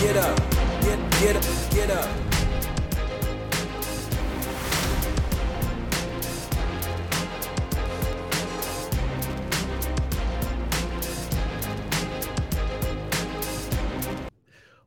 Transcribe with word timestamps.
get 0.00 0.16
up, 0.16 0.36
get, 0.82 1.10
get 1.20 1.36
up, 1.36 1.70
get 1.72 1.90
up. 1.90 2.08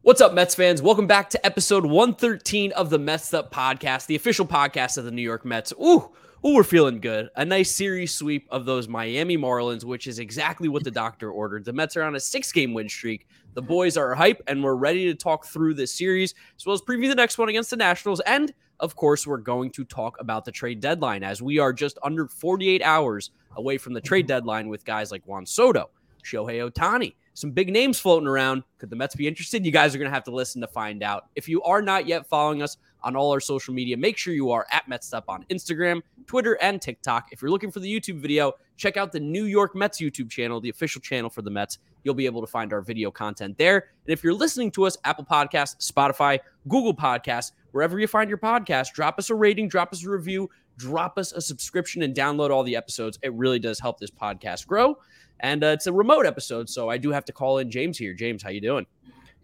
What's 0.01 0.21
up, 0.21 0.33
Mets 0.33 0.55
fans? 0.55 0.81
Welcome 0.81 1.08
back 1.08 1.29
to 1.31 1.46
episode 1.46 1.85
113 1.85 2.71
of 2.71 2.89
the 2.89 2.97
Mets 2.97 3.33
Up 3.33 3.53
Podcast, 3.53 4.05
the 4.05 4.15
official 4.15 4.46
podcast 4.46 4.97
of 4.97 5.03
the 5.03 5.12
New 5.12 5.21
York 5.21 5.43
Mets. 5.43 5.73
Ooh, 5.73 6.09
ooh, 6.46 6.55
we're 6.55 6.63
feeling 6.63 7.01
good. 7.01 7.29
A 7.35 7.43
nice 7.43 7.69
series 7.69 8.15
sweep 8.15 8.47
of 8.49 8.63
those 8.63 8.87
Miami 8.87 9.37
Marlins, 9.37 9.83
which 9.83 10.07
is 10.07 10.19
exactly 10.19 10.69
what 10.69 10.85
the 10.85 10.91
doctor 10.91 11.29
ordered. 11.29 11.65
The 11.65 11.73
Mets 11.73 11.97
are 11.97 12.03
on 12.03 12.15
a 12.15 12.19
six 12.19 12.51
game 12.53 12.73
win 12.73 12.87
streak. 12.87 13.28
The 13.54 13.62
boys 13.62 13.97
are 13.97 14.15
hype, 14.15 14.42
and 14.47 14.63
we're 14.63 14.76
ready 14.76 15.06
to 15.06 15.15
talk 15.15 15.46
through 15.46 15.74
this 15.74 15.94
series, 15.94 16.34
as 16.58 16.66
well 16.66 16.73
as 16.73 16.82
preview 16.82 17.09
the 17.09 17.16
next 17.16 17.38
one 17.38 17.50
against 17.50 17.70
the 17.70 17.76
Nationals. 17.76 18.22
And 18.22 18.54
of 18.80 18.96
course, 18.96 19.28
we're 19.28 19.38
going 19.38 19.72
to 19.72 19.84
talk 19.84 20.16
about 20.20 20.46
the 20.46 20.52
trade 20.52 20.80
deadline 20.80 21.23
as 21.23 21.42
we 21.42 21.59
are 21.59 21.73
just 21.73 21.98
under 22.02 22.28
48 22.28 22.82
hours 22.82 23.32
away 23.58 23.78
from 23.78 23.94
the 23.94 24.02
trade 24.02 24.26
deadline 24.26 24.70
with 24.70 24.86
guys 24.86 25.12
like 25.12 25.28
Juan 25.28 25.45
Soto, 25.45 25.90
Shohei 26.23 26.70
Ohtani 26.70 27.14
some 27.34 27.52
big 27.52 27.72
names 27.72 28.00
floating 28.00 28.28
around. 28.28 28.64
Could 28.78 28.90
the 28.90 28.95
Mets 28.95 29.16
be 29.16 29.28
interested? 29.28 29.66
You 29.66 29.72
guys 29.72 29.95
are 29.95 29.98
going 29.98 30.09
to 30.09 30.14
have 30.14 30.23
to 30.26 30.31
listen 30.31 30.62
to 30.62 30.68
find 30.68 31.04
out. 31.04 31.26
If 31.36 31.48
you 31.48 31.62
are 31.64 31.81
not 31.81 32.08
yet 32.08 32.28
following 32.28 32.62
us 32.62 32.78
on 33.04 33.16
all 33.16 33.32
our 33.32 33.40
social 33.40 33.73
media, 33.73 33.98
make 33.98 34.18
sure 34.18 34.34
you 34.34 34.52
are 34.52 34.66
at 34.72 34.90
MetsUp 34.90 35.23
on 35.28 35.46
Instagram, 35.50 36.02
Twitter, 36.28 36.58
and 36.62 36.82
TikTok. 36.82 37.30
If 37.32 37.42
you're 37.42 37.52
looking 37.52 37.72
for 37.72 37.80
the 37.80 37.92
YouTube 37.92 38.20
video, 38.20 38.54
check 38.78 38.98
out 38.98 39.12
the 39.12 39.20
New 39.20 39.46
York 39.46 39.76
Mets 39.76 40.00
YouTube 40.00 40.30
channel, 40.30 40.62
the 40.62 40.70
official 40.70 41.02
channel 41.02 41.30
for 41.30 41.42
the 41.42 41.52
Mets. 41.52 41.80
You'll 42.04 42.16
be 42.16 42.26
able 42.26 42.42
to 42.42 42.48
find 42.48 42.73
our 42.73 42.82
video 42.82 43.12
content 43.12 43.58
there. 43.58 43.90
And 44.06 44.14
if 44.14 44.23
you're 44.23 44.34
listening 44.34 44.72
to 44.72 44.86
us, 44.86 44.98
Apple 45.04 45.26
Podcasts, 45.26 45.92
Spotify, 45.92 46.40
Google 46.68 46.95
Podcasts, 46.95 47.52
wherever 47.72 48.00
you 48.00 48.08
find 48.08 48.30
your 48.30 48.40
podcast, 48.40 48.94
drop 48.94 49.20
us 49.20 49.30
a 49.30 49.36
rating, 49.36 49.68
drop 49.68 49.94
us 49.94 50.06
a 50.06 50.09
review, 50.09 50.50
drop 50.78 51.18
us 51.18 51.31
a 51.31 51.42
subscription, 51.42 52.02
and 52.03 52.16
download 52.16 52.50
all 52.50 52.64
the 52.64 52.75
episodes. 52.75 53.20
It 53.22 53.34
really 53.34 53.59
does 53.59 53.80
help 53.80 54.00
this 54.00 54.12
podcast 54.12 54.68
grow 54.68 54.97
and 55.42 55.64
uh, 55.64 55.68
it's 55.68 55.88
a 55.88 55.94
remote 55.94 56.25
episode, 56.25 56.70
so 56.70 56.90
I 56.90 56.97
do 56.97 57.12
have 57.12 57.25
to 57.25 57.34
call 57.34 57.58
in 57.58 57.70
James 57.70 57.97
here. 57.97 58.14
James, 58.14 58.44
how 58.44 58.50
you 58.50 58.62
doing? 58.62 58.86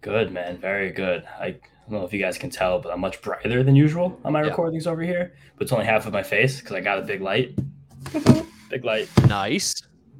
Good, 0.01 0.31
man. 0.31 0.57
Very 0.57 0.91
good. 0.91 1.23
I 1.39 1.55
don't 1.91 1.99
know 1.99 2.05
if 2.05 2.13
you 2.13 2.19
guys 2.19 2.37
can 2.37 2.49
tell, 2.49 2.79
but 2.79 2.91
I'm 2.91 2.99
much 2.99 3.21
brighter 3.21 3.63
than 3.63 3.75
usual 3.75 4.19
on 4.25 4.33
my 4.33 4.41
yeah. 4.41 4.49
recordings 4.49 4.87
over 4.87 5.01
here. 5.01 5.33
But 5.55 5.63
it's 5.63 5.71
only 5.71 5.85
half 5.85 6.05
of 6.05 6.13
my 6.13 6.23
face 6.23 6.59
because 6.59 6.73
I 6.75 6.81
got 6.81 6.99
a 6.99 7.01
big 7.01 7.21
light. 7.21 7.57
big 8.69 8.83
light. 8.83 9.09
Nice. 9.27 9.73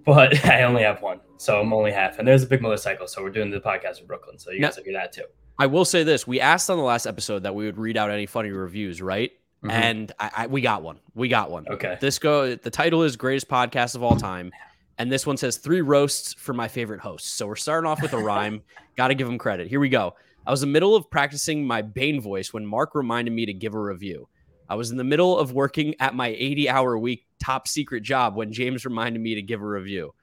But 0.06 0.46
I 0.46 0.64
only 0.64 0.84
have 0.84 1.02
one, 1.02 1.20
so 1.38 1.60
I'm 1.60 1.74
only 1.74 1.92
half. 1.92 2.20
And 2.20 2.28
there's 2.28 2.44
a 2.44 2.48
big 2.48 2.62
motorcycle, 2.62 3.08
so 3.08 3.22
we're 3.22 3.32
doing 3.32 3.52
the 3.52 3.60
podcast 3.60 4.00
in 4.00 4.08
Brooklyn, 4.08 4.40
so 4.40 4.52
you 4.52 4.62
guys 4.62 4.78
will 4.78 4.86
hear 4.86 4.94
that 4.94 5.12
too. 5.12 5.26
I 5.60 5.66
will 5.66 5.86
say 5.86 6.04
this: 6.04 6.26
we 6.26 6.40
asked 6.40 6.70
on 6.70 6.78
the 6.78 6.84
last 6.84 7.06
episode 7.06 7.44
that 7.44 7.54
we 7.54 7.66
would 7.66 7.78
read 7.78 7.98
out 7.98 8.12
any 8.12 8.26
funny 8.26 8.52
reviews, 8.52 9.02
right? 9.02 9.32
Mm-hmm. 9.64 9.72
And 9.72 10.12
I, 10.20 10.32
I, 10.36 10.48
we 10.48 10.62
got 10.62 10.84
one. 10.84 11.00
We 11.16 11.28
got 11.28 11.50
one. 11.52 11.68
Okay. 11.68 11.98
This 12.00 12.20
go. 12.20 12.56
The 12.56 12.70
title 12.70 13.04
is 13.04 13.18
"Greatest 13.18 13.50
Podcast 13.50 13.96
of 13.96 14.04
All 14.04 14.16
Time." 14.16 14.52
And 15.00 15.12
this 15.12 15.28
one 15.28 15.38
says 15.38 15.58
three 15.58 15.82
roasts 15.82 16.34
for 16.34 16.54
my 16.54 16.68
favorite 16.68 17.02
hosts. 17.02 17.30
So 17.30 17.46
we're 17.46 17.56
starting 17.56 17.88
off 17.88 18.02
with 18.02 18.14
a 18.14 18.18
rhyme. 18.18 18.64
Got 18.98 19.10
to 19.10 19.16
give 19.16 19.28
him 19.28 19.38
credit. 19.38 19.68
Here 19.68 19.80
we 19.80 19.90
go. 19.90 20.16
I 20.48 20.52
was 20.52 20.64
in 20.64 20.70
the 20.70 20.74
middle 20.74 20.96
of 20.96 21.12
practicing 21.12 21.68
my 21.68 21.82
Bane 21.82 22.22
voice 22.22 22.54
when 22.54 22.66
Marc 22.66 22.96
reminded 22.96 23.34
me 23.34 23.46
to 23.46 23.54
give 23.54 23.74
a 23.74 23.80
review. 23.80 24.30
I 24.70 24.76
was 24.76 24.92
in 24.92 24.98
the 24.98 25.04
middle 25.04 25.38
of 25.38 25.52
working 25.52 25.94
at 26.00 26.16
my 26.16 26.30
80 26.30 26.70
hour 26.70 26.98
week 26.98 27.26
top 27.38 27.68
secret 27.68 28.02
job 28.02 28.36
when 28.36 28.54
James 28.54 28.86
reminded 28.86 29.22
me 29.22 29.36
to 29.36 29.42
give 29.42 29.62
a 29.62 29.68
review. 29.68 30.14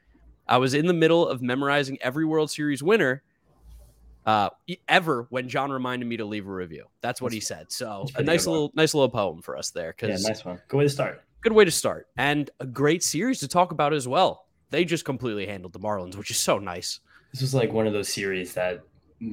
I 0.49 0.57
was 0.57 0.73
in 0.73 0.87
the 0.87 0.95
middle 0.95 1.29
of 1.29 1.43
memorizing 1.43 1.99
every 2.01 2.25
World 2.25 2.51
Series 2.51 2.83
winner 2.83 3.23
uh, 4.25 4.49
ever 4.89 5.27
when 5.29 5.51
John 5.51 5.71
reminded 5.71 6.09
me 6.09 6.17
to 6.17 6.25
leave 6.25 6.49
a 6.49 6.53
review. 6.53 6.87
That's 7.03 7.21
what 7.21 7.33
he 7.35 7.41
said. 7.41 7.71
So 7.71 8.07
a 8.17 8.23
nice 8.23 8.47
little, 8.47 8.73
nice 8.75 8.95
little 8.95 9.11
poem 9.11 9.43
for 9.43 9.59
us 9.59 9.73
there. 9.73 9.95
Yeah, 10.01 10.17
nice 10.21 10.43
one. 10.43 10.59
Good 10.69 10.79
way 10.79 10.85
to 10.85 10.91
start. 10.91 11.23
Good 11.43 11.53
way 11.53 11.67
to 11.67 11.71
start, 11.71 12.07
and 12.17 12.49
a 12.61 12.67
great 12.67 13.03
series 13.03 13.41
to 13.41 13.49
talk 13.49 13.71
about 13.73 13.93
as 13.93 14.09
well 14.09 14.45
they 14.75 14.85
just 14.85 15.05
completely 15.05 15.47
handled 15.47 15.73
the 15.73 15.79
Marlins, 15.79 16.17
which 16.17 16.33
is 16.33 16.37
so 16.37 16.59
nice. 16.59 16.99
This 17.33 17.43
was 17.43 17.55
like 17.55 17.73
one 17.73 17.87
of 17.87 17.93
those 17.93 18.09
series 18.09 18.55
that 18.55 18.83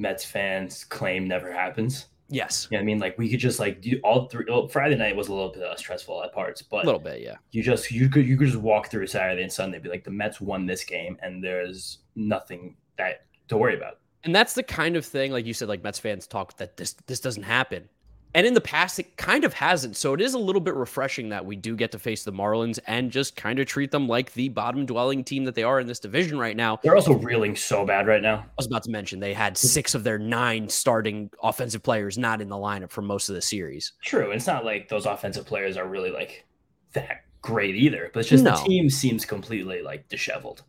Mets 0.00 0.24
fans 0.24 0.84
claim 0.84 1.28
never 1.28 1.52
happens. 1.52 2.06
Yes. 2.28 2.66
Yeah, 2.70 2.78
I 2.78 2.82
mean, 2.82 2.98
like 2.98 3.18
we 3.18 3.28
could 3.28 3.40
just 3.40 3.60
like 3.60 3.82
do 3.82 4.00
all 4.02 4.26
three. 4.26 4.46
Well, 4.48 4.66
Friday 4.66 4.96
night 4.96 5.14
was 5.14 5.28
a 5.28 5.34
little 5.34 5.50
bit 5.50 5.62
uh, 5.62 5.76
stressful 5.76 6.22
at 6.24 6.32
parts, 6.32 6.62
but 6.62 6.84
a 6.84 6.86
little 6.86 7.00
bit, 7.00 7.20
yeah. 7.20 7.36
You 7.50 7.62
just 7.62 7.90
you 7.90 8.08
could 8.08 8.26
you 8.26 8.38
could 8.38 8.48
just 8.48 8.58
walk 8.58 8.90
through 8.90 9.06
Saturday 9.06 9.42
and 9.42 9.52
Sunday, 9.52 9.78
be 9.78 9.90
like 9.90 10.04
the 10.04 10.10
Mets 10.10 10.40
won 10.40 10.64
this 10.64 10.82
game, 10.82 11.18
and 11.20 11.44
there's 11.44 11.98
nothing 12.16 12.76
that 12.96 13.26
to 13.48 13.58
worry 13.58 13.76
about. 13.76 13.98
And 14.24 14.34
that's 14.34 14.54
the 14.54 14.62
kind 14.62 14.96
of 14.96 15.04
thing, 15.04 15.30
like 15.32 15.44
you 15.44 15.52
said, 15.52 15.68
like 15.68 15.82
Mets 15.82 15.98
fans 15.98 16.26
talk 16.26 16.56
that 16.56 16.78
this 16.78 16.94
this 17.06 17.20
doesn't 17.20 17.42
happen. 17.42 17.88
And 18.34 18.46
in 18.46 18.54
the 18.54 18.60
past, 18.60 18.98
it 18.98 19.16
kind 19.16 19.44
of 19.44 19.52
hasn't. 19.52 19.96
So 19.96 20.14
it 20.14 20.20
is 20.20 20.34
a 20.34 20.38
little 20.38 20.60
bit 20.60 20.74
refreshing 20.74 21.28
that 21.30 21.44
we 21.44 21.56
do 21.56 21.76
get 21.76 21.92
to 21.92 21.98
face 21.98 22.24
the 22.24 22.32
Marlins 22.32 22.78
and 22.86 23.10
just 23.10 23.36
kind 23.36 23.58
of 23.58 23.66
treat 23.66 23.90
them 23.90 24.08
like 24.08 24.32
the 24.32 24.48
bottom 24.48 24.86
dwelling 24.86 25.22
team 25.22 25.44
that 25.44 25.54
they 25.54 25.62
are 25.62 25.80
in 25.80 25.86
this 25.86 26.00
division 26.00 26.38
right 26.38 26.56
now. 26.56 26.78
They're 26.82 26.96
also 26.96 27.14
reeling 27.14 27.56
so 27.56 27.84
bad 27.84 28.06
right 28.06 28.22
now. 28.22 28.36
I 28.36 28.44
was 28.56 28.66
about 28.66 28.84
to 28.84 28.90
mention 28.90 29.20
they 29.20 29.34
had 29.34 29.58
six 29.58 29.94
of 29.94 30.04
their 30.04 30.18
nine 30.18 30.68
starting 30.68 31.30
offensive 31.42 31.82
players 31.82 32.16
not 32.16 32.40
in 32.40 32.48
the 32.48 32.56
lineup 32.56 32.90
for 32.90 33.02
most 33.02 33.28
of 33.28 33.34
the 33.34 33.42
series. 33.42 33.92
True. 34.02 34.26
And 34.26 34.34
it's 34.34 34.46
not 34.46 34.64
like 34.64 34.88
those 34.88 35.06
offensive 35.06 35.46
players 35.46 35.76
are 35.76 35.86
really 35.86 36.10
like 36.10 36.46
that 36.94 37.24
great 37.42 37.74
either, 37.74 38.10
but 38.14 38.20
it's 38.20 38.28
just 38.28 38.44
no. 38.44 38.52
the 38.52 38.62
team 38.64 38.88
seems 38.88 39.24
completely 39.24 39.82
like 39.82 40.08
disheveled 40.08 40.62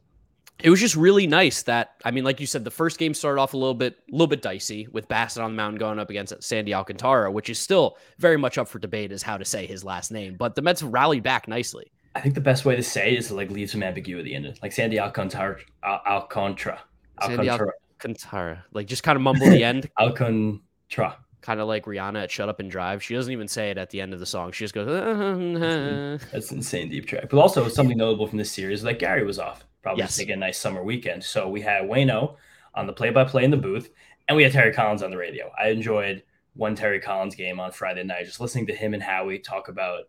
it 0.60 0.70
was 0.70 0.80
just 0.80 0.96
really 0.96 1.28
nice 1.28 1.64
that 1.64 1.96
I 2.06 2.12
mean, 2.12 2.24
like 2.24 2.40
you 2.40 2.46
said, 2.46 2.64
the 2.64 2.72
first 2.72 2.98
game 2.98 3.14
started 3.14 3.42
off 3.42 3.54
a 3.54 3.58
little 3.58 3.74
bit, 3.74 3.98
a 4.10 4.12
little 4.12 4.28
bit 4.28 4.42
dicey 4.42 4.88
with 4.92 5.08
Bassitt 5.08 5.44
on 5.44 5.52
the 5.52 5.58
mound 5.58 5.80
going 5.80 6.00
up 6.00 6.10
against 6.10 6.42
Sandy 6.44 6.74
Alcantara, 6.74 7.32
which 7.32 7.50
is 7.50 7.60
still 7.60 7.98
very 8.20 8.38
much 8.38 8.58
up 8.58 8.68
for 8.68 8.80
debate 8.80 9.12
as 9.12 9.24
how 9.24 9.38
to 9.38 9.46
say 9.46 9.66
his 9.66 9.84
last 9.84 10.12
name. 10.12 10.36
But 10.38 10.56
the 10.56 10.62
Mets 10.62 10.84
rallied 10.84 11.24
back 11.24 11.48
nicely. 11.48 11.92
I 12.16 12.22
think 12.22 12.36
the 12.36 12.42
best 12.42 12.64
way 12.66 12.76
to 12.76 12.84
say 12.84 13.18
is 13.18 13.28
to 13.30 13.36
like 13.36 13.50
leave 13.50 13.72
some 13.72 13.82
ambiguity 13.82 14.36
in 14.36 14.46
it, 14.46 14.60
like 14.62 14.72
Sandy 14.72 15.00
Alcantara, 15.00 15.60
Alcantara, 15.84 16.80
Sandy 17.22 17.50
Alcantara, 17.50 18.64
like 18.74 18.88
just 18.88 19.04
kind 19.04 19.16
of 19.16 19.22
mumble 19.22 19.50
the 19.50 19.64
end. 19.64 19.90
Alcantara. 20.00 21.18
Kind 21.42 21.60
of 21.60 21.68
like 21.68 21.84
Rihanna 21.84 22.24
at 22.24 22.32
"Shut 22.32 22.48
Up 22.48 22.62
and 22.62 22.72
Drive." 22.72 23.04
She 23.04 23.16
doesn't 23.16 23.34
even 23.34 23.50
say 23.50 23.70
it 23.70 23.78
at 23.78 23.90
the 23.90 24.00
end 24.00 24.14
of 24.14 24.22
the 24.22 24.26
song. 24.26 24.54
She 24.54 24.64
just 24.64 24.74
goes. 24.74 24.88
That's 26.32 26.54
insane 26.54 26.90
deep 26.90 27.06
track. 27.06 27.28
But 27.30 27.38
also 27.38 27.68
something 27.68 27.98
notable 27.98 28.28
from 28.28 28.38
this 28.38 28.50
series, 28.50 28.82
like 28.82 29.00
Gary 29.00 29.26
was 29.26 29.40
off 29.40 29.66
probably 29.84 30.02
yes. 30.02 30.18
taking 30.18 30.34
a 30.34 30.38
nice 30.38 30.58
summer 30.58 30.84
weekend. 30.84 31.24
So 31.24 31.48
we 31.48 31.62
had 31.62 31.84
Wayno 31.84 32.38
on 32.74 32.88
the 32.88 32.94
play-by-play 32.94 33.44
in 33.44 33.52
the 33.52 33.58
booth, 33.58 33.90
and 34.28 34.36
we 34.36 34.44
had 34.44 34.54
Terry 34.54 34.74
Collins 34.74 35.04
on 35.04 35.12
the 35.12 35.18
radio. 35.18 35.52
I 35.62 35.68
enjoyed 35.68 36.24
one 36.56 36.76
Terry 36.76 37.00
Collins 37.00 37.36
game 37.36 37.60
on 37.60 37.72
Friday 37.72 38.04
night. 38.04 38.26
Just 38.26 38.40
listening 38.40 38.66
to 38.68 38.76
him 38.76 38.94
and 38.94 39.04
Howie 39.04 39.40
talk 39.40 39.68
about 39.68 40.06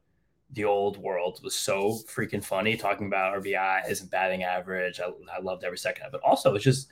the 0.52 0.64
old 0.64 0.96
world 0.98 1.40
was 1.42 1.54
so 1.54 1.98
freaking 2.08 2.44
funny. 2.44 2.76
Talking 2.76 3.08
about 3.08 3.42
RBI, 3.42 4.00
and 4.00 4.10
batting 4.10 4.44
average, 4.44 5.00
I, 5.00 5.08
I 5.34 5.40
loved 5.40 5.64
every 5.64 5.78
second 5.78 6.06
of 6.06 6.14
it. 6.14 6.20
Also, 6.24 6.54
it's 6.54 6.64
just 6.64 6.88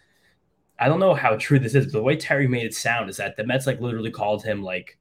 I 0.78 0.88
don't 0.88 1.00
know 1.00 1.14
how 1.14 1.36
true 1.36 1.58
this 1.58 1.74
is, 1.74 1.86
but 1.86 1.92
the 1.92 2.02
way 2.02 2.16
Terry 2.16 2.48
made 2.48 2.66
it 2.66 2.74
sound 2.74 3.08
is 3.08 3.18
that 3.18 3.36
the 3.36 3.44
Mets 3.44 3.66
like 3.66 3.80
literally 3.80 4.10
called 4.10 4.42
him 4.42 4.62
like 4.62 4.98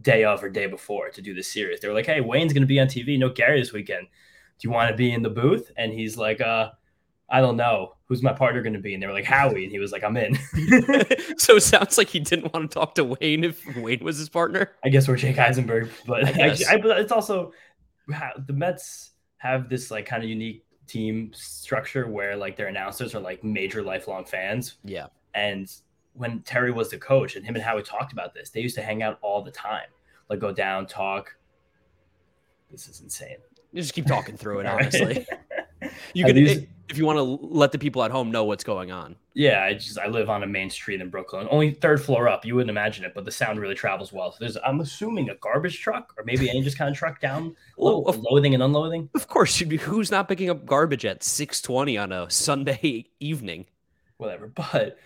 day 0.00 0.24
of 0.24 0.42
or 0.42 0.48
day 0.48 0.66
before 0.66 1.10
to 1.10 1.20
do 1.20 1.34
this 1.34 1.52
series. 1.52 1.80
They 1.80 1.88
were 1.88 1.94
like, 1.94 2.06
"Hey, 2.06 2.20
Wayne's 2.22 2.54
going 2.54 2.62
to 2.62 2.66
be 2.66 2.80
on 2.80 2.86
TV. 2.86 3.18
No 3.18 3.28
Gary 3.28 3.60
this 3.60 3.72
weekend. 3.72 4.06
Do 4.58 4.68
you 4.68 4.70
want 4.70 4.90
to 4.90 4.96
be 4.96 5.12
in 5.12 5.22
the 5.22 5.30
booth?" 5.30 5.70
And 5.76 5.92
he's 5.92 6.16
like, 6.16 6.40
"Uh." 6.40 6.70
I 7.34 7.40
don't 7.40 7.56
know 7.56 7.96
who's 8.04 8.22
my 8.22 8.32
partner 8.32 8.62
going 8.62 8.74
to 8.74 8.78
be, 8.78 8.94
and 8.94 9.02
they 9.02 9.08
were 9.08 9.12
like 9.12 9.24
Howie, 9.24 9.64
and 9.64 9.72
he 9.72 9.80
was 9.80 9.90
like, 9.90 10.04
I'm 10.04 10.16
in. 10.16 10.36
so 11.36 11.56
it 11.56 11.64
sounds 11.64 11.98
like 11.98 12.08
he 12.08 12.20
didn't 12.20 12.52
want 12.54 12.70
to 12.70 12.74
talk 12.74 12.94
to 12.94 13.02
Wayne 13.02 13.42
if 13.42 13.76
Wayne 13.76 14.04
was 14.04 14.18
his 14.18 14.28
partner. 14.28 14.70
I 14.84 14.88
guess 14.88 15.08
we're 15.08 15.16
Jake 15.16 15.36
Eisenberg, 15.36 15.90
but 16.06 16.26
I 16.26 16.30
I, 16.44 16.76
I, 16.76 17.00
it's 17.00 17.10
also 17.10 17.52
the 18.06 18.52
Mets 18.52 19.14
have 19.38 19.68
this 19.68 19.90
like 19.90 20.06
kind 20.06 20.22
of 20.22 20.28
unique 20.28 20.64
team 20.86 21.32
structure 21.34 22.06
where 22.06 22.36
like 22.36 22.56
their 22.56 22.68
announcers 22.68 23.16
are 23.16 23.20
like 23.20 23.42
major 23.42 23.82
lifelong 23.82 24.24
fans. 24.24 24.76
Yeah, 24.84 25.08
and 25.34 25.68
when 26.12 26.40
Terry 26.42 26.70
was 26.70 26.90
the 26.90 26.98
coach, 26.98 27.34
and 27.34 27.44
him 27.44 27.56
and 27.56 27.64
Howie 27.64 27.82
talked 27.82 28.12
about 28.12 28.32
this, 28.32 28.50
they 28.50 28.60
used 28.60 28.76
to 28.76 28.82
hang 28.82 29.02
out 29.02 29.18
all 29.22 29.42
the 29.42 29.50
time, 29.50 29.88
like 30.30 30.38
go 30.38 30.52
down, 30.52 30.86
talk. 30.86 31.34
This 32.70 32.86
is 32.86 33.00
insane. 33.00 33.38
You 33.72 33.82
just 33.82 33.92
keep 33.92 34.06
talking 34.06 34.36
through 34.36 34.60
it, 34.60 34.66
honestly. 34.66 35.26
you 36.14 36.24
can 36.24 36.36
these, 36.36 36.66
if 36.88 36.98
you 36.98 37.06
want 37.06 37.16
to 37.16 37.22
let 37.22 37.72
the 37.72 37.78
people 37.78 38.02
at 38.02 38.10
home 38.10 38.30
know 38.30 38.44
what's 38.44 38.64
going 38.64 38.90
on. 38.90 39.16
Yeah, 39.32 39.64
I 39.64 39.74
just 39.74 39.98
I 39.98 40.06
live 40.06 40.30
on 40.30 40.42
a 40.42 40.46
main 40.46 40.70
street 40.70 41.00
in 41.00 41.08
Brooklyn, 41.08 41.48
only 41.50 41.72
third 41.72 42.02
floor 42.02 42.28
up. 42.28 42.44
You 42.44 42.54
wouldn't 42.54 42.70
imagine 42.70 43.04
it, 43.04 43.12
but 43.14 43.24
the 43.24 43.32
sound 43.32 43.58
really 43.58 43.74
travels 43.74 44.12
well. 44.12 44.32
So 44.32 44.38
there's, 44.40 44.56
I'm 44.64 44.80
assuming, 44.80 45.30
a 45.30 45.34
garbage 45.36 45.80
truck 45.80 46.14
or 46.16 46.24
maybe 46.24 46.48
any 46.48 46.62
just 46.62 46.78
kind 46.78 46.90
of 46.90 46.96
truck 46.96 47.20
down, 47.20 47.56
well, 47.76 48.04
of, 48.06 48.18
loading 48.18 48.54
and 48.54 48.62
unloading. 48.62 49.08
Of 49.14 49.28
course, 49.28 49.58
you'd 49.58 49.68
be, 49.68 49.78
who's 49.78 50.10
not 50.10 50.28
picking 50.28 50.50
up 50.50 50.66
garbage 50.66 51.04
at 51.04 51.20
6:20 51.20 52.00
on 52.00 52.12
a 52.12 52.30
Sunday 52.30 53.06
evening? 53.20 53.66
Whatever, 54.18 54.46
but. 54.54 54.98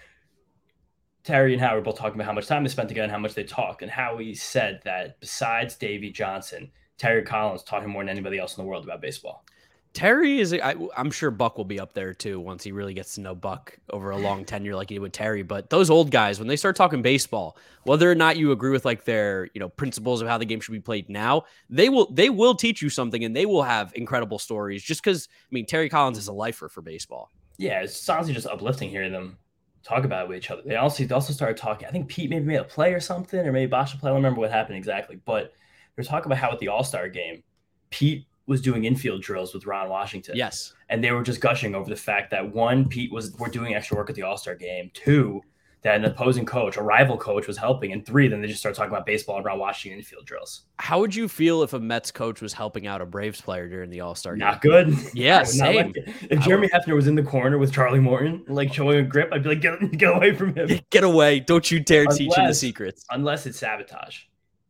Terry 1.25 1.53
and 1.53 1.61
Howard 1.61 1.85
both 1.85 1.99
talking 1.99 2.15
about 2.15 2.25
how 2.27 2.33
much 2.33 2.47
time 2.47 2.63
they 2.63 2.71
spent 2.71 2.89
together 2.89 3.03
and 3.03 3.13
how 3.13 3.19
much 3.19 3.35
they 3.35 3.45
talk, 3.45 3.83
and 3.83 3.91
Howie 3.91 4.35
said 4.35 4.81
that 4.85 5.21
besides 5.21 5.77
Davey 5.77 6.11
Johnson, 6.11 6.71
Terry 6.97 7.23
Collins 7.23 7.63
taught 7.63 7.83
him 7.83 7.91
more 7.91 8.03
than 8.03 8.09
anybody 8.09 8.39
else 8.39 8.57
in 8.57 8.65
the 8.65 8.69
world 8.69 8.85
about 8.85 9.03
baseball. 9.03 9.45
Terry 9.94 10.38
is, 10.38 10.52
I, 10.52 10.75
am 10.96 11.11
sure 11.11 11.31
Buck 11.31 11.56
will 11.56 11.64
be 11.64 11.81
up 11.81 11.93
there 11.93 12.14
too 12.14 12.38
once 12.38 12.62
he 12.62 12.73
really 12.73 12.94
gets 12.94 13.14
to 13.14 13.20
know 13.20 13.35
Buck 13.35 13.79
over 13.90 14.11
a 14.11 14.17
long 14.17 14.44
tenure 14.44 14.76
like 14.76 14.90
he 14.90 14.96
did 14.96 15.00
with 15.00 15.12
Terry. 15.12 15.43
But 15.43 15.70
those 15.70 15.90
old 15.90 16.11
guys, 16.11 16.38
when 16.38 16.46
they 16.46 16.56
start 16.56 16.76
talking 16.76 17.02
baseball, 17.02 17.56
whether 17.85 18.11
or 18.11 18.14
not 18.14 18.37
you 18.37 18.52
agree 18.52 18.70
with 18.70 18.85
like 18.85 19.05
their, 19.05 19.49
you 19.55 19.61
know, 19.61 19.69
principles 19.69 20.20
of 20.20 20.29
how 20.29 20.38
the 20.38 20.44
game 20.44 20.61
should 20.61 20.73
be 20.73 20.81
played 20.81 21.08
now, 21.08 21.44
they 21.69 21.88
will 21.88 22.11
they 22.12 22.31
will 22.31 22.55
teach 22.55 22.82
you 22.82 22.90
something 22.90 23.25
and 23.25 23.35
they 23.35 23.46
will 23.46 23.62
have 23.62 23.93
incredible 23.94 24.38
stories. 24.38 24.82
Just 24.82 25.02
because 25.02 25.29
I 25.31 25.52
mean 25.52 25.67
Terry 25.67 25.88
Collins 25.88 26.19
is 26.19 26.29
a 26.29 26.32
lifer 26.32 26.69
for 26.69 26.82
baseball. 26.82 27.31
Yeah, 27.56 27.81
it's 27.81 28.08
honestly 28.08 28.34
just 28.34 28.46
uplifting 28.46 28.91
hearing 28.91 29.12
them 29.12 29.38
talk 29.82 30.05
about 30.05 30.25
it 30.25 30.29
with 30.29 30.38
each 30.38 30.50
other. 30.50 30.62
They 30.64 30.76
also 30.76 31.05
they 31.05 31.14
also 31.14 31.32
started 31.32 31.56
talking. 31.56 31.88
I 31.88 31.91
think 31.91 32.08
Pete 32.08 32.31
maybe 32.31 32.44
made 32.44 32.56
a 32.56 32.64
play 32.64 32.93
or 32.93 33.00
something, 33.00 33.41
or 33.41 33.52
maybe 33.52 33.69
Bosch 33.69 33.96
play. 33.99 34.08
I 34.08 34.11
don't 34.11 34.23
remember 34.23 34.41
what 34.41 34.50
happened 34.50 34.76
exactly, 34.76 35.19
but 35.25 35.55
they're 35.96 36.05
talking 36.05 36.26
about 36.26 36.38
how 36.38 36.52
at 36.52 36.58
the 36.58 36.69
All 36.69 36.84
Star 36.84 37.08
game, 37.08 37.43
Pete 37.91 38.26
was 38.49 38.62
doing 38.62 38.85
infield 38.85 39.23
drills 39.23 39.55
with 39.55 39.67
Ron 39.67 39.89
Washington. 39.89 40.35
Yes. 40.35 40.73
And 40.89 41.05
they 41.05 41.12
were 41.12 41.23
just 41.23 41.41
gushing 41.41 41.75
over 41.75 41.89
the 41.89 41.97
fact 41.97 42.31
that 42.31 42.55
one, 42.55 42.89
Pete 42.89 43.12
was 43.12 43.37
we're 43.39 43.49
doing 43.49 43.75
extra 43.75 43.97
work 43.97 44.09
at 44.09 44.17
the 44.17 44.23
All-Star 44.23 44.55
game. 44.55 44.91
Two, 44.95 45.43
that 45.83 45.97
an 45.97 46.05
opposing 46.06 46.47
coach, 46.47 46.79
a 46.79 46.83
rival 46.83 47.19
coach, 47.19 47.47
was 47.47 47.59
helping. 47.59 47.93
And 47.93 48.05
three, 48.05 48.27
then 48.27 48.41
they 48.41 48.49
just 48.49 48.59
started 48.59 48.77
talking 48.77 48.91
about 48.91 49.05
baseball 49.05 49.37
and 49.37 49.45
Ron 49.45 49.59
Washington 49.59 49.99
infield 49.99 50.25
drills. 50.25 50.62
How 50.79 50.99
would 50.99 51.15
you 51.15 51.29
feel 51.29 51.62
if 51.62 51.75
a 51.75 51.79
Mets 51.79 52.11
coach 52.11 52.41
was 52.41 52.55
helping 52.55 52.87
out 52.87 53.03
a 53.03 53.06
Braves 53.06 53.41
player 53.41 53.69
during 53.69 53.91
the 53.91 54.00
All-Star 54.00 54.33
game? 54.33 54.41
Not 54.47 54.62
good. 54.62 54.97
Yeah, 55.12 55.43
same. 55.43 55.93
Like 55.93 55.97
if 56.31 56.41
Jeremy 56.41 56.69
Hefner 56.69 56.94
was 56.94 57.06
in 57.06 57.15
the 57.15 57.23
corner 57.23 57.59
with 57.59 57.71
Charlie 57.71 58.01
Morton, 58.01 58.44
like 58.49 58.73
showing 58.73 58.99
a 58.99 59.03
grip, 59.03 59.29
I'd 59.31 59.43
be 59.43 59.51
like, 59.51 59.61
get, 59.61 59.79
get 59.99 60.17
away 60.17 60.35
from 60.35 60.55
him. 60.55 60.81
Get 60.91 61.05
away. 61.05 61.41
Don't 61.41 61.71
you 61.71 61.81
dare 61.81 62.03
unless, 62.03 62.17
teach 62.17 62.35
him 62.35 62.47
the 62.47 62.55
secrets. 62.55 63.05
Unless 63.11 63.44
it's 63.44 63.59
sabotage. 63.59 64.23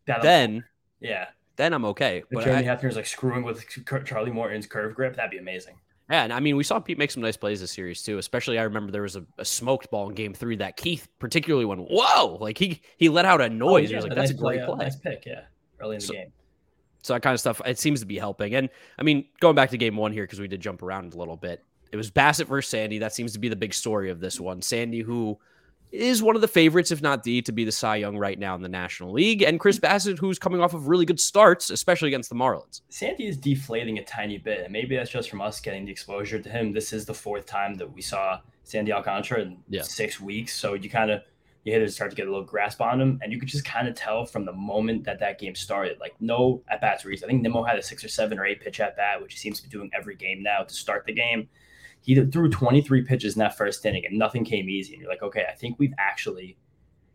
That'll, 0.06 0.24
then 0.24 0.64
yeah 1.00 1.26
then 1.58 1.74
I'm 1.74 1.84
okay. 1.86 2.22
But 2.32 2.44
Jeremy 2.44 2.66
Hefner's 2.66 2.96
like 2.96 3.06
screwing 3.06 3.42
with 3.42 3.66
Charlie 4.06 4.30
Morton's 4.30 4.66
curve 4.66 4.94
grip. 4.94 5.16
That'd 5.16 5.32
be 5.32 5.38
amazing. 5.38 5.74
Yeah, 6.08 6.24
and 6.24 6.32
I 6.32 6.40
mean, 6.40 6.56
we 6.56 6.64
saw 6.64 6.80
Pete 6.80 6.96
make 6.96 7.10
some 7.10 7.22
nice 7.22 7.36
plays 7.36 7.60
this 7.60 7.72
series 7.72 8.02
too. 8.02 8.16
Especially, 8.16 8.58
I 8.58 8.62
remember 8.62 8.90
there 8.90 9.02
was 9.02 9.16
a, 9.16 9.26
a 9.36 9.44
smoked 9.44 9.90
ball 9.90 10.08
in 10.08 10.14
Game 10.14 10.32
Three 10.32 10.56
that 10.56 10.78
Keith 10.78 11.06
particularly 11.18 11.66
went, 11.66 11.82
"Whoa!" 11.90 12.38
Like 12.40 12.56
he 12.56 12.80
he 12.96 13.10
let 13.10 13.26
out 13.26 13.42
a 13.42 13.44
oh, 13.44 13.48
noise. 13.48 13.70
Oh, 13.70 13.76
yeah, 13.76 13.88
he 13.88 13.94
was 13.96 14.04
like, 14.04 14.14
"That's 14.14 14.30
nice 14.30 14.38
a 14.38 14.42
great 14.42 14.60
play, 14.60 14.62
uh, 14.62 14.76
play. 14.76 14.84
Nice 14.86 14.96
pick, 14.96 15.24
yeah, 15.26 15.42
early 15.80 15.96
in 15.96 16.00
the 16.00 16.12
game." 16.12 16.32
So 17.02 17.12
that 17.12 17.22
kind 17.22 17.34
of 17.34 17.40
stuff, 17.40 17.60
it 17.64 17.78
seems 17.78 18.00
to 18.00 18.06
be 18.06 18.18
helping. 18.18 18.54
And 18.54 18.70
I 18.98 19.02
mean, 19.02 19.26
going 19.40 19.54
back 19.54 19.70
to 19.70 19.76
Game 19.76 19.96
One 19.96 20.12
here 20.12 20.24
because 20.24 20.40
we 20.40 20.48
did 20.48 20.60
jump 20.60 20.82
around 20.82 21.12
a 21.12 21.18
little 21.18 21.36
bit. 21.36 21.64
It 21.92 21.96
was 21.96 22.10
Bassitt 22.10 22.46
versus 22.46 22.70
Sandy. 22.70 22.98
That 22.98 23.14
seems 23.14 23.32
to 23.32 23.38
be 23.38 23.48
the 23.48 23.56
big 23.56 23.74
story 23.74 24.10
of 24.10 24.20
this 24.20 24.40
one. 24.40 24.62
Sandy, 24.62 25.00
who 25.00 25.38
is 25.90 26.22
one 26.22 26.34
of 26.34 26.42
the 26.42 26.48
favorites, 26.48 26.90
if 26.90 27.00
not 27.02 27.22
the, 27.22 27.42
to 27.42 27.52
be 27.52 27.64
the 27.64 27.72
Cy 27.72 27.96
Young 27.96 28.16
right 28.18 28.38
now 28.38 28.54
in 28.54 28.62
the 28.62 28.68
National 28.68 29.12
League. 29.12 29.42
And 29.42 29.58
Chris 29.58 29.78
Bassitt, 29.78 30.18
who's 30.18 30.38
coming 30.38 30.60
off 30.60 30.74
of 30.74 30.88
really 30.88 31.06
good 31.06 31.20
starts, 31.20 31.70
especially 31.70 32.08
against 32.08 32.28
the 32.28 32.36
Marlins. 32.36 32.82
Sandy 32.88 33.26
is 33.26 33.36
deflating 33.36 33.98
a 33.98 34.04
tiny 34.04 34.38
bit, 34.38 34.60
and 34.60 34.72
maybe 34.72 34.96
that's 34.96 35.10
just 35.10 35.30
from 35.30 35.40
us 35.40 35.60
getting 35.60 35.86
the 35.86 35.92
exposure 35.92 36.40
to 36.40 36.48
him. 36.48 36.72
This 36.72 36.92
is 36.92 37.06
the 37.06 37.14
fourth 37.14 37.46
time 37.46 37.74
that 37.74 37.92
we 37.92 38.02
saw 38.02 38.40
Sandy 38.64 38.92
Alcantara 38.92 39.42
in 39.42 39.58
yeah. 39.68 39.82
six 39.82 40.20
weeks, 40.20 40.54
so 40.54 40.74
you 40.74 40.90
kind 40.90 41.10
of 41.10 41.22
you 41.64 41.72
hit 41.72 41.80
to 41.80 41.90
start 41.90 42.10
to 42.10 42.16
get 42.16 42.26
a 42.26 42.30
little 42.30 42.44
grasp 42.44 42.80
on 42.80 43.00
him, 43.00 43.18
and 43.22 43.32
you 43.32 43.38
could 43.38 43.48
just 43.48 43.64
kind 43.64 43.88
of 43.88 43.94
tell 43.94 44.24
from 44.24 44.44
the 44.44 44.52
moment 44.52 45.04
that 45.04 45.18
that 45.20 45.38
game 45.38 45.54
started, 45.54 45.98
like 46.00 46.14
no 46.20 46.62
at 46.68 46.80
bats. 46.80 47.04
I 47.04 47.26
think 47.26 47.42
Nimmo 47.42 47.62
had 47.62 47.78
a 47.78 47.82
six 47.82 48.04
or 48.04 48.08
seven 48.08 48.38
or 48.38 48.46
eight 48.46 48.60
pitch 48.60 48.80
at 48.80 48.96
bat, 48.96 49.20
which 49.20 49.32
he 49.32 49.38
seems 49.38 49.58
to 49.58 49.64
be 49.64 49.70
doing 49.70 49.90
every 49.96 50.16
game 50.16 50.42
now 50.42 50.62
to 50.62 50.74
start 50.74 51.04
the 51.06 51.12
game 51.12 51.48
he 52.00 52.14
threw 52.14 52.48
23 52.48 53.02
pitches 53.02 53.34
in 53.34 53.40
that 53.40 53.56
first 53.56 53.84
inning 53.84 54.06
and 54.06 54.18
nothing 54.18 54.44
came 54.44 54.68
easy. 54.68 54.94
And 54.94 55.02
you're 55.02 55.10
like, 55.10 55.22
okay, 55.22 55.44
I 55.48 55.54
think 55.54 55.78
we've 55.78 55.94
actually 55.98 56.56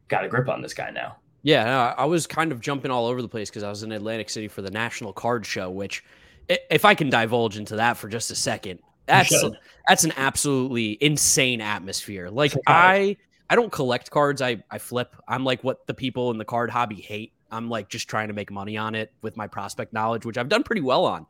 got 0.07 0.23
a 0.23 0.27
grip 0.27 0.49
on 0.49 0.61
this 0.61 0.73
guy 0.73 0.91
now. 0.91 1.17
Yeah, 1.43 1.93
I 1.97 2.05
was 2.05 2.25
kind 2.25 2.51
of 2.53 2.61
jumping 2.61 2.89
all 2.89 3.05
over 3.05 3.21
the 3.21 3.27
place 3.27 3.49
because 3.49 3.63
I 3.63 3.69
was 3.69 3.83
in 3.83 3.91
Atlantic 3.91 4.29
City 4.29 4.47
for 4.47 4.61
the 4.61 4.71
National 4.71 5.11
Card 5.11 5.45
Show, 5.45 5.69
which, 5.69 6.03
if 6.47 6.85
I 6.85 6.95
can 6.95 7.09
divulge 7.09 7.57
into 7.57 7.75
that 7.75 7.97
for 7.97 8.07
just 8.07 8.31
a 8.31 8.35
second, 8.35 8.79
that's 9.05 9.43
that's 9.87 10.03
an 10.05 10.13
absolutely 10.15 10.97
insane 11.01 11.59
atmosphere. 11.59 12.29
Like 12.29 12.53
I 12.65 13.17
I 13.49 13.55
don't 13.55 13.71
collect 13.71 14.09
cards. 14.09 14.41
I 14.41 14.63
I 14.71 14.77
flip. 14.77 15.15
I'm 15.27 15.43
like 15.43 15.63
what 15.63 15.85
the 15.87 15.93
people 15.93 16.31
in 16.31 16.37
the 16.37 16.45
card 16.45 16.69
hobby 16.69 16.95
hate. 17.01 17.33
I'm 17.51 17.69
like 17.69 17.89
just 17.89 18.07
trying 18.07 18.29
to 18.29 18.33
make 18.33 18.49
money 18.49 18.77
on 18.77 18.95
it 18.95 19.11
with 19.21 19.35
my 19.37 19.47
prospect 19.47 19.93
knowledge, 19.93 20.25
which 20.25 20.37
I've 20.37 20.49
done 20.49 20.63
pretty 20.63 20.81
well 20.81 21.05
on. 21.05 21.25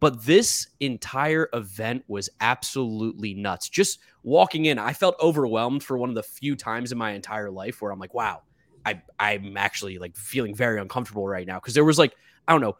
But 0.00 0.24
this 0.24 0.66
entire 0.80 1.48
event 1.52 2.04
was 2.08 2.28
absolutely 2.40 3.34
nuts. 3.34 3.68
Just 3.68 4.00
walking 4.22 4.66
in, 4.66 4.78
I 4.78 4.92
felt 4.92 5.16
overwhelmed 5.20 5.82
for 5.82 5.96
one 5.96 6.08
of 6.08 6.14
the 6.14 6.22
few 6.22 6.56
times 6.56 6.92
in 6.92 6.98
my 6.98 7.12
entire 7.12 7.50
life 7.50 7.80
where 7.80 7.90
I'm 7.90 7.98
like, 7.98 8.14
wow, 8.14 8.42
I, 8.84 9.00
I'm 9.18 9.56
actually 9.56 9.98
like 9.98 10.16
feeling 10.16 10.54
very 10.54 10.80
uncomfortable 10.80 11.26
right 11.26 11.46
now. 11.46 11.58
Cause 11.58 11.74
there 11.74 11.84
was 11.84 11.98
like, 11.98 12.14
I 12.46 12.52
don't 12.52 12.60
know, 12.60 12.76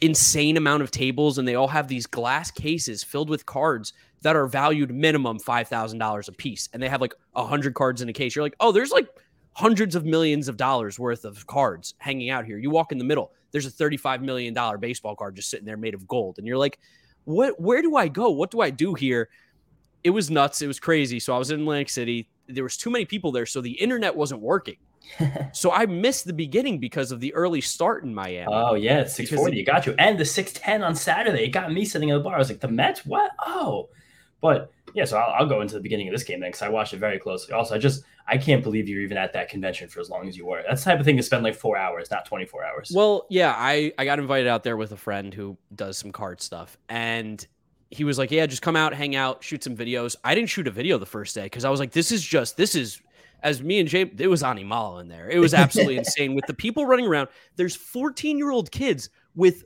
insane 0.00 0.56
amount 0.56 0.82
of 0.82 0.90
tables 0.90 1.38
and 1.38 1.46
they 1.46 1.54
all 1.54 1.68
have 1.68 1.88
these 1.88 2.06
glass 2.06 2.50
cases 2.50 3.02
filled 3.02 3.30
with 3.30 3.46
cards 3.46 3.92
that 4.22 4.36
are 4.36 4.46
valued 4.46 4.94
minimum 4.94 5.38
$5,000 5.38 6.28
a 6.28 6.32
piece. 6.32 6.68
And 6.72 6.82
they 6.82 6.88
have 6.88 7.00
like 7.00 7.14
a 7.34 7.46
hundred 7.46 7.74
cards 7.74 8.02
in 8.02 8.08
a 8.08 8.12
case. 8.12 8.34
You're 8.34 8.44
like, 8.44 8.56
oh, 8.60 8.72
there's 8.72 8.90
like 8.90 9.08
hundreds 9.52 9.94
of 9.94 10.04
millions 10.04 10.48
of 10.48 10.56
dollars 10.56 10.98
worth 10.98 11.24
of 11.24 11.46
cards 11.46 11.94
hanging 11.98 12.30
out 12.30 12.44
here. 12.44 12.58
You 12.58 12.70
walk 12.70 12.92
in 12.92 12.98
the 12.98 13.04
middle 13.04 13.32
there's 13.52 13.66
a 13.66 13.70
$35 13.70 14.22
million 14.22 14.54
baseball 14.78 15.16
card 15.16 15.36
just 15.36 15.50
sitting 15.50 15.66
there 15.66 15.76
made 15.76 15.94
of 15.94 16.06
gold. 16.06 16.38
And 16.38 16.46
you're 16.46 16.58
like, 16.58 16.78
what, 17.24 17.60
where 17.60 17.82
do 17.82 17.96
I 17.96 18.08
go? 18.08 18.30
What 18.30 18.50
do 18.50 18.60
I 18.60 18.70
do 18.70 18.94
here? 18.94 19.28
It 20.02 20.10
was 20.10 20.30
nuts. 20.30 20.62
It 20.62 20.66
was 20.66 20.80
crazy. 20.80 21.20
So 21.20 21.34
I 21.34 21.38
was 21.38 21.50
in 21.50 21.60
Atlantic 21.60 21.90
City. 21.90 22.28
There 22.46 22.64
was 22.64 22.76
too 22.76 22.90
many 22.90 23.04
people 23.04 23.32
there. 23.32 23.46
So 23.46 23.60
the 23.60 23.72
internet 23.72 24.14
wasn't 24.14 24.40
working. 24.40 24.76
so 25.52 25.72
I 25.72 25.86
missed 25.86 26.26
the 26.26 26.32
beginning 26.32 26.78
because 26.78 27.12
of 27.12 27.20
the 27.20 27.34
early 27.34 27.60
start 27.60 28.04
in 28.04 28.14
Miami. 28.14 28.46
Oh 28.50 28.74
yeah, 28.74 29.04
six 29.06 29.30
forty. 29.30 29.56
You 29.56 29.64
got 29.64 29.86
you, 29.86 29.94
and 29.98 30.18
the 30.18 30.24
six 30.24 30.52
ten 30.52 30.82
on 30.82 30.94
Saturday. 30.94 31.44
It 31.44 31.48
got 31.48 31.72
me 31.72 31.84
sitting 31.84 32.10
in 32.10 32.16
the 32.16 32.22
bar. 32.22 32.36
I 32.36 32.38
was 32.38 32.48
like, 32.48 32.60
the 32.60 32.68
Mets. 32.68 33.04
What? 33.04 33.30
Oh, 33.44 33.88
but 34.40 34.70
yeah. 34.94 35.04
So 35.04 35.18
I'll, 35.18 35.40
I'll 35.40 35.46
go 35.46 35.60
into 35.60 35.74
the 35.74 35.80
beginning 35.80 36.08
of 36.08 36.12
this 36.12 36.22
game 36.22 36.40
then 36.40 36.50
because 36.50 36.62
I 36.62 36.68
watched 36.68 36.92
it 36.92 36.98
very 36.98 37.18
closely. 37.18 37.54
Also, 37.54 37.74
I 37.74 37.78
just 37.78 38.04
I 38.30 38.38
can't 38.38 38.62
believe 38.62 38.88
you're 38.88 39.02
even 39.02 39.16
at 39.16 39.32
that 39.32 39.48
convention 39.48 39.88
for 39.88 40.00
as 40.00 40.08
long 40.08 40.28
as 40.28 40.36
you 40.36 40.46
were. 40.46 40.62
That's 40.66 40.84
the 40.84 40.90
type 40.90 41.00
of 41.00 41.04
thing 41.04 41.16
to 41.16 41.22
spend 41.22 41.42
like 41.42 41.56
four 41.56 41.76
hours, 41.76 42.10
not 42.10 42.26
24 42.26 42.64
hours. 42.64 42.92
Well, 42.94 43.26
yeah, 43.28 43.54
I, 43.56 43.92
I 43.98 44.04
got 44.04 44.20
invited 44.20 44.46
out 44.46 44.62
there 44.62 44.76
with 44.76 44.92
a 44.92 44.96
friend 44.96 45.34
who 45.34 45.58
does 45.74 45.98
some 45.98 46.12
card 46.12 46.40
stuff. 46.40 46.78
And 46.88 47.44
he 47.90 48.04
was 48.04 48.18
like, 48.18 48.30
Yeah, 48.30 48.46
just 48.46 48.62
come 48.62 48.76
out, 48.76 48.94
hang 48.94 49.16
out, 49.16 49.42
shoot 49.42 49.64
some 49.64 49.76
videos. 49.76 50.14
I 50.22 50.34
didn't 50.34 50.48
shoot 50.48 50.68
a 50.68 50.70
video 50.70 50.96
the 50.96 51.06
first 51.06 51.34
day 51.34 51.44
because 51.44 51.64
I 51.64 51.70
was 51.70 51.80
like, 51.80 51.92
This 51.92 52.12
is 52.12 52.22
just, 52.22 52.56
this 52.56 52.74
is, 52.74 53.00
as 53.42 53.62
me 53.62 53.80
and 53.80 53.88
James, 53.88 54.20
it 54.20 54.28
was 54.28 54.42
Animala 54.42 55.00
in 55.00 55.08
there. 55.08 55.28
It 55.28 55.38
was 55.38 55.52
absolutely 55.52 55.96
insane 55.98 56.34
with 56.34 56.46
the 56.46 56.54
people 56.54 56.86
running 56.86 57.06
around. 57.06 57.28
There's 57.56 57.74
14 57.74 58.38
year 58.38 58.50
old 58.50 58.70
kids 58.70 59.10
with 59.34 59.64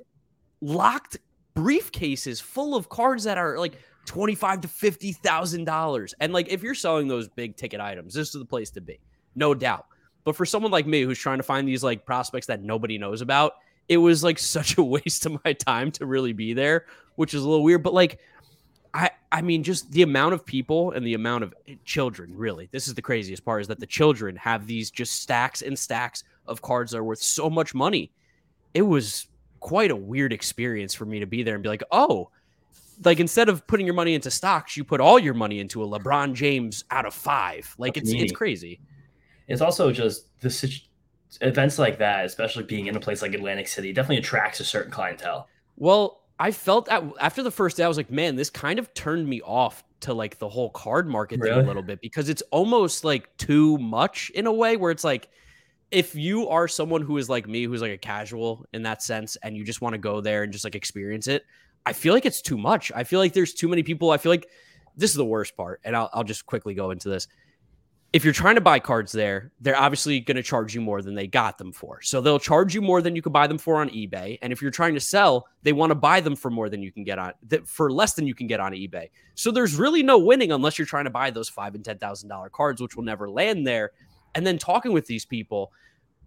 locked 0.61 1.19
briefcases 1.55 2.41
full 2.41 2.75
of 2.75 2.89
cards 2.89 3.25
that 3.25 3.39
are 3.39 3.59
like 3.59 3.79
twenty-five 4.05 4.61
to 4.63 4.69
fifty 4.69 5.13
thousand 5.13 5.65
dollars. 5.65 6.15
And 6.21 6.33
like 6.33 6.49
if 6.49 6.63
you're 6.63 6.75
selling 6.75 7.09
those 7.09 7.29
big 7.29 7.57
ticket 7.57 7.81
items, 7.81 8.15
this 8.15 8.35
is 8.35 8.39
the 8.39 8.45
place 8.45 8.71
to 8.71 8.81
be, 8.81 9.01
no 9.35 9.55
doubt. 9.55 9.87
But 10.25 10.37
for 10.37 10.47
someone 10.47 10.73
like 10.73 10.87
me 10.87 11.03
who's 11.03 11.19
trying 11.19 11.39
to 11.39 11.45
find 11.45 11.69
these 11.69 11.85
like 11.85 12.07
prospects 12.07 12.47
that 12.47 12.63
nobody 12.63 12.99
knows 12.99 13.21
about, 13.21 13.55
it 13.89 13.99
was 13.99 14.25
like 14.25 14.39
such 14.41 14.79
a 14.79 14.83
waste 14.83 15.27
of 15.27 15.39
my 15.45 15.53
time 15.53 15.91
to 15.93 16.07
really 16.07 16.33
be 16.33 16.55
there, 16.55 16.87
which 17.17 17.35
is 17.35 17.43
a 17.43 17.49
little 17.49 17.65
weird. 17.65 17.83
But 17.83 17.95
like 17.95 18.21
I 18.93 19.11
I 19.33 19.43
mean 19.43 19.63
just 19.63 19.91
the 19.93 20.03
amount 20.03 20.35
of 20.35 20.47
people 20.47 20.93
and 20.93 21.07
the 21.07 21.15
amount 21.15 21.45
of 21.45 21.55
eh, 21.69 21.75
children, 21.85 22.33
really. 22.35 22.69
This 22.73 22.89
is 22.89 22.95
the 22.95 23.03
craziest 23.03 23.45
part 23.45 23.61
is 23.63 23.69
that 23.69 23.81
the 23.81 23.87
children 23.87 24.37
have 24.37 24.67
these 24.67 24.91
just 24.91 25.21
stacks 25.21 25.63
and 25.63 25.79
stacks 25.79 26.25
of 26.47 26.63
cards 26.63 26.93
that 26.93 26.99
are 26.99 27.05
worth 27.05 27.23
so 27.23 27.51
much 27.51 27.75
money. 27.75 28.11
It 28.73 28.83
was 28.83 29.27
quite 29.61 29.91
a 29.91 29.97
weird 29.97 30.33
experience 30.33 30.95
for 30.95 31.07
me 31.07 31.21
to 31.21 31.27
be 31.27 31.43
there 31.43 31.55
and 31.55 31.63
be 31.63 31.69
like, 31.69 31.83
"Oh, 31.91 32.31
like 33.03 33.21
instead 33.21 33.49
of 33.49 33.67
putting 33.67 33.87
your 33.87 33.95
money 33.95 34.15
into 34.15 34.31
stocks, 34.31 34.77
you 34.77 34.85
put 34.85 35.01
all 35.01 35.19
your 35.19 35.35
money 35.35 35.61
into 35.61 35.83
a 35.83 35.87
LeBron 35.87 36.35
James 36.35 36.85
out 36.91 37.07
of 37.07 37.15
five. 37.15 37.75
Like 37.79 37.97
it's 37.97 38.11
it's 38.13 38.33
crazy. 38.33 38.81
It's 39.49 39.61
also 39.61 39.93
just 39.93 40.29
the 40.41 40.81
events 41.41 41.79
like 41.79 41.99
that, 41.99 42.25
especially 42.25 42.65
being 42.65 42.87
in 42.87 42.97
a 42.97 43.01
place 43.01 43.23
like 43.23 43.35
Atlantic 43.35 43.69
City, 43.69 43.93
definitely 43.93 44.19
attracts 44.19 44.61
a 44.61 44.65
certain 44.65 44.91
clientele. 44.91 45.49
Well, 45.77 46.23
I 46.39 46.51
felt 46.51 46.87
that 46.87 47.03
after 47.21 47.43
the 47.43 47.51
first 47.51 47.77
day, 47.77 47.85
I 47.85 47.89
was 47.89 47.97
like, 47.97 48.11
man, 48.11 48.37
this 48.37 48.51
kind 48.51 48.79
of 48.79 48.93
turned 48.95 49.29
me 49.29 49.41
off 49.43 49.85
to 50.01 50.13
like 50.15 50.39
the 50.39 50.49
whole 50.49 50.71
card 50.71 51.09
market 51.09 51.41
really? 51.41 51.55
thing 51.55 51.65
a 51.65 51.67
little 51.67 51.83
bit 51.83 52.01
because 52.01 52.29
it's 52.29 52.43
almost 52.51 53.05
like 53.05 53.35
too 53.39 53.79
much 53.79 54.31
in 54.35 54.47
a 54.47 54.53
way 54.53 54.77
where 54.77 54.91
it's 54.91 55.05
like 55.05 55.29
if 55.91 56.15
you 56.15 56.49
are 56.49 56.67
someone 56.67 57.03
who 57.03 57.19
is 57.19 57.29
like 57.29 57.47
me, 57.47 57.65
who's 57.65 57.81
like 57.81 57.93
a 57.93 57.99
casual 57.99 58.67
in 58.73 58.83
that 58.83 59.03
sense, 59.03 59.37
and 59.43 59.57
you 59.57 59.65
just 59.65 59.81
want 59.81 59.93
to 59.95 59.99
go 59.99 60.21
there 60.21 60.43
and 60.43 60.53
just 60.53 60.65
like 60.65 60.75
experience 60.75 61.29
it, 61.29 61.45
I 61.87 61.93
feel 61.93 62.15
like 62.15 62.27
it's 62.27 62.43
too 62.43 62.59
much. 62.59 62.91
I 62.95 63.05
feel 63.05 63.21
like 63.21 63.33
there's 63.33 63.55
too 63.55 63.69
many 63.69 63.83
people. 63.83 64.11
I 64.11 64.17
feel 64.17 64.33
like 64.33 64.49
this 64.97 65.11
is 65.11 65.17
the 65.17 65.25
worst 65.25 65.57
part, 65.57 65.81
and 65.85 65.97
I'll, 65.97 66.11
I'll 66.13 66.25
just 66.25 66.47
quickly 66.47 66.75
go 66.75 66.91
into 66.91 67.09
this. 67.09 67.27
If 68.13 68.23
you're 68.23 68.33
trying 68.33 68.55
to 68.55 68.61
buy 68.61 68.79
cards 68.79 69.11
there, 69.11 69.51
they're 69.61 69.77
obviously 69.77 70.21
going 70.21 70.37
to 70.37 70.43
charge 70.43 70.73
you 70.73 70.81
more 70.81 71.03
than 71.03 71.17
they 71.17 71.27
got 71.27 71.59
them 71.59 71.73
for. 71.73 72.01
So 72.01 72.21
they'll 72.21 72.39
charge 72.39 72.73
you 72.73 72.81
more 72.81 73.03
than 73.03 73.17
you 73.17 73.23
could 73.23 73.33
buy 73.33 73.49
them 73.49 73.59
for 73.59 73.81
on 73.81 73.91
eBay. 73.91 74.39
And 74.41 74.53
if 74.53 74.63
you're 74.63 74.71
trying 74.71 74.95
to 74.95 75.01
sell, 75.01 75.49
they 75.65 75.73
want 75.73 75.91
to 75.91 75.97
buy 75.97 76.21
them 76.21 76.37
for 76.37 76.49
more 76.49 76.69
than 76.69 76.81
you 76.81 76.93
can 76.93 77.03
get 77.03 77.19
on 77.19 77.33
for 77.67 77.91
less 77.91 78.15
than 78.15 78.25
you 78.25 78.35
can 78.35 78.47
get 78.47 78.61
on 78.61 78.71
eBay. 78.71 79.11
So 79.35 79.51
there's 79.51 79.75
really 79.75 80.05
no 80.05 80.17
winning 80.17 80.53
unless 80.53 80.79
you're 80.79 80.87
trying 80.87 81.07
to 81.07 81.11
buy 81.11 81.31
those 81.31 81.49
five 81.49 81.75
and 81.75 81.85
ten 81.85 81.99
thousand 81.99 82.29
dollar 82.29 82.49
cards, 82.51 82.81
which 82.81 82.95
will 82.95 83.03
never 83.03 83.29
land 83.29 83.67
there. 83.67 83.91
And 84.37 84.47
then 84.47 84.59
talking 84.59 84.93
with 84.93 85.09
these 85.09 85.25
people, 85.25 85.73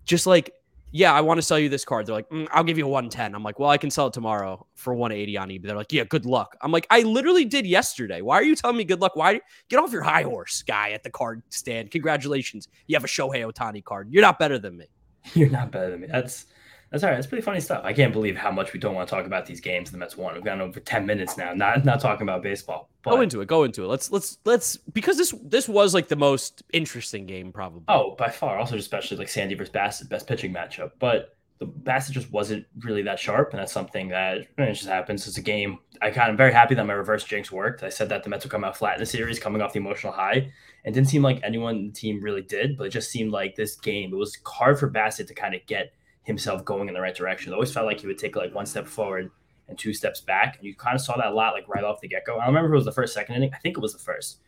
just 0.04 0.28
like 0.28 0.52
yeah, 0.92 1.14
I 1.14 1.22
want 1.22 1.38
to 1.38 1.42
sell 1.42 1.60
you 1.60 1.70
this 1.70 1.84
card. 1.84 2.06
They're 2.06 2.16
like, 2.16 2.30
mm, 2.30 2.48
I'll 2.52 2.64
give 2.64 2.78
you 2.78 2.86
a 2.86 2.90
110. 2.90 3.36
I'm 3.36 3.44
like, 3.44 3.60
well, 3.60 3.70
I 3.70 3.78
can 3.78 3.92
sell 3.92 4.08
it 4.08 4.14
tomorrow 4.14 4.66
for 4.76 4.94
180 4.94 5.38
on 5.38 5.50
eBay. 5.50 5.64
They're 5.64 5.76
like, 5.76 5.92
yeah, 5.92 6.06
good 6.06 6.26
luck. 6.26 6.56
I'm 6.62 6.72
like, 6.72 6.88
I 6.90 7.02
literally 7.02 7.46
did 7.46 7.66
yesterday. 7.66 8.22
Why 8.22 8.36
are 8.36 8.44
you 8.44 8.56
telling 8.56 8.78
me 8.78 8.84
good 8.84 9.02
luck? 9.02 9.16
Why 9.16 9.42
get 9.70 9.80
off 9.80 9.92
your 9.92 10.04
high 10.04 10.24
horse, 10.24 10.64
guy 10.64 10.92
at 10.92 11.04
the 11.04 11.10
card 11.10 11.44
stand? 11.50 11.92
Congratulations, 11.92 12.68
you 12.88 12.96
have 12.96 13.04
a 13.04 13.08
Shohei 13.08 13.52
Ohtani 13.52 13.84
card. 13.84 14.08
You're 14.12 14.24
not 14.24 14.40
better 14.40 14.58
than 14.58 14.78
me. 14.78 14.86
You're 15.34 15.50
not 15.50 15.72
better 15.72 15.92
than 15.92 16.02
me. 16.02 16.08
That's 16.10 16.46
that's 16.90 17.04
all 17.04 17.10
right. 17.10 17.16
That's 17.16 17.28
pretty 17.28 17.42
funny 17.42 17.60
stuff. 17.60 17.82
I 17.84 17.92
can't 17.92 18.14
believe 18.14 18.38
how 18.38 18.52
much 18.52 18.72
we 18.72 18.80
don't 18.80 18.96
want 18.96 19.10
to 19.10 19.14
talk 19.14 19.26
about 19.26 19.46
these 19.46 19.60
games 19.60 19.92
the 19.92 19.98
Mets 19.98 20.16
won. 20.16 20.34
We've 20.36 20.44
gone 20.44 20.62
over 20.62 20.80
10 20.80 21.06
minutes 21.06 21.38
now, 21.38 21.54
not 21.54 21.84
not 21.84 22.00
talking 22.00 22.24
about 22.24 22.42
baseball. 22.42 22.90
But... 23.04 23.12
Go 23.12 23.22
into 23.22 23.42
it. 23.42 23.48
Go 23.48 23.64
into 23.64 23.84
it. 23.84 23.88
Let's 23.88 24.12
let's 24.12 24.38
let's 24.46 24.78
because 24.78 25.18
this 25.18 25.34
this 25.44 25.68
was 25.68 25.94
like 25.94 26.08
the 26.08 26.16
most 26.16 26.64
interesting 26.72 27.26
game 27.26 27.52
probably. 27.52 27.84
Oh, 27.90 28.16
by 28.18 28.30
far. 28.30 28.58
Also, 28.58 28.78
especially 28.78 29.18
like 29.18 29.30
Sandy 29.30 29.56
versus 29.56 29.74
Bassitt, 29.74 30.10
best 30.10 30.28
pitching 30.28 30.54
matchup. 30.54 30.92
But 31.00 31.36
the 31.60 31.66
Bassitt 31.66 32.12
just 32.12 32.32
wasn't 32.32 32.66
really 32.80 33.02
that 33.02 33.20
sharp, 33.20 33.52
and 33.52 33.60
that's 33.60 33.74
something 33.74 34.10
that 34.10 34.38
it 34.38 34.74
just 34.74 34.88
happens. 34.88 35.28
It's 35.28 35.38
a 35.38 35.42
game. 35.42 35.80
I 36.02 36.12
kind 36.12 36.30
of 36.30 36.38
very 36.38 36.54
happy 36.54 36.76
that 36.76 36.86
my 36.86 36.94
reverse 36.94 37.24
jinx 37.24 37.52
worked. 37.52 37.84
I 37.84 37.90
said 37.90 38.10
that 38.10 38.24
the 38.24 38.30
Mets 38.30 38.46
would 38.46 38.52
come 38.52 38.64
out 38.64 38.78
flat 38.78 38.94
in 38.94 39.00
the 39.00 39.06
series, 39.06 39.40
coming 39.40 39.62
off 39.62 39.74
the 39.74 39.80
emotional 39.80 40.14
high, 40.14 40.52
and 40.86 40.94
didn't 40.94 41.10
seem 41.10 41.24
like 41.24 41.42
anyone 41.44 41.76
in 41.76 41.88
the 41.88 41.94
team 41.94 42.22
really 42.22 42.44
did. 42.44 42.78
But 42.78 42.88
it 42.88 42.90
just 42.92 43.10
seemed 43.10 43.32
like 43.32 43.56
this 43.56 43.76
game. 43.76 44.14
It 44.14 44.18
was 44.18 44.38
hard 44.46 44.80
for 44.80 44.90
Bassitt 44.90 45.28
to 45.28 45.34
kind 45.34 45.56
of 45.56 45.66
get 45.66 45.92
himself 46.28 46.66
going 46.66 46.90
in 46.90 46.94
the 46.94 47.02
right 47.02 47.16
direction. 47.16 47.52
It 47.52 47.56
always 47.56 47.72
felt 47.72 47.86
like 47.86 48.02
he 48.02 48.08
would 48.08 48.18
take 48.18 48.36
like 48.36 48.54
one 48.54 48.66
step 48.66 48.86
forward 48.86 49.32
and 49.70 49.78
two 49.78 49.94
steps 49.94 50.22
back, 50.22 50.58
and 50.58 50.66
you 50.66 50.76
kind 50.76 50.94
of 50.94 51.02
saw 51.02 51.16
that 51.18 51.28
a 51.28 51.34
lot, 51.34 51.54
like 51.54 51.68
right 51.68 51.84
off 51.84 52.02
the 52.02 52.08
get 52.08 52.26
go. 52.26 52.34
I 52.36 52.46
don't 52.46 52.48
remember 52.48 52.68
if 52.68 52.74
it 52.74 52.76
was 52.76 52.86
the 52.86 52.92
first, 52.92 53.14
second 53.14 53.36
inning. 53.36 53.52
I 53.54 53.58
think 53.58 53.78
it 53.78 53.82
was 53.82 53.94
the 53.94 54.00
first 54.00 54.40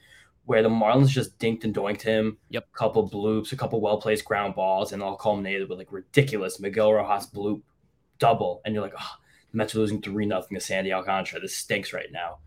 where 0.45 0.63
the 0.63 0.69
Marlins 0.69 1.09
just 1.09 1.37
dinked 1.37 1.63
and 1.63 1.75
doinked 1.75 2.01
him. 2.01 2.37
Yep. 2.49 2.67
A 2.73 2.77
couple 2.77 3.07
bloops, 3.07 3.51
a 3.51 3.55
couple 3.55 3.79
well 3.81 4.01
placed 4.01 4.25
ground 4.25 4.55
balls, 4.55 4.91
and 4.91 5.01
all 5.01 5.15
culminated 5.15 5.69
with 5.69 5.77
like 5.77 5.91
ridiculous 5.91 6.59
Miguel 6.59 6.91
Rojas 6.91 7.27
bloop 7.27 7.61
double. 8.17 8.61
And 8.65 8.73
you're 8.73 8.83
like, 8.83 8.95
oh, 8.99 9.15
the 9.51 9.57
Mets 9.57 9.75
are 9.75 9.79
losing 9.79 10.01
3 10.01 10.25
nothing 10.25 10.57
to 10.57 10.61
Sandy 10.61 10.91
Alcantara. 10.91 11.39
This 11.39 11.55
stinks 11.55 11.93
right 11.93 12.11
now. 12.11 12.39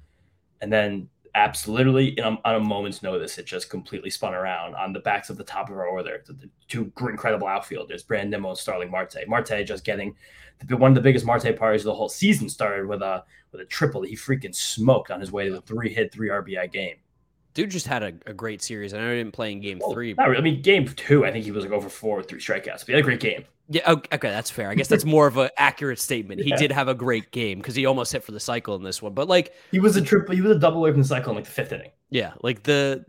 And 0.61 0.73
then 0.73 1.09
apps 1.35 1.67
literally 1.67 2.17
a, 2.19 2.27
on 2.27 2.55
a 2.55 2.61
moment's 2.61 3.03
notice, 3.03 3.39
it 3.39 3.47
just 3.47 3.71
completely 3.71 4.11
spun 4.11 4.35
around 4.35 4.75
on 4.75 4.93
the 4.93 5.01
backs 5.01 5.31
of 5.31 5.37
the 5.37 5.45
top 5.45 5.71
of 5.71 5.77
our 5.77 5.87
order. 5.87 6.23
The, 6.27 6.33
the 6.35 6.51
two 6.69 6.93
incredible 7.01 7.47
outfielders, 7.47 8.03
Brandon 8.03 8.31
Nimmo 8.31 8.51
and 8.51 8.59
Starling 8.59 8.91
Marte. 8.91 9.27
Marte 9.27 9.65
just 9.65 9.85
getting 9.85 10.15
the, 10.67 10.77
one 10.77 10.91
of 10.91 10.95
the 10.95 11.01
biggest 11.01 11.25
Marte 11.25 11.57
parties 11.57 11.83
of 11.83 11.87
the 11.87 11.95
whole 11.95 12.09
season 12.09 12.49
started 12.49 12.87
with 12.87 13.03
a 13.03 13.25
with 13.51 13.61
a 13.61 13.67
triple 13.67 14.01
that 14.01 14.11
he 14.11 14.17
freaking 14.17 14.55
smoked 14.55 15.11
on 15.11 15.21
his 15.21 15.33
way 15.33 15.47
to 15.47 15.53
the 15.53 15.61
three 15.63 15.93
hit, 15.93 16.13
three 16.13 16.29
RBI 16.29 16.73
game 16.73 16.97
dude 17.55 17.71
just 17.71 17.87
had 17.87 18.03
a, 18.03 18.13
a 18.27 18.33
great 18.33 18.63
series. 18.63 18.95
I 18.95 18.99
know 18.99 19.11
he 19.11 19.19
didn't 19.19 19.33
play 19.33 19.53
in 19.53 19.61
game 19.61 19.79
well, 19.81 19.93
three. 19.93 20.13
But... 20.13 20.37
I 20.37 20.41
mean, 20.41 20.63
game 20.63 20.87
two, 20.87 21.25
I 21.25 21.33
think 21.33 21.45
he 21.45 21.51
was 21.51 21.65
like 21.65 21.73
over 21.73 21.89
four 21.89 22.17
with 22.17 22.29
three 22.29 22.41
strikeouts. 22.41 22.81
But 22.81 22.87
he 22.87 22.93
had 22.93 23.01
a 23.01 23.03
great 23.03 23.21
game. 23.21 23.45
Yeah, 23.73 23.91
okay, 23.91 24.17
okay 24.17 24.31
that's 24.31 24.51
fair. 24.51 24.71
I 24.71 24.75
guess 24.75 24.89
that's 24.89 25.05
more 25.05 25.27
of 25.27 25.37
an 25.37 25.51
accurate 25.57 25.99
statement. 25.99 26.41
He 26.41 26.53
did 26.53 26.71
have 26.73 26.89
a 26.89 26.95
great 26.95 27.31
game 27.31 27.59
because 27.59 27.75
he 27.75 27.87
almost 27.87 28.13
hit 28.13 28.23
for 28.23 28.33
the 28.33 28.41
cycle 28.41 28.75
in 28.75 28.83
this 28.83 29.01
one. 29.01 29.15
But 29.15 29.29
like 29.29 29.55
he 29.71 29.81
was 29.81 29.97
a 29.97 30.03
triple, 30.03 30.35
he 30.35 30.41
was 30.41 30.57
a 30.57 30.59
double 30.59 30.79
away 30.79 30.91
from 30.91 31.03
the 31.03 31.09
cycle 31.09 31.31
in 31.31 31.37
like 31.37 31.45
the 31.45 31.51
fifth 31.51 31.73
inning. 31.73 31.91
Yeah, 32.11 32.33
like 32.43 32.63
the 32.65 33.05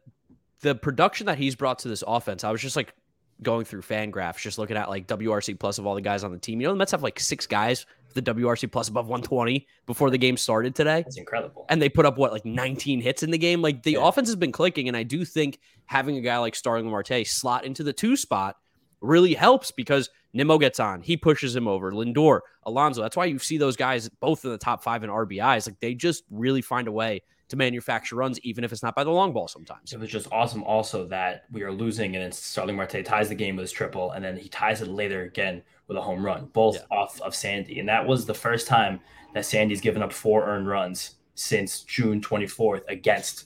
the 0.62 0.76
production 0.76 1.26
that 1.28 1.38
he's 1.38 1.56
brought 1.56 1.80
to 1.80 1.88
this 1.88 2.04
offense, 2.08 2.44
I 2.44 2.52
was 2.52 2.62
just 2.62 2.76
like 2.76 2.94
going 3.42 3.66
through 3.66 3.82
FanGraphs, 3.82 4.38
just 4.38 4.58
looking 4.58 4.78
at 4.78 4.90
like 4.90 5.08
WRC 5.08 5.60
plus 5.60 5.78
of 5.78 5.86
all 5.86 5.96
the 5.96 6.02
guys 6.02 6.24
on 6.24 6.32
the 6.32 6.38
team. 6.38 6.62
You 6.62 6.68
know, 6.68 6.74
the 6.74 6.78
Mets 6.78 6.92
have 6.92 7.04
like 7.04 7.20
six 7.20 7.46
guys 7.46 7.86
the 8.14 8.22
WRC 8.22 8.72
plus 8.72 8.88
above 8.88 9.08
120 9.08 9.68
before 9.86 10.10
the 10.10 10.18
game 10.18 10.38
started 10.38 10.76
today. 10.76 11.02
That's 11.04 11.18
incredible. 11.18 11.66
And 11.70 11.82
they 11.82 11.90
put 11.90 12.06
up 12.06 12.18
what 12.18 12.32
like 12.32 12.46
19 12.46 13.02
hits 13.02 13.24
in 13.24 13.32
the 13.32 13.38
game. 13.38 13.62
Like 13.62 13.84
the 13.84 13.94
yeah. 13.94 14.08
offense 14.08 14.28
has 14.30 14.36
been 14.36 14.52
clicking, 14.52 14.88
and 14.88 14.96
I 14.96 15.04
do 15.04 15.26
think 15.26 15.60
having 15.86 16.18
a 16.18 16.22
guy 16.22 16.38
like 16.38 16.56
Starling 16.56 16.90
Marte 16.90 17.26
slot 17.26 17.66
into 17.66 17.84
the 17.84 17.94
two 17.94 18.16
spot 18.16 18.58
really 19.02 19.34
helps 19.34 19.72
because 19.72 20.10
Nimmo 20.34 20.58
gets 20.58 20.80
on, 20.80 21.02
he 21.02 21.16
pushes 21.16 21.56
him 21.56 21.68
over. 21.68 21.92
Lindor, 21.92 22.42
Alonso. 22.64 23.02
That's 23.02 23.16
why 23.16 23.26
you 23.26 23.40
see 23.40 23.58
those 23.58 23.76
guys 23.76 24.10
both 24.20 24.44
in 24.44 24.52
the 24.52 24.58
top 24.58 24.84
five 24.84 25.04
in 25.04 25.10
RBIs. 25.10 25.68
Like 25.68 25.80
they 25.80 25.94
just 25.94 26.24
really 26.32 26.62
find 26.62 26.88
a 26.88 26.92
way 26.92 27.22
to 27.50 27.56
manufacture 27.56 28.16
runs, 28.16 28.40
even 28.40 28.64
if 28.64 28.72
it's 28.72 28.82
not 28.82 28.96
by 28.96 29.04
the 29.04 29.12
long 29.12 29.32
ball 29.32 29.48
sometimes. 29.48 29.94
It 29.94 30.00
was 30.00 30.10
just 30.10 30.28
awesome 30.32 30.64
also 30.64 31.06
that 31.08 31.44
we 31.52 31.62
are 31.62 31.72
losing 31.72 32.16
and 32.16 32.24
then 32.24 32.32
Starling 32.32 32.76
Marte 32.76 33.06
ties 33.06 33.30
the 33.30 33.36
game 33.36 33.56
with 33.56 33.64
his 33.64 33.72
triple 33.72 34.12
and 34.12 34.26
then 34.26 34.36
he 34.36 34.50
ties 34.50 34.82
it 34.82 34.88
later 34.88 35.24
again 35.24 35.62
with 35.88 35.98
a 35.98 36.02
home 36.02 36.26
run, 36.26 36.50
both 36.54 36.76
yeah. 36.76 36.98
off 36.98 37.22
of 37.22 37.36
Sandy. 37.36 37.80
And 37.80 37.88
that 37.88 38.06
was 38.06 38.26
the 38.26 38.34
first 38.34 38.68
time 38.68 39.00
that 39.34 39.46
Sandy's 39.46 39.82
given 39.82 40.02
up 40.02 40.12
four 40.12 40.46
earned 40.46 40.68
runs 40.68 41.16
since 41.36 41.82
June 41.82 42.22
24th 42.22 42.82
against 42.88 43.46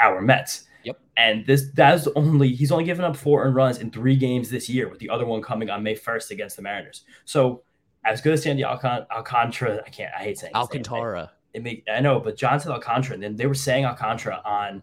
our 0.00 0.20
Mets. 0.20 0.64
Yep. 0.84 1.00
And 1.16 1.46
this 1.46 1.68
that's 1.74 2.08
only 2.16 2.54
he's 2.54 2.72
only 2.72 2.84
given 2.84 3.04
up 3.04 3.16
four 3.16 3.44
earned 3.44 3.54
runs 3.54 3.78
in 3.78 3.90
three 3.90 4.16
games 4.16 4.50
this 4.50 4.68
year, 4.68 4.88
with 4.88 4.98
the 4.98 5.10
other 5.10 5.26
one 5.26 5.42
coming 5.42 5.70
on 5.70 5.82
May 5.82 5.94
1st 5.94 6.30
against 6.30 6.56
the 6.56 6.62
Mariners. 6.62 7.04
So 7.24 7.62
as 8.04 8.20
good 8.20 8.34
as 8.34 8.42
Sandy 8.42 8.62
Alcant- 8.62 9.06
Alcantara, 9.10 9.82
I 9.86 9.90
can't 9.90 10.12
I 10.16 10.22
hate 10.22 10.38
saying 10.38 10.54
Alcantara. 10.54 11.30
It 11.54 11.62
make 11.62 11.84
I 11.92 12.00
know, 12.00 12.18
but 12.20 12.36
John 12.36 12.58
said 12.60 12.72
Alcantara, 12.72 13.14
and 13.14 13.22
then 13.22 13.36
they 13.36 13.46
were 13.46 13.54
saying 13.54 13.84
Alcantara 13.84 14.40
on 14.44 14.82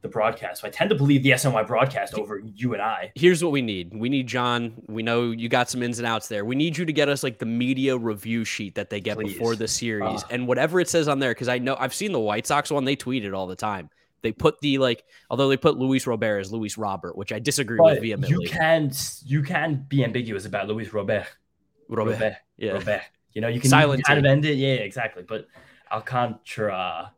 the 0.00 0.08
broadcast. 0.08 0.60
So 0.60 0.68
I 0.68 0.70
tend 0.70 0.90
to 0.90 0.96
believe 0.96 1.22
the 1.22 1.30
SNY 1.30 1.66
broadcast 1.66 2.14
over 2.14 2.40
you 2.54 2.72
and 2.72 2.82
I. 2.82 3.10
Here's 3.16 3.42
what 3.42 3.50
we 3.50 3.62
need. 3.62 3.92
We 3.94 4.08
need 4.08 4.28
John. 4.28 4.74
We 4.86 5.02
know 5.02 5.30
you 5.30 5.48
got 5.48 5.68
some 5.68 5.82
ins 5.82 5.98
and 5.98 6.06
outs 6.06 6.28
there. 6.28 6.44
We 6.44 6.54
need 6.54 6.76
you 6.76 6.84
to 6.84 6.92
get 6.92 7.08
us 7.08 7.22
like 7.24 7.38
the 7.38 7.46
media 7.46 7.96
review 7.96 8.44
sheet 8.44 8.76
that 8.76 8.90
they 8.90 9.00
get 9.00 9.16
Please. 9.16 9.32
before 9.32 9.56
the 9.56 9.66
series 9.66 10.24
and 10.30 10.46
whatever 10.46 10.78
it 10.78 10.88
says 10.88 11.08
on 11.08 11.18
there. 11.18 11.34
Cause 11.34 11.48
I 11.48 11.58
know 11.58 11.76
I've 11.78 11.94
seen 11.94 12.12
the 12.12 12.20
White 12.20 12.46
Sox 12.46 12.70
one, 12.70 12.84
they 12.84 12.96
tweet 12.96 13.24
it 13.24 13.34
all 13.34 13.48
the 13.48 13.56
time. 13.56 13.90
They 14.22 14.32
put 14.32 14.60
the 14.60 14.78
like, 14.78 15.04
although 15.30 15.48
they 15.48 15.56
put 15.56 15.76
Luis 15.76 16.06
Robert 16.06 16.38
as 16.38 16.52
Luis 16.52 16.76
Robert, 16.76 17.16
which 17.16 17.32
I 17.32 17.38
disagree 17.38 17.78
but 17.78 17.94
with 17.94 18.02
vehemently. 18.02 18.44
You 18.44 18.48
can 18.48 18.90
you 19.24 19.42
can 19.42 19.86
be 19.88 20.04
ambiguous 20.04 20.46
about 20.46 20.68
Luis 20.68 20.92
Robert. 20.92 21.26
Robert. 21.88 22.12
Robert. 22.12 22.36
Yeah. 22.56 22.72
Robert. 22.72 23.02
You 23.32 23.40
know, 23.40 23.48
you 23.48 23.60
can 23.60 23.70
Silent 23.70 24.04
kind 24.04 24.18
of 24.18 24.24
end 24.24 24.44
it. 24.44 24.54
Yeah, 24.54 24.74
exactly. 24.74 25.22
But 25.22 25.46
Alcantara 25.92 27.12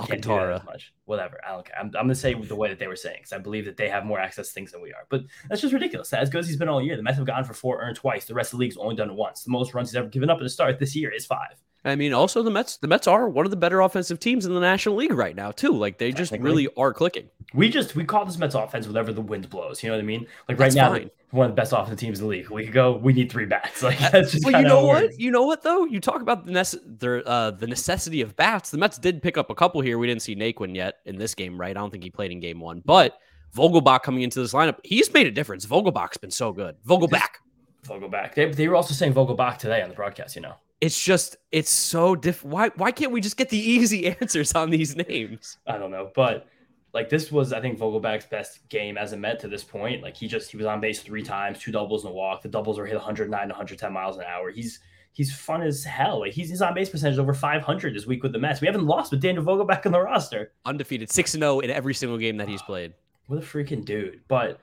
you 0.00 0.06
can't 0.06 0.22
do 0.22 0.28
that 0.28 0.52
as 0.52 0.64
much. 0.64 0.92
Whatever. 1.06 1.40
I 1.46 1.52
don't 1.52 1.66
care. 1.66 1.76
I'm, 1.78 1.86
I'm 1.86 1.92
going 1.92 2.08
to 2.08 2.14
say 2.14 2.34
the 2.34 2.54
way 2.54 2.68
that 2.68 2.78
they 2.78 2.86
were 2.86 2.96
saying 2.96 3.18
because 3.18 3.32
I 3.32 3.38
believe 3.38 3.64
that 3.64 3.76
they 3.76 3.88
have 3.88 4.04
more 4.04 4.20
access 4.20 4.48
to 4.48 4.54
things 4.54 4.72
than 4.72 4.80
we 4.80 4.92
are. 4.92 5.06
But 5.08 5.24
that's 5.48 5.60
just 5.60 5.74
ridiculous. 5.74 6.12
As 6.12 6.30
good 6.30 6.38
as 6.38 6.48
he's 6.48 6.56
been 6.56 6.68
all 6.68 6.82
year, 6.82 6.96
the 6.96 7.02
Mets 7.02 7.16
have 7.16 7.26
gone 7.26 7.44
for 7.44 7.54
four, 7.54 7.80
earned 7.80 7.96
twice. 7.96 8.26
The 8.26 8.34
rest 8.34 8.52
of 8.52 8.58
the 8.58 8.64
league's 8.64 8.76
only 8.76 8.94
done 8.94 9.10
it 9.10 9.16
once. 9.16 9.42
The 9.42 9.50
most 9.50 9.74
runs 9.74 9.90
he's 9.90 9.96
ever 9.96 10.08
given 10.08 10.30
up 10.30 10.38
at 10.38 10.42
the 10.42 10.50
start 10.50 10.78
this 10.78 10.94
year 10.94 11.10
is 11.10 11.26
five. 11.26 11.60
I 11.84 11.94
mean, 11.94 12.12
also 12.12 12.42
the 12.42 12.50
Mets. 12.50 12.76
The 12.78 12.88
Mets 12.88 13.06
are 13.06 13.28
one 13.28 13.46
of 13.46 13.50
the 13.50 13.56
better 13.56 13.80
offensive 13.80 14.18
teams 14.18 14.44
in 14.44 14.54
the 14.54 14.60
National 14.60 14.96
League 14.96 15.12
right 15.12 15.36
now, 15.36 15.52
too. 15.52 15.72
Like 15.72 15.98
they 15.98 16.10
just 16.10 16.32
really 16.32 16.68
are 16.76 16.92
clicking. 16.92 17.28
We 17.54 17.68
just 17.68 17.94
we 17.94 18.04
call 18.04 18.24
this 18.24 18.36
Mets 18.36 18.54
offense 18.54 18.86
whenever 18.86 19.12
the 19.12 19.20
wind 19.20 19.48
blows. 19.48 19.82
You 19.82 19.90
know 19.90 19.96
what 19.96 20.02
I 20.02 20.06
mean? 20.06 20.26
Like 20.48 20.58
right 20.58 20.66
that's 20.66 20.74
now, 20.74 20.90
fine. 20.90 21.10
one 21.30 21.46
of 21.46 21.52
the 21.52 21.60
best 21.60 21.72
offensive 21.72 21.98
teams 21.98 22.18
in 22.18 22.24
the 22.24 22.30
league. 22.30 22.50
We 22.50 22.64
could 22.64 22.74
go. 22.74 22.96
We 22.96 23.12
need 23.12 23.30
three 23.30 23.46
bats. 23.46 23.82
Like 23.88 23.98
that's 23.98 24.32
just. 24.32 24.44
Well, 24.44 24.60
you 24.60 24.66
know 24.66 24.84
what? 24.84 25.18
You 25.18 25.30
know 25.30 25.44
what 25.44 25.62
though? 25.62 25.84
You 25.84 26.00
talk 26.00 26.20
about 26.20 26.46
the 26.46 26.52
nece- 26.52 26.98
the, 26.98 27.24
uh, 27.26 27.52
the 27.52 27.66
necessity 27.68 28.22
of 28.22 28.34
bats. 28.34 28.70
The 28.70 28.78
Mets 28.78 28.98
did 28.98 29.22
pick 29.22 29.38
up 29.38 29.48
a 29.48 29.54
couple 29.54 29.80
here. 29.80 29.98
We 29.98 30.08
didn't 30.08 30.22
see 30.22 30.34
Naquin 30.34 30.74
yet 30.74 30.96
in 31.06 31.16
this 31.16 31.34
game, 31.34 31.58
right? 31.58 31.76
I 31.76 31.80
don't 31.80 31.90
think 31.90 32.02
he 32.02 32.10
played 32.10 32.32
in 32.32 32.40
game 32.40 32.58
one, 32.58 32.82
but 32.84 33.18
Vogelbach 33.56 34.02
coming 34.02 34.22
into 34.22 34.40
this 34.40 34.52
lineup, 34.52 34.78
he's 34.82 35.12
made 35.14 35.28
a 35.28 35.30
difference. 35.30 35.64
Vogelbach's 35.64 36.18
been 36.18 36.32
so 36.32 36.52
good. 36.52 36.76
Vogelbach. 36.86 37.38
Vogelbach. 37.86 38.34
They, 38.34 38.50
they 38.50 38.68
were 38.68 38.74
also 38.74 38.92
saying 38.92 39.14
Vogelbach 39.14 39.58
today 39.58 39.80
on 39.80 39.88
the 39.88 39.94
broadcast. 39.94 40.34
You 40.34 40.42
know 40.42 40.54
it's 40.80 41.02
just 41.02 41.36
it's 41.52 41.70
so 41.70 42.14
diff. 42.14 42.44
Why 42.44 42.70
why 42.76 42.90
can't 42.92 43.12
we 43.12 43.20
just 43.20 43.36
get 43.36 43.48
the 43.48 43.58
easy 43.58 44.08
answers 44.20 44.54
on 44.54 44.70
these 44.70 44.96
names? 44.96 45.58
I 45.66 45.78
don't 45.78 45.90
know, 45.90 46.10
but 46.14 46.46
like 46.94 47.08
this 47.08 47.30
was 47.30 47.52
I 47.52 47.60
think 47.60 47.78
Vogelbach's 47.78 48.26
best 48.26 48.68
game 48.68 48.96
as 48.96 49.12
a 49.12 49.16
Met 49.16 49.40
to 49.40 49.48
this 49.48 49.64
point. 49.64 50.02
Like 50.02 50.16
he 50.16 50.28
just 50.28 50.50
he 50.50 50.56
was 50.56 50.66
on 50.66 50.80
base 50.80 51.00
three 51.02 51.22
times, 51.22 51.58
two 51.58 51.72
doubles 51.72 52.04
and 52.04 52.12
a 52.12 52.14
walk. 52.14 52.42
The 52.42 52.48
doubles 52.48 52.78
were 52.78 52.86
hit 52.86 52.96
109 52.96 53.30
110 53.30 53.92
miles 53.92 54.16
an 54.16 54.24
hour. 54.24 54.50
He's 54.50 54.80
he's 55.12 55.34
fun 55.34 55.62
as 55.62 55.84
hell. 55.84 56.20
Like 56.20 56.32
he's 56.32 56.50
his 56.50 56.62
on 56.62 56.74
base 56.74 56.88
percentage 56.88 57.18
over 57.18 57.34
500 57.34 57.94
this 57.94 58.06
week 58.06 58.22
with 58.22 58.32
the 58.32 58.38
Mets. 58.38 58.60
We 58.60 58.66
haven't 58.66 58.86
lost 58.86 59.10
with 59.10 59.20
Daniel 59.20 59.44
Vogelbach 59.44 59.84
on 59.84 59.92
the 59.92 60.00
roster. 60.00 60.52
Undefeated, 60.64 61.10
six 61.10 61.34
and 61.34 61.42
zero 61.42 61.56
oh 61.56 61.60
in 61.60 61.70
every 61.70 61.94
single 61.94 62.18
game 62.18 62.36
that 62.36 62.48
he's 62.48 62.62
ah, 62.62 62.66
played. 62.66 62.94
What 63.26 63.38
a 63.38 63.42
freaking 63.42 63.84
dude! 63.84 64.20
But 64.28 64.60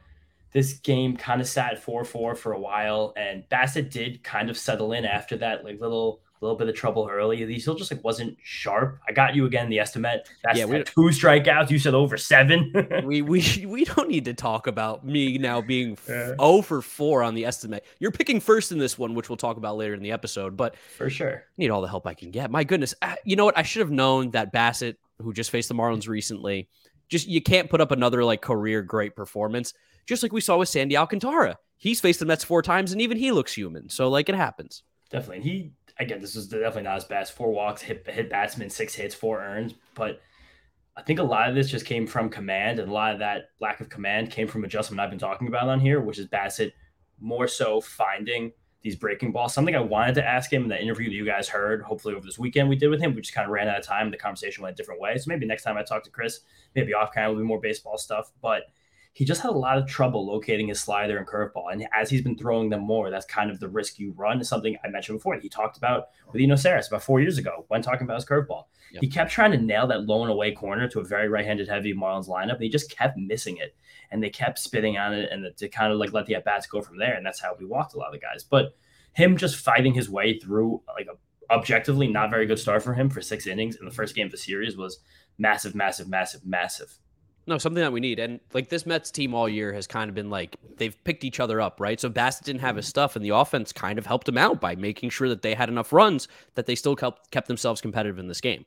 this 0.56 0.72
game 0.72 1.18
kind 1.18 1.42
of 1.42 1.48
sat 1.48 1.86
4-4 1.86 2.38
for 2.38 2.54
a 2.54 2.60
while 2.60 3.14
and 3.18 3.44
Bassitt 3.50 3.92
did 3.92 4.24
kind 4.24 4.50
of 4.50 4.58
settle 4.58 4.94
in 4.94 5.04
after 5.04 5.36
that 5.36 5.66
like 5.66 5.82
little 5.82 6.22
little 6.40 6.56
bit 6.56 6.70
of 6.70 6.76
trouble 6.76 7.10
early. 7.12 7.46
He 7.46 7.60
still 7.60 7.76
just 7.76 7.92
like 7.92 8.04
wasn't 8.06 8.38
sharp. 8.42 9.00
I 9.08 9.12
got 9.12 9.36
you 9.36 9.46
again 9.46 9.70
the 9.70 9.80
estimate. 9.80 10.30
That's 10.44 10.60
yeah, 10.60 10.66
two 10.66 11.10
strikeouts. 11.10 11.70
You 11.70 11.78
said 11.80 11.94
over 11.94 12.16
seven. 12.18 12.72
we 13.04 13.22
we 13.22 13.66
we 13.68 13.84
don't 13.84 14.08
need 14.08 14.24
to 14.26 14.34
talk 14.34 14.68
about 14.68 15.06
me 15.06 15.38
now 15.38 15.60
being 15.60 15.98
yeah. 16.08 16.36
0 16.40 16.62
for 16.62 16.82
4 16.82 17.24
on 17.24 17.36
the 17.36 17.44
estimate. 17.44 17.84
You're 18.00 18.12
picking 18.12 18.40
first 18.40 18.72
in 18.72 18.78
this 18.78 18.98
one, 18.98 19.14
which 19.14 19.28
we'll 19.28 19.36
talk 19.36 19.58
about 19.58 19.76
later 19.76 19.94
in 19.94 20.02
the 20.02 20.12
episode, 20.12 20.56
but 20.56 20.78
for 20.98 21.10
sure. 21.10 21.44
Need 21.58 21.70
all 21.70 21.82
the 21.82 21.90
help 21.90 22.08
I 22.08 22.14
can 22.14 22.32
get. 22.32 22.50
My 22.50 22.64
goodness. 22.64 22.94
Uh, 23.02 23.16
you 23.26 23.36
know 23.36 23.44
what? 23.44 23.58
I 23.58 23.64
should 23.64 23.82
have 23.82 23.92
known 23.92 24.32
that 24.32 24.54
Bassitt, 24.54 24.96
who 25.22 25.34
just 25.34 25.50
faced 25.50 25.68
the 25.68 25.76
Marlins 25.76 26.08
recently, 26.08 26.70
just 27.10 27.28
you 27.28 27.42
can't 27.42 27.70
put 27.70 27.82
up 27.82 27.92
another 27.92 28.24
like 28.24 28.42
career 28.42 28.82
great 28.82 29.18
performance 29.18 29.74
just 30.06 30.24
like 30.24 30.34
we 30.34 30.42
saw 30.42 30.58
with 30.58 30.70
Sandy 30.70 30.98
Alcantara. 30.98 31.58
He's 31.78 32.00
faced 32.00 32.20
the 32.20 32.26
Mets 32.26 32.44
four 32.44 32.62
times 32.62 32.92
and 32.92 33.02
even 33.02 33.18
he 33.18 33.32
looks 33.32 33.54
human. 33.54 33.90
So 33.90 34.10
like 34.10 34.30
it 34.30 34.36
happens. 34.36 34.84
Definitely. 35.10 35.44
He 35.44 35.72
again, 36.00 36.22
this 36.22 36.36
was 36.36 36.48
definitely 36.48 36.84
not 36.84 36.96
his 36.96 37.04
best. 37.06 37.34
Four 37.34 37.52
walks, 37.52 37.82
hit 37.82 38.08
hit 38.08 38.30
batsman, 38.30 38.70
six 38.70 38.96
hits, 38.96 39.16
four 39.16 39.42
earns. 39.42 39.74
But 39.94 40.22
I 40.98 41.02
think 41.02 41.20
a 41.20 41.24
lot 41.24 41.50
of 41.50 41.56
this 41.56 41.70
just 41.70 41.86
came 41.86 42.08
from 42.08 42.30
command, 42.30 42.80
and 42.80 42.90
a 42.90 42.94
lot 42.94 43.14
of 43.14 43.20
that 43.20 43.50
lack 43.60 43.82
of 43.82 43.90
command 43.90 44.32
came 44.32 44.48
from 44.48 44.64
adjustment 44.64 45.00
I've 45.00 45.10
been 45.10 45.20
talking 45.20 45.48
about 45.48 45.68
on 45.68 45.80
here, 45.80 46.00
which 46.00 46.20
is 46.20 46.28
Bassitt 46.28 46.72
more 47.20 47.48
so 47.48 47.82
finding 47.82 48.52
these 48.82 48.96
breaking 48.96 49.32
balls. 49.32 49.54
Something 49.54 49.76
I 49.76 49.80
wanted 49.80 50.16
to 50.16 50.26
ask 50.26 50.52
him 50.54 50.64
in 50.64 50.70
the 50.70 50.82
interview 50.82 51.10
that 51.10 51.16
you 51.16 51.26
guys 51.26 51.50
heard, 51.50 51.82
hopefully 51.82 52.14
over 52.14 52.26
this 52.26 52.38
weekend 52.38 52.70
we 52.70 52.76
did 52.76 52.90
with 52.90 53.02
him. 53.02 53.16
We 53.16 53.22
just 53.22 53.34
kind 53.34 53.46
of 53.46 53.52
ran 53.52 53.68
out 53.68 53.80
of 53.80 53.86
time. 53.86 54.12
The 54.12 54.18
conversation 54.18 54.62
went 54.62 54.76
a 54.76 54.78
different 54.78 55.02
way. 55.02 55.18
So 55.18 55.26
maybe 55.28 55.46
next 55.46 55.64
time 55.64 55.76
I 55.76 55.84
talk 55.84 56.04
to 56.04 56.12
Chris, 56.12 56.42
maybe 56.76 56.94
off 56.94 57.12
camera 57.14 57.32
will 57.32 57.42
be 57.42 57.48
more 57.48 57.60
baseball 57.60 57.98
stuff. 57.98 58.32
But 58.42 58.64
he 59.15 59.24
just 59.24 59.39
had 59.39 59.51
a 59.51 59.57
lot 59.57 59.77
of 59.77 59.88
trouble 59.88 60.27
locating 60.27 60.67
his 60.67 60.81
slider 60.81 61.17
and 61.17 61.25
curveball. 61.25 61.72
And 61.72 61.88
as 61.93 62.10
he's 62.10 62.22
been 62.22 62.38
throwing 62.38 62.69
them 62.69 62.81
more, 62.81 63.10
that's 63.10 63.25
kind 63.25 63.50
of 63.50 63.62
the 63.62 63.69
risk 63.69 63.98
you 63.98 64.12
run. 64.12 64.41
Is 64.41 64.50
something 64.50 64.75
I 64.84 64.89
mentioned 64.89 65.19
before. 65.19 65.39
He 65.39 65.48
talked 65.48 65.77
about 65.77 66.10
with 66.34 66.41
Eno 66.41 66.55
Sarris 66.55 66.89
about 66.89 67.01
four 67.01 67.22
years 67.22 67.38
ago 67.38 67.63
when 67.69 67.81
talking 67.81 68.03
about 68.03 68.17
his 68.17 68.25
curveball. 68.25 68.65
Yep. 68.91 69.01
He 69.01 69.07
kept 69.07 69.31
trying 69.31 69.51
to 69.51 69.57
nail 69.57 69.88
that 69.88 70.03
low 70.03 70.24
and 70.24 70.31
away 70.31 70.51
corner 70.51 70.89
to 70.89 71.00
a 71.00 71.03
very 71.05 71.29
right-handed 71.29 71.69
heavy 71.69 71.93
Marlins 71.93 72.27
lineup, 72.27 72.55
and 72.55 72.63
he 72.63 72.67
just 72.67 72.91
kept 72.91 73.17
missing 73.17 73.55
it. 73.55 73.74
And 74.12 74.22
they 74.22 74.29
kept 74.29 74.60
spitting 74.60 74.98
on 74.98 75.13
it, 75.13 75.31
and 75.31 75.45
to 75.55 75.69
kind 75.69 75.93
of 75.93 75.98
like 75.98 76.12
let 76.12 76.25
the 76.25 76.36
at 76.36 76.43
bats 76.43 76.67
go 76.67 76.81
from 76.81 76.98
there. 76.98 77.15
And 77.15 77.25
that's 77.25 77.39
how 77.39 77.55
we 77.57 77.65
walked 77.65 77.93
a 77.93 77.98
lot 77.98 78.07
of 78.07 78.13
the 78.13 78.19
guys. 78.19 78.43
But 78.43 78.75
him 79.13 79.38
just 79.38 79.55
fighting 79.55 79.93
his 79.93 80.10
way 80.10 80.39
through 80.39 80.81
like 80.93 81.07
a 81.07 81.53
objectively 81.53 82.07
not 82.07 82.31
very 82.31 82.45
good 82.45 82.60
start 82.60 82.84
for 82.84 82.93
him 82.93 83.10
for 83.10 83.22
six 83.22 83.48
innings 83.48 83.77
in 83.77 83.86
the 83.86 83.91
first 83.91 84.13
game 84.13 84.25
of 84.25 84.31
the 84.31 84.38
series 84.38 84.75
was 84.75 85.00
massive, 85.38 85.74
massive, 85.74 86.10
massive, 86.10 86.45
massive. 86.45 86.98
No, 87.48 87.60
something 87.60 87.82
that 87.82 87.92
we 87.92 88.00
need. 88.00 88.20
And 88.20 88.40
like 88.54 88.70
this 88.70 88.86
Mets 88.86 89.12
team 89.12 89.36
all 89.36 89.48
year 89.48 89.72
has 89.74 89.86
kind 89.86 90.10
of 90.10 90.16
been 90.16 90.30
like 90.30 90.56
they've 90.78 91.02
picked 91.04 91.24
each 91.24 91.40
other 91.40 91.62
up, 91.62 91.80
right? 91.80 92.00
So 92.00 92.10
Bassitt 92.10 92.44
didn't 92.44 92.62
have 92.62 92.75
his 92.75 92.88
stuff, 92.88 93.16
and 93.16 93.24
the 93.24 93.30
offense 93.30 93.72
kind 93.72 94.00
of 94.00 94.06
helped 94.06 94.28
him 94.28 94.38
out 94.38 94.60
by 94.60 94.75
making 94.75 95.12
sure 95.12 95.30
that 95.30 95.44
they 95.44 95.54
had 95.54 95.70
enough 95.70 95.94
runs 95.94 96.28
that 96.56 96.66
they 96.66 96.75
still 96.75 96.96
kept, 96.96 97.30
kept 97.32 97.48
themselves 97.48 97.82
competitive 97.82 98.18
in 98.18 98.28
this 98.28 98.42
game. 98.42 98.66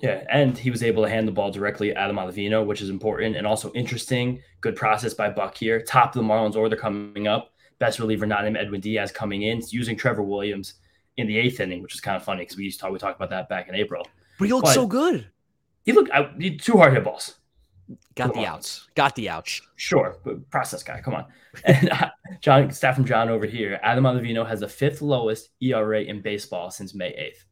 Yeah, 0.00 0.24
and 0.28 0.58
he 0.58 0.70
was 0.70 0.82
able 0.82 1.04
to 1.04 1.08
hand 1.08 1.28
the 1.28 1.32
ball 1.32 1.50
directly 1.50 1.90
at 1.90 1.96
Adam 1.96 2.16
Ottavino, 2.16 2.66
which 2.66 2.82
is 2.82 2.90
important 2.90 3.36
and 3.36 3.46
also 3.46 3.72
interesting. 3.72 4.40
Good 4.60 4.76
process 4.76 5.14
by 5.14 5.30
Buck 5.30 5.56
here. 5.56 5.80
Top 5.80 6.14
of 6.14 6.20
the 6.20 6.28
Marlins 6.28 6.56
order 6.56 6.76
coming 6.76 7.28
up. 7.28 7.52
Best 7.78 7.98
reliever 8.00 8.26
not 8.26 8.44
named 8.44 8.56
Edwin 8.56 8.80
Diaz 8.80 9.12
coming 9.12 9.42
in, 9.42 9.62
using 9.70 9.96
Trevor 9.96 10.22
Williams 10.22 10.74
in 11.16 11.26
the 11.26 11.38
eighth 11.38 11.60
inning, 11.60 11.80
which 11.80 11.94
is 11.94 12.00
kind 12.00 12.16
of 12.16 12.24
funny 12.24 12.42
because 12.42 12.56
we 12.56 12.64
used 12.64 12.78
to 12.78 12.82
talk 12.82 12.92
we 12.92 12.98
talked 12.98 13.16
about 13.16 13.30
that 13.30 13.48
back 13.48 13.68
in 13.68 13.74
April. 13.74 14.06
But 14.38 14.46
he 14.46 14.52
looked 14.52 14.66
but 14.66 14.74
so 14.74 14.86
good. 14.86 15.28
He 15.84 15.92
looked 15.92 16.10
I, 16.10 16.30
he, 16.38 16.56
two 16.56 16.76
hard 16.76 16.92
hit 16.92 17.04
balls. 17.04 17.36
Got 18.14 18.34
the 18.34 18.46
outs. 18.46 18.88
Got 18.94 19.14
the 19.14 19.28
outs. 19.28 19.60
Sure, 19.76 20.18
but 20.24 20.48
process 20.50 20.82
guy, 20.82 21.00
come 21.00 21.14
on. 21.14 21.26
And 21.64 21.90
uh, 21.90 22.10
John, 22.40 22.72
staff 22.72 22.96
from 22.96 23.04
John 23.04 23.28
over 23.28 23.46
here. 23.46 23.78
Adam 23.84 24.04
Ottavino 24.04 24.44
has 24.44 24.58
the 24.60 24.68
fifth 24.68 25.00
lowest 25.02 25.50
ERA 25.60 26.02
in 26.02 26.20
baseball 26.20 26.70
since 26.72 26.94
May 26.94 27.10
eighth. 27.10 27.44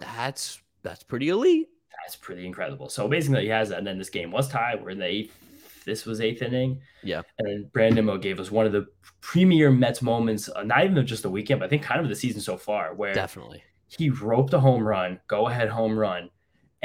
That's 0.00 0.60
that's 0.82 1.04
pretty 1.04 1.28
elite. 1.28 1.68
That's 2.02 2.16
pretty 2.16 2.46
incredible. 2.46 2.88
So 2.88 3.06
basically, 3.06 3.42
he 3.42 3.48
has 3.48 3.68
that. 3.68 3.78
And 3.78 3.86
then 3.86 3.96
this 3.96 4.10
game 4.10 4.32
was 4.32 4.48
tied. 4.48 4.82
We're 4.82 4.90
in 4.90 4.98
the 4.98 5.06
eighth. 5.06 5.84
This 5.84 6.04
was 6.04 6.20
eighth 6.20 6.42
inning. 6.42 6.80
Yeah. 7.04 7.22
And 7.38 7.48
then 7.48 7.70
Brandon 7.72 8.06
Nimmo 8.06 8.18
gave 8.18 8.40
us 8.40 8.50
one 8.50 8.66
of 8.66 8.72
the 8.72 8.86
premier 9.20 9.70
Mets 9.70 10.02
moments, 10.02 10.48
uh, 10.48 10.62
not 10.64 10.84
even 10.84 11.06
just 11.06 11.22
the 11.22 11.30
weekend, 11.30 11.60
but 11.60 11.66
I 11.66 11.68
think 11.68 11.82
kind 11.82 12.00
of 12.00 12.08
the 12.08 12.16
season 12.16 12.40
so 12.40 12.56
far, 12.56 12.94
where 12.94 13.14
definitely 13.14 13.62
he 13.86 14.10
roped 14.10 14.52
a 14.52 14.60
home 14.60 14.86
run, 14.86 15.20
go 15.28 15.48
ahead 15.48 15.68
home 15.68 15.98
run, 15.98 16.30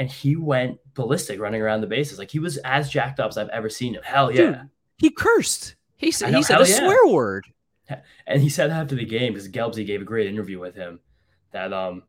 and 0.00 0.10
he 0.10 0.34
went 0.34 0.78
ballistic 0.94 1.38
running 1.38 1.60
around 1.60 1.82
the 1.82 1.86
bases. 1.86 2.18
Like 2.18 2.30
he 2.30 2.38
was 2.38 2.56
as 2.58 2.88
jacked 2.88 3.20
up 3.20 3.28
as 3.28 3.36
I've 3.36 3.50
ever 3.50 3.68
seen 3.68 3.94
him. 3.94 4.02
Hell 4.02 4.32
yeah. 4.32 4.36
Dude, 4.36 4.68
he 4.96 5.10
cursed. 5.10 5.76
He 5.98 6.10
said 6.10 6.34
he 6.34 6.42
said 6.42 6.62
a 6.62 6.66
yeah. 6.66 6.78
swear 6.78 7.06
word. 7.06 7.46
And 8.26 8.40
he 8.40 8.48
said 8.48 8.70
after 8.70 8.94
the 8.94 9.04
game, 9.04 9.34
because 9.34 9.48
Gelbsy 9.48 9.84
gave 9.86 10.00
a 10.00 10.04
great 10.04 10.26
interview 10.26 10.58
with 10.58 10.74
him, 10.74 11.00
that 11.52 11.74
um 11.74 12.04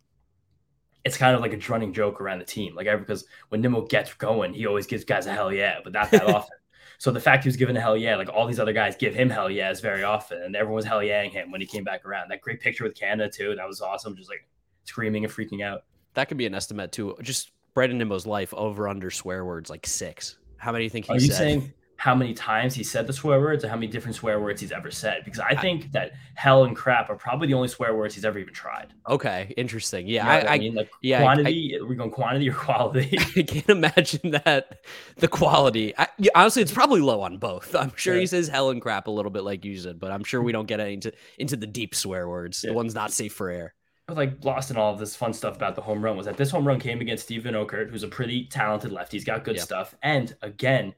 it's 1.03 1.17
kind 1.17 1.35
of 1.35 1.41
like 1.41 1.51
a 1.51 1.71
running 1.71 1.91
joke 1.91 2.21
around 2.21 2.39
the 2.39 2.45
team. 2.45 2.75
Like 2.75 2.87
because 2.97 3.25
when 3.49 3.59
Nimmo 3.59 3.85
gets 3.85 4.13
going, 4.13 4.53
he 4.53 4.67
always 4.67 4.87
gives 4.87 5.03
guys 5.03 5.25
a 5.25 5.33
hell 5.33 5.51
yeah, 5.51 5.79
but 5.83 5.91
not 5.91 6.11
that 6.11 6.23
often. 6.33 6.57
So 6.97 7.11
the 7.11 7.19
fact 7.19 7.43
he 7.43 7.49
was 7.49 7.57
given 7.57 7.75
a 7.75 7.81
hell 7.81 7.97
yeah, 7.97 8.15
like 8.15 8.29
all 8.29 8.47
these 8.47 8.59
other 8.59 8.73
guys 8.73 8.95
give 8.95 9.13
him 9.13 9.29
hell 9.29 9.49
yeahs 9.49 9.81
very 9.81 10.03
often, 10.03 10.41
and 10.43 10.55
everyone 10.55 10.77
was 10.77 10.85
hell 10.85 10.99
yeahing 10.99 11.31
him 11.31 11.51
when 11.51 11.59
he 11.59 11.67
came 11.67 11.83
back 11.83 12.05
around. 12.05 12.29
That 12.29 12.39
great 12.39 12.61
picture 12.61 12.85
with 12.85 12.93
Canha 12.93 13.29
too, 13.29 13.53
that 13.57 13.67
was 13.67 13.81
awesome. 13.81 14.15
Just 14.15 14.29
like 14.29 14.47
screaming 14.85 15.25
and 15.25 15.33
freaking 15.33 15.61
out. 15.61 15.83
That 16.13 16.29
could 16.29 16.37
be 16.37 16.45
an 16.45 16.55
estimate 16.55 16.93
too. 16.93 17.17
Just 17.21 17.51
Brandon 17.73 17.97
Nimmo's 17.97 18.25
life 18.25 18.53
over 18.53 18.87
under 18.87 19.11
swear 19.11 19.45
words 19.45 19.69
like 19.69 19.85
six. 19.87 20.37
How 20.57 20.71
many 20.71 20.83
do 20.83 20.85
you 20.85 20.89
think 20.89 21.05
he 21.05 21.13
Are 21.13 21.15
you 21.15 21.27
said? 21.27 21.37
saying 21.37 21.73
how 22.01 22.15
many 22.15 22.33
times 22.33 22.73
he 22.73 22.83
said 22.83 23.05
the 23.05 23.13
swear 23.13 23.39
words 23.39 23.63
or 23.63 23.67
how 23.67 23.75
many 23.75 23.85
different 23.85 24.15
swear 24.15 24.39
words 24.39 24.59
he's 24.59 24.71
ever 24.71 24.89
said? 24.89 25.21
Because 25.23 25.39
I 25.39 25.55
think 25.55 25.85
I, 25.85 25.89
that 25.93 26.11
hell 26.33 26.63
and 26.63 26.75
crap 26.75 27.11
are 27.11 27.15
probably 27.15 27.47
the 27.47 27.53
only 27.53 27.67
swear 27.67 27.95
words 27.95 28.15
he's 28.15 28.25
ever 28.25 28.39
even 28.39 28.55
tried. 28.55 28.93
Okay, 29.07 29.53
interesting. 29.55 30.07
Yeah, 30.07 30.37
you 30.37 30.43
know 30.43 30.49
I, 30.49 30.53
I, 30.53 30.57
mean, 30.57 30.73
like 30.73 30.89
yeah, 31.03 31.21
quantity. 31.21 31.75
I, 31.75 31.83
are 31.83 31.85
we 31.85 31.95
going 31.95 32.09
quantity 32.09 32.49
or 32.49 32.55
quality? 32.55 33.19
I 33.37 33.43
can't 33.43 33.69
imagine 33.69 34.31
that 34.31 34.79
the 35.17 35.27
quality. 35.27 35.93
Yeah, 36.17 36.31
honestly, 36.33 36.63
it's 36.63 36.71
probably 36.71 37.01
low 37.01 37.21
on 37.21 37.37
both. 37.37 37.75
I'm 37.75 37.95
sure 37.95 38.15
yeah. 38.15 38.21
he 38.21 38.25
says 38.25 38.47
hell 38.47 38.71
and 38.71 38.81
crap 38.81 39.05
a 39.05 39.11
little 39.11 39.31
bit 39.31 39.43
like 39.43 39.63
you 39.63 39.77
said, 39.77 39.99
but 39.99 40.11
I'm 40.11 40.23
sure 40.23 40.41
we 40.41 40.51
don't 40.51 40.67
get 40.67 40.79
into 40.79 41.13
into 41.37 41.55
the 41.55 41.67
deep 41.67 41.93
swear 41.93 42.27
words, 42.27 42.63
yeah. 42.63 42.71
the 42.71 42.73
ones 42.73 42.95
not 42.95 43.11
safe 43.11 43.33
for 43.33 43.49
air 43.51 43.75
like 44.17 44.43
lost 44.43 44.71
in 44.71 44.77
all 44.77 44.93
of 44.93 44.99
this 44.99 45.15
fun 45.15 45.33
stuff 45.33 45.55
about 45.55 45.75
the 45.75 45.81
home 45.81 46.03
run 46.03 46.17
was 46.17 46.25
that 46.25 46.37
this 46.37 46.51
home 46.51 46.67
run 46.67 46.79
came 46.79 47.01
against 47.01 47.23
Steven 47.23 47.53
Okert, 47.53 47.89
who's 47.89 48.03
a 48.03 48.07
pretty 48.07 48.45
talented 48.45 48.91
lefty. 48.91 49.17
He's 49.17 49.25
got 49.25 49.43
good 49.43 49.57
yeah. 49.57 49.63
stuff. 49.63 49.95
And 50.03 50.35
again, 50.41 50.93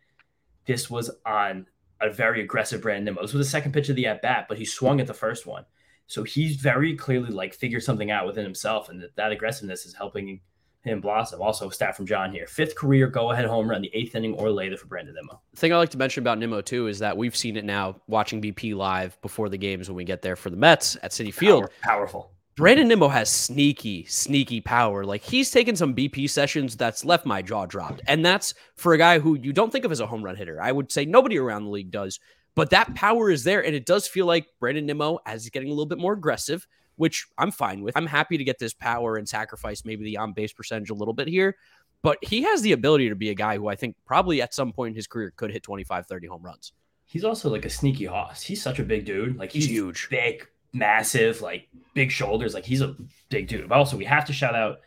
this 0.65 0.89
was 0.89 1.11
on 1.25 1.67
a 2.01 2.11
very 2.11 2.41
aggressive 2.41 2.81
Brandon 2.81 3.05
Nimmo. 3.05 3.21
This 3.21 3.33
was 3.33 3.45
the 3.45 3.51
second 3.51 3.71
pitch 3.71 3.89
of 3.89 3.95
the 3.95 4.07
at 4.07 4.21
bat, 4.21 4.45
but 4.47 4.57
he 4.57 4.65
swung 4.65 4.99
at 4.99 5.07
the 5.07 5.13
first 5.13 5.45
one. 5.45 5.65
So 6.07 6.23
he's 6.23 6.57
very 6.57 6.95
clearly 6.95 7.29
like 7.29 7.53
figured 7.53 7.83
something 7.83 8.11
out 8.11 8.25
within 8.25 8.43
himself, 8.43 8.89
and 8.89 9.01
that, 9.01 9.15
that 9.15 9.31
aggressiveness 9.31 9.85
is 9.85 9.93
helping 9.93 10.41
him 10.83 10.99
blossom. 10.99 11.41
Also, 11.41 11.69
stat 11.69 11.95
from 11.95 12.05
John 12.05 12.31
here: 12.31 12.45
fifth 12.45 12.75
career 12.75 13.07
go-ahead 13.07 13.45
home 13.45 13.69
run, 13.69 13.81
the 13.81 13.91
eighth 13.93 14.15
inning 14.15 14.33
or 14.33 14.51
later 14.51 14.75
for 14.75 14.87
Brandon 14.87 15.15
Nimmo. 15.15 15.41
The 15.51 15.59
thing 15.59 15.73
I 15.73 15.77
like 15.77 15.91
to 15.91 15.97
mention 15.97 16.21
about 16.21 16.39
Nimmo 16.39 16.61
too 16.61 16.87
is 16.87 16.99
that 16.99 17.15
we've 17.15 17.35
seen 17.35 17.55
it 17.55 17.65
now 17.65 18.01
watching 18.07 18.41
BP 18.41 18.75
live 18.75 19.19
before 19.21 19.49
the 19.49 19.57
games 19.57 19.87
when 19.87 19.95
we 19.95 20.03
get 20.03 20.21
there 20.21 20.35
for 20.35 20.49
the 20.49 20.57
Mets 20.57 20.97
at 21.01 21.11
Citi 21.11 21.33
Field. 21.33 21.63
Power, 21.63 21.71
powerful. 21.81 22.31
Brandon 22.55 22.87
Nimmo 22.87 23.07
has 23.07 23.29
sneaky, 23.29 24.05
sneaky 24.05 24.61
power. 24.61 25.03
Like 25.03 25.23
he's 25.23 25.49
taken 25.49 25.75
some 25.75 25.95
BP 25.95 26.29
sessions 26.29 26.77
that's 26.77 27.03
left 27.03 27.25
my 27.25 27.41
jaw 27.41 27.65
dropped. 27.65 28.01
And 28.07 28.23
that's 28.23 28.53
for 28.75 28.93
a 28.93 28.97
guy 28.97 29.17
who 29.17 29.35
you 29.35 29.51
don't 29.51 29.71
think 29.71 29.85
of 29.85 29.91
as 29.91 29.99
a 29.99 30.05
home 30.05 30.23
run 30.23 30.35
hitter. 30.35 30.61
I 30.61 30.71
would 30.71 30.91
say 30.91 31.03
nobody 31.03 31.39
around 31.39 31.63
the 31.63 31.71
league 31.71 31.89
does, 31.89 32.19
but 32.53 32.69
that 32.69 32.93
power 32.93 33.31
is 33.31 33.43
there. 33.43 33.65
And 33.65 33.73
it 33.73 33.87
does 33.87 34.07
feel 34.07 34.27
like 34.27 34.45
Brandon 34.59 34.85
Nimmo, 34.85 35.17
as 35.25 35.43
he's 35.43 35.49
getting 35.49 35.69
a 35.69 35.71
little 35.71 35.87
bit 35.87 35.97
more 35.97 36.13
aggressive, 36.13 36.67
which 36.95 37.25
I'm 37.39 37.49
fine 37.49 37.81
with. 37.81 37.97
I'm 37.97 38.05
happy 38.05 38.37
to 38.37 38.43
get 38.43 38.59
this 38.59 38.73
power 38.73 39.17
and 39.17 39.27
sacrifice 39.27 39.83
maybe 39.83 40.03
the 40.05 40.17
on 40.17 40.33
base 40.33 40.53
percentage 40.53 40.91
a 40.91 40.95
little 40.95 41.15
bit 41.15 41.27
here. 41.27 41.55
But 42.03 42.19
he 42.21 42.43
has 42.43 42.61
the 42.61 42.73
ability 42.73 43.09
to 43.09 43.15
be 43.15 43.31
a 43.31 43.35
guy 43.35 43.57
who 43.57 43.67
I 43.67 43.75
think 43.75 43.95
probably 44.05 44.43
at 44.43 44.53
some 44.53 44.73
point 44.73 44.91
in 44.91 44.95
his 44.95 45.07
career 45.07 45.33
could 45.35 45.51
hit 45.51 45.63
25, 45.63 46.05
30 46.05 46.27
home 46.27 46.43
runs. 46.43 46.73
He's 47.05 47.23
also 47.23 47.49
like 47.49 47.65
a 47.65 47.69
sneaky 47.69 48.05
hoss. 48.05 48.43
He's 48.43 48.61
such 48.61 48.77
a 48.79 48.83
big 48.83 49.05
dude. 49.05 49.37
Like 49.37 49.51
he's, 49.51 49.65
he's 49.65 49.71
huge, 49.71 50.07
big, 50.09 50.47
massive, 50.73 51.41
like 51.41 51.67
big 51.93 52.11
shoulders. 52.11 52.53
Like 52.53 52.65
he's 52.65 52.81
a 52.81 52.95
big 53.29 53.47
dude. 53.47 53.69
But 53.69 53.77
also, 53.77 53.97
we 53.97 54.05
have 54.05 54.25
to 54.25 54.33
shout 54.33 54.55
out 54.55 54.79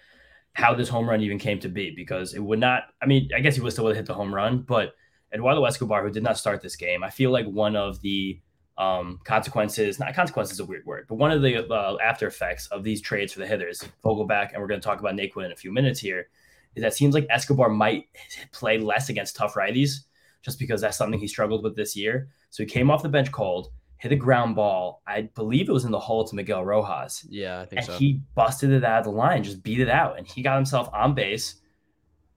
how 0.52 0.74
this 0.74 0.88
home 0.88 1.08
run 1.08 1.20
even 1.20 1.38
came 1.38 1.60
to 1.60 1.68
be 1.68 1.92
because 1.94 2.34
it 2.34 2.40
would 2.40 2.58
not. 2.58 2.84
I 3.00 3.06
mean, 3.06 3.30
I 3.34 3.40
guess 3.40 3.54
he 3.54 3.60
would 3.60 3.72
still 3.72 3.86
have 3.86 3.96
hit 3.96 4.06
the 4.06 4.14
home 4.14 4.34
run, 4.34 4.62
but 4.62 4.94
Eduardo 5.32 5.64
Escobar, 5.64 6.02
who 6.02 6.10
did 6.10 6.22
not 6.22 6.38
start 6.38 6.60
this 6.62 6.76
game, 6.76 7.02
I 7.02 7.10
feel 7.10 7.30
like 7.30 7.46
one 7.46 7.76
of 7.76 8.00
the 8.00 8.40
um, 8.78 9.20
consequences, 9.24 9.98
not 9.98 10.14
consequences 10.14 10.54
is 10.54 10.60
a 10.60 10.64
weird 10.64 10.84
word, 10.86 11.06
but 11.08 11.16
one 11.16 11.30
of 11.30 11.42
the 11.42 11.66
uh, 11.68 11.96
after 12.02 12.26
effects 12.26 12.66
of 12.68 12.84
these 12.84 13.00
trades 13.00 13.32
for 13.32 13.40
the 13.40 13.46
hitters, 13.46 13.82
Vogelbach, 14.04 14.52
and 14.52 14.60
we're 14.60 14.68
going 14.68 14.80
to 14.80 14.84
talk 14.84 15.00
about 15.00 15.14
Naquin 15.14 15.46
in 15.46 15.52
a 15.52 15.56
few 15.56 15.72
minutes 15.72 16.00
here, 16.00 16.28
is 16.74 16.82
that 16.82 16.94
seems 16.94 17.14
like 17.14 17.26
Escobar 17.30 17.70
might 17.70 18.06
play 18.52 18.78
less 18.78 19.08
against 19.08 19.36
tough 19.36 19.54
righties 19.54 20.00
just 20.42 20.58
because 20.58 20.80
that's 20.80 20.96
something 20.96 21.18
he 21.18 21.26
struggled 21.26 21.64
with 21.64 21.74
this 21.74 21.96
year. 21.96 22.28
So 22.50 22.62
he 22.62 22.68
came 22.68 22.90
off 22.90 23.02
the 23.02 23.08
bench 23.08 23.32
cold 23.32 23.70
hit 24.06 24.12
a 24.12 24.16
ground 24.16 24.54
ball. 24.54 25.02
I 25.06 25.22
believe 25.22 25.68
it 25.68 25.72
was 25.72 25.84
in 25.84 25.90
the 25.90 25.98
hole 25.98 26.24
to 26.24 26.34
Miguel 26.34 26.64
Rojas. 26.64 27.26
Yeah, 27.28 27.60
I 27.60 27.66
think 27.66 27.80
and 27.80 27.86
so. 27.86 27.98
He 27.98 28.20
busted 28.36 28.70
it 28.70 28.84
out 28.84 29.00
of 29.00 29.04
the 29.04 29.10
line, 29.10 29.42
just 29.42 29.64
beat 29.64 29.80
it 29.80 29.88
out, 29.88 30.16
and 30.16 30.26
he 30.26 30.42
got 30.42 30.56
himself 30.56 30.88
on 30.92 31.14
base. 31.14 31.56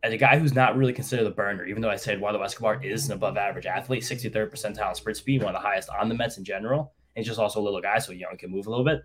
As 0.01 0.13
a 0.13 0.17
guy 0.17 0.39
who's 0.39 0.53
not 0.53 0.77
really 0.77 0.93
considered 0.93 1.27
a 1.27 1.32
burner, 1.32 1.65
even 1.65 1.82
though 1.82 1.89
I 1.89 1.97
said 1.97 2.15
Eduardo 2.15 2.41
Escobar 2.41 2.82
is 2.84 3.08
an 3.08 3.13
above 3.13 3.38
average 3.38 3.65
athlete, 3.65 4.01
63rd 4.01 4.49
percentile 4.49 4.95
sprint 4.95 5.17
speed, 5.17 5.43
one 5.43 5.53
of 5.53 5.62
the 5.62 5.67
highest 5.67 5.89
on 5.89 6.10
the 6.10 6.15
Mets 6.15 6.38
in 6.38 6.45
general. 6.45 6.93
And 7.15 7.21
he's 7.21 7.27
just 7.27 7.39
also 7.39 7.60
a 7.60 7.62
little 7.62 7.82
guy, 7.82 7.99
so 7.99 8.13
young 8.13 8.38
can 8.38 8.49
move 8.49 8.65
a 8.65 8.69
little 8.69 8.86
bit. 8.86 9.03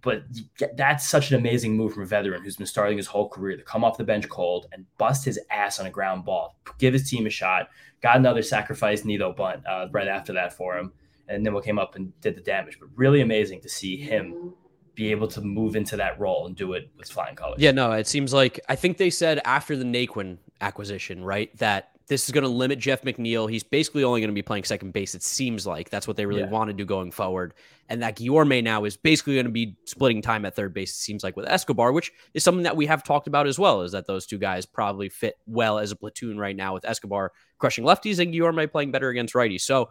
But 0.00 0.22
that's 0.76 1.06
such 1.06 1.30
an 1.30 1.38
amazing 1.38 1.76
move 1.76 1.92
from 1.92 2.04
a 2.04 2.06
veteran 2.06 2.42
who's 2.42 2.56
been 2.56 2.66
starting 2.66 2.96
his 2.96 3.06
whole 3.06 3.28
career 3.28 3.58
to 3.58 3.62
come 3.62 3.84
off 3.84 3.98
the 3.98 4.04
bench 4.04 4.26
cold 4.30 4.66
and 4.72 4.86
bust 4.96 5.26
his 5.26 5.38
ass 5.50 5.78
on 5.78 5.86
a 5.86 5.90
ground 5.90 6.24
ball, 6.24 6.56
give 6.78 6.94
his 6.94 7.08
team 7.08 7.26
a 7.26 7.30
shot. 7.30 7.68
Got 8.00 8.16
another 8.16 8.40
sacrifice 8.40 9.04
Nido 9.04 9.34
bunt 9.34 9.66
uh, 9.66 9.88
right 9.92 10.08
after 10.08 10.32
that 10.32 10.54
for 10.54 10.78
him 10.78 10.94
and 11.30 11.42
Nimmo 11.42 11.60
came 11.60 11.78
up 11.78 11.96
and 11.96 12.18
did 12.20 12.36
the 12.36 12.40
damage. 12.40 12.78
But 12.78 12.88
really 12.94 13.20
amazing 13.20 13.60
to 13.62 13.68
see 13.68 13.96
him 13.96 14.54
be 14.94 15.10
able 15.10 15.28
to 15.28 15.40
move 15.40 15.76
into 15.76 15.96
that 15.96 16.18
role 16.18 16.46
and 16.46 16.56
do 16.56 16.72
it 16.74 16.90
with 16.98 17.08
flying 17.08 17.36
colors. 17.36 17.56
Yeah, 17.58 17.70
no, 17.70 17.92
it 17.92 18.06
seems 18.06 18.34
like 18.34 18.60
I 18.68 18.76
think 18.76 18.98
they 18.98 19.10
said 19.10 19.40
after 19.44 19.76
the 19.76 19.84
Naquin 19.84 20.38
acquisition, 20.60 21.24
right, 21.24 21.56
that 21.58 21.92
this 22.10 22.24
is 22.24 22.32
going 22.32 22.42
to 22.42 22.50
limit 22.50 22.80
Jeff 22.80 23.02
McNeil. 23.02 23.48
He's 23.48 23.62
basically 23.62 24.02
only 24.02 24.20
going 24.20 24.30
to 24.30 24.34
be 24.34 24.42
playing 24.42 24.64
second 24.64 24.92
base. 24.92 25.14
It 25.14 25.22
seems 25.22 25.64
like 25.64 25.90
that's 25.90 26.08
what 26.08 26.16
they 26.16 26.26
really 26.26 26.40
yeah. 26.40 26.48
want 26.48 26.68
to 26.68 26.74
do 26.74 26.84
going 26.84 27.12
forward. 27.12 27.54
And 27.88 28.02
that 28.02 28.16
Guillorme 28.16 28.64
now 28.64 28.84
is 28.84 28.96
basically 28.96 29.34
going 29.34 29.46
to 29.46 29.52
be 29.52 29.76
splitting 29.86 30.20
time 30.20 30.44
at 30.44 30.56
third 30.56 30.74
base. 30.74 30.90
It 30.90 31.00
seems 31.00 31.22
like 31.22 31.36
with 31.36 31.48
Escobar, 31.48 31.92
which 31.92 32.10
is 32.34 32.42
something 32.42 32.64
that 32.64 32.76
we 32.76 32.86
have 32.86 33.04
talked 33.04 33.28
about 33.28 33.46
as 33.46 33.60
well. 33.60 33.82
Is 33.82 33.92
that 33.92 34.08
those 34.08 34.26
two 34.26 34.38
guys 34.38 34.66
probably 34.66 35.08
fit 35.08 35.36
well 35.46 35.78
as 35.78 35.92
a 35.92 35.96
platoon 35.96 36.36
right 36.36 36.56
now 36.56 36.74
with 36.74 36.84
Escobar 36.84 37.30
crushing 37.58 37.84
lefties 37.84 38.18
and 38.18 38.34
Guillorme 38.34 38.70
playing 38.72 38.90
better 38.90 39.08
against 39.10 39.34
righties. 39.34 39.60
So 39.60 39.90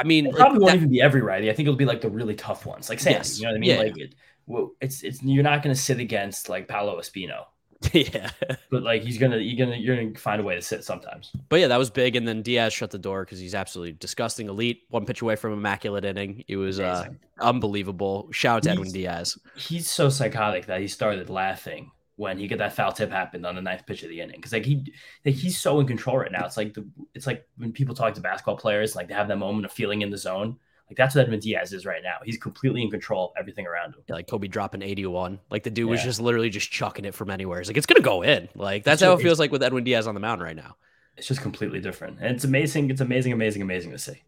I 0.00 0.04
mean, 0.04 0.26
it 0.26 0.34
probably 0.34 0.60
won't 0.60 0.74
even 0.74 0.88
be 0.88 1.02
every 1.02 1.20
righty. 1.20 1.50
I 1.50 1.54
think 1.54 1.66
it'll 1.66 1.76
be 1.76 1.84
like 1.84 2.00
the 2.00 2.08
really 2.08 2.34
tough 2.34 2.64
ones, 2.64 2.88
like 2.88 3.00
Sandy. 3.00 3.18
Yes. 3.18 3.38
You 3.38 3.44
know 3.44 3.52
what 3.52 3.56
I 3.56 3.60
mean? 3.60 3.70
Yeah. 3.70 3.78
Like 3.78 3.98
it, 3.98 4.14
well, 4.46 4.72
it's 4.80 5.02
it's 5.02 5.22
you're 5.22 5.44
not 5.44 5.62
going 5.62 5.74
to 5.74 5.80
sit 5.80 6.00
against 6.00 6.48
like 6.48 6.68
Paolo 6.68 6.98
Espino, 6.98 7.44
yeah. 7.92 8.30
but 8.70 8.82
like 8.82 9.02
he's 9.02 9.18
gonna 9.18 9.36
you're 9.36 9.66
gonna 9.66 9.76
you're 9.76 9.96
gonna 9.96 10.18
find 10.18 10.40
a 10.40 10.44
way 10.44 10.54
to 10.54 10.62
sit 10.62 10.84
sometimes. 10.84 11.32
But 11.50 11.60
yeah, 11.60 11.68
that 11.68 11.78
was 11.78 11.90
big. 11.90 12.16
And 12.16 12.26
then 12.26 12.40
Diaz 12.40 12.72
shut 12.72 12.90
the 12.90 12.98
door 12.98 13.24
because 13.24 13.38
he's 13.38 13.54
absolutely 13.54 13.92
disgusting, 13.92 14.48
elite. 14.48 14.84
One 14.88 15.04
pitch 15.04 15.20
away 15.20 15.36
from 15.36 15.52
immaculate 15.52 16.06
inning. 16.06 16.44
It 16.48 16.56
was 16.56 16.80
uh, 16.80 17.08
unbelievable. 17.38 18.28
Shout 18.32 18.56
out 18.56 18.62
to 18.62 18.70
Edwin 18.70 18.90
Diaz. 18.90 19.38
He's 19.54 19.88
so 19.88 20.08
psychotic 20.08 20.66
that 20.66 20.80
he 20.80 20.88
started 20.88 21.28
laughing 21.28 21.90
when 22.20 22.36
he 22.38 22.46
got 22.46 22.58
that 22.58 22.74
foul 22.74 22.92
tip 22.92 23.10
happened 23.10 23.46
on 23.46 23.54
the 23.54 23.62
ninth 23.62 23.86
pitch 23.86 24.02
of 24.02 24.10
the 24.10 24.20
inning 24.20 24.36
because 24.36 24.52
like 24.52 24.66
he 24.66 24.84
like 25.24 25.34
he's 25.34 25.58
so 25.58 25.80
in 25.80 25.86
control 25.86 26.18
right 26.18 26.30
now. 26.30 26.44
It's 26.44 26.58
like 26.58 26.74
the 26.74 26.86
it's 27.14 27.26
like 27.26 27.48
when 27.56 27.72
people 27.72 27.94
talk 27.94 28.12
to 28.12 28.20
basketball 28.20 28.58
players 28.58 28.94
like 28.94 29.08
they 29.08 29.14
have 29.14 29.26
that 29.28 29.38
moment 29.38 29.64
of 29.64 29.72
feeling 29.72 30.02
in 30.02 30.10
the 30.10 30.18
zone. 30.18 30.58
Like 30.86 30.98
that's 30.98 31.14
what 31.14 31.22
Edwin 31.22 31.40
Diaz 31.40 31.72
is 31.72 31.86
right 31.86 32.02
now. 32.02 32.16
He's 32.22 32.36
completely 32.36 32.82
in 32.82 32.90
control 32.90 33.28
of 33.30 33.40
everything 33.40 33.66
around 33.66 33.94
him. 33.94 34.02
Yeah, 34.06 34.16
like 34.16 34.26
Kobe 34.26 34.48
dropping 34.48 34.82
81. 34.82 35.40
Like 35.50 35.62
the 35.62 35.70
dude 35.70 35.88
was 35.88 36.02
just 36.02 36.20
literally 36.20 36.50
just 36.50 36.70
chucking 36.70 37.06
it 37.06 37.14
from 37.14 37.30
anywhere. 37.30 37.58
It's 37.58 37.70
like 37.70 37.78
it's 37.78 37.86
gonna 37.86 38.00
go 38.00 38.20
in. 38.20 38.50
Like 38.54 38.84
that's 38.84 39.00
So 39.00 39.06
how 39.06 39.12
it 39.14 39.22
feels 39.22 39.38
like 39.38 39.50
with 39.50 39.62
Edwin 39.62 39.84
Diaz 39.84 40.06
on 40.06 40.12
the 40.12 40.20
mound 40.20 40.42
right 40.42 40.56
now. 40.56 40.76
It's 41.16 41.26
just 41.26 41.40
completely 41.40 41.80
different, 41.80 42.18
and 42.20 42.34
it's 42.34 42.44
amazing. 42.44 42.90
It's 42.90 43.00
amazing, 43.00 43.32
amazing, 43.32 43.62
amazing 43.62 43.92
to 43.92 43.98
see. 43.98 44.22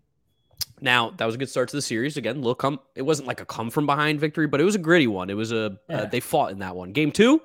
Now 0.81 1.11
that 1.11 1.27
was 1.27 1.35
a 1.35 1.39
good 1.39 1.49
start 1.51 1.69
to 1.71 1.77
the 1.77 1.83
series. 1.83 2.17
Again, 2.17 2.37
little 2.37 2.55
come. 2.55 2.81
It 2.95 3.03
wasn't 3.03 3.29
like 3.29 3.41
a 3.41 3.45
come 3.45 3.71
from 3.71 3.85
behind 3.85 4.19
victory, 4.19 4.47
but 4.47 4.61
it 4.61 4.65
was 4.65 4.75
a 4.75 4.79
gritty 4.79 5.07
one. 5.07 5.29
It 5.29 5.37
was 5.37 5.53
a 5.53 5.79
uh, 5.89 6.07
they 6.07 6.21
fought 6.21 6.53
in 6.53 6.59
that 6.61 6.75
one. 6.75 6.93
Game 6.93 7.13
two, 7.13 7.41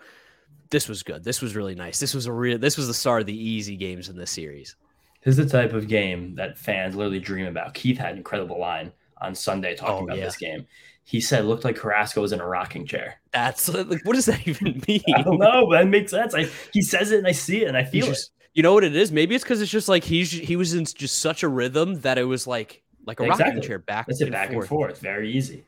this 0.69 0.87
was 0.89 1.03
good. 1.03 1.23
This 1.23 1.41
was 1.41 1.55
really 1.55 1.75
nice. 1.75 1.99
This 1.99 2.13
was 2.13 2.25
a 2.25 2.31
real. 2.31 2.57
This 2.57 2.77
was 2.77 2.87
the 2.87 2.93
start 2.93 3.21
of 3.21 3.27
the 3.27 3.37
easy 3.37 3.75
games 3.75 4.09
in 4.09 4.17
this 4.17 4.31
series. 4.31 4.75
This 5.23 5.37
is 5.37 5.49
the 5.49 5.57
type 5.57 5.73
of 5.73 5.87
game 5.87 6.35
that 6.35 6.57
fans 6.57 6.95
literally 6.95 7.19
dream 7.19 7.47
about. 7.47 7.73
Keith 7.73 7.97
had 7.97 8.11
an 8.11 8.17
incredible 8.17 8.59
line 8.59 8.91
on 9.21 9.33
Sunday 9.35 9.75
talking 9.75 9.95
Oh, 10.01 10.03
about 10.05 10.17
yeah. 10.17 10.25
this 10.25 10.37
game. 10.37 10.65
He 11.03 11.21
said, 11.21 11.45
"Looked 11.45 11.63
like 11.63 11.75
Carrasco 11.77 12.21
was 12.21 12.33
in 12.33 12.39
a 12.41 12.45
rocking 12.47 12.85
chair." 12.85 13.19
That's 13.31 13.69
like, 13.69 13.87
what 14.05 14.13
does 14.15 14.25
that 14.25 14.45
even 14.47 14.81
mean? 14.87 15.01
I 15.15 15.21
don't 15.21 15.37
know, 15.39 15.67
but 15.69 15.81
it 15.81 15.85
makes 15.85 16.11
sense. 16.11 16.35
I, 16.35 16.47
he 16.73 16.81
says 16.81 17.11
it, 17.11 17.19
and 17.19 17.27
I 17.27 17.31
see 17.31 17.63
it, 17.63 17.67
and 17.67 17.77
I 17.77 17.83
He's 17.83 17.91
feel 18.03 18.07
just- 18.07 18.31
You 18.53 18.63
know 18.63 18.73
what 18.73 18.83
it 18.83 18.95
is? 18.95 19.11
Maybe 19.11 19.33
it's 19.35 19.43
because 19.43 19.61
it's 19.61 19.71
just 19.71 19.87
like 19.87 20.03
he's 20.03 20.31
he 20.31 20.55
was 20.55 20.73
in 20.73 20.83
just 20.85 21.19
such 21.19 21.43
a 21.43 21.47
rhythm 21.47 22.01
that 22.01 22.17
it 22.17 22.23
was 22.25 22.45
like 22.45 22.83
like 23.05 23.19
a 23.21 23.25
rocking 23.25 23.61
chair 23.61 23.79
back 23.79 24.05
it. 24.07 24.11
That's 24.11 24.21
it, 24.21 24.25
and 24.25 24.33
back 24.33 24.49
forth. 24.51 24.63
and 24.63 24.69
forth, 24.69 24.99
very 24.99 25.31
easy. 25.31 25.63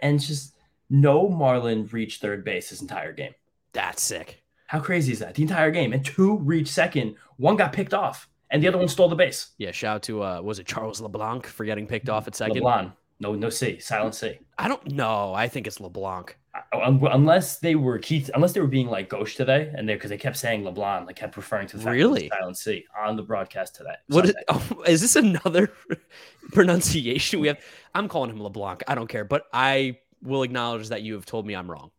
And 0.00 0.20
just 0.20 0.54
no 0.88 1.28
Marlin 1.28 1.88
reached 1.92 2.20
third 2.22 2.44
base 2.44 2.70
his 2.70 2.80
entire 2.80 3.12
game. 3.12 3.34
That's 3.78 4.02
sick. 4.02 4.42
How 4.66 4.80
crazy 4.80 5.12
is 5.12 5.20
that? 5.20 5.36
The 5.36 5.42
entire 5.42 5.70
game, 5.70 5.92
and 5.92 6.04
two 6.04 6.38
reached 6.38 6.74
second. 6.74 7.14
One 7.36 7.54
got 7.54 7.72
picked 7.72 7.94
off, 7.94 8.28
and 8.50 8.60
the 8.60 8.66
other 8.66 8.76
one 8.76 8.88
stole 8.88 9.08
the 9.08 9.14
base. 9.14 9.50
Yeah, 9.56 9.70
shout 9.70 9.94
out 9.94 10.02
to 10.02 10.24
uh 10.24 10.40
was 10.42 10.58
it 10.58 10.66
Charles 10.66 11.00
LeBlanc 11.00 11.46
for 11.46 11.64
getting 11.64 11.86
picked 11.86 12.08
off 12.08 12.26
at 12.26 12.34
second? 12.34 12.56
LeBlanc, 12.56 12.90
no, 13.20 13.36
no 13.36 13.50
C, 13.50 13.78
silent 13.78 14.16
C. 14.16 14.36
I 14.58 14.66
don't 14.66 14.84
know. 14.90 15.32
I 15.32 15.46
think 15.46 15.68
it's 15.68 15.78
LeBlanc. 15.78 16.36
Uh, 16.72 16.98
unless 17.12 17.60
they 17.60 17.76
were 17.76 18.00
Keith, 18.00 18.28
unless 18.34 18.52
they 18.52 18.60
were 18.60 18.66
being 18.66 18.88
like 18.88 19.08
gauche 19.08 19.36
today, 19.36 19.72
and 19.76 19.88
they 19.88 19.94
because 19.94 20.10
they 20.10 20.18
kept 20.18 20.36
saying 20.36 20.64
LeBlanc, 20.64 21.06
like 21.06 21.14
kept 21.14 21.36
referring 21.36 21.68
to 21.68 21.76
the 21.76 21.84
fact 21.84 21.92
that 21.92 22.00
it 22.00 22.02
Really? 22.02 22.28
silent 22.30 22.58
C 22.58 22.84
on 23.00 23.14
the 23.14 23.22
broadcast 23.22 23.76
today. 23.76 23.94
What 24.08 24.24
is, 24.24 24.34
oh, 24.48 24.82
is 24.88 25.00
this 25.00 25.14
another 25.14 25.70
pronunciation 26.52 27.38
we 27.38 27.46
have? 27.46 27.60
I'm 27.94 28.08
calling 28.08 28.30
him 28.30 28.42
LeBlanc. 28.42 28.82
I 28.88 28.96
don't 28.96 29.06
care, 29.08 29.24
but 29.24 29.44
I 29.52 29.98
will 30.20 30.42
acknowledge 30.42 30.88
that 30.88 31.02
you 31.02 31.14
have 31.14 31.26
told 31.26 31.46
me 31.46 31.54
I'm 31.54 31.70
wrong. 31.70 31.92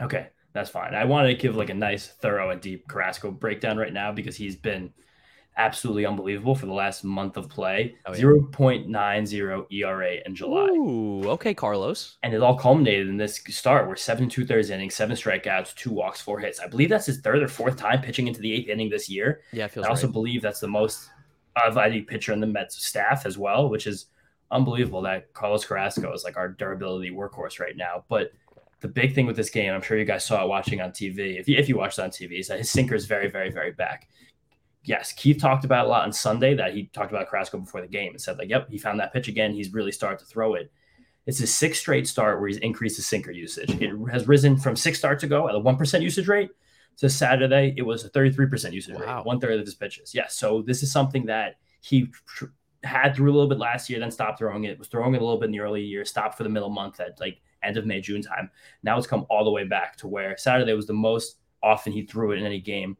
Okay, 0.00 0.28
that's 0.58 0.70
fine. 0.70 0.94
I 0.94 1.04
wanted 1.04 1.28
to 1.28 1.34
give 1.40 1.56
like 1.56 1.70
a 1.70 1.74
nice, 1.74 2.08
thorough, 2.08 2.50
and 2.50 2.60
deep 2.60 2.88
Carrasco 2.88 3.30
breakdown 3.30 3.76
right 3.76 3.92
now 3.92 4.10
because 4.12 4.36
he's 4.36 4.56
been 4.56 4.92
absolutely 5.56 6.06
unbelievable 6.06 6.54
for 6.54 6.66
the 6.66 6.72
last 6.72 7.04
month 7.04 7.36
of 7.36 7.48
play. 7.48 7.96
Oh, 8.06 8.14
yeah. 8.14 8.22
0.90 8.22 9.66
ERA 9.72 10.16
in 10.24 10.34
July. 10.34 10.68
Ooh, 10.68 11.28
okay, 11.30 11.54
Carlos. 11.54 12.16
And 12.22 12.34
it 12.34 12.42
all 12.42 12.56
culminated 12.56 13.08
in 13.08 13.16
this 13.16 13.40
start 13.48 13.86
where 13.86 13.96
seven 13.96 14.28
two 14.28 14.44
thirds 14.44 14.70
innings, 14.70 14.94
seven 14.94 15.16
strikeouts, 15.16 15.74
two 15.74 15.90
walks, 15.90 16.20
four 16.20 16.40
hits. 16.40 16.58
I 16.60 16.66
believe 16.66 16.88
that's 16.88 17.06
his 17.06 17.20
third 17.20 17.42
or 17.42 17.48
fourth 17.48 17.76
time 17.76 18.00
pitching 18.00 18.26
into 18.26 18.40
the 18.40 18.52
eighth 18.52 18.68
inning 18.68 18.90
this 18.90 19.08
year. 19.08 19.42
Yeah, 19.52 19.68
I 19.76 19.88
also 19.88 20.06
right. 20.06 20.12
believe 20.12 20.42
that's 20.42 20.60
the 20.60 20.68
most 20.68 21.10
of 21.66 21.76
any 21.76 22.02
pitcher 22.02 22.32
in 22.32 22.40
the 22.40 22.46
Mets 22.46 22.84
staff 22.84 23.26
as 23.26 23.36
well, 23.36 23.68
which 23.68 23.86
is 23.86 24.06
unbelievable 24.50 25.02
that 25.02 25.32
Carlos 25.34 25.64
Carrasco 25.64 26.12
is 26.12 26.24
like 26.24 26.36
our 26.36 26.48
durability 26.48 27.10
workhorse 27.10 27.60
right 27.60 27.76
now. 27.76 28.04
But 28.08 28.30
the 28.80 28.88
big 28.88 29.14
thing 29.14 29.26
with 29.26 29.36
this 29.36 29.50
game, 29.50 29.72
I'm 29.72 29.82
sure 29.82 29.98
you 29.98 30.04
guys 30.04 30.24
saw 30.24 30.42
it 30.44 30.48
watching 30.48 30.80
on 30.80 30.90
TV. 30.90 31.38
If 31.38 31.48
you, 31.48 31.56
if 31.56 31.68
you 31.68 31.76
watched 31.76 31.98
it 31.98 32.02
on 32.02 32.10
TV, 32.10 32.38
is 32.38 32.48
that 32.48 32.58
his 32.58 32.70
sinker 32.70 32.94
is 32.94 33.06
very, 33.06 33.28
very, 33.28 33.50
very 33.50 33.72
back. 33.72 34.08
Yes, 34.84 35.12
Keith 35.12 35.38
talked 35.40 35.64
about 35.64 35.86
a 35.86 35.88
lot 35.88 36.04
on 36.04 36.12
Sunday 36.12 36.54
that 36.54 36.72
he 36.72 36.86
talked 36.94 37.10
about 37.10 37.28
Carrasco 37.28 37.58
before 37.58 37.80
the 37.80 37.88
game 37.88 38.12
and 38.12 38.20
said 38.20 38.38
like, 38.38 38.48
"Yep, 38.48 38.70
he 38.70 38.78
found 38.78 39.00
that 39.00 39.12
pitch 39.12 39.28
again. 39.28 39.52
He's 39.52 39.72
really 39.72 39.92
started 39.92 40.18
to 40.20 40.24
throw 40.24 40.54
it." 40.54 40.70
It's 41.26 41.38
his 41.38 41.54
sixth 41.54 41.80
straight 41.80 42.06
start 42.08 42.38
where 42.40 42.48
he's 42.48 42.56
increased 42.58 42.96
his 42.96 43.06
sinker 43.06 43.32
usage. 43.32 43.70
It 43.82 43.90
has 44.10 44.26
risen 44.28 44.56
from 44.56 44.76
six 44.76 44.96
starts 44.98 45.24
ago 45.24 45.48
at 45.48 45.54
a 45.54 45.58
one 45.58 45.76
percent 45.76 46.02
usage 46.04 46.26
rate 46.28 46.50
to 46.98 47.10
Saturday. 47.10 47.74
It 47.76 47.82
was 47.82 48.04
a 48.04 48.08
thirty-three 48.08 48.46
percent 48.46 48.72
usage 48.72 48.94
Wow. 48.94 49.18
rate, 49.18 49.26
one 49.26 49.40
third 49.40 49.58
of 49.58 49.66
his 49.66 49.74
pitches. 49.74 50.14
Yes, 50.14 50.36
so 50.36 50.62
this 50.62 50.82
is 50.82 50.90
something 50.90 51.26
that 51.26 51.56
he 51.80 52.06
tr- 52.26 52.46
had 52.84 53.14
through 53.14 53.30
a 53.30 53.34
little 53.34 53.48
bit 53.48 53.58
last 53.58 53.90
year, 53.90 53.98
then 53.98 54.10
stopped 54.10 54.38
throwing 54.38 54.64
it. 54.64 54.78
Was 54.78 54.88
throwing 54.88 55.14
it 55.14 55.20
a 55.20 55.24
little 55.24 55.38
bit 55.40 55.46
in 55.46 55.52
the 55.52 55.60
early 55.60 55.82
year, 55.82 56.04
stopped 56.06 56.36
for 56.38 56.44
the 56.44 56.48
middle 56.48 56.70
month 56.70 56.98
at 57.00 57.20
like 57.20 57.42
end 57.68 57.76
of 57.76 57.86
May, 57.86 58.00
June 58.00 58.22
time. 58.22 58.50
Now 58.82 58.98
it's 58.98 59.06
come 59.06 59.26
all 59.30 59.44
the 59.44 59.50
way 59.50 59.64
back 59.64 59.96
to 59.98 60.08
where 60.08 60.36
Saturday 60.36 60.72
was 60.72 60.86
the 60.86 60.92
most 60.92 61.36
often 61.62 61.92
he 61.92 62.02
threw 62.02 62.32
it 62.32 62.38
in 62.38 62.46
any 62.46 62.60
game 62.60 62.96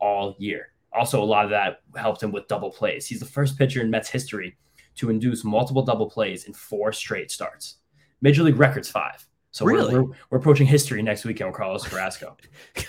all 0.00 0.36
year. 0.38 0.68
Also, 0.94 1.22
a 1.22 1.24
lot 1.24 1.44
of 1.44 1.50
that 1.50 1.80
helped 1.96 2.22
him 2.22 2.32
with 2.32 2.48
double 2.48 2.70
plays. 2.70 3.06
He's 3.06 3.20
the 3.20 3.26
first 3.26 3.58
pitcher 3.58 3.80
in 3.80 3.90
Mets 3.90 4.08
history 4.08 4.56
to 4.96 5.10
induce 5.10 5.44
multiple 5.44 5.82
double 5.82 6.08
plays 6.08 6.44
in 6.44 6.52
four 6.52 6.92
straight 6.92 7.30
starts. 7.30 7.76
Major 8.20 8.42
League 8.42 8.58
records 8.58 8.90
five. 8.90 9.26
So 9.52 9.66
we're- 9.66 9.84
we're, 9.92 10.04
we're, 10.30 10.38
approaching 10.38 10.66
history 10.66 11.02
next 11.02 11.26
weekend 11.26 11.50
with 11.50 11.58
Carlos 11.58 11.86
Carrasco. 11.86 12.38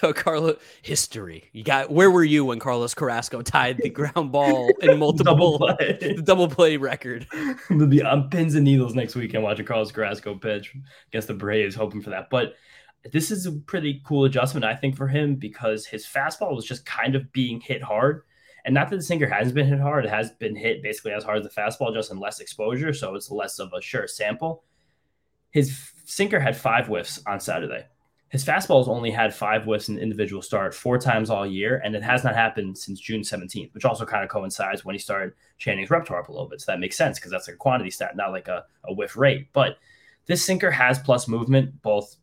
Carlos 0.13 0.58
history. 0.82 1.49
You 1.52 1.62
got 1.62 1.91
where 1.91 2.10
were 2.10 2.23
you 2.23 2.45
when 2.45 2.60
Carlos 2.60 2.93
Carrasco 2.93 3.41
tied 3.41 3.80
the 3.80 3.89
ground 3.89 4.32
ball 4.32 4.71
in 4.82 4.97
multiple 4.99 5.58
double 5.58 5.58
play. 5.60 5.97
the 6.15 6.21
double 6.21 6.47
play 6.47 6.78
record? 6.78 7.28
We'll 7.69 7.88
be 7.88 8.02
on 8.02 8.30
pins 8.30 8.56
and 8.56 8.63
needles 8.63 8.95
next 8.95 9.15
weekend 9.15 9.43
watching 9.43 9.65
Carlos 9.65 9.91
Carrasco 9.91 10.36
pitch 10.36 10.73
against 11.10 11.28
the 11.28 11.34
Braves, 11.34 11.76
hoping 11.76 12.02
for 12.02 12.12
that. 12.12 12.30
But 12.30 12.54
this 13.12 13.30
is 13.32 13.45
a 13.45 13.52
pretty 13.52 14.02
cool 14.06 14.23
adjustment, 14.26 14.63
I 14.63 14.76
think, 14.76 14.95
for 14.95 15.08
him 15.08 15.36
because 15.36 15.86
his 15.86 16.06
fastball 16.06 16.56
was 16.56 16.65
just 16.65 16.86
kind 16.86 17.15
of 17.15 17.32
being 17.34 17.60
hit 17.60 17.84
hard. 17.84 18.23
And 18.63 18.73
not 18.73 18.89
that 18.89 18.95
the 18.95 19.04
sinker 19.04 19.28
hasn't 19.28 19.56
been 19.56 19.67
hit 19.67 19.80
hard, 19.80 20.06
it 20.06 20.10
has 20.10 20.32
been 20.32 20.56
hit 20.56 20.82
basically 20.82 21.12
as 21.12 21.26
hard 21.26 21.39
as 21.39 21.43
the 21.43 21.49
fastball, 21.62 21.93
just 21.93 22.12
in 22.12 22.19
less 22.19 22.39
exposure. 22.39 22.93
So 22.93 23.15
it's 23.15 23.30
less 23.30 23.60
of 23.60 23.73
a 23.73 23.82
sure 23.82 24.08
sample. 24.08 24.63
His 25.52 25.91
sinker 26.15 26.39
had 26.39 26.56
five 26.56 26.88
whiffs 26.88 27.21
on 27.26 27.39
Saturday. 27.39 27.86
His 28.30 28.43
fastball's 28.43 28.88
only 28.88 29.12
had 29.12 29.34
five 29.34 29.63
whiffs 29.63 29.89
in 29.89 29.99
individual 29.99 30.41
start 30.41 30.73
four 30.73 30.97
times 30.97 31.30
all 31.30 31.45
year, 31.45 31.80
and 31.84 31.95
it 31.95 32.02
has 32.02 32.23
not 32.23 32.34
happened 32.34 32.76
since 32.76 32.99
June 32.99 33.21
17th, 33.21 33.71
which 33.76 33.86
also 33.86 34.06
kind 34.06 34.23
of 34.23 34.30
coincides 34.32 34.84
when 34.84 34.95
he 34.95 34.99
started 34.99 35.34
Channing's 35.60 35.91
repertoire 35.91 36.21
up 36.21 36.30
a 36.30 36.32
little 36.32 36.49
bit. 36.49 36.60
So 36.60 36.71
that 36.71 36.80
makes 36.80 36.97
sense 36.97 37.19
because 37.19 37.30
that's 37.30 37.47
like 37.47 37.56
a 37.56 37.60
quantity 37.60 37.91
stat, 37.91 38.15
not 38.15 38.32
like 38.32 38.47
a, 38.47 38.65
a 38.86 38.93
whiff 38.93 39.15
rate. 39.15 39.49
But 39.54 39.78
this 40.26 40.43
sinker 40.43 40.71
has 40.71 40.97
plus 40.97 41.28
movement 41.28 41.80
both 41.84 42.15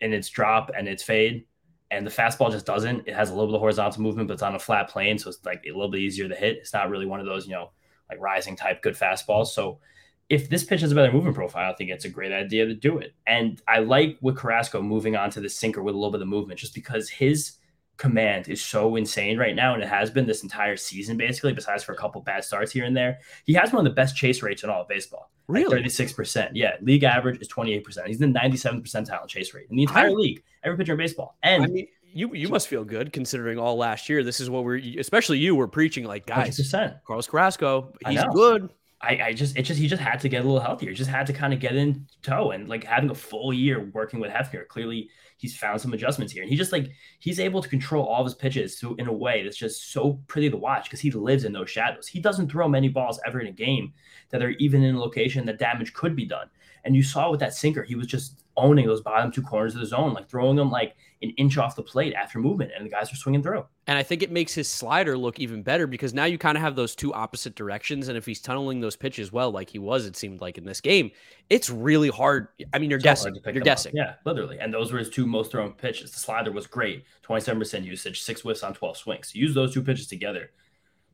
in 0.00 0.12
its 0.12 0.28
drop 0.28 0.70
and 0.76 0.86
its 0.86 1.02
fade, 1.02 1.44
and 1.90 2.06
the 2.06 2.10
fastball 2.10 2.52
just 2.52 2.66
doesn't. 2.66 3.08
It 3.08 3.14
has 3.14 3.30
a 3.30 3.34
little 3.34 3.48
bit 3.48 3.56
of 3.56 3.60
horizontal 3.60 4.02
movement, 4.02 4.28
but 4.28 4.34
it's 4.34 4.42
on 4.44 4.54
a 4.54 4.60
flat 4.60 4.88
plane, 4.88 5.18
so 5.18 5.28
it's 5.28 5.44
like 5.44 5.64
a 5.66 5.72
little 5.72 5.90
bit 5.90 6.00
easier 6.02 6.28
to 6.28 6.36
hit. 6.36 6.58
It's 6.58 6.72
not 6.72 6.88
really 6.88 7.06
one 7.06 7.18
of 7.18 7.26
those, 7.26 7.46
you 7.46 7.54
know, 7.54 7.70
like 8.08 8.20
rising 8.20 8.54
type 8.54 8.80
good 8.80 8.94
fastballs. 8.94 9.48
So 9.48 9.80
if 10.28 10.48
this 10.50 10.64
pitch 10.64 10.82
has 10.82 10.92
a 10.92 10.94
better 10.94 11.12
movement 11.12 11.36
profile, 11.36 11.72
I 11.72 11.74
think 11.74 11.90
it's 11.90 12.04
a 12.04 12.10
great 12.10 12.32
idea 12.32 12.66
to 12.66 12.74
do 12.74 12.98
it. 12.98 13.14
And 13.26 13.60
I 13.66 13.78
like 13.78 14.18
with 14.20 14.36
Carrasco 14.36 14.82
moving 14.82 15.16
on 15.16 15.30
to 15.30 15.40
the 15.40 15.48
sinker 15.48 15.82
with 15.82 15.94
a 15.94 15.98
little 15.98 16.12
bit 16.12 16.20
of 16.22 16.28
movement, 16.28 16.60
just 16.60 16.74
because 16.74 17.08
his 17.08 17.52
command 17.96 18.48
is 18.48 18.62
so 18.62 18.94
insane 18.94 19.38
right 19.38 19.56
now, 19.56 19.74
and 19.74 19.82
it 19.82 19.88
has 19.88 20.10
been 20.10 20.26
this 20.26 20.42
entire 20.42 20.76
season 20.76 21.16
basically. 21.16 21.52
Besides 21.52 21.82
for 21.82 21.92
a 21.92 21.96
couple 21.96 22.20
bad 22.20 22.44
starts 22.44 22.70
here 22.70 22.84
and 22.84 22.96
there, 22.96 23.18
he 23.44 23.54
has 23.54 23.72
one 23.72 23.84
of 23.84 23.90
the 23.90 23.94
best 23.94 24.14
chase 24.16 24.42
rates 24.42 24.62
in 24.62 24.70
all 24.70 24.82
of 24.82 24.88
baseball. 24.88 25.30
Really? 25.48 25.70
thirty-six 25.74 26.12
percent. 26.12 26.54
Yeah, 26.54 26.76
league 26.82 27.04
average 27.04 27.40
is 27.40 27.48
twenty-eight 27.48 27.82
percent. 27.82 28.06
He's 28.06 28.20
in 28.20 28.32
the 28.32 28.38
ninety-seven 28.38 28.82
percentile 28.82 29.22
in 29.22 29.28
chase 29.28 29.54
rate 29.54 29.66
in 29.70 29.76
the 29.76 29.82
entire 29.82 30.08
I- 30.08 30.12
league. 30.12 30.42
Every 30.62 30.76
pitcher 30.76 30.92
in 30.92 30.98
baseball, 30.98 31.38
and 31.42 31.64
I 31.64 31.66
mean, 31.68 31.86
you 32.02 32.34
you 32.34 32.48
must 32.48 32.68
feel 32.68 32.84
good 32.84 33.12
considering 33.12 33.58
all 33.58 33.76
last 33.76 34.08
year. 34.08 34.22
This 34.22 34.40
is 34.40 34.50
what 34.50 34.64
we're 34.64 34.76
especially 34.98 35.38
you 35.38 35.54
were 35.54 35.68
preaching 35.68 36.04
like 36.04 36.26
guys. 36.26 36.56
percent. 36.56 36.96
Carlos 37.06 37.26
Carrasco, 37.26 37.94
he's 38.06 38.22
good. 38.34 38.68
I, 39.00 39.20
I 39.22 39.32
just 39.32 39.56
it 39.56 39.62
just 39.62 39.78
he 39.78 39.86
just 39.86 40.02
had 40.02 40.18
to 40.20 40.28
get 40.28 40.40
a 40.40 40.44
little 40.44 40.60
healthier. 40.60 40.90
He 40.90 40.96
just 40.96 41.10
had 41.10 41.26
to 41.28 41.32
kind 41.32 41.54
of 41.54 41.60
get 41.60 41.76
in 41.76 42.06
tow 42.22 42.50
and 42.50 42.68
like 42.68 42.82
having 42.82 43.10
a 43.10 43.14
full 43.14 43.52
year 43.52 43.90
working 43.94 44.18
with 44.18 44.30
Hefner. 44.30 44.66
Clearly, 44.66 45.08
he's 45.36 45.56
found 45.56 45.80
some 45.80 45.92
adjustments 45.92 46.32
here, 46.32 46.42
and 46.42 46.50
he 46.50 46.56
just 46.56 46.72
like 46.72 46.90
he's 47.20 47.38
able 47.38 47.62
to 47.62 47.68
control 47.68 48.04
all 48.04 48.22
of 48.22 48.26
his 48.26 48.34
pitches 48.34 48.78
to, 48.80 48.96
in 48.96 49.06
a 49.06 49.12
way 49.12 49.44
that's 49.44 49.56
just 49.56 49.92
so 49.92 50.20
pretty 50.26 50.50
to 50.50 50.56
watch 50.56 50.84
because 50.84 51.00
he 51.00 51.12
lives 51.12 51.44
in 51.44 51.52
those 51.52 51.70
shadows. 51.70 52.08
He 52.08 52.18
doesn't 52.18 52.50
throw 52.50 52.68
many 52.68 52.88
balls 52.88 53.20
ever 53.24 53.40
in 53.40 53.46
a 53.46 53.52
game 53.52 53.92
that 54.30 54.42
are 54.42 54.50
even 54.50 54.82
in 54.82 54.96
a 54.96 55.00
location 55.00 55.46
that 55.46 55.58
damage 55.58 55.92
could 55.94 56.16
be 56.16 56.24
done. 56.24 56.50
And 56.84 56.96
you 56.96 57.04
saw 57.04 57.30
with 57.30 57.40
that 57.40 57.54
sinker, 57.54 57.84
he 57.84 57.94
was 57.94 58.06
just 58.08 58.42
owning 58.58 58.86
those 58.86 59.00
bottom 59.00 59.30
two 59.30 59.42
corners 59.42 59.74
of 59.74 59.80
the 59.80 59.86
zone, 59.86 60.12
like 60.12 60.28
throwing 60.28 60.56
them 60.56 60.70
like 60.70 60.94
an 61.22 61.30
inch 61.30 61.58
off 61.58 61.74
the 61.74 61.82
plate 61.82 62.14
after 62.14 62.38
movement, 62.38 62.70
and 62.76 62.84
the 62.84 62.90
guys 62.90 63.12
are 63.12 63.16
swinging 63.16 63.42
through. 63.42 63.64
And 63.86 63.98
I 63.98 64.02
think 64.02 64.22
it 64.22 64.30
makes 64.30 64.54
his 64.54 64.68
slider 64.68 65.16
look 65.16 65.40
even 65.40 65.62
better 65.62 65.86
because 65.86 66.14
now 66.14 66.26
you 66.26 66.38
kind 66.38 66.56
of 66.56 66.62
have 66.62 66.76
those 66.76 66.94
two 66.94 67.12
opposite 67.12 67.54
directions. 67.54 68.08
And 68.08 68.16
if 68.16 68.26
he's 68.26 68.40
tunneling 68.40 68.80
those 68.80 68.96
pitches 68.96 69.32
well, 69.32 69.50
like 69.50 69.70
he 69.70 69.78
was, 69.78 70.06
it 70.06 70.16
seemed 70.16 70.40
like 70.40 70.58
in 70.58 70.64
this 70.64 70.80
game, 70.80 71.10
it's 71.50 71.70
really 71.70 72.08
hard. 72.08 72.48
I 72.72 72.78
mean, 72.78 72.90
you're 72.90 72.98
guessing. 72.98 73.36
You're 73.44 73.62
guessing. 73.62 73.90
Up. 73.90 73.96
Yeah, 73.96 74.14
literally. 74.24 74.58
And 74.58 74.72
those 74.72 74.92
were 74.92 74.98
his 74.98 75.10
two 75.10 75.26
most 75.26 75.50
thrown 75.50 75.72
pitches. 75.72 76.12
The 76.12 76.18
slider 76.18 76.52
was 76.52 76.66
great, 76.66 77.04
27% 77.26 77.84
usage, 77.84 78.22
six 78.22 78.42
whiffs 78.42 78.62
on 78.62 78.74
12 78.74 78.96
swings. 78.96 79.32
So 79.32 79.38
use 79.38 79.54
those 79.54 79.74
two 79.74 79.82
pitches 79.82 80.06
together. 80.06 80.50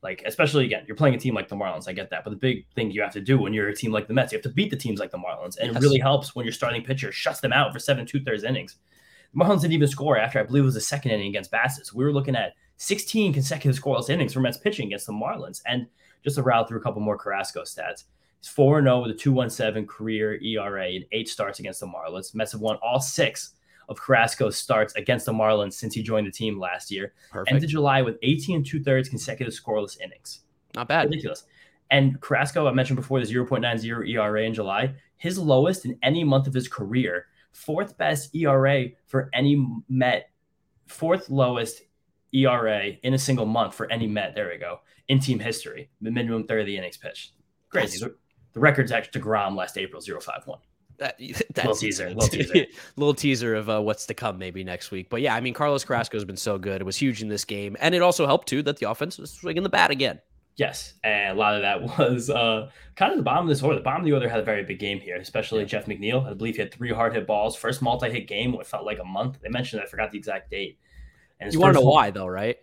Like, 0.05 0.23
especially 0.27 0.67
again, 0.67 0.85
you're 0.87 0.97
playing 0.97 1.15
a 1.15 1.19
team 1.19 1.35
like 1.35 1.49
the 1.49 1.57
Marlins. 1.57 1.89
I 1.89 1.95
get 1.95 2.11
that. 2.11 2.25
But 2.25 2.31
the 2.31 2.37
big 2.37 2.67
thing 2.75 2.91
you 2.91 3.01
have 3.01 3.15
to 3.15 3.23
do 3.23 3.39
when 3.39 3.55
you're 3.55 3.71
a 3.71 3.75
team 3.75 3.91
like 3.91 4.07
the 4.07 4.13
Mets, 4.13 4.33
you 4.33 4.37
have 4.37 4.43
to 4.43 4.51
beat 4.51 4.71
the 4.71 4.77
teams 4.77 5.01
like 5.01 5.11
the 5.11 5.19
Marlins. 5.19 5.57
And 5.59 5.73
yes. 5.73 5.77
it 5.77 5.83
really 5.83 5.99
helps 5.99 6.37
when 6.37 6.45
your 6.45 6.53
starting 6.53 6.85
pitcher 6.85 7.11
shuts 7.11 7.41
them 7.41 7.55
out 7.55 7.73
for 7.73 7.79
seven 7.79 8.05
two 8.05 8.23
thirds 8.23 8.45
innings. 8.45 8.77
The 9.33 9.43
Marlins 9.43 9.63
didn't 9.63 9.73
even 9.73 9.89
score 9.89 10.19
after 10.19 10.39
I 10.39 10.43
believe 10.43 10.63
it 10.63 10.67
was 10.67 10.75
the 10.75 10.81
second 10.83 11.13
inning 11.13 11.29
against 11.29 11.51
Bassitt. 11.51 11.93
We 11.95 12.05
were 12.05 12.13
looking 12.13 12.37
at 12.37 12.53
16 12.77 13.33
consecutive 13.33 13.83
scoreless 13.83 14.11
innings 14.11 14.35
for 14.35 14.41
Mets 14.41 14.59
pitching 14.59 14.89
against 14.89 15.07
the 15.07 15.15
Marlins. 15.15 15.63
And 15.67 15.87
just 16.23 16.37
to 16.37 16.43
rattle 16.43 16.67
through 16.67 16.81
a 16.81 16.83
couple 16.83 17.01
more 17.01 17.19
Carrasco 17.19 17.63
stats. 17.63 18.05
He's 18.41 18.49
4 18.51 18.83
0 18.83 19.01
with 19.01 19.11
a 19.11 19.15
217 19.15 19.87
career 19.87 20.39
ERA 20.43 20.87
and 20.87 21.05
eight 21.13 21.29
starts 21.31 21.61
against 21.61 21.81
the 21.81 21.87
Marlins. 21.87 22.35
Mets 22.35 22.53
have 22.53 22.61
won 22.61 22.77
all 22.83 23.01
six 23.01 23.55
of 23.89 24.01
Carrasco's 24.01 24.57
starts 24.57 24.95
against 24.95 25.27
the 25.27 25.33
Marlins 25.33 25.75
since 25.75 25.95
he 25.95 26.03
joined 26.03 26.27
the 26.27 26.33
team 26.33 26.59
last 26.59 26.91
year. 26.91 27.13
Perfect. 27.31 27.55
Ended 27.55 27.71
July 27.71 28.03
with 28.03 28.17
18 28.23 28.57
and 28.57 28.67
two 28.67 28.83
thirds 28.83 29.09
consecutive 29.09 29.53
scoreless 29.53 30.01
innings. 30.01 30.41
Not 30.75 30.89
bad. 30.89 31.07
Ridiculous. 31.07 31.45
And 31.91 32.21
Carrasco, 32.21 32.67
I 32.67 32.73
mentioned 32.73 32.97
before, 32.97 33.21
the 33.21 33.27
0.90 33.27 34.09
ERA 34.09 34.43
in 34.43 34.55
July, 34.55 34.95
his 35.17 35.39
lowest 35.39 35.85
in 35.85 35.99
any 36.03 36.25
month 36.25 36.47
of 36.47 36.55
his 36.55 36.67
career, 36.69 37.27
fourth 37.53 37.97
best 37.99 38.35
ERA 38.35 38.87
for 39.07 39.31
any 39.33 39.65
Met, 39.89 40.31
fourth 40.87 41.31
lowest 41.31 41.83
ERA 42.33 42.87
in 43.03 43.15
a 43.15 43.19
single 43.19 43.47
month 43.47 43.75
for 43.75 43.91
any 43.93 44.07
Met. 44.07 44.35
There 44.35 44.49
we 44.49 44.59
go. 44.59 44.81
In 45.09 45.21
team 45.21 45.39
history, 45.39 45.91
the 46.01 46.11
minimum 46.11 46.47
third 46.47 46.61
of 46.61 46.67
the 46.67 46.77
innings 46.77 46.97
pitched. 46.97 47.33
Crazy. 47.69 47.99
The, 47.99 48.17
the 48.55 48.61
record's 48.61 48.91
actually 48.91 49.21
deGrom 49.21 49.55
last 49.55 49.77
April, 49.77 50.01
051. 50.01 50.59
That, 50.99 51.17
that's 51.55 51.57
little 51.57 51.75
teaser, 51.75 52.09
little 52.09 52.29
teaser, 52.29 52.67
little 52.97 53.15
teaser 53.15 53.55
of 53.55 53.69
uh, 53.71 53.81
what's 53.81 54.07
to 54.07 54.15
come 54.15 54.39
maybe 54.39 54.65
next 54.65 54.91
week. 54.91 55.09
But 55.11 55.21
yeah, 55.21 55.35
I 55.35 55.41
mean, 55.41 55.55
Carlos 55.55 55.85
Carrasco 55.85 56.17
has 56.17 56.25
been 56.25 56.37
so 56.37 56.59
good. 56.59 56.81
It 56.81 56.85
was 56.85 56.97
huge 56.97 57.23
in 57.23 57.29
this 57.29 57.45
game, 57.45 57.77
and 57.81 57.95
it 57.95 58.03
also 58.03 58.27
helped 58.27 58.49
too 58.49 58.63
that 58.63 58.79
the 58.79 58.91
offense 58.91 59.19
was 59.19 59.31
swinging 59.31 59.63
the 59.63 59.69
bat 59.69 59.91
again. 59.91 60.21
Yes, 60.57 60.95
and 61.03 61.37
a 61.37 61.41
lot 61.41 61.57
of 61.57 61.63
that 61.63 61.83
was 61.99 62.31
uh, 62.31 62.71
kind 62.97 63.13
of 63.13 63.19
the 63.19 63.25
bottom 63.25 63.45
of 63.45 63.49
this 63.49 63.63
order. 63.63 63.77
The 63.77 63.83
bottom 63.83 64.03
of 64.03 64.07
the 64.07 64.13
order 64.13 64.29
had 64.29 64.41
a 64.41 64.45
very 64.45 64.63
big 64.63 64.79
game 64.79 65.01
here, 65.01 65.17
especially 65.17 65.61
yeah. 65.61 65.67
Jeff 65.67 65.87
McNeil. 65.87 66.29
I 66.29 66.35
believe 66.35 66.55
he 66.55 66.63
had 66.63 66.73
three 66.73 66.93
hard 66.93 67.15
hit 67.15 67.27
balls. 67.27 67.57
First 67.57 67.83
multi 67.83 68.11
hit 68.11 68.29
game, 68.29 68.53
what 68.53 68.67
felt 68.67 68.85
like 68.85 68.99
a 69.01 69.05
month. 69.05 69.39
They 69.43 69.49
mentioned 69.49 69.83
I 69.83 69.87
forgot 69.87 70.13
the 70.13 70.19
exact 70.19 70.51
date. 70.51 70.79
And 71.41 71.53
you 71.53 71.59
want 71.59 71.75
to 71.75 71.81
know 71.81 71.87
why 71.87 72.11
though, 72.11 72.27
right? 72.27 72.59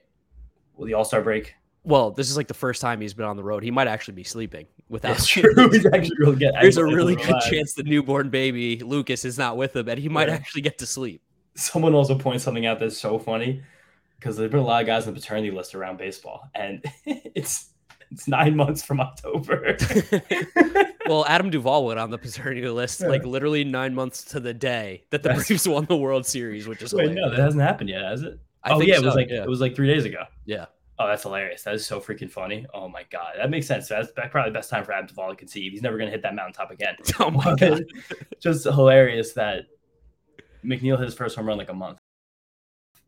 Well, 0.76 0.88
the 0.88 0.94
All 0.94 1.04
Star 1.04 1.22
break. 1.22 1.56
Well, 1.84 2.12
this 2.12 2.30
is 2.30 2.38
like 2.38 2.48
the 2.48 2.54
first 2.54 2.82
time 2.82 3.02
he's 3.02 3.14
been 3.14 3.26
on 3.26 3.38
the 3.38 3.44
road. 3.44 3.64
He 3.64 3.72
might 3.72 3.88
actually 3.88 4.14
be 4.14 4.24
sleeping 4.24 4.68
without. 4.88 5.10
That's 5.10 5.28
true. 5.28 5.70
He's 5.70 5.86
actually 5.86 6.18
really 6.20 6.36
good. 6.36 6.54
There's 6.62 6.78
a 6.78 6.86
really 6.86 7.16
good 7.16 7.42
chance 7.50 7.74
the 7.74 7.84
newborn 7.84 8.30
baby 8.30 8.78
Lucas 8.80 9.26
is 9.26 9.38
not 9.38 9.58
with 9.58 9.76
him, 9.76 9.90
and 9.90 10.00
he 10.00 10.08
might 10.08 10.28
yeah. 10.28 10.36
actually 10.36 10.62
get 10.62 10.78
to 10.80 10.86
sleep. 10.86 11.22
Someone 11.56 11.94
also 11.94 12.18
points 12.18 12.44
something 12.44 12.66
out 12.66 12.80
that's 12.80 12.98
so 12.98 13.18
funny 13.18 13.64
because 14.20 14.38
there's 14.38 14.52
been 14.52 14.60
a 14.60 14.64
lot 14.64 14.82
of 14.82 14.88
guys 14.88 15.08
on 15.08 15.14
the 15.14 15.20
paternity 15.20 15.50
list 15.50 15.74
around 15.74 15.98
baseball, 15.98 16.50
and 16.54 16.86
it's 17.06 17.72
it's 18.12 18.28
nine 18.28 18.56
months 18.56 18.84
from 18.84 19.00
October. 19.00 19.76
well, 21.08 21.26
Adam 21.28 21.50
Duvall 21.50 21.86
went 21.86 22.00
on 22.00 22.12
the 22.12 22.18
paternity 22.18 22.68
list 22.68 23.02
yeah. 23.02 23.08
like 23.08 23.26
literally 23.26 23.64
nine 23.64 23.96
months 23.96 24.24
to 24.26 24.40
the 24.40 24.54
day 24.54 25.04
that 25.10 25.24
the 25.24 25.30
that's... 25.30 25.48
Braves 25.48 25.68
won 25.68 25.86
the 25.86 25.98
World 25.98 26.28
Series, 26.28 26.68
which 26.68 26.84
is 26.84 26.94
wait, 26.94 27.10
hilarious. 27.10 27.26
no, 27.26 27.36
that 27.36 27.44
hasn't 27.44 27.64
happened 27.64 27.90
yet, 27.90 28.04
has 28.04 28.22
it? 28.22 28.40
I 28.64 28.74
oh 28.74 28.82
yeah, 28.82 28.98
so, 28.98 29.02
it 29.02 29.06
was 29.06 29.16
like 29.16 29.30
yeah. 29.30 29.42
it 29.42 29.50
was 29.50 29.62
like 29.62 29.76
three 29.76 29.88
days 29.88 30.06
ago. 30.06 30.26
Yeah. 30.46 30.66
Oh, 31.02 31.08
that's 31.08 31.24
hilarious. 31.24 31.64
That 31.64 31.74
is 31.74 31.84
so 31.84 32.00
freaking 32.00 32.30
funny. 32.30 32.68
Oh 32.76 32.88
my 32.88 33.04
god, 33.10 33.34
that 33.38 33.50
makes 33.50 33.66
sense. 33.66 33.88
That's 33.88 34.12
probably 34.12 34.52
the 34.52 34.54
best 34.54 34.70
time 34.70 34.84
for 34.84 34.92
Adam 34.92 35.08
Duvall 35.08 35.32
to 35.32 35.36
conceive. 35.36 35.72
He's 35.72 35.82
never 35.82 35.98
going 35.98 36.08
to 36.08 36.12
hit 36.12 36.22
that 36.22 36.36
mountaintop 36.36 36.70
again. 36.70 36.96
Oh 37.20 37.32
my 37.32 37.56
god, 37.56 37.84
just 38.40 38.66
hilarious 38.66 39.34
that 39.34 39.66
McNeil 40.64 40.98
hit 40.98 41.06
his 41.06 41.16
first 41.16 41.36
home 41.36 41.48
run 41.48 41.58
like 41.58 41.70
a 41.70 41.74
month, 41.74 41.98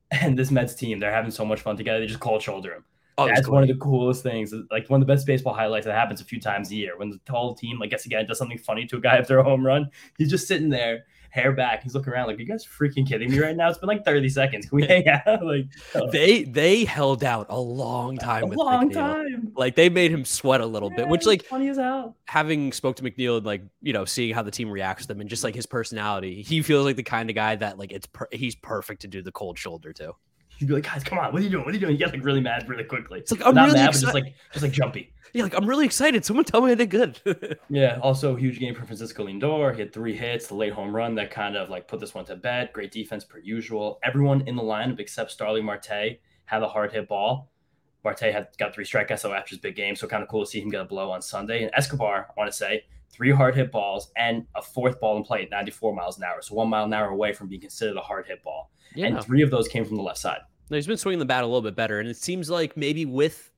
and 0.10 0.38
this 0.38 0.50
Mets 0.50 0.74
team 0.74 1.00
they're 1.00 1.14
having 1.14 1.30
so 1.30 1.46
much 1.46 1.62
fun 1.62 1.78
together. 1.78 2.00
They 2.00 2.08
just 2.08 2.20
cold 2.20 2.42
shoulder 2.42 2.74
him. 2.74 2.86
Oh, 3.20 3.28
that's 3.28 3.48
one 3.48 3.62
of 3.62 3.70
the 3.70 3.76
coolest 3.76 4.24
things. 4.24 4.56
Like 4.72 4.90
one 4.90 5.00
of 5.00 5.08
the 5.08 5.14
best 5.14 5.28
baseball 5.28 5.54
highlights 5.54 5.86
that 5.86 5.94
happens 5.94 6.20
a 6.20 6.26
few 6.26 6.40
times 6.40 6.72
a 6.72 6.76
year 6.76 6.98
when 6.98 7.12
the 7.12 7.20
whole 7.30 7.54
team 7.54 7.78
like 7.78 7.92
gets 7.92 8.08
again 8.08 8.26
does 8.26 8.40
something 8.40 8.58
funny 8.58 8.88
to 8.88 8.98
a 8.98 9.02
guy 9.02 9.18
after 9.20 9.38
a 9.38 9.44
home 9.44 9.64
run. 9.64 9.92
He's 10.18 10.32
just 10.32 10.48
sitting 10.48 10.70
there 10.70 11.06
hair 11.34 11.52
back. 11.52 11.82
He's 11.82 11.96
looking 11.96 12.13
around 12.13 12.28
like, 12.28 12.38
you 12.38 12.46
guys 12.46 12.63
freaking 12.63 13.08
kidding 13.08 13.32
me 13.32 13.39
right 13.39 13.56
now? 13.56 13.67
It's 13.67 13.80
been 13.80 13.88
like 13.88 14.06
30 14.06 14.30
seconds. 14.30 14.67
Can 14.67 14.76
we 14.76 14.86
hang 14.86 15.08
out? 15.08 15.24
Like 15.43 15.65
uh, 15.93 16.06
they 16.12 16.43
they 16.43 16.86
held 16.86 17.24
out 17.24 17.48
a 17.50 17.60
long 17.60 18.17
time. 18.17 18.43
A 18.43 18.48
long 18.48 18.89
McNeil. 18.89 18.93
time. 18.93 19.52
Like 19.56 19.76
they 19.76 19.89
made 19.89 20.12
him 20.12 20.26
sweat 20.26 20.62
a 20.62 20.65
little 20.65 20.89
yeah, 20.91 20.98
bit, 20.98 21.08
which 21.10 21.26
like 21.26 21.43
funny 21.43 21.69
as 21.69 21.78
hell. 21.78 22.15
Having 22.26 22.72
spoke 22.72 22.96
to 22.98 23.04
McNeil 23.04 23.38
and 23.38 23.46
like 23.46 23.63
you 23.82 23.93
know 23.93 24.06
seeing 24.06 24.34
how 24.34 24.41
the 24.41 24.52
team 24.52 24.69
reacts 24.69 25.04
to 25.04 25.08
them 25.10 25.22
and 25.22 25.30
just 25.30 25.43
like 25.43 25.54
his 25.56 25.65
personality, 25.65 26.41
he 26.43 26.62
feels 26.62 26.86
like 26.86 26.96
the 26.96 27.04
kind 27.04 27.30
of 27.30 27.36
guy 27.36 27.56
that 27.56 27.78
like 27.78 27.91
it's 27.91 28.06
per- 28.06 28.30
he's 28.32 28.56
perfect 28.56 29.02
to 29.02 29.08
do 29.08 29.22
the 29.22 29.32
cold 29.32 29.58
shoulder 29.58 29.91
too. 29.91 30.13
He'd 30.58 30.68
be 30.68 30.74
like, 30.74 30.84
guys, 30.84 31.04
come 31.04 31.18
on, 31.20 31.34
what 31.34 31.42
are 31.42 31.44
you 31.44 31.50
doing? 31.50 31.66
What 31.66 31.72
are 31.72 31.74
you 31.76 31.80
doing? 31.82 31.94
You 31.94 31.98
get 31.98 32.12
like 32.13 32.24
really 32.24 32.42
mad 32.42 32.68
really 32.70 32.84
quickly. 32.84 33.20
It's 33.20 33.32
like 33.32 33.46
I'm 33.46 33.56
Not 33.56 33.68
really 33.68 33.80
mad, 33.80 33.89
excited. 33.89 34.02
just 34.04 34.13
like 34.13 34.36
just 34.52 34.63
like 34.63 34.72
jumpy. 34.72 35.13
Yeah, 35.34 35.44
like 35.44 35.56
I'm 35.56 35.66
really 35.66 35.86
excited. 35.86 36.24
Someone 36.24 36.46
tell 36.46 36.62
me 36.62 36.72
I 36.72 36.76
did 36.76 36.92
good. 36.92 37.20
yeah. 37.70 37.98
Also, 38.04 38.36
huge 38.36 38.60
game 38.60 38.76
for 38.76 38.86
Francisco 38.86 39.26
Lindor. 39.26 39.74
He 39.74 39.80
had 39.80 39.92
three 39.92 40.16
hits, 40.16 40.46
the 40.48 40.54
late 40.56 40.74
home 40.74 40.96
run 40.96 41.16
that 41.16 41.32
kind 41.32 41.56
of 41.58 41.70
like 41.70 41.88
put 41.88 42.00
this 42.00 42.13
one 42.13 42.24
to 42.26 42.36
bed. 42.36 42.70
Great 42.72 42.92
defense 42.92 43.24
per 43.24 43.39
usual. 43.39 44.00
Everyone 44.04 44.48
in 44.48 44.56
the 44.56 44.62
lineup 44.62 45.00
except 45.00 45.32
Starling 45.32 45.66
Marte 45.66 46.20
had 46.46 46.62
a 46.62 46.68
hard 46.68 46.92
hit 46.92 47.08
ball. 47.08 47.50
Marte 48.04 48.20
had 48.20 48.50
got 48.60 48.76
three 48.76 48.86
strikeouts 48.86 49.20
so 49.20 49.34
after 49.34 49.50
his 49.52 49.60
big 49.60 49.76
game, 49.76 49.96
so 49.96 50.08
kind 50.08 50.22
of 50.22 50.30
cool 50.30 50.44
to 50.44 50.50
see 50.50 50.62
him 50.62 50.70
get 50.70 50.82
a 50.82 50.86
blow 50.86 51.10
on 51.10 51.22
Sunday. 51.22 51.63
And 51.63 51.72
Escobar, 51.74 52.28
I 52.30 52.39
want 52.39 52.52
to 52.52 52.56
say, 52.56 52.84
three 53.10 53.32
hard 53.32 53.56
hit 53.56 53.72
balls 53.72 54.12
and 54.18 54.46
a 54.56 54.62
fourth 54.62 55.00
ball 55.00 55.18
in 55.18 55.24
play 55.24 55.44
at 55.44 55.50
94 55.50 55.96
miles 55.96 56.18
an 56.18 56.24
hour, 56.26 56.42
so 56.42 56.54
one 56.56 56.68
mile 56.70 56.86
an 56.86 56.94
hour 56.94 57.08
away 57.10 57.32
from 57.32 57.48
being 57.48 57.62
considered 57.62 57.96
a 57.96 58.02
hard 58.02 58.28
hit 58.28 58.44
ball. 58.44 58.72
Yeah. 58.96 59.08
And 59.08 59.24
three 59.24 59.42
of 59.42 59.52
those 59.52 59.68
came 59.68 59.86
from 59.86 59.98
the 59.98 60.04
left 60.04 60.20
side. 60.20 60.42
No, 60.70 60.78
he's 60.78 60.88
been 60.88 60.98
swinging 60.98 61.20
the 61.20 61.26
bat 61.26 61.44
a 61.44 61.48
little 61.48 61.62
bit 61.62 61.76
better, 61.76 62.00
and 62.00 62.10
it 62.10 62.18
seems 62.18 62.50
like 62.50 62.78
maybe 62.78 63.06
with 63.06 63.52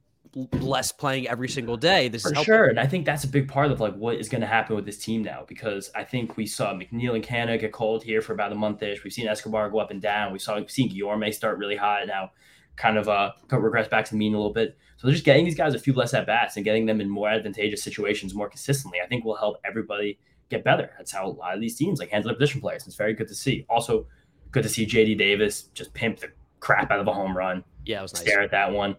less 0.59 0.91
playing 0.91 1.27
every 1.27 1.47
single 1.47 1.77
day. 1.77 2.09
This 2.09 2.23
for 2.23 2.33
is 2.33 2.43
sure, 2.43 2.65
and 2.65 2.79
I 2.79 2.87
think 2.87 3.05
that's 3.05 3.23
a 3.23 3.27
big 3.27 3.47
part 3.47 3.71
of 3.71 3.79
like 3.79 3.95
what 3.95 4.15
is 4.15 4.27
going 4.27 4.41
to 4.41 4.47
happen 4.47 4.75
with 4.75 4.85
this 4.85 4.97
team 4.97 5.23
now 5.23 5.45
because 5.47 5.89
I 5.95 6.03
think 6.03 6.35
we 6.35 6.45
saw 6.45 6.73
McNeil 6.73 7.15
and 7.15 7.23
Canha 7.23 7.59
get 7.59 7.71
cold 7.71 8.03
here 8.03 8.21
for 8.21 8.33
about 8.33 8.51
a 8.51 8.55
month 8.55 8.83
ish. 8.83 9.03
We've 9.03 9.13
seen 9.13 9.27
Escobar 9.27 9.69
go 9.69 9.79
up 9.79 9.91
and 9.91 10.01
down. 10.01 10.33
We 10.33 10.39
saw 10.39 10.57
we've 10.57 10.69
seen 10.69 10.89
Guillorme 10.89 11.33
start 11.33 11.57
really 11.57 11.75
hot 11.75 12.05
now, 12.07 12.31
kind 12.75 12.97
of 12.97 13.07
uh 13.07 13.31
regress 13.51 13.87
back 13.87 14.05
to 14.05 14.11
the 14.11 14.17
mean 14.17 14.33
a 14.33 14.37
little 14.37 14.53
bit. 14.53 14.77
So 14.97 15.09
just 15.09 15.25
getting 15.25 15.45
these 15.45 15.55
guys 15.55 15.73
a 15.73 15.79
few 15.79 15.93
less 15.93 16.13
at 16.13 16.25
bats 16.25 16.55
and 16.55 16.65
getting 16.65 16.85
them 16.85 16.99
in 16.99 17.09
more 17.09 17.29
advantageous 17.29 17.83
situations 17.83 18.33
more 18.33 18.49
consistently, 18.49 18.99
I 19.03 19.07
think 19.07 19.23
will 19.23 19.35
help 19.35 19.57
everybody 19.65 20.19
get 20.49 20.63
better. 20.63 20.91
That's 20.97 21.11
how 21.11 21.27
a 21.27 21.29
lot 21.29 21.53
of 21.53 21.61
these 21.61 21.75
teams 21.75 21.99
like 21.99 22.09
handle 22.09 22.29
their 22.29 22.37
position 22.37 22.61
players. 22.61 22.85
It's 22.87 22.95
very 22.95 23.13
good 23.13 23.27
to 23.27 23.35
see. 23.35 23.65
Also, 23.69 24.07
good 24.51 24.63
to 24.63 24.69
see 24.69 24.85
JD 24.85 25.17
Davis 25.17 25.63
just 25.73 25.93
pimp 25.93 26.19
the 26.19 26.29
crap 26.59 26.91
out 26.91 26.99
of 26.99 27.07
a 27.07 27.13
home 27.13 27.35
run. 27.35 27.63
Yeah, 27.85 27.99
it 27.99 28.03
was 28.03 28.13
nice. 28.13 28.23
Stare 28.23 28.41
at 28.41 28.51
that 28.51 28.71
one 28.71 28.95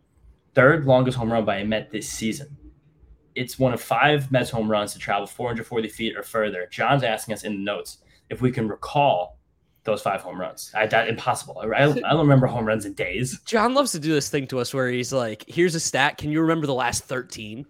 third 0.56 0.86
longest 0.86 1.18
home 1.18 1.30
run 1.30 1.44
by 1.44 1.58
a 1.58 1.64
Met 1.64 1.92
this 1.92 2.08
season. 2.08 2.56
It's 3.36 3.58
one 3.58 3.74
of 3.74 3.80
five 3.80 4.32
Mets 4.32 4.48
home 4.48 4.68
runs 4.68 4.94
to 4.94 4.98
travel 4.98 5.26
440 5.26 5.88
feet 5.88 6.16
or 6.16 6.22
further. 6.22 6.66
John's 6.72 7.04
asking 7.04 7.34
us 7.34 7.44
in 7.44 7.52
the 7.52 7.58
notes 7.58 7.98
if 8.30 8.40
we 8.40 8.50
can 8.50 8.66
recall 8.66 9.38
those 9.84 10.00
five 10.00 10.22
home 10.22 10.40
runs. 10.40 10.72
I 10.74 10.86
that 10.86 11.08
impossible. 11.08 11.58
I, 11.58 11.66
I, 11.66 11.86
don't 11.92 12.18
remember 12.18 12.46
home 12.46 12.64
runs 12.64 12.86
in 12.86 12.94
days. 12.94 13.38
John 13.44 13.74
loves 13.74 13.92
to 13.92 13.98
do 13.98 14.12
this 14.12 14.30
thing 14.30 14.46
to 14.48 14.58
us 14.58 14.72
where 14.72 14.88
he's 14.88 15.12
like, 15.12 15.44
"Here's 15.46 15.74
a 15.74 15.80
stat. 15.80 16.16
Can 16.16 16.30
you 16.30 16.40
remember 16.40 16.66
the 16.66 16.74
last 16.74 17.04
13?" 17.04 17.66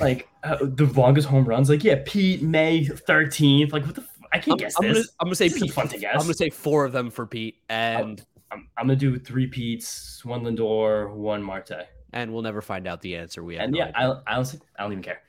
Like 0.00 0.26
uh, 0.42 0.56
the 0.62 0.86
longest 0.86 1.28
home 1.28 1.44
runs. 1.44 1.68
Like 1.68 1.84
yeah, 1.84 2.02
Pete 2.06 2.42
May 2.42 2.86
13th. 2.86 3.72
Like 3.72 3.84
what 3.84 3.94
the. 3.94 4.04
F- 4.34 4.38
I 4.38 4.42
can't 4.42 4.52
I'm, 4.52 4.58
guess 4.58 4.74
I'm 4.80 4.88
this. 4.88 4.94
Gonna, 4.94 5.08
I'm 5.20 5.26
gonna 5.26 5.34
say 5.36 5.48
this 5.48 5.62
Pete. 5.62 5.72
Fun 5.72 5.88
to 5.88 5.98
guess. 5.98 6.14
I'm 6.14 6.22
gonna 6.22 6.34
say 6.34 6.50
four 6.50 6.84
of 6.84 6.92
them 6.92 7.10
for 7.10 7.26
Pete, 7.26 7.56
and 7.68 8.24
I'm, 8.50 8.68
I'm 8.76 8.86
gonna 8.86 8.96
do 8.96 9.18
three 9.18 9.46
Pete's, 9.46 10.24
one 10.24 10.42
Lindor, 10.42 11.12
one 11.14 11.42
Marte 11.42 11.86
and 12.14 12.32
we'll 12.32 12.42
never 12.42 12.62
find 12.62 12.86
out 12.86 13.02
the 13.02 13.16
answer. 13.16 13.42
We 13.42 13.56
have 13.56 13.64
and 13.64 13.72
no 13.72 13.78
yeah, 13.78 13.92
I, 13.94 14.04
I 14.26 14.36
don't 14.36 14.60
I 14.78 14.82
don't 14.82 14.92
even 14.92 15.02
care. 15.02 15.20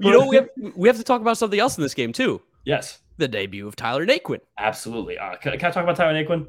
you 0.00 0.10
know, 0.10 0.26
we 0.26 0.36
have 0.36 0.48
we 0.74 0.88
have 0.88 0.96
to 0.96 1.04
talk 1.04 1.20
about 1.20 1.38
something 1.38 1.60
else 1.60 1.78
in 1.78 1.82
this 1.82 1.94
game 1.94 2.12
too. 2.12 2.42
Yes, 2.64 2.98
the 3.18 3.28
debut 3.28 3.68
of 3.68 3.76
Tyler 3.76 4.04
Naquin. 4.04 4.40
Absolutely. 4.58 5.18
Uh, 5.18 5.36
can, 5.36 5.56
can 5.58 5.68
I 5.68 5.70
talk 5.70 5.84
about 5.84 5.96
Tyler 5.96 6.24
Naquin? 6.24 6.46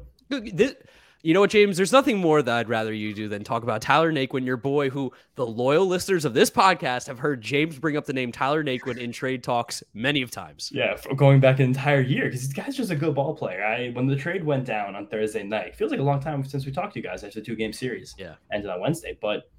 This, 0.56 0.74
you 1.22 1.34
know 1.34 1.40
what, 1.40 1.50
James? 1.50 1.76
There's 1.76 1.92
nothing 1.92 2.18
more 2.18 2.42
that 2.42 2.58
I'd 2.58 2.68
rather 2.68 2.92
you 2.92 3.14
do 3.14 3.28
than 3.28 3.44
talk 3.44 3.62
about 3.62 3.80
Tyler 3.80 4.12
Naquin, 4.12 4.44
your 4.44 4.56
boy, 4.56 4.90
who 4.90 5.12
the 5.36 5.46
loyal 5.46 5.86
listeners 5.86 6.24
of 6.24 6.34
this 6.34 6.50
podcast 6.50 7.06
have 7.06 7.20
heard 7.20 7.40
James 7.40 7.78
bring 7.78 7.96
up 7.96 8.06
the 8.06 8.12
name 8.12 8.32
Tyler 8.32 8.64
Naquin 8.64 8.98
in 8.98 9.12
trade 9.12 9.44
talks 9.44 9.82
many 9.94 10.22
of 10.22 10.30
times. 10.30 10.70
Yeah, 10.74 10.96
going 11.16 11.38
back 11.40 11.60
an 11.60 11.66
entire 11.66 12.00
year 12.00 12.24
because 12.24 12.42
this 12.42 12.52
guy's 12.52 12.76
just 12.76 12.90
a 12.90 12.96
good 12.96 13.14
ball 13.14 13.34
player. 13.36 13.64
I 13.64 13.90
when 13.90 14.06
the 14.06 14.16
trade 14.16 14.44
went 14.44 14.64
down 14.64 14.96
on 14.96 15.06
Thursday 15.06 15.44
night, 15.44 15.76
feels 15.76 15.90
like 15.92 16.00
a 16.00 16.04
long 16.04 16.20
time 16.20 16.44
since 16.44 16.66
we 16.66 16.72
talked 16.72 16.94
to 16.94 16.98
you 16.98 17.04
guys 17.04 17.22
after 17.22 17.38
the 17.40 17.46
two 17.46 17.56
game 17.56 17.72
series. 17.72 18.14
Yeah, 18.18 18.34
ended 18.52 18.70
on 18.70 18.80
Wednesday, 18.80 19.16
but 19.20 19.50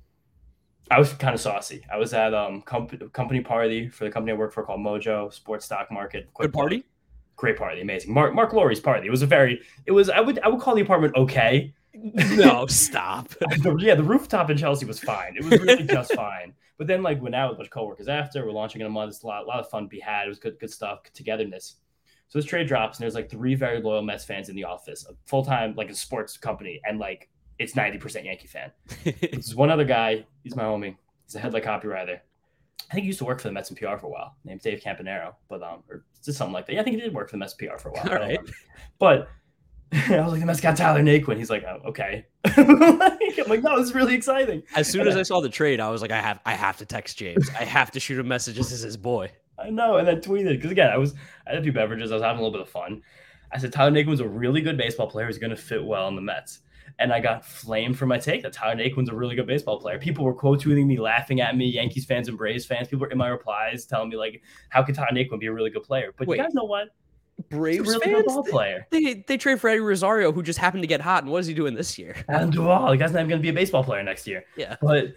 I 0.91 0.99
was 0.99 1.13
kind 1.13 1.33
of 1.33 1.39
saucy. 1.39 1.85
I 1.91 1.97
was 1.97 2.13
at 2.13 2.33
um 2.33 2.61
comp- 2.61 3.13
company 3.13 3.41
party 3.41 3.89
for 3.89 4.03
the 4.03 4.11
company 4.11 4.33
I 4.33 4.35
work 4.35 4.51
for 4.51 4.63
called 4.63 4.81
Mojo 4.81 5.31
Sports 5.31 5.65
Stock 5.65 5.91
Market. 5.91 6.29
Quick 6.33 6.51
good 6.51 6.53
party. 6.53 6.83
Great 7.35 7.57
party, 7.57 7.81
amazing. 7.81 8.13
Mark 8.13 8.33
Mark 8.33 8.53
Lowry's 8.53 8.79
party. 8.79 9.07
It 9.07 9.11
was 9.11 9.21
a 9.21 9.27
very 9.27 9.61
it 9.85 9.91
was 9.91 10.09
I 10.09 10.19
would 10.19 10.39
I 10.39 10.47
would 10.47 10.61
call 10.61 10.75
the 10.75 10.81
apartment 10.81 11.15
okay. 11.15 11.73
No, 11.93 12.65
stop. 12.67 13.29
the, 13.61 13.75
yeah, 13.79 13.95
the 13.95 14.03
rooftop 14.03 14.49
in 14.49 14.57
Chelsea 14.57 14.85
was 14.85 14.99
fine. 14.99 15.35
It 15.37 15.43
was 15.43 15.59
really 15.59 15.83
just 15.83 16.13
fine. 16.15 16.53
But 16.77 16.87
then 16.87 17.03
like 17.03 17.21
went 17.21 17.35
out 17.35 17.49
with 17.49 17.55
a 17.55 17.57
bunch 17.59 17.67
of 17.67 17.73
coworkers 17.73 18.07
after. 18.07 18.45
We're 18.45 18.51
launching 18.51 18.81
in 18.81 18.87
a 18.87 18.89
month. 18.89 19.09
It's 19.09 19.23
a 19.23 19.27
lot, 19.27 19.43
a 19.43 19.45
lot 19.45 19.59
of 19.59 19.69
fun 19.69 19.83
to 19.83 19.89
be 19.89 19.99
had. 19.99 20.25
It 20.25 20.29
was 20.29 20.39
good, 20.39 20.59
good 20.59 20.71
stuff, 20.71 21.01
togetherness. 21.13 21.75
So 22.29 22.39
this 22.39 22.45
trade 22.45 22.67
drops, 22.67 22.97
and 22.97 23.03
there's 23.03 23.13
like 23.13 23.29
three 23.29 23.53
very 23.53 23.79
loyal 23.79 24.01
Mets 24.01 24.25
fans 24.25 24.49
in 24.49 24.55
the 24.55 24.63
office, 24.63 25.05
a 25.07 25.13
full 25.27 25.45
time 25.45 25.75
like 25.75 25.91
a 25.91 25.95
sports 25.95 26.35
company, 26.35 26.81
and 26.83 26.97
like 26.97 27.29
it's 27.59 27.73
90% 27.73 28.25
Yankee 28.25 28.47
fan. 28.47 28.71
There's 29.03 29.55
one 29.55 29.69
other 29.69 29.85
guy. 29.85 30.25
He's 30.43 30.55
my 30.55 30.63
homie. 30.63 30.95
He's 31.25 31.35
a 31.35 31.39
headlight 31.39 31.63
copywriter. 31.63 32.19
I 32.89 32.93
think 32.93 33.03
he 33.03 33.07
used 33.07 33.19
to 33.19 33.25
work 33.25 33.39
for 33.39 33.47
the 33.47 33.53
Mets 33.53 33.69
and 33.69 33.77
PR 33.77 33.97
for 33.97 34.07
a 34.07 34.09
while, 34.09 34.35
named 34.43 34.61
Dave 34.61 34.81
Campanero, 34.81 35.35
but 35.47 35.61
um, 35.61 35.83
or 35.89 36.03
just 36.25 36.37
something 36.37 36.53
like 36.53 36.65
that. 36.67 36.73
Yeah, 36.73 36.81
I 36.81 36.83
think 36.83 36.95
he 36.95 37.01
did 37.01 37.13
work 37.13 37.29
for 37.29 37.33
the 37.33 37.39
Mets 37.39 37.53
PR 37.53 37.77
for 37.77 37.89
a 37.89 37.91
while. 37.93 38.09
All 38.09 38.15
right. 38.15 38.39
But 38.99 39.29
I 39.93 40.21
was 40.21 40.31
like, 40.31 40.39
the 40.39 40.45
Mets 40.45 40.61
got 40.61 40.77
Tyler 40.77 41.01
Naquin. 41.01 41.37
He's 41.37 41.49
like, 41.49 41.63
oh, 41.63 41.89
okay. 41.89 42.25
I'm 42.45 42.99
like, 43.47 43.61
no, 43.61 43.77
this 43.77 43.89
is 43.89 43.95
really 43.95 44.15
exciting. 44.15 44.63
As 44.75 44.87
soon 44.87 45.07
as 45.07 45.15
I 45.15 45.23
saw 45.23 45.41
the 45.41 45.49
trade, 45.49 45.79
I 45.79 45.89
was 45.89 46.01
like, 46.01 46.11
I 46.11 46.21
have, 46.21 46.39
I 46.45 46.53
have 46.53 46.77
to 46.77 46.85
text 46.85 47.17
James. 47.17 47.49
I 47.51 47.63
have 47.63 47.91
to 47.91 47.99
shoot 47.99 48.19
a 48.19 48.23
message. 48.23 48.55
This 48.55 48.71
is 48.71 48.81
his 48.81 48.97
boy. 48.97 49.31
I 49.59 49.69
know, 49.69 49.97
and 49.97 50.07
then 50.07 50.19
tweeted 50.19 50.55
because 50.55 50.71
again, 50.71 50.89
I 50.89 50.97
was 50.97 51.13
I 51.45 51.51
had 51.51 51.59
a 51.59 51.63
few 51.63 51.71
beverages. 51.71 52.11
I 52.11 52.15
was 52.15 52.23
having 52.23 52.39
a 52.39 52.41
little 52.43 52.57
bit 52.57 52.61
of 52.61 52.69
fun. 52.69 53.01
I 53.51 53.59
said 53.59 53.71
Tyler 53.71 53.91
Naquin's 53.91 54.19
a 54.19 54.27
really 54.27 54.61
good 54.61 54.77
baseball 54.77 55.07
player. 55.07 55.27
He's 55.27 55.37
going 55.37 55.51
to 55.51 55.55
fit 55.55 55.83
well 55.83 56.07
in 56.07 56.15
the 56.15 56.21
Mets. 56.21 56.59
And 56.99 57.11
I 57.11 57.19
got 57.19 57.45
flamed 57.45 57.97
for 57.97 58.05
my 58.05 58.17
take 58.19 58.43
that 58.43 58.53
Tyler 58.53 58.75
Naquin's 58.75 59.09
a 59.09 59.15
really 59.15 59.35
good 59.35 59.47
baseball 59.47 59.79
player. 59.79 59.97
People 59.97 60.23
were 60.25 60.33
quote 60.33 60.61
tweeting 60.63 60.85
me, 60.85 60.99
laughing 60.99 61.41
at 61.41 61.57
me. 61.57 61.65
Yankees 61.65 62.05
fans 62.05 62.27
and 62.27 62.37
Braves 62.37 62.65
fans. 62.65 62.87
People 62.87 62.99
were 63.05 63.11
in 63.11 63.17
my 63.17 63.27
replies 63.29 63.85
telling 63.85 64.09
me 64.09 64.15
like, 64.15 64.41
"How 64.69 64.83
could 64.83 64.95
Tyler 64.95 65.09
Naquin 65.11 65.39
be 65.39 65.47
a 65.47 65.53
really 65.53 65.69
good 65.71 65.83
player?" 65.83 66.13
But 66.15 66.27
Wait. 66.27 66.37
you 66.37 66.43
guys 66.43 66.53
know 66.53 66.65
what? 66.65 66.89
Braves 67.49 67.79
He's 67.79 67.95
a 67.95 67.99
really 67.99 68.13
fans, 68.13 68.25
good 68.27 68.33
ball 68.33 68.43
player. 68.43 68.87
they 68.91 69.23
they 69.27 69.37
trade 69.37 69.59
for 69.59 69.67
Eddie 69.69 69.79
Rosario, 69.79 70.31
who 70.31 70.43
just 70.43 70.59
happened 70.59 70.83
to 70.83 70.87
get 70.87 71.01
hot. 71.01 71.23
And 71.23 71.31
what 71.31 71.39
is 71.39 71.47
he 71.47 71.55
doing 71.55 71.73
this 71.73 71.97
year? 71.97 72.15
Adam 72.29 72.51
Duvall. 72.51 72.91
The 72.91 72.97
guy's 72.97 73.11
not 73.11 73.19
even 73.19 73.29
going 73.29 73.39
to 73.39 73.43
be 73.43 73.49
a 73.49 73.53
baseball 73.53 73.83
player 73.83 74.03
next 74.03 74.27
year. 74.27 74.45
Yeah, 74.55 74.75
But 74.81 75.15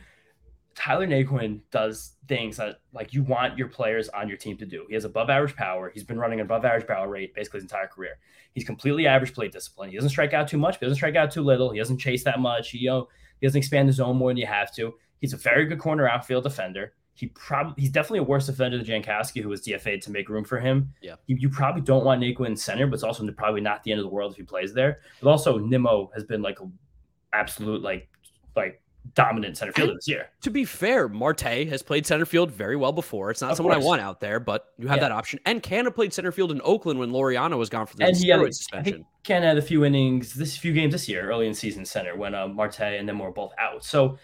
Tyler 0.75 1.07
Naquin 1.07 1.61
does 1.71 2.16
things 2.29 2.57
that 2.57 2.81
like 2.93 3.13
you 3.13 3.23
want 3.23 3.59
your 3.59 3.69
players 3.69 4.09
on 4.11 4.29
your 4.29 4.37
team 4.37 4.57
to 4.59 4.67
do. 4.67 4.85
He 4.89 4.95
has 4.95 5.05
above 5.05 5.31
average 5.31 5.57
power. 5.57 5.91
He's 5.93 6.05
been 6.05 6.19
running 6.19 6.41
an 6.41 6.47
above 6.47 6.65
average 6.65 6.87
barrel 6.87 7.07
rate 7.07 7.35
basically 7.35 7.59
his 7.59 7.65
entire 7.65 7.87
career. 7.87 8.19
He's 8.53 8.65
completely 8.65 9.07
average 9.07 9.35
plate 9.35 9.53
discipline. 9.53 9.91
He 9.91 9.97
doesn't 9.97 10.11
strike 10.11 10.33
out 10.33 10.49
too 10.49 10.59
much. 10.59 10.79
He 10.79 10.87
doesn't 10.87 10.97
strike 10.97 11.17
out 11.17 11.31
too 11.31 11.43
little. 11.43 11.71
He 11.71 11.79
doesn't 11.79 11.99
chase 11.99 12.25
that 12.25 12.41
much. 12.41 12.71
He, 12.71 12.79
you 12.79 12.91
know, 12.91 13.09
he 13.41 13.47
doesn't 13.47 13.59
expand 13.59 13.89
the 13.89 13.93
zone 13.93 14.17
more 14.17 14.31
than 14.31 14.39
you 14.39 14.47
have 14.47 14.75
to. 14.77 14.95
He's 15.21 15.33
a 15.33 15.37
very 15.37 15.67
good 15.67 15.79
corner 15.79 16.09
outfield 16.09 16.45
defender. 16.45 16.95
He 17.15 17.29
probably 17.29 17.75
he's 17.81 17.91
definitely 17.91 18.19
a 18.19 18.25
worse 18.25 18.47
defender 18.47 18.77
than 18.77 18.87
Jankowski, 18.87 19.43
who 19.43 19.49
was 19.49 19.63
DFA'd 19.63 20.03
to 20.03 20.11
make 20.11 20.29
room 20.29 20.45
for 20.45 20.61
him. 20.61 20.93
Yeah. 21.01 21.15
You, 21.27 21.37
you 21.39 21.49
probably 21.49 21.81
don't 21.81 22.05
want 22.05 22.21
Naquin 22.21 22.47
in 22.49 22.57
center, 22.57 22.87
but 22.87 22.95
it's 22.95 23.03
also 23.03 23.27
probably 23.33 23.63
not 23.63 23.83
the 23.85 23.93
end 23.93 24.01
of 24.01 24.05
the 24.05 24.11
world 24.11 24.33
if 24.33 24.37
he 24.37 24.43
plays 24.43 24.75
there. 24.75 25.01
But 25.23 25.31
also 25.31 25.59
Nimmo 25.59 26.11
has 26.15 26.25
been 26.25 26.43
like 26.43 26.61
a 26.61 26.71
absolute 27.33 27.83
like 27.83 28.09
like 28.55 28.83
dominant 29.15 29.57
center 29.57 29.73
fielder 29.73 29.95
this 29.95 30.09
year. 30.09 30.29
to 30.43 30.51
be 30.51 30.65
fair, 30.65 31.09
Marte 31.09 31.41
has 31.69 31.83
played 31.83 32.07
center 32.07 32.27
field 32.27 32.51
very 32.51 32.77
well 32.77 32.93
before. 32.93 33.31
It's 33.31 33.41
not 33.41 33.53
Of 33.53 33.57
someone 33.59 33.75
I 33.75 33.79
want 33.79 34.01
out 34.01 34.21
there, 34.21 34.41
but 34.41 34.67
you 34.79 34.89
have 34.89 34.97
Yeah. 34.97 35.03
that 35.03 35.13
option. 35.13 35.39
And 35.47 35.63
Canha 35.63 35.95
played 35.95 36.13
center 36.13 36.33
field 36.33 36.51
in 36.53 36.61
Oakland 36.65 36.99
when 36.99 37.11
Laureano 37.11 37.57
was 37.59 37.69
gone 37.69 37.87
for 37.87 37.97
the 37.97 38.05
And 38.05 38.17
steroid 38.17 38.55
suspension. 38.55 39.05
Ken 39.25 39.43
had 39.43 39.59
a 39.59 39.63
few 39.63 39.85
innings, 39.85 40.35
this 40.35 40.57
few 40.57 40.73
games 40.73 40.93
this 40.93 41.09
year, 41.09 41.29
early 41.31 41.47
in 41.47 41.55
season 41.55 41.85
center 41.85 42.17
when 42.17 42.35
uh, 42.35 42.49
Marte 42.49 42.81
and 42.81 43.09
them 43.09 43.19
were 43.19 43.33
both 43.33 43.53
out. 43.59 43.85
So 43.85 44.19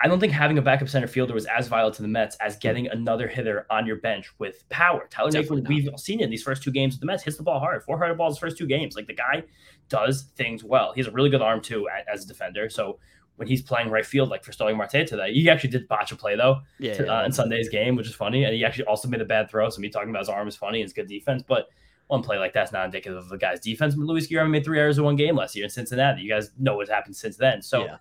I 0.00 0.08
don't 0.08 0.20
think 0.20 0.32
having 0.32 0.58
a 0.58 0.62
backup 0.62 0.88
center 0.90 1.06
fielder 1.06 1.32
was 1.32 1.46
as 1.46 1.68
vital 1.68 1.90
to 1.90 2.02
the 2.02 2.08
Mets 2.08 2.36
as 2.36 2.56
getting 2.58 2.86
another 2.88 3.26
hitter 3.28 3.66
on 3.70 3.86
your 3.86 3.96
bench 3.96 4.30
with 4.38 4.68
power. 4.68 5.06
Tyler 5.10 5.30
Naquin, 5.30 5.66
we've 5.66 5.88
seen 5.96 6.20
it 6.20 6.24
in 6.24 6.30
these 6.30 6.42
first 6.42 6.62
two 6.62 6.70
games 6.70 6.94
with 6.94 7.00
the 7.00 7.06
Mets, 7.06 7.22
hits 7.22 7.38
the 7.38 7.42
ball 7.42 7.60
hard, 7.60 7.82
400 7.82 8.14
balls 8.16 8.38
first 8.38 8.58
two 8.58 8.66
games. 8.66 8.94
Like 8.94 9.06
the 9.06 9.14
guy 9.14 9.44
does 9.88 10.24
things 10.36 10.62
well. 10.62 10.92
He 10.94 11.00
has 11.00 11.06
a 11.08 11.10
really 11.12 11.30
good 11.30 11.40
arm 11.40 11.62
too 11.62 11.88
as 12.12 12.24
a 12.24 12.28
defender. 12.28 12.68
So 12.68 12.98
when 13.36 13.48
he's 13.48 13.62
playing 13.62 13.90
right 13.90 14.04
field, 14.04 14.28
like 14.28 14.44
for 14.44 14.52
Starling 14.52 14.76
Marte 14.76 15.06
today, 15.06 15.32
he 15.32 15.48
actually 15.48 15.70
did 15.70 15.86
botch 15.88 16.12
a 16.12 16.16
play 16.16 16.36
though 16.36 16.60
yeah, 16.78 16.94
to- 16.94 17.04
yeah. 17.04 17.20
uh, 17.20 17.24
in 17.24 17.32
Sunday's 17.32 17.68
game, 17.68 17.96
which 17.96 18.06
is 18.06 18.14
funny. 18.14 18.44
And 18.44 18.54
he 18.54 18.64
actually 18.64 18.84
also 18.86 19.08
made 19.08 19.20
a 19.20 19.26
bad 19.26 19.50
throw. 19.50 19.68
So 19.70 19.80
me 19.80 19.88
talking 19.88 20.10
about 20.10 20.20
his 20.20 20.28
arm 20.28 20.48
is 20.48 20.56
funny 20.56 20.80
and 20.80 20.86
his 20.86 20.92
good 20.92 21.06
defense, 21.08 21.42
but 21.46 21.68
one 22.08 22.22
play 22.22 22.38
like 22.38 22.52
that's 22.52 22.72
not 22.72 22.84
indicative 22.84 23.18
of 23.18 23.30
a 23.32 23.38
guy's 23.38 23.60
defense. 23.60 23.94
But 23.94 24.04
Luis 24.06 24.28
Guillorme 24.28 24.50
made 24.50 24.64
three 24.64 24.78
errors 24.78 24.98
in 24.98 25.04
one 25.04 25.16
game 25.16 25.36
last 25.36 25.54
year 25.56 25.64
in 25.64 25.70
Cincinnati. 25.70 26.22
You 26.22 26.28
guys 26.30 26.50
know 26.58 26.76
what's 26.76 26.90
happened 26.90 27.16
since 27.16 27.36
then. 27.36 27.62
So 27.62 27.84
Yeah. 27.84 27.96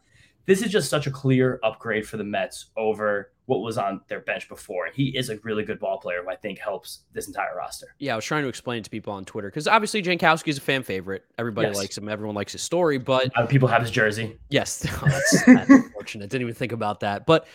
This 0.46 0.62
is 0.62 0.72
just 0.72 0.90
such 0.90 1.08
a 1.08 1.12
clear 1.12 1.60
upgrade 1.64 2.08
for 2.08 2.18
the 2.18 2.24
Mets 2.24 2.68
over 2.78 3.32
what 3.48 3.60
was 3.62 3.78
on 3.78 4.02
their 4.08 4.20
bench 4.22 4.48
before. 4.50 4.88
He 4.94 5.16
is 5.18 5.30
a 5.30 5.38
really 5.44 5.64
good 5.64 5.80
ball 5.80 6.00
player 6.00 6.24
who 6.24 6.30
I 6.30 6.36
think 6.36 6.58
helps 6.60 7.02
this 7.14 7.28
entire 7.28 7.56
roster. 7.56 7.88
Yeah, 8.00 8.14
I 8.14 8.16
was 8.16 8.26
trying 8.26 8.44
to 8.44 8.50
explain 8.50 8.80
it 8.80 8.84
to 8.86 8.90
people 8.90 9.14
on 9.14 9.26
Twitter 9.26 9.50
because 9.50 9.68
obviously 9.68 10.02
Jankowski 10.02 10.48
is 10.48 10.58
a 10.58 10.62
fan 10.62 10.84
favorite. 10.84 11.24
Everybody 11.38 11.68
Yes. 11.68 11.78
likes 11.78 11.98
him. 11.98 12.10
Everyone 12.10 12.36
likes 12.36 12.52
his 12.54 12.62
story. 12.64 12.98
But 12.98 13.32
people 13.50 13.68
have 13.68 13.82
his 13.82 13.92
jersey. 13.92 14.38
yes, 14.50 14.86
oh, 14.90 15.02
that's, 15.06 15.46
that's 15.46 15.70
unfortunate. 15.70 16.30
Didn't 16.30 16.42
even 16.44 16.56
think 16.56 16.72
about 16.72 17.02
that. 17.02 17.26
But 17.26 17.48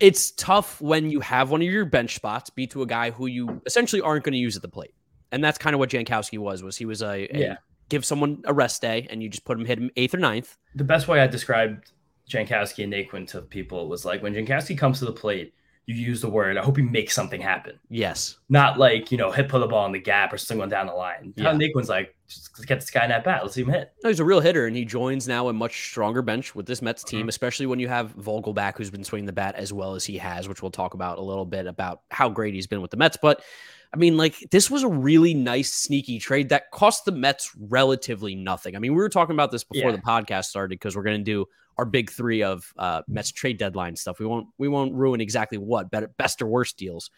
it's 0.00 0.30
tough 0.32 0.80
when 0.80 1.10
you 1.10 1.20
have 1.20 1.50
one 1.50 1.60
of 1.60 1.66
your 1.66 1.84
bench 1.84 2.14
spots 2.14 2.50
be 2.50 2.66
to 2.68 2.82
a 2.82 2.86
guy 2.86 3.10
who 3.10 3.26
you 3.26 3.60
essentially 3.66 4.00
aren't 4.02 4.24
going 4.24 4.32
to 4.34 4.38
use 4.38 4.54
at 4.54 4.62
the 4.62 4.68
plate, 4.68 4.94
and 5.32 5.42
that's 5.42 5.58
kind 5.58 5.74
of 5.74 5.80
what 5.80 5.90
Jankowski 5.90 6.38
was. 6.38 6.62
Was 6.62 6.76
he 6.76 6.84
was 6.84 7.02
a, 7.02 7.26
a 7.34 7.38
Yeah. 7.38 7.56
give 7.88 8.04
someone 8.04 8.42
a 8.44 8.52
rest 8.54 8.80
day 8.82 9.06
and 9.10 9.22
you 9.22 9.28
just 9.30 9.44
put 9.44 9.58
him 9.58 9.64
hit 9.64 9.78
him 9.78 9.90
eighth 9.96 10.14
or 10.14 10.18
ninth. 10.18 10.56
The 10.74 10.84
best 10.84 11.08
way 11.08 11.20
I 11.20 11.26
described 11.26 11.90
Jankowski 12.28 12.84
and 12.84 12.92
Naquin 12.92 13.26
to 13.28 13.42
people 13.42 13.88
was 13.88 14.04
like 14.04 14.22
when 14.22 14.34
Jankowski 14.34 14.76
comes 14.76 14.98
to 14.98 15.04
the 15.06 15.12
plate, 15.12 15.54
you 15.86 15.94
use 15.94 16.20
the 16.20 16.28
word, 16.28 16.58
I 16.58 16.62
hope 16.62 16.76
he 16.76 16.82
makes 16.82 17.14
something 17.14 17.40
happen. 17.40 17.78
Yes, 17.88 18.36
not 18.50 18.78
like 18.78 19.10
you 19.10 19.16
know 19.16 19.30
hit 19.30 19.48
put 19.48 19.60
the 19.60 19.66
ball 19.66 19.86
in 19.86 19.92
the 19.92 19.98
gap 19.98 20.32
or 20.34 20.38
one 20.56 20.68
down 20.68 20.86
the 20.86 20.92
line. 20.92 21.32
Yeah. 21.36 21.52
Naquin's 21.54 21.88
like 21.88 22.14
just 22.28 22.66
get 22.66 22.78
this 22.80 22.90
guy 22.90 23.04
in 23.04 23.08
that 23.08 23.24
bat. 23.24 23.40
Let's 23.42 23.54
see 23.54 23.62
him 23.62 23.70
hit. 23.70 23.90
No, 24.04 24.10
he's 24.10 24.20
a 24.20 24.24
real 24.24 24.40
hitter, 24.40 24.66
and 24.66 24.76
he 24.76 24.84
joins 24.84 25.26
now 25.26 25.48
a 25.48 25.52
much 25.54 25.86
stronger 25.88 26.20
bench 26.20 26.54
with 26.54 26.66
this 26.66 26.82
Mets 26.82 27.02
team, 27.02 27.24
Mhm. 27.24 27.30
especially 27.30 27.64
when 27.64 27.78
you 27.78 27.88
have 27.88 28.14
Vogelbach, 28.16 28.76
who's 28.76 28.90
been 28.90 29.02
swinging 29.02 29.24
the 29.24 29.32
bat 29.32 29.54
as 29.54 29.72
well 29.72 29.94
as 29.94 30.04
he 30.04 30.18
has, 30.18 30.46
which 30.46 30.60
we'll 30.60 30.70
talk 30.70 30.92
about 30.92 31.16
a 31.16 31.22
little 31.22 31.46
bit 31.46 31.66
about 31.66 32.02
how 32.10 32.28
great 32.28 32.52
he's 32.52 32.66
been 32.66 32.82
with 32.82 32.90
the 32.90 32.98
Mets. 32.98 33.16
But 33.22 33.42
I 33.92 33.96
mean, 33.96 34.16
like, 34.16 34.36
this 34.50 34.70
was 34.70 34.82
a 34.82 34.88
really 34.88 35.32
nice, 35.34 35.72
sneaky 35.72 36.18
trade 36.18 36.50
that 36.50 36.70
cost 36.70 37.04
the 37.04 37.12
Mets 37.12 37.50
relatively 37.58 38.34
nothing. 38.34 38.76
I 38.76 38.78
mean, 38.78 38.92
we 38.92 38.98
were 38.98 39.08
talking 39.08 39.34
about 39.34 39.50
this 39.50 39.64
before 39.64 39.90
Yeah. 39.90 39.96
the 39.96 40.02
podcast 40.02 40.46
started 40.46 40.70
because 40.70 40.94
we're 40.94 41.02
going 41.02 41.18
to 41.18 41.24
do 41.24 41.46
our 41.78 41.84
big 41.84 42.10
three 42.10 42.42
of 42.42 42.72
uh, 42.76 43.02
Mets 43.08 43.32
trade 43.32 43.56
deadline 43.56 43.96
stuff. 43.96 44.18
We 44.18 44.26
won't 44.26 44.48
we 44.58 44.68
won't 44.68 44.92
ruin 44.94 45.20
exactly 45.20 45.58
what 45.58 45.90
better, 45.90 46.08
best 46.18 46.42
or 46.42 46.46
worst 46.46 46.76
deals, 46.76 47.10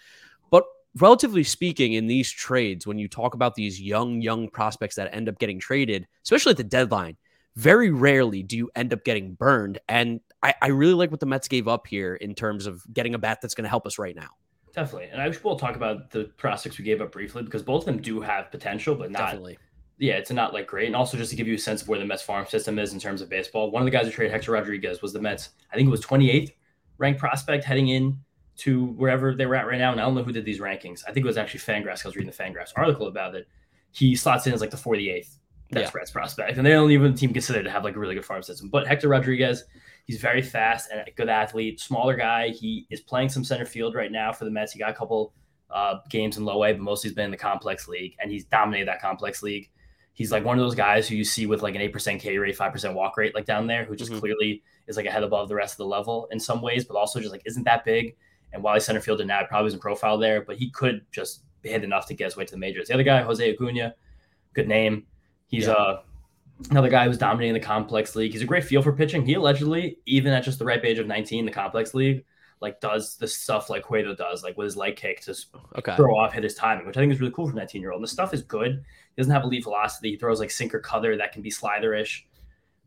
but 0.50 0.64
relatively 0.98 1.44
speaking, 1.44 1.94
in 1.94 2.06
these 2.06 2.30
trades, 2.30 2.86
when 2.86 2.98
you 2.98 3.08
talk 3.08 3.34
about 3.34 3.54
these 3.54 3.80
young 3.80 4.20
young 4.20 4.48
prospects 4.48 4.96
that 4.96 5.14
end 5.14 5.28
up 5.28 5.38
getting 5.38 5.58
traded, 5.58 6.06
especially 6.24 6.50
at 6.50 6.56
the 6.56 6.64
deadline, 6.64 7.16
very 7.56 7.90
rarely 7.90 8.42
do 8.42 8.56
you 8.56 8.70
end 8.76 8.92
up 8.92 9.02
getting 9.04 9.34
burned. 9.34 9.78
And 9.88 10.20
I, 10.42 10.54
I 10.62 10.68
really 10.68 10.94
like 10.94 11.10
what 11.10 11.20
the 11.20 11.26
Mets 11.26 11.48
gave 11.48 11.66
up 11.66 11.86
here 11.86 12.14
in 12.14 12.34
terms 12.34 12.66
of 12.66 12.82
getting 12.92 13.14
a 13.14 13.18
bat 13.18 13.38
that's 13.42 13.54
going 13.54 13.64
to 13.64 13.68
help 13.70 13.86
us 13.86 13.98
right 13.98 14.14
now. 14.14 14.28
Definitely, 14.80 15.08
and 15.12 15.20
I 15.20 15.28
wish 15.28 15.44
we'll 15.44 15.58
talk 15.58 15.76
about 15.76 16.10
the 16.10 16.24
prospects 16.38 16.78
we 16.78 16.86
gave 16.86 17.02
up 17.02 17.12
briefly 17.12 17.42
because 17.42 17.62
both 17.62 17.82
of 17.82 17.84
them 17.84 18.00
do 18.00 18.18
have 18.22 18.50
potential, 18.50 18.94
but 18.94 19.10
not. 19.10 19.18
Definitely. 19.18 19.58
Yeah, 19.98 20.14
it's 20.14 20.30
not 20.30 20.54
like 20.54 20.66
great. 20.66 20.86
And 20.86 20.96
also 20.96 21.18
just 21.18 21.28
to 21.28 21.36
give 21.36 21.46
you 21.46 21.56
a 21.56 21.58
sense 21.58 21.82
of 21.82 21.88
where 21.88 21.98
the 21.98 22.06
Mets 22.06 22.22
farm 22.22 22.46
system 22.46 22.78
is 22.78 22.94
in 22.94 22.98
terms 22.98 23.20
of 23.20 23.28
baseball, 23.28 23.70
one 23.70 23.82
of 23.82 23.84
the 23.84 23.90
guys 23.90 24.06
who 24.06 24.10
traded 24.10 24.32
Hector 24.32 24.52
Rodriguez 24.52 25.02
was 25.02 25.12
the 25.12 25.20
Mets. 25.20 25.50
I 25.70 25.76
think 25.76 25.86
it 25.86 25.90
was 25.90 26.00
28th 26.00 26.52
ranked 26.96 27.20
prospect 27.20 27.62
heading 27.62 27.88
in 27.88 28.18
to 28.56 28.86
wherever 28.86 29.34
they 29.34 29.44
were 29.44 29.54
at 29.54 29.66
right 29.66 29.78
now. 29.78 29.92
And 29.92 30.00
I 30.00 30.04
don't 30.04 30.14
know 30.14 30.22
who 30.22 30.32
did 30.32 30.46
these 30.46 30.60
rankings. 30.60 31.02
I 31.06 31.12
think 31.12 31.26
it 31.26 31.28
was 31.28 31.36
actually 31.36 31.60
Fangraphs. 31.60 32.06
I 32.06 32.08
was 32.08 32.16
reading 32.16 32.32
the 32.34 32.42
Fangraphs 32.42 32.72
article 32.74 33.08
about 33.08 33.34
it. 33.34 33.48
He 33.90 34.16
slots 34.16 34.46
in 34.46 34.54
as 34.54 34.62
like 34.62 34.70
the 34.70 34.78
48th 34.78 35.36
best 35.72 35.94
Reds 35.94 36.10
prospect, 36.10 36.56
and 36.56 36.66
they 36.66 36.70
don't 36.70 36.90
even 36.90 37.14
team 37.14 37.32
consider 37.32 37.62
to 37.62 37.70
have 37.70 37.84
like 37.84 37.96
a 37.96 37.98
really 37.98 38.14
good 38.14 38.24
farm 38.24 38.42
system. 38.42 38.68
But 38.68 38.86
Hector 38.86 39.08
Rodriguez, 39.08 39.64
he's 40.04 40.20
very 40.20 40.42
fast 40.42 40.90
and 40.90 41.06
a 41.06 41.10
good 41.12 41.28
athlete, 41.28 41.80
smaller 41.80 42.16
guy. 42.16 42.48
He 42.48 42.86
is 42.90 43.00
playing 43.00 43.28
some 43.28 43.44
center 43.44 43.64
field 43.66 43.94
right 43.94 44.10
now 44.12 44.32
for 44.32 44.44
the 44.44 44.50
Mets. 44.50 44.72
He 44.72 44.78
got 44.78 44.90
a 44.90 44.94
couple 44.94 45.32
uh, 45.70 45.98
games 46.08 46.36
in 46.36 46.44
low 46.44 46.64
A, 46.64 46.72
but 46.72 46.80
mostly 46.80 47.08
he's 47.08 47.14
been 47.14 47.26
in 47.26 47.30
the 47.30 47.36
complex 47.36 47.86
league, 47.88 48.16
and 48.20 48.30
he's 48.30 48.44
dominated 48.44 48.88
that 48.88 49.00
complex 49.00 49.42
league. 49.42 49.70
He's 50.14 50.32
like 50.32 50.44
one 50.44 50.58
of 50.58 50.64
those 50.64 50.74
guys 50.74 51.08
who 51.08 51.14
you 51.14 51.24
see 51.24 51.46
with 51.46 51.62
like 51.62 51.74
an 51.76 51.80
eight 51.80 51.92
percent 51.92 52.20
K 52.20 52.36
rate, 52.36 52.56
five 52.56 52.72
percent 52.72 52.94
walk 52.94 53.16
rate, 53.16 53.34
like 53.34 53.46
down 53.46 53.66
there, 53.66 53.84
who 53.84 53.94
just 53.96 54.10
Mhm. 54.10 54.18
clearly 54.20 54.62
is 54.88 54.96
like 54.96 55.06
a 55.06 55.10
head 55.10 55.22
above 55.22 55.48
the 55.48 55.54
rest 55.54 55.74
of 55.74 55.78
the 55.78 55.86
level 55.86 56.28
in 56.32 56.40
some 56.40 56.60
ways, 56.60 56.84
but 56.84 56.96
also 56.96 57.20
just 57.20 57.30
like 57.32 57.42
isn't 57.46 57.62
that 57.64 57.84
big. 57.84 58.16
And 58.52 58.62
while 58.64 58.74
he's 58.74 58.84
center 58.84 59.00
fielder 59.00 59.24
now, 59.24 59.44
probably 59.48 59.68
isn't 59.68 59.80
profile 59.80 60.18
there, 60.18 60.42
but 60.42 60.56
he 60.56 60.68
could 60.70 61.06
just 61.12 61.44
hit 61.62 61.84
enough 61.84 62.06
to 62.08 62.14
get 62.14 62.24
his 62.24 62.36
way 62.36 62.44
to 62.44 62.50
the 62.50 62.58
majors. 62.58 62.88
The 62.88 62.94
other 62.94 63.04
guy, 63.04 63.22
Jose 63.22 63.48
Acuna, 63.54 63.94
good 64.52 64.66
name. 64.66 65.06
He's 65.50 65.66
Yeah. 65.66 65.72
uh 65.72 66.02
another 66.70 66.90
guy 66.90 67.06
who's 67.06 67.16
dominating 67.18 67.54
the 67.54 67.60
complex 67.60 68.14
league. 68.14 68.32
He's 68.32 68.42
a 68.42 68.46
great 68.46 68.64
feel 68.64 68.82
for 68.82 68.92
pitching. 68.92 69.24
He 69.24 69.32
allegedly, 69.34 69.96
even 70.06 70.32
at 70.32 70.44
just 70.44 70.58
the 70.58 70.64
ripe 70.66 70.84
age 70.84 70.98
of 70.98 71.06
19, 71.06 71.46
the 71.46 71.50
complex 71.52 71.94
league, 71.94 72.22
like 72.60 72.80
does 72.82 73.16
the 73.16 73.26
stuff 73.26 73.70
like 73.70 73.82
Cueto 73.84 74.14
does, 74.14 74.42
like 74.44 74.58
with 74.58 74.66
his 74.66 74.76
leg 74.76 74.94
kick 74.96 75.22
to 75.22 75.34
Okay. 75.78 75.96
throw 75.96 76.14
off, 76.18 76.34
hit 76.34 76.44
his 76.44 76.54
timing, 76.54 76.86
which 76.86 76.98
I 76.98 77.00
think 77.00 77.12
is 77.14 77.20
really 77.20 77.32
cool 77.32 77.46
for 77.46 77.52
a 77.52 77.56
19 77.56 77.80
year 77.80 77.92
old. 77.92 78.00
And 78.00 78.04
the 78.04 78.08
stuff 78.12 78.34
is 78.34 78.42
good. 78.42 78.72
He 79.16 79.22
doesn't 79.22 79.32
have 79.32 79.44
elite 79.44 79.64
velocity. 79.64 80.10
He 80.10 80.16
throws 80.18 80.38
like 80.38 80.50
sinker 80.50 80.80
cutter 80.80 81.16
that 81.16 81.32
can 81.32 81.40
be 81.42 81.50
sliderish. 81.50 82.22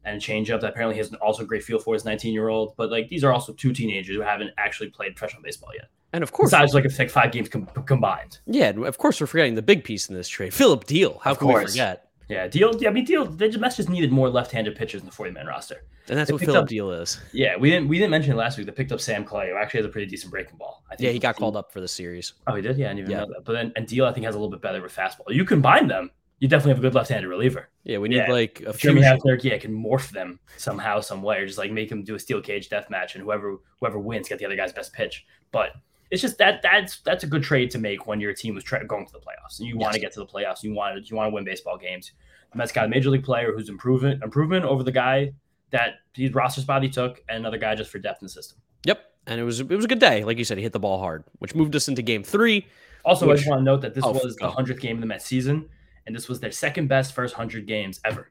and 0.06 0.20
changeup 0.22 0.60
that 0.60 0.72
apparently 0.72 0.96
he 0.96 1.00
has 1.00 1.14
also 1.22 1.46
great 1.46 1.64
feel 1.64 1.80
for 1.80 1.94
his 1.94 2.04
19 2.04 2.34
year 2.34 2.50
old. 2.50 2.76
But 2.76 2.92
like 2.92 3.08
these 3.08 3.24
are 3.24 3.32
also 3.32 3.54
two 3.54 3.72
teenagers 3.72 4.14
who 4.16 4.22
haven't 4.22 4.52
actually 4.58 4.90
played 4.90 5.16
professional 5.16 5.42
baseball 5.42 5.70
yet. 5.74 5.88
And 6.12 6.22
of 6.24 6.34
course, 6.34 6.52
besides 6.52 6.74
like 6.74 6.84
it's 6.84 7.00
like 7.00 7.10
five 7.10 7.32
games 7.32 7.48
com- 7.48 7.68
combined. 7.86 8.40
Yeah, 8.46 8.70
of 8.72 8.98
course 8.98 9.22
we're 9.22 9.28
forgetting 9.28 9.56
the 9.56 9.62
big 9.62 9.86
piece 9.86 10.10
in 10.10 10.16
this 10.16 10.28
trade, 10.28 10.54
Phillip 10.54 10.84
Diehl. 10.86 11.22
How 11.22 11.32
Of 11.32 11.40
can 11.40 11.48
we 11.48 11.54
forget? 11.66 12.10
Yeah, 12.30 12.48
deal. 12.48 12.72
I 12.88 12.90
mean, 12.90 13.06
deal. 13.06 13.26
The 13.26 13.58
Mets 13.58 13.76
just 13.78 13.90
needed 13.90 14.12
more 14.12 14.30
left-handed 14.30 14.76
pitchers 14.76 15.02
in 15.02 15.06
the 15.08 15.12
40-man 15.14 15.46
roster. 15.46 15.84
And 16.10 16.18
that's 16.18 16.30
They 16.30 16.34
what 16.34 16.42
Phillip 16.42 16.64
up- 16.64 16.70
Diehl 16.70 17.02
is. 17.02 17.20
Yeah, 17.32 17.56
we 17.58 17.70
didn't 17.70 17.88
we 17.88 17.98
didn't 17.98 18.12
mention 18.12 18.34
it 18.34 18.36
last 18.36 18.58
week. 18.58 18.66
They 18.68 18.74
picked 18.74 18.92
up 18.92 19.00
Sam 19.02 19.24
Clay, 19.24 19.50
who 19.50 19.58
actually 19.58 19.80
has 19.80 19.86
a 19.86 19.90
pretty 19.90 20.08
decent 20.08 20.32
breaking 20.32 20.58
ball. 20.58 20.84
I 20.92 20.96
Yeah, 21.00 21.12
he 21.12 21.20
got 21.20 21.36
called 21.36 21.56
up 21.56 21.72
for 21.72 21.80
the 21.82 21.88
series. 21.88 22.34
Oh, 22.48 22.56
he 22.56 22.62
did. 22.62 22.78
Yeah, 22.78 22.88
I 22.88 22.90
didn't 22.90 23.00
even 23.00 23.12
Yeah. 23.12 23.18
know 23.22 23.28
that. 23.28 23.46
But 23.46 23.54
then 23.54 23.72
and 23.76 23.88
Diehl, 23.88 24.06
I 24.08 24.12
think 24.14 24.26
has 24.26 24.36
a 24.36 24.38
little 24.38 24.52
bit 24.52 24.62
better 24.62 24.82
with 24.82 24.94
fastball. 24.96 25.30
You 25.30 25.46
combine 25.46 25.88
them, 25.88 26.12
you 26.40 26.48
definitely 26.50 26.72
have 26.72 26.80
a 26.80 26.82
good 26.82 26.94
left-handed 26.96 27.28
reliever. 27.28 27.70
Yeah, 27.86 28.00
we 28.00 28.10
need 28.10 28.18
Yeah. 28.18 28.32
like 28.32 28.62
a 28.66 28.74
fusion. 28.74 29.02
Hefner, 29.02 29.42
yeah, 29.44 29.58
can 29.58 29.72
morph 29.74 30.10
them 30.12 30.40
somehow, 30.58 31.00
some 31.00 31.24
way, 31.24 31.40
or 31.40 31.46
just 31.46 31.58
like 31.58 31.72
make 31.72 31.88
them 31.90 32.04
do 32.04 32.16
a 32.16 32.20
steel 32.20 32.42
cage 32.42 32.68
death 32.68 32.90
match, 32.90 33.16
and 33.16 33.24
whoever 33.24 33.58
whoever 33.80 33.98
wins 34.00 34.28
get 34.28 34.40
the 34.40 34.46
other 34.46 34.56
guy's 34.58 34.74
best 34.74 34.92
pitch. 34.92 35.26
But 35.54 35.72
it's 36.14 36.22
just 36.22 36.38
that 36.38 36.62
that's 36.62 37.00
that's 37.00 37.24
a 37.24 37.28
good 37.28 37.42
trade 37.42 37.72
to 37.72 37.80
make 37.80 38.06
when 38.06 38.22
your 38.22 38.34
team 38.34 38.54
was 38.54 38.64
try- 38.64 38.84
going 38.84 39.04
to 39.08 39.12
the 39.12 39.18
playoffs 39.18 39.58
and 39.58 39.68
you 39.68 39.76
want 39.76 39.94
to 39.96 40.00
get 40.00 40.14
to 40.14 40.20
the 40.20 40.28
playoffs. 40.28 40.62
You 40.62 40.72
want 40.72 41.04
to 41.04 41.10
you 41.10 41.16
want 41.16 41.32
to 41.32 41.34
win 41.34 41.44
baseball 41.44 41.76
games. 41.76 42.12
The 42.52 42.58
Mets 42.60 42.72
got 42.72 42.86
a 42.86 42.88
major 42.88 43.10
league 43.10 43.24
player 43.24 43.52
who's 43.52 43.68
improvement 43.68 44.24
improvement 44.24 44.64
over 44.64 44.84
the 44.84 44.92
guy 44.92 45.34
that 45.72 45.96
his 46.14 46.32
roster 46.36 46.62
spot 46.62 46.84
he 46.84 46.90
took, 46.90 47.20
and 47.28 47.40
another 47.40 47.58
guy 47.58 47.74
just 47.74 47.90
for 47.90 47.98
depth 47.98 48.22
in 48.22 48.28
the 48.28 48.30
system. 48.30 48.60
Yep, 48.86 49.04
and 49.26 49.40
it 49.40 49.44
was 49.44 49.60
it 49.60 49.70
was 49.70 49.86
a 49.86 49.88
good 49.88 49.98
day, 49.98 50.24
like 50.24 50.38
you 50.38 50.44
said. 50.44 50.58
He 50.58 50.64
hit 50.64 50.72
the 50.72 50.80
ball 50.80 51.00
hard, 51.00 51.24
which 51.40 51.56
moved 51.56 51.76
us 51.76 51.88
into 51.88 52.04
Game 52.04 52.24
Three. 52.24 52.68
Also, 53.04 53.30
I 53.32 53.36
just 53.36 53.50
want 53.50 53.60
to 53.60 53.64
note 53.64 53.82
that 53.82 53.96
this 53.96 54.04
Oh, 54.06 54.12
was 54.12 54.36
the 54.36 54.50
hundredth 54.52 54.82
game 54.82 54.98
of 54.98 55.02
the 55.02 55.08
Mets 55.08 55.26
season, 55.26 55.68
and 56.06 56.16
this 56.16 56.30
was 56.30 56.40
their 56.42 56.52
second 56.52 56.90
best 56.90 57.14
first 57.16 57.34
hundred 57.34 57.66
games 57.66 58.00
ever. 58.06 58.30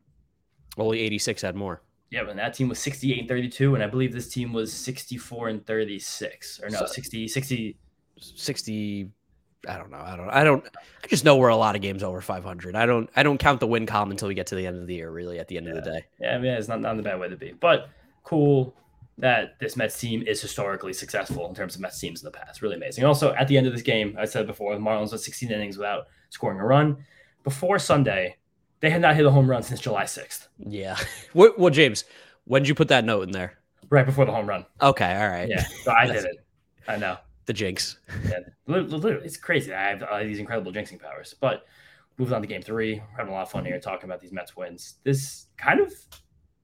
Only 0.78 1.01
86 1.01 1.43
had 1.43 1.57
more. 1.57 1.83
Yeah, 2.12 2.28
and 2.28 2.38
that 2.38 2.52
team 2.52 2.68
was 2.68 2.78
68 2.78 3.20
and 3.20 3.28
32, 3.28 3.74
and 3.74 3.82
I 3.82 3.86
believe 3.86 4.12
this 4.12 4.28
team 4.28 4.52
was 4.52 4.70
64 4.70 5.48
and 5.48 5.66
36. 5.66 6.60
Or 6.62 6.68
no, 6.68 6.80
So- 6.80 6.86
60, 6.86 7.26
60. 7.26 7.76
60 8.20 9.10
I 9.68 9.78
don't 9.78 9.90
know. 9.90 9.98
I 9.98 10.16
don't 10.16 10.28
I 10.30 10.44
don't 10.44 10.64
I 11.04 11.06
just 11.06 11.24
know 11.24 11.36
we're 11.36 11.48
a 11.48 11.56
lot 11.56 11.76
of 11.76 11.82
games 11.82 12.02
over 12.02 12.20
500. 12.20 12.74
I 12.74 12.84
don't 12.84 13.08
I 13.14 13.22
don't 13.22 13.38
count 13.38 13.60
the 13.60 13.66
win 13.66 13.86
column 13.86 14.10
until 14.10 14.26
we 14.28 14.34
get 14.34 14.48
to 14.48 14.56
the 14.56 14.66
end 14.66 14.76
of 14.80 14.86
the 14.88 14.94
year 14.94 15.10
really 15.10 15.38
at 15.38 15.46
the 15.48 15.56
end 15.56 15.68
of 15.68 15.76
the 15.76 15.82
day. 15.82 16.04
Yeah, 16.20 16.34
I 16.34 16.38
mean, 16.38 16.52
it's 16.52 16.66
not, 16.68 16.80
not 16.80 16.96
the 16.96 17.02
bad 17.02 17.18
way 17.20 17.28
to 17.28 17.36
be. 17.36 17.52
But 17.52 17.88
cool 18.24 18.74
that 19.18 19.58
this 19.60 19.76
Mets 19.76 19.98
team 20.00 20.22
is 20.26 20.40
historically 20.40 20.92
successful 20.92 21.48
in 21.48 21.54
terms 21.54 21.76
of 21.76 21.80
Mets 21.80 21.98
teams 22.00 22.22
in 22.22 22.24
the 22.24 22.30
past. 22.32 22.60
Really 22.60 22.74
amazing. 22.76 23.04
Also, 23.04 23.32
at 23.34 23.46
the 23.46 23.56
end 23.56 23.66
of 23.68 23.72
this 23.72 23.82
game, 23.82 24.16
I 24.18 24.24
said 24.24 24.46
before, 24.48 24.74
the 24.74 24.80
Marlins 24.80 25.10
went 25.10 25.20
16 25.20 25.50
innings 25.50 25.78
without 25.78 26.06
scoring 26.30 26.58
a 26.58 26.64
run. 26.66 27.04
Before 27.44 27.78
Sunday, 27.78 28.36
they 28.83 28.91
had 28.91 29.01
not 29.01 29.16
hit 29.16 29.24
a 29.24 29.30
home 29.30 29.49
run 29.49 29.62
since 29.62 29.80
July 29.80 30.05
6th, 30.05 30.49
Yeah. 30.59 30.97
What 31.33 31.59
well 31.59 31.70
James, 31.70 32.05
when 32.45 32.62
did 32.62 32.68
you 32.68 32.74
put 32.74 32.89
that 32.89 33.05
note 33.07 33.22
in 33.22 33.30
there? 33.30 33.55
right 33.89 34.07
before 34.07 34.24
the 34.24 34.33
home 34.33 34.47
run. 34.49 34.64
Okay, 34.80 35.14
all 35.16 35.28
right. 35.28 35.49
Yeah, 35.49 35.64
so 35.85 35.93
I 35.93 36.07
did 36.07 36.24
it. 36.24 36.37
I 36.89 36.97
know. 36.97 37.16
The 37.47 37.53
jinx. 37.53 37.99
Yeah, 38.28 38.39
li- 38.66 38.80
li- 38.80 38.87
literally, 38.99 39.26
it's 39.26 39.37
crazy. 39.37 39.72
I 39.74 39.89
have 39.91 40.03
uh, 40.03 40.22
these 40.22 40.39
incredible 40.39 40.72
jinxing 40.72 40.99
powers. 41.01 41.35
But 41.39 41.66
moving 42.16 42.33
on 42.35 42.41
to 42.41 42.47
game 42.49 42.62
three, 42.62 42.95
we're 42.95 43.16
having 43.18 43.33
a 43.33 43.37
lot 43.37 43.43
of 43.43 43.51
fun 43.51 43.64
here 43.66 43.78
talking 43.80 44.05
about 44.09 44.20
these 44.20 44.33
Mets 44.33 44.57
wins. 44.57 44.95
This 45.05 45.47
kind 45.59 45.78
of, 45.80 45.93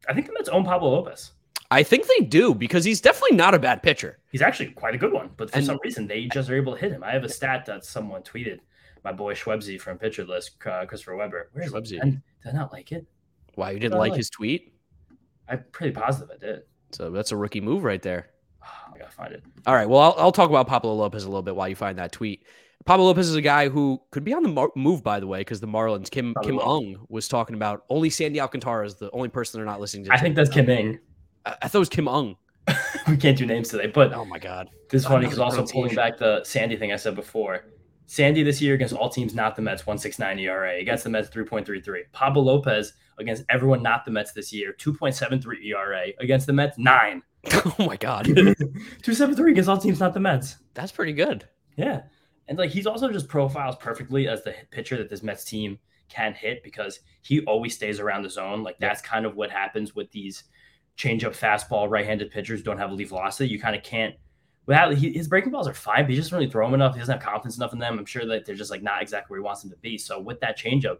I 0.09 0.15
think 0.15 0.27
the 0.27 0.33
Mets 0.33 0.49
own 0.49 0.65
Pablo 0.65 0.89
Lopez. 0.91 1.33
I 1.71 1.83
think 1.83 2.07
they 2.07 2.25
do 2.25 2.55
because 2.55 2.85
he's 2.85 3.03
definitely 3.03 3.37
not 3.37 3.53
a 3.53 3.59
bad 3.59 3.83
pitcher. 3.83 4.19
He's 4.33 4.41
actually 4.41 4.71
quite 4.71 4.95
a 4.95 4.99
good 4.99 5.13
one, 5.13 5.29
but 5.37 5.51
for 5.51 5.57
And- 5.59 5.67
some 5.67 5.79
reason 5.85 6.07
they 6.07 6.27
just 6.33 6.49
are 6.49 6.57
able 6.57 6.73
to 6.75 6.81
hit 6.81 6.93
him. 6.93 7.05
I 7.05 7.11
have 7.11 7.25
a 7.25 7.29
stat 7.29 7.67
that 7.67 7.85
someone 7.85 8.23
tweeted. 8.23 8.61
My 9.05 9.13
boy 9.13 9.35
Schwebzy 9.35 9.81
from 9.81 9.99
Pitcher 9.99 10.25
List, 10.25 10.53
uh, 10.67 10.85
Christopher 10.87 11.17
Weber. 11.17 11.51
Where 11.53 11.65
is 11.65 11.73
Schwebzy. 11.73 12.01
Did 12.01 12.21
I 12.47 12.53
not 12.53 12.73
like 12.73 12.93
it? 12.93 13.07
Wow, 13.57 13.69
you 13.71 13.79
didn't 13.79 13.95
I 13.95 13.99
like 13.99 14.11
like- 14.11 14.17
his 14.19 14.31
tweet? 14.31 14.75
I'm 15.49 15.65
pretty 15.73 15.93
positive 15.93 16.31
I 16.35 16.39
did. 16.39 16.63
So 16.93 17.11
that's 17.11 17.33
a 17.33 17.37
rookie 17.37 17.61
move 17.61 17.85
right 17.85 18.03
there. 18.03 18.31
Oh, 18.63 18.67
I 18.95 18.99
gotta 18.99 19.11
find 19.11 19.33
it. 19.33 19.43
All 19.67 19.75
right. 19.75 19.89
Well, 19.89 20.01
I'll, 20.01 20.15
I'll 20.19 20.33
talk 20.33 20.51
about 20.51 20.67
Pablo 20.67 20.95
Lopez 20.95 21.25
a 21.25 21.29
little 21.29 21.43
bit 21.43 21.57
while 21.57 21.69
you 21.69 21.77
find 21.77 21.99
that 21.99 22.13
tweet. 22.13 22.45
Pablo 22.85 23.07
Lopez 23.07 23.29
is 23.29 23.35
a 23.35 23.43
guy 23.43 23.69
who 23.69 24.01
could 24.11 24.25
be 24.25 24.33
on 24.33 24.43
the 24.43 24.49
mar- 24.49 24.71
move, 24.77 25.03
by 25.03 25.21
the 25.21 25.27
way, 25.27 25.41
because 25.41 25.61
the 25.61 25.67
Marlins, 25.67 26.11
Kim 26.11 26.33
Probably 26.33 26.51
Kim 26.53 26.57
will. 26.57 26.77
Ung 26.77 27.07
was 27.09 27.29
talking 27.29 27.55
about 27.55 27.85
only 27.91 28.09
Sandy 28.09 28.41
Alcantara 28.41 28.87
is 28.87 28.95
the 28.95 29.11
only 29.11 29.29
person 29.29 29.59
they're 29.59 29.67
not 29.67 29.81
listening 29.81 30.05
to. 30.05 30.13
I 30.13 30.19
think 30.19 30.37
that's 30.37 30.49
Kim 30.49 30.69
Ing. 30.71 30.99
I, 31.45 31.57
I 31.63 31.69
thought 31.69 31.79
it 31.79 31.81
was 31.81 31.89
Kim 31.89 32.09
Ung. 32.09 32.37
we 33.09 33.17
can't 33.17 33.37
do 33.37 33.47
names 33.47 33.69
today, 33.71 33.87
but 33.87 34.13
Oh 34.13 34.25
my 34.25 34.39
god. 34.39 34.69
This 34.91 35.03
is 35.03 35.09
funny 35.09 35.25
because 35.27 35.39
also 35.39 35.67
pulling 35.67 35.95
back 35.95 36.19
the 36.19 36.45
Sandy 36.45 36.77
thing 36.77 36.93
I 36.93 36.97
said 36.97 37.15
before. 37.15 37.65
Sandy 38.11 38.43
this 38.43 38.63
year 38.63 38.75
against 38.75 38.95
all 38.95 39.11
teams 39.11 39.35
not 39.35 39.55
the 39.55 39.61
Mets, 39.61 39.87
169 39.87 40.39
ERA. 40.39 40.79
Against 40.79 41.05
the 41.05 41.11
Mets, 41.11 41.29
3.33. 41.29 42.05
Pablo 42.11 42.43
Lopez 42.43 42.95
against 43.19 43.45
everyone 43.51 43.83
not 43.83 44.07
the 44.07 44.11
Mets 44.11 44.33
this 44.33 44.51
year, 44.51 44.75
2.73 44.79 45.63
ERA. 45.67 46.07
Against 46.19 46.47
the 46.47 46.55
Mets, 46.55 46.79
9. 46.79 47.23
oh 47.53 47.75
my 47.79 47.97
god. 47.97 48.25
273 48.25 49.53
against 49.53 49.69
all 49.69 49.77
teams 49.77 50.01
not 50.01 50.15
the 50.15 50.21
Mets. 50.21 50.57
That's 50.73 50.91
pretty 50.91 51.13
good. 51.13 51.47
Yeah. 51.77 52.01
And 52.49 52.57
like 52.57 52.71
he's 52.71 52.87
also 52.87 53.13
just 53.13 53.29
profiles 53.29 53.77
perfectly 53.77 54.27
as 54.27 54.43
the 54.43 54.55
pitcher 54.71 54.97
that 54.97 55.11
this 55.11 55.23
Mets 55.23 55.45
team 55.45 55.79
can 56.09 56.33
hit 56.33 56.63
because 56.63 57.01
he 57.21 57.43
always 57.43 57.75
stays 57.75 58.01
around 58.01 58.23
the 58.23 58.31
zone. 58.31 58.63
Like 58.63 58.79
that's 58.79 59.03
kind 59.03 59.27
of 59.27 59.37
what 59.37 59.51
happens 59.51 59.95
with 59.95 60.11
these 60.13 60.45
changeup 60.97 61.39
fastball 61.39 61.91
right-handed 61.91 62.31
pitchers 62.31 62.63
don't 62.63 62.79
have 62.79 62.89
a 62.89 62.95
elite 62.95 63.11
velocity. 63.11 63.51
You 63.51 63.61
kind 63.61 63.77
of 63.77 63.83
can't 63.83 64.15
without 64.69 64.95
he, 64.95 65.11
his 65.11 65.27
breaking 65.27 65.51
balls 65.51 65.67
are 65.67 65.73
fine, 65.73 66.05
but 66.05 66.11
he 66.11 66.17
just 66.17 66.31
really 66.31 66.49
throw 66.49 66.67
them 66.67 66.75
enough. 66.75 66.93
He 66.93 67.01
doesn't 67.01 67.15
have 67.15 67.23
confidence 67.23 67.57
enough 67.57 67.73
in 67.73 67.79
them. 67.79 67.99
I'm 67.99 68.05
sure 68.05 68.27
that 68.27 68.45
they're 68.45 68.55
just 68.55 68.71
like 68.71 68.83
not 68.83 69.01
exactly 69.01 69.33
where 69.33 69.41
he 69.41 69.43
wants 69.45 69.63
them 69.63 69.71
to 69.71 69.77
be. 69.79 69.97
So 69.97 70.21
with 70.21 70.39
that 70.41 70.59
changeup, 70.59 70.99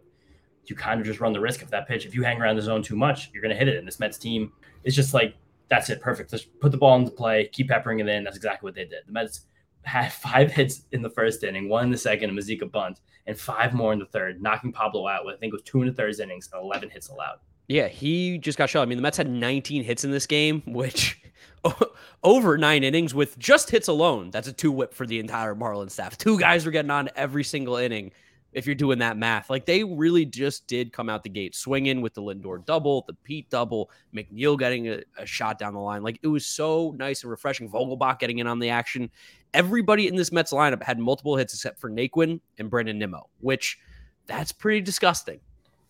you 0.65 0.75
kind 0.75 0.99
of 0.99 1.05
just 1.05 1.19
run 1.19 1.33
the 1.33 1.39
risk 1.39 1.61
of 1.61 1.69
that 1.69 1.87
pitch. 1.87 2.05
If 2.05 2.15
you 2.15 2.23
hang 2.23 2.41
around 2.41 2.55
the 2.55 2.63
zone 2.63 2.81
too 2.81 2.95
much, 2.95 3.29
you're 3.31 3.43
gonna 3.43 3.53
hit 3.53 3.67
it. 3.67 3.77
And 3.77 3.87
this 3.87 3.99
Mets 3.99 4.17
team 4.17 4.51
is 4.83 4.95
just 4.95 5.13
like 5.13 5.35
that's 5.69 5.91
it, 5.91 6.01
perfect. 6.01 6.31
Just 6.31 6.59
put 6.59 6.71
the 6.71 6.79
ball 6.79 6.97
into 6.97 7.11
play, 7.11 7.47
keep 7.53 7.69
peppering 7.69 7.99
it 7.99 8.09
in. 8.09 8.23
That's 8.23 8.35
exactly 8.35 8.65
what 8.65 8.73
they 8.73 8.85
did. 8.85 9.03
The 9.05 9.11
Mets 9.11 9.41
had 9.83 10.11
five 10.13 10.51
hits 10.51 10.85
in 10.91 11.03
the 11.03 11.09
first 11.11 11.43
inning, 11.43 11.69
one 11.69 11.83
in 11.83 11.91
the 11.91 11.97
second, 11.97 12.31
a 12.31 12.33
Mazeika 12.33 12.69
bunt, 12.71 13.01
and 13.27 13.39
five 13.39 13.75
more 13.75 13.93
in 13.93 13.99
the 13.99 14.07
third, 14.07 14.41
knocking 14.41 14.73
Pablo 14.73 15.07
out 15.07 15.25
with 15.25 15.35
I 15.35 15.37
think 15.37 15.53
it 15.53 15.57
was 15.57 15.61
two 15.61 15.81
in 15.81 15.87
the 15.87 15.93
third 15.93 16.19
innings 16.19 16.49
and 16.51 16.63
11 16.63 16.89
hits 16.89 17.09
allowed. 17.09 17.37
Yeah, 17.67 17.87
he 17.87 18.39
just 18.39 18.57
got 18.57 18.67
shot. 18.67 18.81
I 18.81 18.85
mean, 18.85 18.97
the 18.97 19.03
Mets 19.03 19.17
had 19.17 19.29
19 19.29 19.83
hits 19.83 20.03
in 20.03 20.09
this 20.09 20.25
game, 20.25 20.63
which 20.65 21.21
over 22.23 22.57
nine 22.57 22.83
innings 22.83 23.13
with 23.13 23.37
just 23.37 23.69
hits 23.69 23.87
alone, 23.87 24.31
that's 24.31 24.47
a 24.47 24.53
two 24.53 24.71
whip 24.71 24.93
for 24.93 25.05
the 25.05 25.19
entire 25.19 25.55
Marlins 25.55 25.91
staff. 25.91 26.17
Two 26.17 26.39
guys 26.39 26.65
were 26.65 26.71
getting 26.71 26.91
on 26.91 27.09
every 27.15 27.43
single 27.43 27.77
inning. 27.77 28.11
If 28.51 28.65
you're 28.65 28.73
doing 28.73 28.97
that 28.99 29.15
math, 29.15 29.51
like 29.51 29.65
they 29.65 29.83
really 29.83 30.25
just 30.25 30.65
did 30.65 30.91
come 30.91 31.07
out 31.07 31.21
the 31.21 31.29
gate 31.29 31.53
swinging 31.53 32.01
with 32.01 32.15
the 32.15 32.21
Lindor 32.21 32.65
double, 32.65 33.03
the 33.05 33.13
Pete 33.13 33.47
double, 33.51 33.91
McNeil 34.15 34.57
getting 34.57 34.89
a, 34.89 35.01
a 35.19 35.25
shot 35.25 35.59
down 35.59 35.73
the 35.73 35.79
line. 35.79 36.01
Like 36.01 36.19
it 36.23 36.27
was 36.27 36.47
so 36.47 36.95
nice 36.97 37.21
and 37.21 37.29
refreshing. 37.29 37.69
Vogelbach 37.69 38.17
getting 38.17 38.39
in 38.39 38.47
on 38.47 38.57
the 38.57 38.69
action. 38.69 39.11
Everybody 39.53 40.07
in 40.07 40.15
this 40.15 40.31
Mets 40.31 40.51
lineup 40.51 40.81
had 40.81 40.97
multiple 40.97 41.35
hits 41.35 41.53
except 41.53 41.79
for 41.79 41.91
Naquin 41.91 42.39
and 42.57 42.71
Brandon 42.71 42.97
Nimmo, 42.97 43.29
which 43.39 43.77
that's 44.25 44.51
pretty 44.51 44.81
disgusting. 44.81 45.39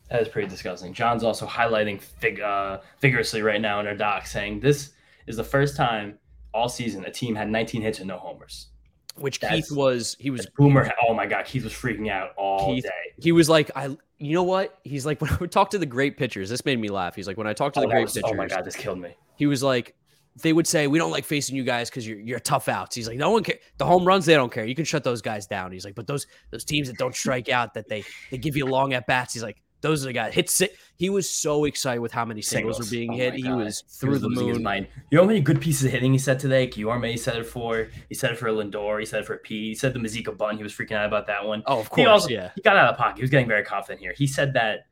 That 0.10 0.22
is 0.22 0.28
pretty 0.28 0.50
disgusting. 0.50 0.94
John's 0.94 1.24
also 1.24 1.46
highlighting 1.46 2.02
fig- 2.02 2.42
uh, 2.42 2.80
vigorously 3.00 3.42
right 3.42 3.62
now 3.62 3.80
in 3.80 3.88
our 3.88 3.96
doc, 3.96 4.28
saying 4.28 4.60
this 4.60 4.92
is 5.28 5.38
the 5.38 5.44
first 5.44 5.76
time 5.76 6.18
all 6.54 6.70
season 6.70 7.06
a 7.06 7.12
team 7.12 7.36
had 7.36 7.50
19 7.50 7.82
hits 7.82 8.00
and 8.00 8.08
no 8.08 8.18
homers. 8.18 8.68
Which 9.16 9.40
That's- 9.40 9.68
Keith 9.70 9.78
was, 9.78 10.16
he 10.20 10.30
was 10.30 10.48
Boomer, 10.58 10.90
oh 11.08 11.14
my 11.14 11.26
God, 11.26 11.46
Keith 11.46 11.64
was 11.64 11.74
freaking 11.74 12.10
out 12.10 12.32
all 12.38 12.74
Keith- 12.74 12.84
day. 12.84 12.90
he 13.22 13.32
was 13.32 13.50
like, 13.50 13.70
I, 13.76 13.86
you 14.18 14.34
know 14.34 14.44
what? 14.44 14.78
He's 14.84 15.06
like, 15.06 15.20
when 15.22 15.30
I 15.32 15.36
would 15.38 15.52
talk 15.52 15.72
to 15.72 15.78
the 15.78 15.86
great 15.86 16.18
pitchers, 16.18 16.50
this 16.50 16.64
made 16.66 16.80
me 16.80 16.88
laugh. 16.90 17.16
He's 17.16 17.28
like, 17.28 17.38
when 17.38 17.48
I 17.48 17.54
talk 17.54 17.74
to 17.74 17.80
Oh, 17.80 17.84
the 17.84 17.90
great 17.90 18.04
was- 18.04 18.14
pitchers, 18.14 18.32
oh 18.34 18.36
my 18.36 18.48
God, 18.48 18.64
this 18.66 18.76
killed 18.76 19.00
me. 19.00 19.16
he 19.36 19.46
was 19.46 19.62
like, 19.62 19.96
they 20.42 20.54
would 20.54 20.68
say, 20.68 20.88
we 20.88 20.98
don't 21.00 21.12
like 21.12 21.26
facing 21.26 21.58
you 21.58 21.64
guys 21.66 21.90
because 21.90 22.08
you're 22.08 22.20
you're 22.20 22.40
tough 22.40 22.70
outs. 22.70 22.96
He's 22.96 23.10
like, 23.10 23.18
no 23.18 23.32
one 23.32 23.44
care. 23.44 23.58
The 23.78 23.86
home 23.86 24.06
runs, 24.06 24.26
they 24.26 24.36
don't 24.36 24.52
care. 24.52 24.64
You 24.66 24.76
can 24.76 24.86
shut 24.86 25.04
those 25.04 25.22
guys 25.22 25.48
down. 25.48 25.74
He's 25.74 25.84
like, 25.84 25.96
but 25.96 26.08
those 26.08 26.28
those 26.52 26.64
teams 26.64 26.88
that 26.88 26.98
don't 26.98 27.14
strike 27.16 27.50
out, 27.50 27.74
that 27.74 27.90
they 27.90 28.06
they 28.32 28.38
give 28.38 28.56
you 28.56 28.66
long 28.66 28.94
at 28.94 29.06
bats. 29.06 29.34
He's 29.34 29.44
like, 29.44 29.62
those 29.82 30.04
are 30.04 30.08
the 30.08 30.14
guys. 30.14 30.34
Hit 30.34 30.50
si 30.50 30.70
He 30.96 31.10
was 31.10 31.30
so 31.30 31.66
excited 31.66 32.02
with 32.02 32.12
how 32.12 32.26
many 32.26 32.42
singles, 32.42 32.76
Singles. 32.78 32.92
were 32.92 32.96
being 32.98 33.12
Oh 33.14 33.16
hit. 33.16 33.34
He 33.36 33.50
was 33.52 33.84
He 33.88 33.94
through 34.00 34.10
was 34.12 34.22
the 34.22 34.30
moon. 34.30 34.62
mind. 34.62 34.88
You 35.10 35.18
know 35.18 35.24
how 35.24 35.28
many 35.28 35.40
good 35.42 35.62
pieces 35.62 35.86
of 35.86 35.92
hitting 35.92 36.12
he 36.12 36.20
said 36.20 36.40
today? 36.40 36.68
Guillorme 36.68 37.10
he 37.10 37.18
said 37.18 37.38
it 37.38 37.46
for. 37.46 37.88
He 38.10 38.16
said 38.16 38.32
it 38.32 38.38
for 38.38 38.50
Lindor. 38.50 39.00
He 39.00 39.06
said 39.06 39.22
it 39.22 39.26
for 39.26 39.38
P. 39.38 39.70
He 39.70 39.76
said 39.76 39.94
the 39.94 40.00
Mazeika 40.00 40.38
bun. 40.38 40.58
He 40.58 40.64
was 40.64 40.74
freaking 40.74 40.94
out 40.98 41.06
about 41.06 41.28
that 41.28 41.46
one. 41.46 41.64
Oh, 41.66 41.80
of 41.80 41.86
He 41.88 41.90
course, 42.04 42.08
also- 42.08 42.30
yeah. 42.30 42.52
He 42.56 42.62
got 42.62 42.76
out 42.76 42.92
of 42.92 42.98
pocket. 42.98 43.18
He 43.18 43.22
was 43.24 43.30
getting 43.32 43.48
very 43.48 43.64
confident 43.64 44.02
here. 44.02 44.14
He 44.18 44.28
said 44.28 44.54
that 44.54 44.88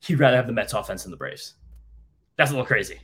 he'd 0.00 0.18
rather 0.18 0.36
have 0.36 0.46
the 0.46 0.52
Mets 0.52 0.72
offense 0.74 1.02
than 1.04 1.10
the 1.10 1.16
Braves. 1.16 1.54
That's 2.36 2.50
a 2.50 2.54
little 2.54 2.66
crazy. 2.66 2.98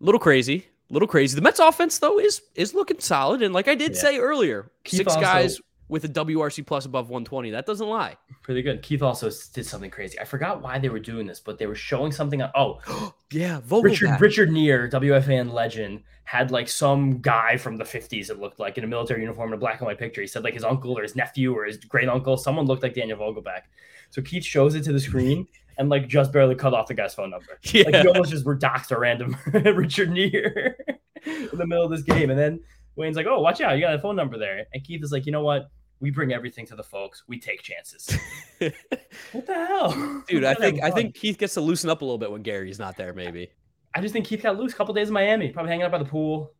little 0.00 0.18
crazy, 0.18 0.66
little 0.90 1.06
crazy. 1.08 1.36
The 1.36 1.42
Mets 1.42 1.60
offense 1.60 1.98
though 2.00 2.18
is 2.18 2.42
is 2.56 2.74
looking 2.74 2.98
solid, 2.98 3.40
and 3.42 3.54
like 3.54 3.68
I 3.68 3.76
did 3.76 3.92
Yeah. 3.94 4.00
say 4.00 4.18
earlier, 4.18 4.70
Keith 4.82 4.98
six 4.98 5.12
also- 5.14 5.20
guys 5.20 5.60
with 5.88 6.04
a 6.04 6.08
WRC 6.08 6.66
plus 6.66 6.86
above 6.86 7.10
120. 7.10 7.50
That 7.50 7.66
doesn't 7.66 7.86
lie. 7.86 8.16
Pretty 8.42 8.62
good. 8.62 8.82
Keith 8.82 9.02
also 9.02 9.30
did 9.52 9.66
something 9.66 9.90
crazy. 9.90 10.18
I 10.18 10.24
forgot 10.24 10.62
why 10.62 10.78
they 10.78 10.88
were 10.88 10.98
doing 10.98 11.26
this, 11.26 11.40
but 11.40 11.58
they 11.58 11.66
were 11.66 11.74
showing 11.74 12.12
something. 12.12 12.42
On, 12.42 12.50
oh, 12.54 13.14
Yeah, 13.30 13.60
Vogelbach. 13.60 13.84
Richard 13.84 14.20
Richard 14.20 14.52
Neer, 14.52 14.88
WFAN 14.88 15.52
legend, 15.52 16.02
had 16.24 16.50
like 16.50 16.68
some 16.68 17.18
guy 17.18 17.56
from 17.56 17.76
the 17.76 17.84
50s, 17.84 18.30
it 18.30 18.38
looked 18.38 18.58
like, 18.58 18.78
in 18.78 18.84
a 18.84 18.86
military 18.86 19.20
uniform 19.20 19.50
in 19.50 19.54
a 19.54 19.58
black 19.58 19.80
and 19.80 19.86
white 19.86 19.98
picture. 19.98 20.20
He 20.20 20.26
said 20.26 20.44
like 20.44 20.54
his 20.54 20.64
uncle 20.64 20.96
or 20.98 21.02
his 21.02 21.16
nephew 21.16 21.54
or 21.54 21.64
his 21.64 21.76
great 21.78 22.08
uncle, 22.08 22.36
someone 22.36 22.66
looked 22.66 22.82
like 22.82 22.94
Daniel 22.94 23.18
Vogelbach. 23.18 23.62
So 24.10 24.22
Keith 24.22 24.44
shows 24.44 24.74
it 24.74 24.84
to 24.84 24.92
the 24.92 25.00
screen, 25.00 25.46
and 25.78 25.88
like 25.88 26.08
just 26.08 26.32
barely 26.32 26.54
cut 26.54 26.74
off 26.74 26.86
the 26.86 26.94
guy's 26.94 27.14
phone 27.14 27.30
number. 27.30 27.58
Yeah. 27.64 27.84
Like 27.84 27.94
he 27.96 28.08
almost 28.08 28.30
just 28.30 28.44
were 28.44 28.56
doxed 28.56 28.90
a 28.90 28.98
random 28.98 29.36
Richard 29.52 30.10
Neer 30.10 30.76
in 31.26 31.48
the 31.52 31.66
middle 31.66 31.84
of 31.84 31.90
this 31.90 32.02
game. 32.02 32.30
And 32.30 32.38
then 32.38 32.60
Wayne's 32.96 33.16
like, 33.16 33.26
oh, 33.26 33.40
watch 33.40 33.60
out, 33.60 33.74
you 33.74 33.80
got 33.80 33.94
a 33.94 33.98
phone 33.98 34.16
number 34.16 34.38
there. 34.38 34.64
And 34.72 34.84
Keith 34.84 35.02
is 35.02 35.12
like, 35.12 35.26
you 35.26 35.32
know 35.32 35.42
what? 35.42 35.70
We 36.00 36.10
bring 36.10 36.32
everything 36.32 36.66
to 36.66 36.76
the 36.76 36.82
folks. 36.82 37.22
We 37.28 37.38
take 37.38 37.62
chances. 37.62 38.16
what 38.58 39.46
the 39.46 39.54
hell? 39.54 40.22
Dude, 40.28 40.44
I 40.44 40.54
think 40.54 40.82
I 40.82 40.90
think 40.90 41.14
Keith 41.14 41.38
gets 41.38 41.54
to 41.54 41.60
loosen 41.60 41.88
up 41.88 42.02
a 42.02 42.04
little 42.04 42.18
bit 42.18 42.30
when 42.30 42.42
Gary's 42.42 42.78
not 42.78 42.96
there, 42.96 43.14
maybe. 43.14 43.50
I 43.94 44.00
just 44.00 44.12
think 44.12 44.26
Keith 44.26 44.42
got 44.42 44.58
loose 44.58 44.72
a 44.72 44.76
couple 44.76 44.92
days 44.92 45.08
in 45.08 45.14
Miami, 45.14 45.50
probably 45.50 45.70
hanging 45.70 45.84
out 45.84 45.92
by 45.92 45.98
the 45.98 46.04
pool, 46.04 46.52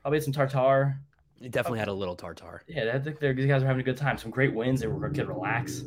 probably 0.00 0.16
had 0.16 0.24
some 0.24 0.32
tartar. 0.32 0.98
He 1.40 1.48
definitely 1.48 1.78
had 1.78 1.88
a 1.88 1.92
little 1.92 2.16
tartar. 2.16 2.62
Yeah, 2.68 2.92
I 2.94 2.98
think 2.98 3.18
they're, 3.18 3.32
these 3.32 3.46
guys 3.46 3.62
are 3.62 3.66
having 3.66 3.80
a 3.80 3.84
good 3.84 3.96
time. 3.96 4.18
Some 4.18 4.30
great 4.30 4.54
wins. 4.54 4.80
They 4.80 4.86
were 4.86 5.08
could 5.08 5.28
relax. 5.28 5.84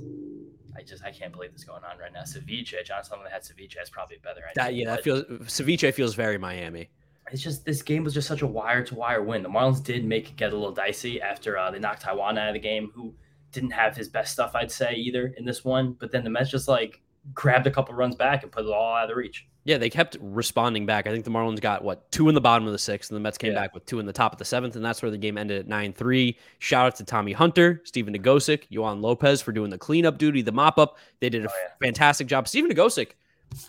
I 0.75 0.81
just 0.81 1.03
I 1.03 1.11
can't 1.11 1.31
believe 1.31 1.51
this 1.51 1.61
is 1.61 1.67
going 1.67 1.83
on 1.83 1.97
right 1.97 2.11
now. 2.11 2.21
Ceviche, 2.21 2.83
John 2.83 3.03
Sullivan 3.03 3.31
had 3.31 3.43
ceviche. 3.43 3.75
That's 3.75 3.89
probably 3.89 4.17
better. 4.23 4.41
That 4.55 4.73
yeah, 4.75 4.87
that 4.87 5.03
feels 5.03 5.23
ceviche 5.23 5.93
feels 5.93 6.15
very 6.15 6.37
Miami. 6.37 6.89
It's 7.31 7.41
just 7.41 7.65
this 7.65 7.81
game 7.81 8.03
was 8.03 8.13
just 8.13 8.27
such 8.27 8.41
a 8.41 8.47
wire 8.47 8.83
to 8.83 8.95
wire 8.95 9.23
win. 9.23 9.43
The 9.43 9.49
Marlins 9.49 9.83
did 9.83 10.05
make 10.05 10.29
it 10.29 10.35
get 10.35 10.51
a 10.53 10.55
little 10.55 10.73
dicey 10.73 11.21
after 11.21 11.57
uh, 11.57 11.71
they 11.71 11.79
knocked 11.79 12.03
Taijuan 12.03 12.37
out 12.37 12.49
of 12.49 12.53
the 12.53 12.59
game, 12.59 12.91
who 12.93 13.13
didn't 13.51 13.71
have 13.71 13.95
his 13.95 14.09
best 14.09 14.33
stuff, 14.33 14.51
I'd 14.55 14.71
say, 14.71 14.93
either 14.95 15.33
in 15.37 15.45
this 15.45 15.63
one. 15.63 15.93
But 15.99 16.11
then 16.11 16.23
the 16.23 16.29
Mets 16.29 16.49
just 16.51 16.67
like 16.67 17.01
grabbed 17.33 17.65
a 17.65 17.71
couple 17.71 17.95
runs 17.95 18.15
back 18.15 18.43
and 18.43 18.51
put 18.51 18.65
it 18.65 18.71
all 18.71 18.95
out 18.95 19.09
of 19.09 19.15
reach. 19.15 19.47
Yeah, 19.65 19.77
they 19.77 19.89
kept 19.89 20.17
responding 20.19 20.85
back. 20.85 21.07
I 21.07 21.11
think 21.11 21.23
the 21.23 21.31
Marlins 21.31 21.61
got 21.61 21.83
what 21.85 22.11
two 22.11 22.27
in 22.27 22.35
the 22.35 22.41
bottom 22.41 22.67
of 22.67 22.73
the 22.73 22.77
sixth, 22.79 23.09
and 23.09 23.15
the 23.15 23.21
Mets 23.21 23.37
came 23.37 23.53
Yeah. 23.53 23.59
back 23.61 23.73
with 23.73 23.85
two 23.85 23.99
in 23.99 24.05
the 24.05 24.11
top 24.11 24.33
of 24.33 24.37
the 24.37 24.43
seventh, 24.45 24.75
and 24.75 24.83
that's 24.83 25.01
where 25.01 25.09
the 25.09 25.17
game 25.17 25.37
ended 25.37 25.57
at 25.59 25.67
nine 25.67 25.93
three. 25.93 26.37
Shout 26.59 26.85
out 26.87 26.95
to 26.97 27.05
Tommy 27.05 27.31
Hunter, 27.31 27.81
Stephen 27.85 28.13
Nogosek, 28.13 28.63
Yohan 28.69 29.01
Lopez 29.01 29.41
for 29.41 29.53
doing 29.53 29.69
the 29.69 29.77
cleanup 29.77 30.17
duty, 30.17 30.41
the 30.41 30.51
mop 30.51 30.77
up. 30.77 30.97
They 31.21 31.29
did 31.29 31.45
a 31.45 31.47
Oh, 31.49 31.53
yeah. 31.63 31.69
fantastic 31.87 32.27
job. 32.27 32.49
Stephen 32.49 32.69
Nogosek 32.69 33.11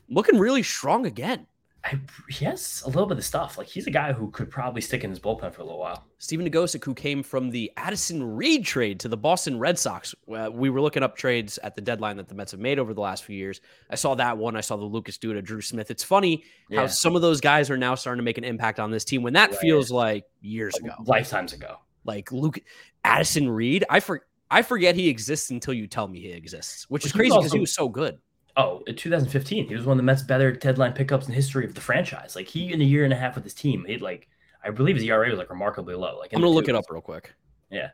looking 0.08 0.38
really 0.38 0.64
strong 0.64 1.06
again. 1.06 1.46
I, 1.84 2.00
yes, 2.40 2.82
a 2.82 2.86
little 2.86 3.04
bit 3.04 3.18
of 3.18 3.24
stuff. 3.24 3.58
Like 3.58 3.66
he's 3.66 3.86
a 3.86 3.90
guy 3.90 4.14
who 4.14 4.30
could 4.30 4.50
probably 4.50 4.80
stick 4.80 5.04
in 5.04 5.10
his 5.10 5.20
bullpen 5.20 5.52
for 5.52 5.60
a 5.60 5.64
little 5.64 5.78
while. 5.78 6.04
Stephen 6.16 6.48
Nogosek, 6.48 6.82
who 6.82 6.94
came 6.94 7.22
from 7.22 7.50
the 7.50 7.70
Addison 7.76 8.22
Reed 8.36 8.64
trade 8.64 8.98
to 9.00 9.08
the 9.08 9.18
Boston 9.18 9.58
Red 9.58 9.78
Sox. 9.78 10.14
Uh, 10.34 10.48
we 10.50 10.70
were 10.70 10.80
looking 10.80 11.02
up 11.02 11.14
trades 11.14 11.58
at 11.58 11.74
the 11.74 11.82
deadline 11.82 12.16
that 12.16 12.28
the 12.28 12.34
Mets 12.34 12.52
have 12.52 12.60
made 12.60 12.78
over 12.78 12.94
the 12.94 13.02
last 13.02 13.24
few 13.24 13.36
years. 13.36 13.60
I 13.90 13.96
saw 13.96 14.14
that 14.14 14.38
one. 14.38 14.56
I 14.56 14.62
saw 14.62 14.76
the 14.76 14.84
Lucas 14.84 15.18
Duda, 15.18 15.44
Drew 15.44 15.60
Smith. 15.60 15.90
It's 15.90 16.02
funny 16.02 16.44
how 16.74 16.86
some 16.86 17.16
of 17.16 17.20
those 17.22 17.42
guys 17.42 17.68
are 17.70 17.76
now 17.76 17.94
starting 17.94 18.18
to 18.18 18.24
make 18.24 18.38
an 18.38 18.44
impact 18.44 18.80
on 18.80 18.90
this 18.90 19.04
team 19.04 19.22
when 19.22 19.34
that 19.34 19.50
Right. 19.50 19.58
feels 19.60 19.90
like 19.90 20.24
years 20.40 20.74
ago. 20.76 20.94
lifetimes 21.04 21.52
ago. 21.52 21.76
Like 22.06 22.32
Luke 22.32 22.60
Addison 23.04 23.48
Reed, 23.50 23.84
I 23.90 24.00
for, 24.00 24.26
I 24.50 24.62
forget 24.62 24.94
he 24.94 25.08
exists 25.10 25.50
until 25.50 25.74
you 25.74 25.86
tell 25.86 26.08
me 26.08 26.20
he 26.20 26.30
exists, 26.30 26.88
which 26.88 27.04
is 27.04 27.12
crazy 27.12 27.36
because 27.36 27.52
he 27.52 27.58
was 27.60 27.74
so 27.74 27.88
good. 27.90 28.18
Oh, 28.56 28.82
in 28.86 28.94
2015, 28.94 29.66
he 29.66 29.74
was 29.74 29.84
one 29.84 29.94
of 29.94 29.96
the 29.98 30.04
Mets' 30.04 30.22
better 30.22 30.52
deadline 30.52 30.92
pickups 30.92 31.26
in 31.26 31.34
history 31.34 31.64
of 31.64 31.74
the 31.74 31.80
franchise. 31.80 32.36
Like 32.36 32.46
he, 32.46 32.72
in 32.72 32.80
a 32.80 32.84
year 32.84 33.04
and 33.04 33.12
a 33.12 33.16
half 33.16 33.34
with 33.34 33.44
his 33.44 33.54
team, 33.54 33.84
he 33.86 33.98
like 33.98 34.28
I 34.64 34.70
believe 34.70 34.96
his 34.96 35.04
ERA 35.04 35.28
was 35.28 35.38
like 35.38 35.50
remarkably 35.50 35.94
low. 35.94 36.18
Like 36.18 36.32
I'm 36.32 36.40
gonna 36.40 36.52
look 36.52 36.68
it 36.68 36.74
up 36.74 36.84
real 36.88 37.02
quick. 37.02 37.34
Yeah. 37.70 37.90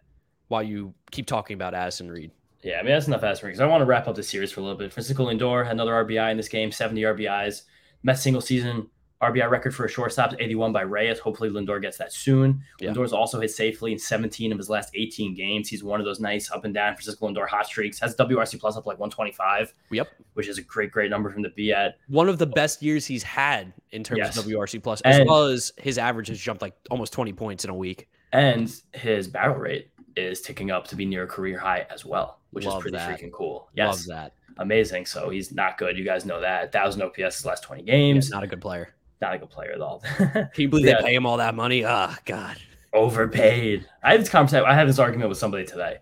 While 0.49 0.63
you 0.63 0.95
keep 1.11 1.27
talking 1.27 1.55
about 1.55 1.75
Addison 1.75 2.11
Reed. 2.11 2.31
Yeah, 2.63 2.79
I 2.79 2.83
mean 2.83 2.93
that's 2.93 3.07
enough 3.07 3.23
as 3.23 3.41
for 3.41 3.47
because 3.47 3.61
I 3.61 3.67
want 3.67 3.81
to 3.81 3.87
wrap 3.87 4.07
up 4.07 4.17
the 4.17 4.23
series 4.23 4.53
for 4.53 4.61
a 4.61 4.63
little 4.63 4.79
bit. 4.79 4.93
Francisco 4.93 5.27
Lindor 5.27 5.65
had 5.65 5.73
another 5.73 5.93
RBI 5.93 6.31
in 6.31 6.37
this 6.37 6.49
game, 6.49 6.71
70 6.71 7.01
RBIs. 7.03 7.63
Mets 8.03 8.23
single 8.23 8.43
season 8.43 8.89
RBI 9.23 9.51
record 9.51 9.75
for 9.75 9.85
a 9.85 9.89
shortstop, 9.89 10.33
81 10.39 10.73
by 10.73 10.81
Reyes. 10.83 11.19
Hopefully 11.19 11.51
Lindor 11.51 11.81
gets 11.83 11.99
that 11.99 12.11
soon. 12.13 12.63
Yeah. 12.81 12.91
Lindor's 12.91 13.13
also 13.13 13.39
hit 13.41 13.51
safely 13.51 13.93
in 13.93 13.99
17 13.99 14.51
of 14.51 14.57
his 14.59 14.71
last 14.71 14.91
18 14.95 15.35
games. 15.35 15.69
He's 15.69 15.85
one 15.85 16.01
of 16.01 16.07
those 16.07 16.21
nice 16.21 16.51
up 16.51 16.65
and 16.65 16.73
down 16.73 16.95
Francisco 16.95 17.29
Lindor 17.29 17.47
hot 17.47 17.67
streaks. 17.67 17.99
Has 18.01 18.17
WRC 18.17 18.59
plus 18.59 18.77
up 18.79 18.87
like 18.87 18.99
125, 18.99 19.75
Yep. 19.91 20.09
which 20.35 20.49
is 20.49 20.57
a 20.57 20.63
great, 20.63 20.91
great 20.91 21.11
number 21.11 21.29
for 21.31 21.37
him 21.37 21.43
to 21.43 21.51
be 21.51 21.71
at. 21.73 21.99
One 22.09 22.31
of 22.31 22.39
the 22.39 22.47
best 22.47 22.81
years 22.83 23.05
he's 23.05 23.23
had 23.23 23.73
in 23.91 24.03
terms 24.03 24.19
Yes. 24.19 24.39
of 24.39 24.45
WRC 24.47 24.79
plus, 24.83 25.03
as 25.03 25.19
And- 25.19 25.29
well 25.29 25.45
as 25.45 25.73
his 25.77 25.99
average 25.99 26.29
has 26.29 26.41
jumped 26.41 26.63
like 26.63 26.75
almost 26.91 27.13
20 27.13 27.33
points 27.35 27.63
in 27.65 27.71
a 27.71 27.75
week. 27.75 28.09
And 28.33 28.73
his 28.95 29.29
barrel 29.29 29.57
rate 29.57 29.91
is 30.17 30.41
ticking 30.41 30.71
up 30.71 30.87
to 30.89 30.97
be 30.97 31.05
near 31.05 31.25
a 31.25 31.27
career 31.27 31.59
high 31.59 31.87
as 31.91 32.07
well, 32.07 32.41
which 32.53 32.65
Love 32.65 32.77
is 32.79 32.83
pretty 32.83 32.97
that. 32.97 33.21
freaking 33.21 33.33
cool. 33.33 33.55
Love 33.55 33.69
Yes, 33.75 34.07
that. 34.07 34.33
amazing. 34.57 35.05
So 35.05 35.29
he's 35.29 35.53
not 35.53 35.77
good. 35.77 35.99
You 35.99 36.05
guys 36.05 36.25
know 36.25 36.41
that. 36.41 36.73
1,000 36.73 37.03
OPS 37.03 37.37
his 37.37 37.45
last 37.45 37.63
20 37.63 37.83
Yeah, 37.83 37.93
games. 37.97 38.31
not 38.31 38.43
a 38.43 38.47
good 38.47 38.61
player. 38.63 38.95
Not 39.21 39.35
a 39.35 39.39
good 39.39 39.51
player 39.51 39.73
at 39.73 39.81
all. 39.81 40.03
Can 40.19 40.49
you 40.57 40.69
believe 40.69 40.87
Yeah. 40.87 40.97
they 41.03 41.09
pay 41.09 41.15
him 41.15 41.27
all 41.27 41.37
that 41.39 41.55
money? 41.55 41.85
Oh 41.85 42.15
God. 42.25 42.57
Overpaid. 42.93 43.87
I 44.03 44.13
had 44.13 44.21
this 44.21 44.29
conversation. 44.29 44.65
I 44.67 44.75
had 44.75 44.89
this 44.89 44.99
argument 44.99 45.29
with 45.29 45.39
somebody 45.39 45.65
today 45.65 45.99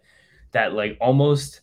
that 0.53 0.73
like 0.73 0.97
almost 1.01 1.61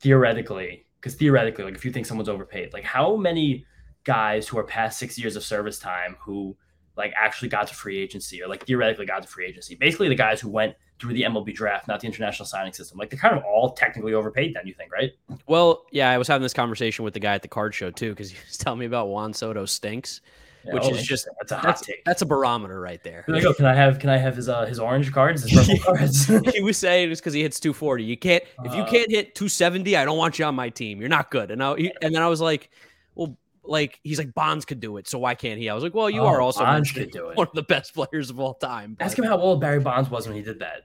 theoretically, 0.00 0.86
because 1.00 1.14
theoretically, 1.14 1.64
like 1.64 1.74
if 1.74 1.84
you 1.84 1.92
think 1.92 2.06
someone's 2.06 2.28
overpaid, 2.28 2.72
like 2.72 2.84
how 2.84 3.16
many 3.16 3.66
guys 4.04 4.48
who 4.48 4.58
are 4.58 4.64
past 4.64 4.98
six 4.98 5.18
years 5.18 5.36
of 5.36 5.44
service 5.44 5.78
time 5.78 6.16
who 6.20 6.56
like 6.96 7.12
actually 7.16 7.48
got 7.48 7.66
to 7.68 7.74
free 7.74 7.98
agency 7.98 8.42
or 8.42 8.48
like 8.48 8.66
theoretically 8.66 9.06
got 9.06 9.22
to 9.22 9.28
free 9.28 9.46
agency, 9.46 9.74
basically 9.76 10.08
the 10.08 10.14
guys 10.14 10.40
who 10.40 10.48
went 10.48 10.74
through 10.98 11.14
the 11.14 11.22
MLB 11.22 11.54
draft, 11.54 11.88
not 11.88 12.00
the 12.00 12.06
international 12.06 12.46
signing 12.46 12.72
system, 12.72 12.98
like 12.98 13.10
they're 13.10 13.18
kind 13.18 13.36
of 13.36 13.42
all 13.44 13.72
technically 13.72 14.12
overpaid. 14.14 14.54
Then 14.54 14.66
you 14.66 14.74
think, 14.74 14.92
right? 14.92 15.10
Well, 15.46 15.84
yeah, 15.90 16.10
I 16.10 16.18
was 16.18 16.28
having 16.28 16.42
this 16.42 16.52
conversation 16.52 17.04
with 17.04 17.14
the 17.14 17.20
guy 17.20 17.34
at 17.34 17.42
the 17.42 17.48
card 17.48 17.74
show 17.74 17.90
too, 17.90 18.10
because 18.10 18.30
he 18.30 18.36
was 18.46 18.56
telling 18.58 18.78
me 18.78 18.86
about 18.86 19.08
Juan 19.08 19.32
Soto 19.32 19.64
stinks. 19.64 20.20
Yeah, 20.64 20.74
Which 20.74 20.82
oh, 20.84 20.94
is 20.94 21.02
just- 21.06 21.28
that's 21.40 21.52
a 21.52 21.56
hot 21.56 21.64
That's 21.64 21.80
take. 21.82 22.04
that's 22.04 22.22
a 22.22 22.26
barometer 22.26 22.80
right 22.80 23.02
there. 23.02 23.24
There 23.26 23.36
you 23.36 23.42
go. 23.42 23.52
Can 23.54 23.66
I 23.66 23.74
have 23.74 23.98
can 23.98 24.10
I 24.10 24.16
have 24.16 24.36
his 24.36 24.48
uh 24.48 24.64
his 24.66 24.78
orange 24.78 25.12
cards, 25.12 25.42
his 25.42 25.52
purple 25.66 25.82
cards? 25.94 26.26
he 26.54 26.62
was 26.62 26.76
saying 26.78 27.10
it's 27.10 27.20
because 27.20 27.32
he 27.34 27.42
hits 27.42 27.58
240. 27.60 28.04
You 28.04 28.16
can't 28.16 28.44
if 28.64 28.74
you 28.74 28.82
Uh. 28.82 28.88
can't 28.90 29.10
hit 29.10 29.34
270, 29.34 29.96
I 29.96 30.04
don't 30.04 30.18
want 30.18 30.38
you 30.38 30.44
on 30.44 30.54
my 30.54 30.68
team. 30.68 31.00
You're 31.00 31.08
not 31.08 31.30
good. 31.30 31.50
And 31.50 31.62
I, 31.62 31.76
he, 31.76 31.92
and 32.02 32.14
then 32.14 32.22
I 32.22 32.28
was 32.28 32.40
like, 32.40 32.70
well, 33.14 33.36
like 33.64 34.00
he's 34.02 34.18
like 34.18 34.34
Bonds 34.34 34.64
could 34.64 34.80
do 34.80 34.96
it, 34.96 35.06
so 35.08 35.18
why 35.18 35.34
can't 35.36 35.58
he? 35.58 35.68
I 35.68 35.74
was 35.74 35.84
like, 35.84 35.94
well, 35.94 36.10
you 36.10 36.20
Oh, 36.20 36.26
are 36.26 36.40
also 36.40 36.60
Bonds 36.64 36.90
could 36.90 37.10
do 37.12 37.28
it. 37.28 37.36
one 37.36 37.46
of 37.46 37.54
the 37.54 37.62
best 37.62 37.94
players 37.94 38.28
of 38.30 38.40
all 38.40 38.54
time. 38.54 38.96
Ask 39.00 39.16
him 39.18 39.24
how 39.24 39.38
old 39.38 39.60
Barry 39.60 39.78
Bonds 39.80 40.10
was 40.10 40.26
when 40.26 40.36
he 40.36 40.42
did 40.42 40.58
that. 40.60 40.82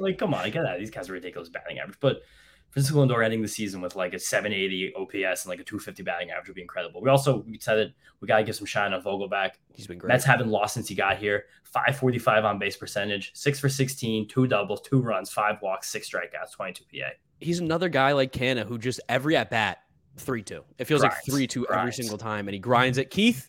like, 0.00 0.16
come 0.18 0.32
on, 0.34 0.40
I 0.44 0.50
get 0.50 0.62
that. 0.62 0.78
These 0.78 0.90
guys 0.90 1.08
are 1.08 1.12
ridiculous 1.14 1.48
batting 1.48 1.78
average. 1.80 1.98
But 2.00 2.22
Francisco 2.70 3.04
Lindor 3.04 3.24
ending 3.24 3.42
the 3.42 3.48
season 3.48 3.80
with 3.80 3.96
like 3.96 4.14
a 4.14 4.18
780 4.18 4.94
OPS 4.94 5.44
and 5.44 5.50
like 5.50 5.60
a 5.60 5.64
250 5.64 6.02
batting 6.02 6.30
average 6.30 6.48
would 6.48 6.54
be 6.54 6.62
incredible. 6.62 7.00
We 7.00 7.10
also 7.10 7.44
we 7.48 7.58
said 7.58 7.78
it. 7.78 7.92
We 8.20 8.28
gotta 8.28 8.44
give 8.44 8.56
some 8.56 8.66
shine 8.66 8.92
on 8.92 9.02
Vogelbach. 9.02 9.52
He's 9.74 9.86
been 9.86 9.98
great. 9.98 10.08
Mets 10.08 10.24
haven't 10.24 10.48
lost 10.48 10.74
since 10.74 10.88
he 10.88 10.94
got 10.94 11.18
here. 11.18 11.46
545 11.64 12.44
on 12.44 12.58
base 12.58 12.76
percentage, 12.76 13.32
six 13.34 13.60
for 13.60 13.68
16, 13.68 14.28
two 14.28 14.46
doubles, 14.46 14.80
two 14.80 15.00
runs, 15.00 15.30
five 15.30 15.56
walks, 15.60 15.90
six 15.90 16.08
strikeouts, 16.08 16.52
22 16.52 16.84
PA. 16.84 17.08
he's 17.40 17.60
another 17.60 17.88
guy 17.88 18.12
like 18.12 18.32
Canha 18.32 18.64
who 18.66 18.78
just 18.78 19.00
every 19.08 19.36
at 19.36 19.50
bat 19.50 19.78
three 20.18 20.42
two. 20.42 20.64
It 20.78 20.84
feels 20.84 21.02
like 21.02 21.12
three 21.24 21.46
two 21.46 21.66
every 21.68 21.92
single 21.92 22.18
time, 22.18 22.48
and 22.48 22.54
he 22.54 22.58
grinds 22.58 22.98
it. 22.98 23.10
Keith, 23.10 23.48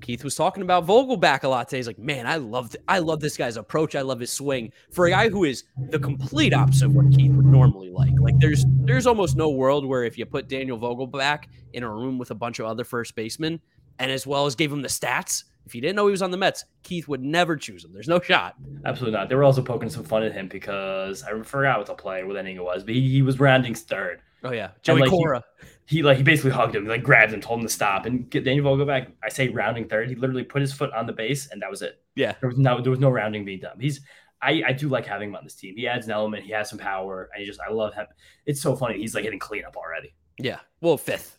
Keith 0.00 0.24
was 0.24 0.34
talking 0.34 0.62
about 0.62 0.86
Vogelbach 0.86 1.44
a 1.44 1.48
lot 1.48 1.68
today. 1.68 1.78
He's 1.78 1.86
like, 1.86 1.98
man, 1.98 2.26
I 2.26 2.36
love 2.36 2.70
th- 2.70 2.82
I 2.88 2.98
love 2.98 3.20
this 3.20 3.36
guy's 3.36 3.56
approach. 3.56 3.94
I 3.94 4.02
love 4.02 4.20
his 4.20 4.32
swing. 4.32 4.72
For 4.92 5.06
a 5.06 5.10
guy 5.10 5.28
who 5.28 5.44
is 5.44 5.64
the 5.90 5.98
complete 5.98 6.54
opposite 6.54 6.86
of 6.86 6.94
what 6.94 7.10
Keith 7.12 7.32
would 7.32 7.46
normally 7.46 7.90
like. 7.90 8.12
Like 8.18 8.38
there's 8.38 8.64
there's 8.68 9.06
almost 9.06 9.36
no 9.36 9.50
world 9.50 9.86
where 9.86 10.04
if 10.04 10.18
you 10.18 10.26
put 10.26 10.48
Daniel 10.48 10.78
Vogelbach 10.78 11.44
in 11.72 11.82
a 11.82 11.90
room 11.90 12.18
with 12.18 12.30
a 12.30 12.34
bunch 12.34 12.58
of 12.58 12.66
other 12.66 12.84
first 12.84 13.14
basemen, 13.14 13.60
and 13.98 14.10
as 14.10 14.26
well 14.26 14.46
as 14.46 14.54
gave 14.54 14.72
him 14.72 14.82
the 14.82 14.88
stats. 14.88 15.44
If 15.64 15.74
you 15.74 15.80
didn't 15.80 15.96
know 15.96 16.06
he 16.06 16.12
was 16.12 16.22
on 16.22 16.30
the 16.30 16.36
Mets, 16.36 16.64
Keith 16.84 17.08
would 17.08 17.20
never 17.24 17.56
choose 17.56 17.84
him. 17.84 17.92
There's 17.92 18.06
no 18.06 18.20
shot. 18.20 18.54
Absolutely 18.84 19.18
not. 19.18 19.28
They 19.28 19.34
were 19.34 19.42
also 19.42 19.62
poking 19.62 19.90
some 19.90 20.04
fun 20.04 20.22
at 20.22 20.32
him 20.32 20.46
because 20.46 21.24
I 21.24 21.42
forgot 21.42 21.78
what 21.78 21.88
the 21.88 21.94
play, 21.94 22.22
what 22.22 22.36
inning 22.36 22.54
it 22.54 22.62
was, 22.62 22.84
but 22.84 22.94
he, 22.94 23.08
he 23.08 23.22
was 23.22 23.40
rounding 23.40 23.74
third. 23.74 24.22
Oh 24.44 24.52
yeah, 24.52 24.70
Joey 24.82 25.00
like, 25.00 25.10
Cora. 25.10 25.42
he 25.60 25.66
like 26.02 26.16
he 26.16 26.22
basically 26.22 26.50
hugged 26.50 26.74
him, 26.74 26.86
like 26.86 27.02
grabbed 27.02 27.32
him, 27.32 27.40
told 27.40 27.60
him 27.60 27.66
to 27.66 27.72
stop, 27.72 28.06
and 28.06 28.28
get 28.28 28.44
Daniel 28.44 28.64
Vogelbach. 28.76 29.12
I 29.22 29.28
say 29.28 29.48
rounding 29.48 29.86
third. 29.88 30.08
He 30.08 30.14
literally 30.16 30.42
put 30.44 30.60
his 30.60 30.72
foot 30.72 30.92
on 30.92 31.06
the 31.06 31.12
base, 31.12 31.48
and 31.50 31.62
that 31.62 31.70
was 31.70 31.82
it. 31.82 32.02
Yeah. 32.16 32.34
There 32.40 32.48
was 32.48 32.58
no 32.58 32.80
there 32.80 32.90
was 32.90 33.00
no 33.00 33.10
rounding 33.10 33.44
being 33.44 33.60
done. 33.60 33.78
He's 33.80 34.00
I 34.42 34.62
I 34.66 34.72
do 34.72 34.88
like 34.88 35.06
having 35.06 35.30
him 35.30 35.36
on 35.36 35.44
this 35.44 35.54
team. 35.54 35.74
He 35.76 35.86
adds 35.86 36.06
an 36.06 36.12
element. 36.12 36.44
He 36.44 36.52
has 36.52 36.68
some 36.68 36.78
power, 36.78 37.30
and 37.32 37.40
he 37.40 37.46
just 37.46 37.60
I 37.60 37.70
love 37.72 37.94
him. 37.94 38.06
It's 38.46 38.60
so 38.60 38.74
funny. 38.74 38.98
He's 38.98 39.14
like 39.14 39.24
hitting 39.24 39.38
cleanup 39.38 39.76
already. 39.76 40.14
Yeah. 40.38 40.58
Well, 40.80 40.96
fifth. 40.98 41.38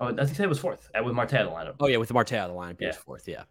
Oh, 0.00 0.06
I 0.06 0.24
think 0.24 0.36
that 0.36 0.48
was 0.48 0.58
fourth 0.58 0.90
with 1.04 1.14
Marte 1.14 1.34
on 1.34 1.46
the 1.46 1.52
lineup. 1.52 1.74
Oh 1.80 1.86
yeah, 1.86 1.96
with 1.98 2.12
Marte 2.12 2.32
out 2.34 2.50
of 2.50 2.56
the 2.56 2.60
lineup, 2.60 2.78
he 2.80 2.86
was 2.86 2.96
Yeah. 2.96 3.00
fourth. 3.02 3.28
Yeah. 3.28 3.44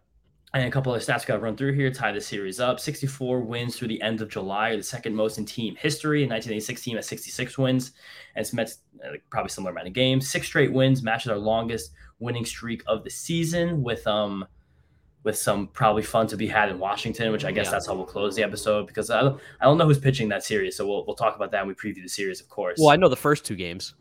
And 0.54 0.64
a 0.66 0.70
couple 0.70 0.94
of 0.94 1.00
stats 1.00 1.24
got 1.24 1.34
to 1.36 1.38
run 1.38 1.56
through 1.56 1.72
here. 1.72 1.90
Tie 1.90 2.12
the 2.12 2.20
series 2.20 2.60
up. 2.60 2.78
64 2.78 3.40
wins 3.40 3.76
through 3.78 3.88
the 3.88 4.02
end 4.02 4.20
of 4.20 4.28
July, 4.28 4.76
the 4.76 4.82
second 4.82 5.14
most 5.16 5.38
in 5.38 5.46
team 5.46 5.74
history. 5.76 6.24
In 6.24 6.28
1986, 6.28 6.82
team 6.82 6.96
has 6.96 7.06
66 7.06 7.56
wins, 7.56 7.92
and 8.34 8.42
it's 8.42 8.52
Mets 8.52 8.78
uh, 9.02 9.12
probably 9.30 9.48
similar 9.48 9.70
amount 9.72 9.86
of 9.86 9.94
games. 9.94 10.28
Six 10.28 10.46
straight 10.46 10.70
wins 10.70 11.02
matches 11.02 11.30
our 11.30 11.38
longest 11.38 11.92
winning 12.18 12.44
streak 12.44 12.82
of 12.86 13.02
the 13.02 13.08
season. 13.08 13.82
With 13.82 14.06
um, 14.06 14.46
with 15.24 15.38
some 15.38 15.68
probably 15.68 16.02
fun 16.02 16.26
to 16.26 16.36
be 16.36 16.48
had 16.48 16.68
in 16.68 16.78
Washington, 16.78 17.30
which 17.32 17.44
I 17.46 17.52
guess 17.52 17.66
Yeah. 17.66 17.70
that's 17.70 17.86
how 17.86 17.94
we'll 17.94 18.04
close 18.04 18.34
the 18.34 18.42
episode 18.42 18.88
because 18.88 19.08
I 19.08 19.22
don't 19.22 19.40
I 19.60 19.64
don't 19.64 19.78
know 19.78 19.86
who's 19.86 19.98
pitching 19.98 20.28
that 20.30 20.44
series, 20.44 20.76
so 20.76 20.86
we'll 20.86 21.06
we'll 21.06 21.16
talk 21.16 21.34
about 21.34 21.50
that 21.52 21.64
when 21.64 21.68
we 21.68 21.92
preview 21.92 22.02
the 22.02 22.08
series, 22.08 22.40
of 22.42 22.48
course. 22.50 22.76
Well, 22.78 22.90
I 22.90 22.96
know 22.96 23.08
the 23.08 23.16
first 23.16 23.46
two 23.46 23.56
games. 23.56 23.94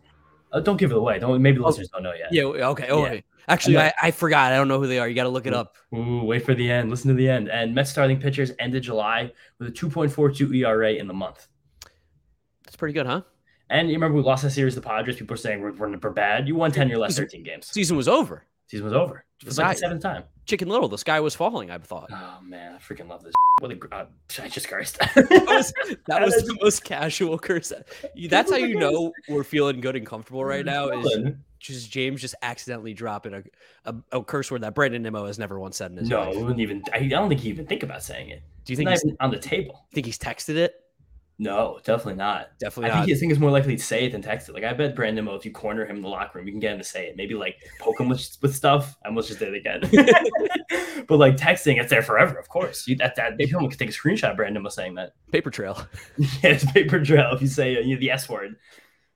Uh, 0.52 0.60
don't 0.60 0.78
give 0.78 0.91
it 0.91 0.97
away. 0.97 1.20
Don't 1.20 1.41
maybe 1.41 1.58
the 1.58 1.64
Oh, 1.64 1.68
listeners 1.68 1.89
don't 1.89 2.04
know 2.04 2.14
yet. 2.14 2.32
Yeah. 2.32 2.43
Okay. 2.43 2.88
Oh, 2.89 3.06
Yeah. 3.06 3.22
actually, 3.47 3.78
I, 3.78 3.93
I 4.02 4.12
forgot. 4.12 4.52
I 4.52 4.56
don't 4.58 4.68
know 4.68 4.80
who 4.80 4.88
they 4.88 4.99
are. 4.99 5.08
You 5.08 5.16
got 5.16 5.24
to 5.24 5.30
look 5.30 5.47
it 5.47 5.54
up. 5.54 5.76
Ooh, 5.95 6.24
wait 6.24 6.45
for 6.45 6.54
the 6.54 6.70
end. 6.70 6.89
Listen 6.89 7.10
to 7.10 7.14
the 7.14 7.30
end. 7.30 7.49
And 7.49 7.74
Mets 7.74 7.89
starting 7.89 8.20
pitchers 8.20 8.52
ended 8.60 8.84
July 8.84 9.32
with 9.60 9.70
a 9.70 9.72
2.42 9.72 10.56
ERA 10.58 10.93
in 10.93 11.08
the 11.08 11.14
month. 11.14 11.47
It's 12.68 12.76
pretty 12.76 12.93
good, 12.93 13.06
huh? 13.06 13.22
And 13.70 13.88
you 13.88 13.95
remember 13.95 14.18
we 14.18 14.24
lost 14.24 14.43
that 14.43 14.52
series 14.52 14.74
to 14.74 14.82
the 14.82 14.88
Padres. 14.88 15.16
People 15.16 15.34
were 15.34 15.38
saying 15.38 15.62
we're, 15.62 15.72
we're, 15.72 16.10
bad. 16.10 16.47
You 16.47 16.56
won 16.56 16.72
10 16.72 16.89
your 16.89 16.99
last 16.99 17.18
13 17.18 17.43
games. 17.43 17.68
Season 17.68 17.95
was 17.95 18.08
over. 18.08 18.45
Season 18.68 18.84
was 18.86 18.93
over. 18.93 19.24
Was 19.46 19.58
like 19.58 19.76
the 19.76 19.80
seventh 19.80 20.02
time. 20.02 20.24
Chicken 20.46 20.70
Little, 20.70 20.88
the 20.88 20.98
sky 20.98 21.20
was 21.20 21.36
falling, 21.36 21.72
I 21.72 21.78
thought. 21.78 22.10
Oh, 22.12 22.39
man. 22.44 22.76
I 22.76 22.78
freaking 22.78 23.10
love 23.10 23.24
this. 23.24 23.34
What 23.60 23.72
a, 23.72 23.96
uh, 23.96 24.06
I 24.42 24.48
just 24.48 24.68
cursed. 24.68 24.98
that 24.98 25.46
was, 25.48 25.72
that 26.08 26.22
was 26.24 26.34
the 26.48 26.58
most 26.64 26.84
casual 26.84 27.38
curse. 27.38 27.72
That's 28.28 28.50
how 28.50 28.58
you 28.58 28.80
know 28.80 29.14
we're 29.30 29.44
feeling 29.44 29.82
good 29.82 29.96
and 29.96 30.04
comfortable 30.04 30.44
right 30.44 30.66
now. 30.66 30.88
Is 30.88 31.36
just 31.60 31.92
James 31.92 32.22
just 32.22 32.34
accidentally 32.42 32.96
dropping 32.96 33.36
a, 33.36 33.44
a, 33.86 33.96
a, 34.14 34.24
curse 34.24 34.50
word 34.50 34.62
that 34.62 34.74
Brandon 34.74 35.04
Nimmo 35.04 35.28
has 35.28 35.38
never 35.38 35.60
once 35.60 35.78
said 35.78 35.92
in 35.92 35.98
his 35.98 36.10
no, 36.10 36.22
life. 36.22 36.34
No, 36.34 36.42
wouldn't 36.42 36.60
even. 36.60 36.84
I 36.92 37.06
don't 37.06 37.30
think 37.30 37.42
he 37.42 37.50
even 37.50 37.68
think 37.68 37.84
about 37.84 38.02
saying 38.02 38.30
it. 38.30 38.42
Do 38.66 38.74
you 38.74 38.78
think 38.78 38.89
he's 38.89 39.06
on 39.20 39.30
the 39.30 39.38
table? 39.38 39.86
Think 39.94 40.08
he's 40.08 40.18
texted 40.18 40.56
it? 40.56 40.80
No, 41.42 41.80
definitely 41.84 42.20
not. 42.20 42.50
Definitely 42.60 42.92
I 42.92 42.94
not. 42.94 43.06
think, 43.06 43.18
I 43.18 43.20
think 43.20 43.32
it's 43.32 43.42
more 43.42 43.50
likely 43.50 43.76
to 43.76 43.84
say 43.84 44.06
it 44.06 44.12
than 44.12 44.22
text 44.22 44.48
it. 44.48 44.54
Like 44.54 44.64
I 44.64 44.74
bet 44.74 44.96
Brandon 44.96 45.26
Nimmo, 45.26 45.36
if 45.36 45.44
you 45.44 45.52
corner 45.52 45.88
him 45.88 45.96
in 45.96 46.04
the 46.04 46.08
locker 46.08 46.38
room, 46.38 46.46
you 46.46 46.54
can 46.54 46.60
get 46.60 46.74
him 46.74 46.78
to 46.78 46.84
say 46.84 47.08
it. 47.08 47.18
Maybe 47.18 47.34
like 47.34 47.58
poke 47.80 48.00
him 48.00 48.10
with, 48.10 48.38
with 48.44 48.56
stuff. 48.56 48.96
I 49.04 49.08
almost 49.08 49.28
just 49.28 49.39
did 49.39 49.56
it 49.56 49.58
again. 49.58 49.82
but 51.08 51.18
like 51.18 51.38
texting, 51.38 51.82
it's 51.82 51.89
there 51.89 52.04
forever. 52.04 52.38
Of 52.38 52.48
course, 52.48 52.88
you 52.88 52.96
that 52.98 53.16
that 53.16 53.39
you 53.39 53.58
could 53.58 53.80
take 53.80 53.89
a 53.89 53.92
screenshot. 53.92 54.36
Brandon 54.36 54.62
was 54.62 54.76
saying 54.76 54.94
that 54.96 55.14
paper 55.32 55.50
trail. 55.50 55.84
yeah, 56.18 56.28
it's 56.44 56.72
paper 56.72 57.04
trail. 57.04 57.32
If 57.34 57.42
you 57.42 57.48
say 57.48 57.76
uh, 57.76 57.80
you 57.80 57.96
know, 57.96 58.00
the 58.00 58.12
S 58.12 58.30
word. 58.30 58.58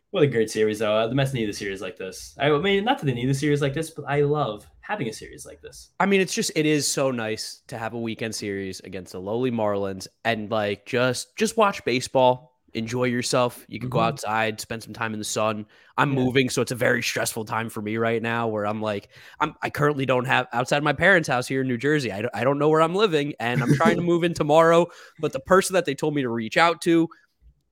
What 0.09 0.23
a 0.23 0.27
great 0.27 0.49
series, 0.49 0.79
though. 0.79 0.95
Uh, 0.95 1.07
the 1.07 1.13
Mets 1.13 1.33
need 1.33 1.49
a 1.49 1.53
series 1.53 1.81
like 1.81 1.97
this. 1.97 2.35
I 2.39 2.49
mean, 2.49 2.85
not 2.85 2.99
that 2.99 3.05
they 3.05 3.13
need 3.13 3.29
a 3.29 3.33
series 3.33 3.61
like 3.61 3.73
this, 3.73 3.89
but 3.89 4.05
I 4.07 4.21
love 4.21 4.65
having 4.87 5.09
a 5.09 5.13
series 5.13 5.45
like 5.45 5.61
this. 5.61 5.91
I 5.99 6.05
mean, 6.05 6.21
it's 6.21 6.33
just 6.33 6.51
it 6.55 6.65
is 6.65 6.87
so 6.87 7.11
nice 7.11 7.61
to 7.67 7.77
have 7.77 7.93
a 7.93 7.99
weekend 7.99 8.35
series 8.35 8.79
against 8.81 9.13
the 9.13 9.19
lowly 9.19 9.51
Marlins 9.51 10.07
and 10.23 10.49
like 10.51 10.85
just 10.85 11.35
just 11.35 11.57
watch 11.57 11.83
baseball, 11.85 12.55
enjoy 12.73 13.05
yourself. 13.05 13.65
You 13.67 13.79
can 13.79 13.89
mm-hmm. 13.89 13.97
go 13.97 14.03
outside, 14.03 14.61
spend 14.61 14.83
some 14.83 14.93
time 14.93 15.13
in 15.13 15.19
the 15.19 15.25
sun. 15.25 15.65
I'm 15.97 16.13
yeah. 16.13 16.19
moving, 16.23 16.49
so 16.49 16.61
it's 16.61 16.71
a 16.71 16.75
very 16.75 17.01
stressful 17.01 17.45
time 17.45 17.69
for 17.69 17.81
me 17.81 17.97
right 17.97 18.21
now. 18.21 18.47
Where 18.47 18.65
I'm 18.65 18.81
like, 18.81 19.09
I'm 19.39 19.55
I 19.63 19.69
currently 19.71 20.05
don't 20.05 20.25
have 20.25 20.47
outside 20.53 20.83
my 20.83 20.93
parents' 20.93 21.27
house 21.27 21.47
here 21.47 21.61
in 21.61 21.67
New 21.67 21.77
Jersey. 21.77 22.11
I 22.11 22.21
don't, 22.21 22.35
I 22.35 22.43
don't 22.43 22.59
know 22.59 22.69
where 22.69 22.81
I'm 22.81 22.95
living, 22.95 23.33
and 23.39 23.63
I'm 23.63 23.73
trying 23.75 23.95
to 23.95 24.03
move 24.03 24.23
in 24.23 24.33
tomorrow. 24.33 24.87
But 25.19 25.33
the 25.33 25.39
person 25.39 25.73
that 25.73 25.85
they 25.85 25.95
told 25.95 26.13
me 26.13 26.21
to 26.21 26.29
reach 26.29 26.57
out 26.57 26.81
to 26.83 27.09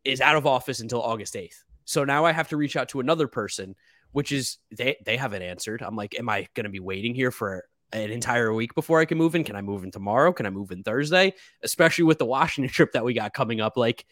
is 0.04 0.20
out 0.20 0.36
of 0.36 0.48
office 0.48 0.80
until 0.80 1.02
August 1.02 1.36
8th. 1.36 1.64
So 1.86 2.04
now 2.04 2.26
I 2.26 2.32
have 2.32 2.50
to 2.50 2.58
reach 2.58 2.76
out 2.76 2.90
to 2.90 3.00
another 3.00 3.28
person, 3.28 3.76
which 4.14 4.32
is 4.32 4.58
they 4.72 4.96
they 5.06 5.18
haven't 5.18 5.42
answered. 5.42 5.82
I'm 5.82 5.96
like, 5.96 6.18
am 6.18 6.30
I 6.30 6.48
going 6.54 6.64
to 6.64 6.70
be 6.70 6.80
waiting 6.80 7.14
here 7.14 7.32
for 7.32 7.66
an 7.92 8.10
entire 8.10 8.54
week 8.54 8.74
before 8.74 9.00
I 9.00 9.06
can 9.06 9.18
move 9.18 9.36
in? 9.36 9.44
Can 9.44 9.56
I 9.56 9.62
move 9.62 9.84
in 9.84 9.92
tomorrow? 9.92 10.32
Can 10.32 10.46
I 10.46 10.50
move 10.50 10.72
in 10.72 10.84
Thursday? 10.84 11.34
Especially 11.62 12.06
with 12.06 12.18
the 12.18 12.26
Washington 12.26 12.72
trip 12.72 12.94
that 12.94 13.04
we 13.04 13.14
got 13.14 13.34
coming 13.34 13.60
up. 13.60 13.76
Like, 13.76 14.06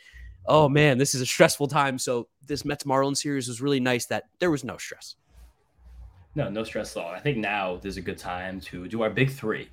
oh 0.45 0.67
man, 0.67 0.97
this 0.97 1.15
is 1.15 1.21
a 1.21 1.25
stressful 1.25 1.67
time. 1.67 1.97
So 1.97 2.27
this 2.45 2.65
Mets 2.65 2.83
Marlins 2.83 3.17
series 3.17 3.47
was 3.47 3.61
really 3.61 3.79
nice 3.79 4.05
that 4.07 4.25
there 4.39 4.51
was 4.51 4.63
no 4.63 4.77
stress. 4.77 5.15
No, 6.35 6.49
no 6.49 6.63
stress 6.63 6.95
at 6.95 7.03
all. 7.03 7.11
I 7.11 7.19
think 7.19 7.37
now 7.37 7.79
is 7.83 7.97
a 7.97 8.01
good 8.01 8.17
time 8.17 8.61
to 8.61 8.87
do 8.87 9.01
our 9.01 9.09
big 9.09 9.31
three. 9.31 9.69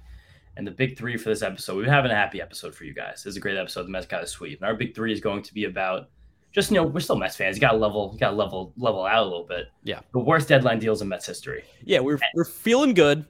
And 0.57 0.67
the 0.67 0.73
big 0.73 0.99
three 0.99 1.17
for 1.17 1.29
this 1.29 1.43
episode, 1.43 1.77
we're 1.77 1.89
having 1.89 2.11
a 2.11 2.17
happy 2.17 2.43
episode 2.43 2.75
for 2.75 2.83
you 2.85 2.93
guys. 2.93 3.23
This 3.23 3.27
is 3.27 3.37
a 3.37 3.41
great 3.41 3.57
episode. 3.57 3.85
The 3.85 3.91
Mets 3.91 4.07
got 4.07 4.25
a 4.25 4.27
sweep. 4.27 4.61
And 4.61 4.67
our 4.67 4.75
big 4.75 4.93
three 4.93 5.13
is 5.13 5.21
going 5.21 5.43
to 5.43 5.55
be 5.55 5.65
about 5.65 6.11
just 6.53 6.71
you 6.71 6.77
know, 6.77 6.85
we're 6.85 7.01
still 7.01 7.17
Mets 7.17 7.37
fans. 7.37 7.57
You 7.57 7.61
got 7.61 7.73
to 7.73 7.79
level, 7.79 8.11
you 8.13 8.19
got 8.19 8.31
to 8.31 8.37
level, 8.37 8.73
level 8.77 9.05
out 9.05 9.23
a 9.23 9.25
little 9.25 9.45
bit. 9.45 9.67
Yeah. 9.85 10.01
The 10.13 10.19
worst 10.19 10.49
deadline 10.49 10.79
deals 10.79 11.03
in 11.03 11.09
Mets 11.09 11.27
history. 11.27 11.65
Yeah, 11.85 12.01
we're 12.01 12.19
we're 12.35 12.45
feeling 12.45 12.95
good, 12.95 13.25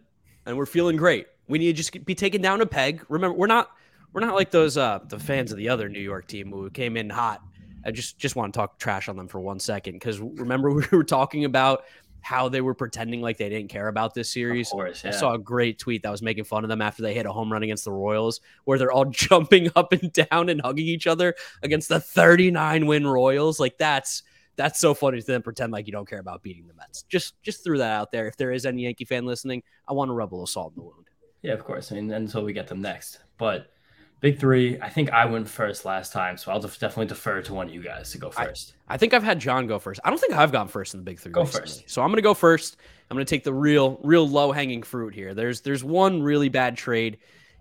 and 0.46 0.56
we're 0.56 0.66
feeling 0.66 0.96
great. 0.96 1.26
We 1.48 1.58
need 1.58 1.66
to 1.66 1.72
just 1.72 2.04
be 2.04 2.14
taken 2.14 2.40
down 2.40 2.60
a 2.60 2.66
peg. 2.66 3.04
Remember, 3.08 3.36
we're 3.36 3.46
not 3.46 3.70
we're 4.12 4.20
not 4.20 4.34
like 4.34 4.50
those 4.50 4.76
uh 4.76 5.00
the 5.08 5.18
fans 5.18 5.52
of 5.52 5.58
the 5.58 5.68
other 5.68 5.88
New 5.88 6.00
York 6.00 6.26
team 6.28 6.50
who 6.50 6.70
came 6.70 6.96
in 6.96 7.10
hot. 7.10 7.42
I 7.84 7.90
just 7.90 8.18
just 8.18 8.36
want 8.36 8.52
to 8.52 8.58
talk 8.58 8.78
trash 8.78 9.08
on 9.08 9.16
them 9.16 9.28
for 9.28 9.40
one 9.40 9.58
second 9.58 9.94
because 9.94 10.20
remember 10.20 10.70
we 10.72 10.84
were 10.92 11.04
talking 11.04 11.44
about 11.44 11.84
how 12.20 12.48
they 12.48 12.60
were 12.60 12.74
pretending 12.74 13.22
like 13.22 13.36
they 13.36 13.48
didn't 13.48 13.68
care 13.68 13.88
about 13.88 14.14
this 14.14 14.30
series. 14.30 14.68
Course, 14.70 15.04
yeah. 15.04 15.10
I 15.10 15.12
saw 15.12 15.34
a 15.34 15.38
great 15.38 15.78
tweet 15.78 16.02
that 16.02 16.10
was 16.10 16.22
making 16.22 16.44
fun 16.44 16.64
of 16.64 16.68
them 16.68 16.82
after 16.82 17.02
they 17.02 17.14
hit 17.14 17.26
a 17.26 17.32
home 17.32 17.52
run 17.52 17.62
against 17.62 17.84
the 17.84 17.92
Royals, 17.92 18.40
where 18.64 18.78
they're 18.78 18.92
all 18.92 19.04
jumping 19.10 19.70
up 19.76 19.92
and 19.92 20.12
down 20.12 20.48
and 20.48 20.60
hugging 20.60 20.86
each 20.86 21.06
other 21.06 21.34
against 21.62 21.88
the 21.88 22.00
39 22.00 22.86
win 22.86 23.06
Royals. 23.06 23.60
Like 23.60 23.78
that's 23.78 24.22
that's 24.56 24.80
so 24.80 24.92
funny 24.92 25.20
to 25.20 25.26
then 25.26 25.40
pretend 25.40 25.72
like 25.72 25.86
you 25.86 25.92
don't 25.92 26.08
care 26.08 26.18
about 26.18 26.42
beating 26.42 26.66
the 26.66 26.74
Mets. 26.74 27.02
Just 27.04 27.40
just 27.42 27.64
threw 27.64 27.78
that 27.78 27.92
out 27.92 28.10
there. 28.10 28.26
If 28.26 28.36
there 28.36 28.52
is 28.52 28.66
any 28.66 28.82
Yankee 28.82 29.04
fan 29.04 29.24
listening, 29.24 29.62
I 29.86 29.92
want 29.92 30.08
to 30.08 30.12
rub 30.12 30.32
a 30.32 30.34
little 30.34 30.46
salt 30.46 30.72
in 30.76 30.82
the 30.82 30.86
wound. 30.86 31.06
Yeah, 31.42 31.52
of 31.52 31.64
course. 31.64 31.92
I 31.92 31.94
mean, 31.94 32.10
until 32.10 32.44
we 32.44 32.52
get 32.52 32.66
them 32.66 32.82
next, 32.82 33.20
but 33.38 33.70
Big 34.20 34.40
three. 34.40 34.80
I 34.80 34.88
think 34.88 35.10
I 35.10 35.26
went 35.26 35.48
first 35.48 35.84
last 35.84 36.12
time, 36.12 36.36
so 36.36 36.50
I'll 36.50 36.58
def- 36.58 36.80
definitely 36.80 37.06
defer 37.06 37.40
to 37.40 37.54
one 37.54 37.68
of 37.68 37.74
you 37.74 37.82
guys 37.82 38.10
to 38.12 38.18
go 38.18 38.30
first. 38.30 38.74
I, 38.88 38.94
I, 38.94 38.96
think 38.96 39.14
I've 39.14 39.22
had 39.22 39.38
John 39.38 39.68
go 39.68 39.78
first. 39.78 40.00
I 40.04 40.10
don't 40.10 40.18
think 40.18 40.32
I've 40.32 40.50
gone 40.50 40.66
first 40.66 40.94
in 40.94 41.00
the 41.00 41.04
big 41.04 41.20
three. 41.20 41.30
Go 41.30 41.42
recently. 41.42 41.60
first. 41.60 41.90
So 41.90 42.02
I'm 42.02 42.10
gonna 42.10 42.22
go 42.22 42.34
first. 42.34 42.78
I'm 43.08 43.14
gonna 43.14 43.24
take 43.24 43.44
the 43.44 43.54
real, 43.54 44.00
real 44.02 44.28
low 44.28 44.50
hanging 44.50 44.82
fruit 44.82 45.14
here. 45.14 45.34
There's 45.34 45.60
there's 45.60 45.84
one 45.84 46.20
really 46.20 46.48
bad 46.48 46.76
trade. 46.76 47.18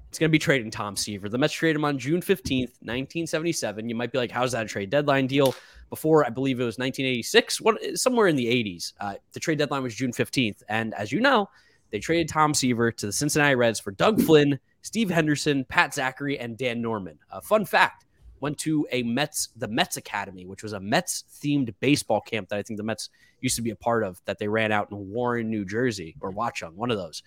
It's 0.10 0.18
gonna 0.18 0.30
be 0.30 0.40
trading 0.40 0.72
Tom 0.72 0.96
Seaver. 0.96 1.30
The 1.30 1.38
Mets 1.38 1.54
traded 1.54 1.76
him 1.76 1.86
on 1.86 2.00
June 2.00 2.22
15th, 2.22 2.74
1977. 2.82 3.88
You 3.88 3.94
might 3.94 4.12
be 4.12 4.18
like, 4.18 4.32
how's 4.32 4.54
that 4.54 4.66
a 4.66 4.68
trade 4.68 4.90
deadline 4.90 5.28
deal? 5.28 5.54
Before 5.92 6.26
I 6.26 6.30
believe 6.30 6.60
it 6.60 6.66
was 6.66 6.78
1986, 6.78 7.62
what 7.62 7.78
somewhere 7.98 8.28
in 8.28 8.36
the 8.36 8.48
80s. 8.48 8.94
Uh, 9.00 9.14
the 9.32 9.40
trade 9.40 9.60
deadline 9.60 9.84
was 9.84 9.96
June 9.96 10.12
15th, 10.12 10.64
and 10.68 10.94
as 10.96 11.12
you 11.12 11.22
know, 11.22 11.50
they 11.92 12.00
traded 12.00 12.28
Tom 12.28 12.54
Seaver 12.54 12.92
to 12.92 13.06
the 13.06 13.14
Cincinnati 13.14 13.56
Reds 13.56 13.80
for 13.80 13.92
Doug 13.92 14.22
Flynn 14.22 14.60
Steve 14.82 15.10
Henderson, 15.10 15.66
Pat 15.66 15.92
Zachry, 15.92 16.38
and 16.40 16.58
Dan 16.58 16.82
Norman. 16.82 17.20
A 17.32 17.42
fun 17.42 17.66
fact 17.66 18.06
went 18.40 18.58
to 18.60 18.88
a 18.92 19.04
Mets, 19.04 19.50
the 19.58 19.68
Mets 19.68 19.98
Academy, 19.98 20.46
which 20.46 20.64
was 20.64 20.74
a 20.74 20.80
Mets 20.80 21.24
themed 21.42 21.74
baseball 21.80 22.22
camp 22.22 22.50
that 22.50 22.60
I 22.60 22.64
think 22.64 22.78
the 22.78 22.84
Mets 22.84 23.10
used 23.42 23.56
to 23.56 23.62
be 23.62 23.72
a 23.72 23.76
part 23.76 24.04
of 24.04 24.22
that 24.26 24.38
they 24.38 24.48
ran 24.48 24.72
out 24.72 24.92
in 24.92 25.10
Warren, 25.10 25.50
New 25.50 25.66
Jersey, 25.66 26.16
or 26.22 26.32
Watchung, 26.32 26.74
one 26.74 26.92
of 26.92 26.98
those. 26.98 27.24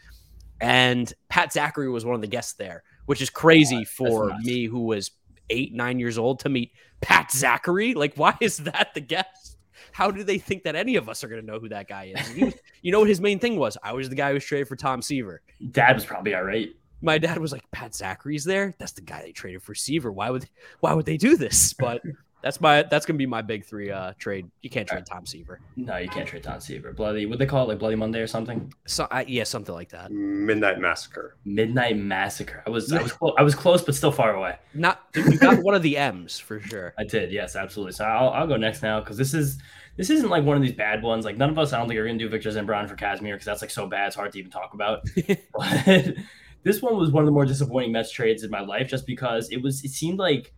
And 0.60 1.12
Pat 1.28 1.52
Zachry 1.52 1.90
was 1.90 2.04
one 2.04 2.14
of 2.14 2.20
the 2.20 2.26
guests 2.26 2.52
there, 2.54 2.82
which 3.06 3.22
is 3.22 3.30
crazy 3.30 3.84
for 3.84 4.32
me 4.42 4.66
who 4.66 4.80
was 4.84 5.10
eight, 5.48 5.72
nine 5.72 5.98
years 5.98 6.18
old 6.18 6.40
to 6.40 6.48
meet 6.48 6.72
Pat 7.00 7.30
Zachry. 7.30 7.94
Like, 7.94 8.14
why 8.14 8.36
is 8.40 8.58
that 8.58 8.90
the 8.94 9.00
guest? 9.00 9.56
How 9.92 10.10
do 10.10 10.22
they 10.22 10.38
think 10.38 10.62
that 10.64 10.76
any 10.76 10.96
of 10.96 11.08
us 11.08 11.24
are 11.24 11.28
going 11.28 11.40
to 11.40 11.46
know 11.46 11.58
who 11.58 11.68
that 11.70 11.88
guy 11.88 12.12
is? 12.14 12.36
Was, 12.36 12.54
you 12.82 12.92
know 12.92 13.00
what 13.00 13.08
his 13.08 13.20
main 13.20 13.38
thing 13.38 13.56
was? 13.56 13.76
I 13.82 13.92
was 13.92 14.08
the 14.08 14.14
guy 14.14 14.28
who 14.28 14.34
was 14.34 14.44
traded 14.44 14.68
for 14.68 14.76
Tom 14.76 15.02
Seaver. 15.02 15.42
Dad 15.72 15.94
was 15.94 16.04
probably 16.04 16.34
all 16.34 16.44
right 16.44 16.70
my 17.02 17.18
dad 17.18 17.38
was 17.38 17.52
like, 17.52 17.68
Pat 17.70 17.94
Zachry's 17.94 18.44
there. 18.44 18.74
That's 18.78 18.92
the 18.92 19.00
guy 19.00 19.22
they 19.22 19.32
traded 19.32 19.62
for 19.62 19.74
Seaver. 19.74 20.12
Why 20.12 20.30
would 20.30 20.48
why 20.80 20.92
would 20.92 21.06
they 21.06 21.16
do 21.16 21.36
this? 21.36 21.74
But 21.80 22.02
that's 22.42 22.60
my 22.60 22.82
that's 22.82 23.04
gonna 23.06 23.18
be 23.18 23.26
my 23.26 23.42
big 23.42 23.64
three 23.64 23.90
uh 23.90 24.12
trade. 24.18 24.50
You 24.62 24.70
can't 24.70 24.88
trade 24.88 25.06
Tom 25.06 25.26
Seaver. 25.26 25.60
No, 25.76 25.96
you 25.96 26.08
can't 26.08 26.26
trade 26.26 26.42
Tom 26.42 26.60
Seaver. 26.60 26.92
Bloody 26.92 27.26
what 27.26 27.38
they 27.38 27.46
call 27.46 27.64
it, 27.64 27.68
like 27.68 27.78
Bloody 27.78 27.96
Monday 27.96 28.20
or 28.20 28.26
something. 28.26 28.72
So 28.86 29.06
uh, 29.10 29.24
yeah, 29.26 29.44
something 29.44 29.74
like 29.74 29.90
that. 29.90 30.10
Midnight 30.10 30.78
Massacre. 30.78 31.36
Midnight 31.44 31.96
Massacre. 31.96 32.62
I 32.66 32.70
was 32.70 32.92
I 32.92 33.02
was 33.02 33.12
close, 33.12 33.34
I 33.38 33.42
was 33.42 33.54
close, 33.54 33.82
but 33.82 33.94
still 33.94 34.12
far 34.12 34.34
away. 34.34 34.56
Not 34.74 35.02
you 35.14 35.38
got 35.38 35.62
one 35.62 35.74
of 35.74 35.82
the 35.82 35.96
M's 35.96 36.38
for 36.38 36.60
sure. 36.60 36.94
I 36.98 37.04
did. 37.04 37.30
Yes, 37.32 37.56
absolutely. 37.56 37.92
So 37.92 38.04
I'll 38.04 38.30
I'll 38.30 38.46
go 38.46 38.56
next 38.56 38.82
now 38.82 39.00
because 39.00 39.16
this 39.16 39.34
is 39.34 39.58
this 39.96 40.10
isn't 40.10 40.30
like 40.30 40.44
one 40.44 40.56
of 40.56 40.62
these 40.62 40.72
bad 40.72 41.02
ones. 41.02 41.24
Like 41.24 41.36
none 41.36 41.50
of 41.50 41.58
us, 41.58 41.72
I 41.72 41.78
don't 41.78 41.88
think 41.88 41.98
are 42.00 42.06
gonna 42.06 42.18
do 42.18 42.28
Victor 42.28 42.50
Zambrano 42.50 42.88
for 42.88 42.96
Kazmir 42.96 43.32
because 43.32 43.46
that's 43.46 43.62
like 43.62 43.70
so 43.70 43.86
bad 43.86 44.08
it's 44.08 44.16
hard 44.16 44.32
to 44.32 44.38
even 44.38 44.50
talk 44.50 44.72
about. 44.74 45.06
but 45.54 46.14
this 46.62 46.82
one 46.82 46.96
was 46.96 47.10
one 47.10 47.22
of 47.22 47.26
the 47.26 47.32
more 47.32 47.46
disappointing 47.46 47.92
Mets 47.92 48.10
trades 48.10 48.42
in 48.42 48.50
my 48.50 48.60
life, 48.60 48.88
just 48.88 49.06
because 49.06 49.50
it 49.50 49.62
was. 49.62 49.84
It 49.84 49.90
seemed 49.90 50.18
like 50.18 50.52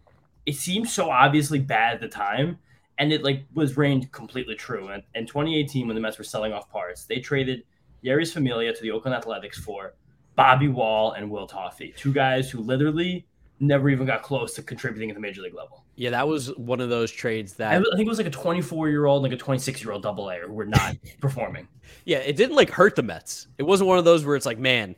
it 0.47 0.57
seemed 0.57 0.89
so 0.89 1.11
obviously 1.11 1.59
bad 1.59 1.95
at 1.95 2.01
the 2.01 2.09
time, 2.09 2.59
and 2.99 3.13
it 3.13 3.23
like 3.23 3.45
was 3.55 3.77
reigned 3.77 4.11
completely 4.13 4.55
true. 4.55 4.89
And 4.89 5.03
in 5.15 5.27
2018, 5.27 5.87
when 5.87 5.95
the 5.95 6.01
Mets 6.01 6.19
were 6.19 6.25
selling 6.25 6.53
off 6.53 6.69
parts, 6.71 7.05
they 7.05 7.21
traded 7.21 7.65
Jeurys 8.05 8.33
Familia 8.33 8.73
to 8.73 8.83
the 8.83 8.91
Oakland 8.91 9.17
Athletics 9.17 9.59
for 9.59 9.95
Bobby 10.35 10.69
Wahl 10.69 11.13
and 11.13 11.31
Will 11.31 11.47
Toffey, 11.47 11.95
two 11.97 12.13
guys 12.13 12.51
who 12.51 12.61
literally 12.61 13.27
never 13.61 13.89
even 13.89 14.07
got 14.07 14.23
close 14.23 14.55
to 14.55 14.63
contributing 14.63 15.09
at 15.09 15.15
the 15.15 15.21
major 15.21 15.41
league 15.41 15.55
level. 15.55 15.85
Yeah, 15.95 16.11
that 16.11 16.27
was 16.27 16.49
one 16.57 16.81
of 16.81 16.89
those 16.89 17.13
trades 17.13 17.55
that 17.55 17.73
I 17.73 17.77
think 17.97 18.07
it 18.07 18.09
was 18.09 18.19
like 18.19 18.27
a 18.27 18.31
24 18.31 18.89
year 18.89 19.07
old, 19.07 19.23
like 19.23 19.33
a 19.33 19.37
26 19.37 19.83
year 19.85 19.93
old 19.93 20.03
double 20.03 20.29
A 20.31 20.39
who 20.39 20.53
were 20.53 20.67
not 20.67 20.97
performing. 21.21 21.69
Yeah, 22.05 22.19
it 22.19 22.37
didn't 22.37 22.57
like 22.57 22.71
hurt 22.71 22.97
the 22.97 23.03
Mets. 23.03 23.47
It 23.59 23.63
wasn't 23.63 23.89
one 23.89 23.99
of 23.99 24.05
those 24.05 24.25
where 24.25 24.35
it's 24.35 24.47
like, 24.47 24.59
man, 24.59 24.97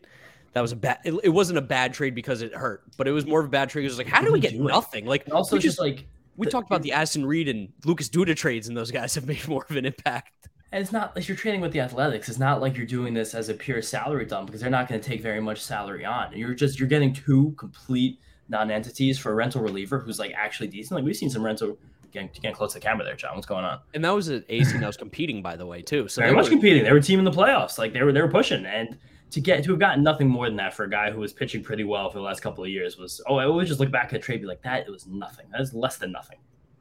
that 0.55 0.61
was 0.61 0.73
a 0.73 0.77
bad. 0.77 0.99
It, 1.05 1.13
it, 1.25 1.29
wasn't 1.29 1.59
a 1.59 1.63
bad 1.63 1.93
trade 1.93 2.15
because 2.15 2.41
it 2.41 2.55
hurt, 2.55 2.85
but 2.97 3.07
it 3.07 3.13
was 3.13 3.27
more 3.27 3.41
of 3.41 3.47
a 3.47 3.51
bad 3.51 3.69
trade. 3.69 3.85
It 3.85 3.89
was 3.89 3.99
like, 3.99 4.07
how 4.07 4.23
do 4.23 4.33
we 4.33 4.41
get 4.41 4.55
nothing? 4.55 5.05
Like, 5.05 5.29
also 5.33 5.59
just 5.59 5.81
like 5.81 6.07
we 6.37 6.47
the, 6.47 6.51
talked 6.51 6.69
about 6.69 6.83
the 6.83 6.93
Addison 6.93 7.27
Reed 7.27 7.49
and 7.49 7.73
Lucas 7.85 8.09
Duda 8.09 8.37
trades, 8.37 8.69
and 8.69 8.77
those 8.77 8.91
guys 8.91 9.15
have 9.17 9.27
made 9.27 9.47
more 9.49 9.67
of 9.69 9.77
an 9.77 9.85
impact. 9.85 10.49
And 10.71 10.81
it's 10.83 10.93
not 10.93 11.15
like 11.15 11.29
you're 11.29 11.37
trading 11.37 11.61
with 11.61 11.73
the 11.73 11.81
Athletics. 11.81 12.29
It's 12.29 12.39
not 12.39 12.61
like 12.61 12.77
you're 12.77 12.87
doing 12.87 13.15
this 13.15 13.35
as 13.35 13.49
a 13.49 13.55
pure 13.55 13.83
salary 13.83 14.27
dump 14.27 14.47
because 14.47 14.61
they're 14.61 14.71
not 14.71 14.89
going 14.89 15.01
to 15.01 15.09
take 15.09 15.21
very 15.21 15.41
much 15.41 15.61
salary 15.61 16.05
on. 16.05 16.37
You're 16.37 16.55
just 16.55 16.79
you're 16.79 16.89
getting 16.89 17.13
two 17.13 17.53
complete 17.57 18.21
non-entities 18.49 19.19
for 19.19 19.33
a 19.33 19.35
rental 19.35 19.63
reliever 19.63 19.99
who's 19.99 20.19
like 20.19 20.33
actually 20.37 20.69
decent. 20.69 20.97
Like 20.97 21.05
we've 21.05 21.17
seen 21.17 21.31
some 21.31 21.45
rental 21.45 21.79
getting, 22.13 22.29
getting 22.35 22.55
close 22.55 22.73
to 22.73 22.81
the 22.81 22.85
camera 22.85 23.05
there, 23.05 23.17
John. 23.17 23.35
What's 23.35 23.47
going 23.47 23.65
on? 23.65 23.81
And 23.93 24.05
that 24.05 24.11
was 24.11 24.29
an 24.29 24.45
AC 24.49 24.79
that 24.79 24.87
was 24.87 24.97
competing, 24.97 25.43
by 25.43 25.57
the 25.57 25.67
way, 25.67 25.83
too. 25.83 26.09
So 26.09 26.23
very 26.23 26.35
much 26.35 26.45
were... 26.45 26.51
competing. 26.51 26.85
They 26.85 26.93
were 26.93 27.01
team 27.01 27.19
in 27.19 27.25
the 27.25 27.33
playoffs. 27.33 27.79
Like 27.79 27.93
they 27.93 28.03
were 28.03 28.13
they 28.13 28.23
were 28.23 28.29
pushing 28.29 28.65
and 28.67 28.97
to 29.35 29.41
get 29.41 29.65
to 29.65 29.71
have 29.71 29.81
gotten 29.81 30.05
nothing 30.05 30.29
more 30.29 30.47
than 30.47 30.57
that 30.57 30.73
for 30.73 30.85
a 30.85 30.91
guy 30.91 31.11
who 31.11 31.19
was 31.19 31.33
pitching 31.33 31.61
pretty 31.61 31.83
well 31.83 32.09
for 32.09 32.19
the 32.19 32.25
last 32.25 32.41
couple 32.41 32.63
of 32.63 32.71
years 32.71 32.97
was 32.97 33.21
oh 33.27 33.35
I 33.37 33.47
always 33.47 33.67
just 33.67 33.81
look 33.81 33.91
back 33.91 34.13
at 34.13 34.23
trade 34.23 34.41
be 34.41 34.47
like 34.47 34.63
that 34.63 34.87
it 34.87 34.91
was 34.91 35.09
nothing 35.09 35.47
that 35.51 35.61
is 35.61 35.75
less 35.75 35.97
than 35.97 36.13
nothing. 36.13 36.39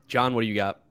John, 0.07 0.35
what 0.35 0.41
do 0.41 0.47
you 0.47 0.53
got? 0.53 0.81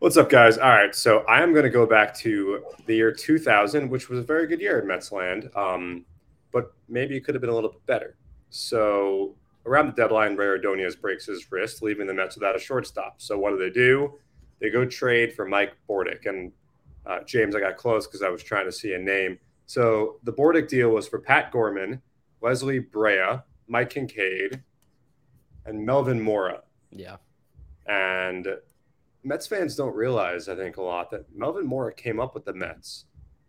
What's 0.00 0.16
up, 0.16 0.28
guys? 0.28 0.58
All 0.58 0.70
right, 0.70 0.94
so 0.94 1.20
I 1.28 1.40
am 1.40 1.52
going 1.52 1.62
to 1.62 1.70
go 1.70 1.86
back 1.86 2.14
to 2.16 2.64
the 2.86 2.96
year 2.96 3.12
2000, 3.12 3.88
which 3.88 4.08
was 4.08 4.18
a 4.18 4.22
very 4.22 4.46
good 4.46 4.60
year 4.60 4.80
in 4.80 4.86
Mets 4.88 5.12
land, 5.12 5.48
um, 5.54 6.04
but 6.52 6.74
maybe 6.88 7.16
it 7.16 7.24
could 7.24 7.34
have 7.34 7.40
been 7.40 7.48
a 7.48 7.54
little 7.54 7.70
bit 7.70 7.86
better. 7.86 8.16
So 8.50 9.34
around 9.64 9.86
the 9.86 9.92
deadline, 9.92 10.36
Rey 10.36 10.46
Ordonez 10.46 10.96
breaks 10.96 11.26
his 11.26 11.50
wrist, 11.50 11.80
leaving 11.80 12.06
the 12.06 12.12
Mets 12.12 12.34
without 12.34 12.56
a 12.56 12.58
shortstop. 12.58 13.22
So 13.22 13.38
what 13.38 13.50
do 13.50 13.58
they 13.58 13.70
do? 13.70 14.12
They 14.60 14.68
go 14.68 14.84
trade 14.84 15.32
for 15.32 15.46
Mike 15.46 15.72
Bordick. 15.88 16.26
And 16.26 16.52
uh, 17.06 17.20
James, 17.24 17.54
I 17.54 17.60
got 17.60 17.76
close 17.76 18.06
because 18.06 18.22
I 18.22 18.28
was 18.28 18.42
trying 18.42 18.66
to 18.66 18.72
see 18.72 18.92
a 18.92 18.98
name. 18.98 19.38
So 19.66 20.20
the 20.24 20.32
Bordick 20.32 20.68
deal 20.68 20.90
was 20.90 21.08
for 21.08 21.18
Pat 21.18 21.50
Gorman, 21.50 22.02
Wesley 22.40 22.78
Brea, 22.78 23.38
Mike 23.66 23.90
Kinkade, 23.90 24.62
and 25.64 25.84
Melvin 25.84 26.20
Mora. 26.20 26.62
Yeah. 26.90 27.16
And 27.86 28.46
Mets 29.22 29.46
fans 29.46 29.74
don't 29.74 29.94
realize, 29.94 30.48
I 30.48 30.54
think, 30.54 30.76
a 30.76 30.82
lot 30.82 31.10
that 31.10 31.34
Melvin 31.34 31.66
Mora 31.66 31.94
came 31.94 32.20
up 32.20 32.34
with 32.34 32.44
the 32.44 32.52
Mets. 32.52 33.06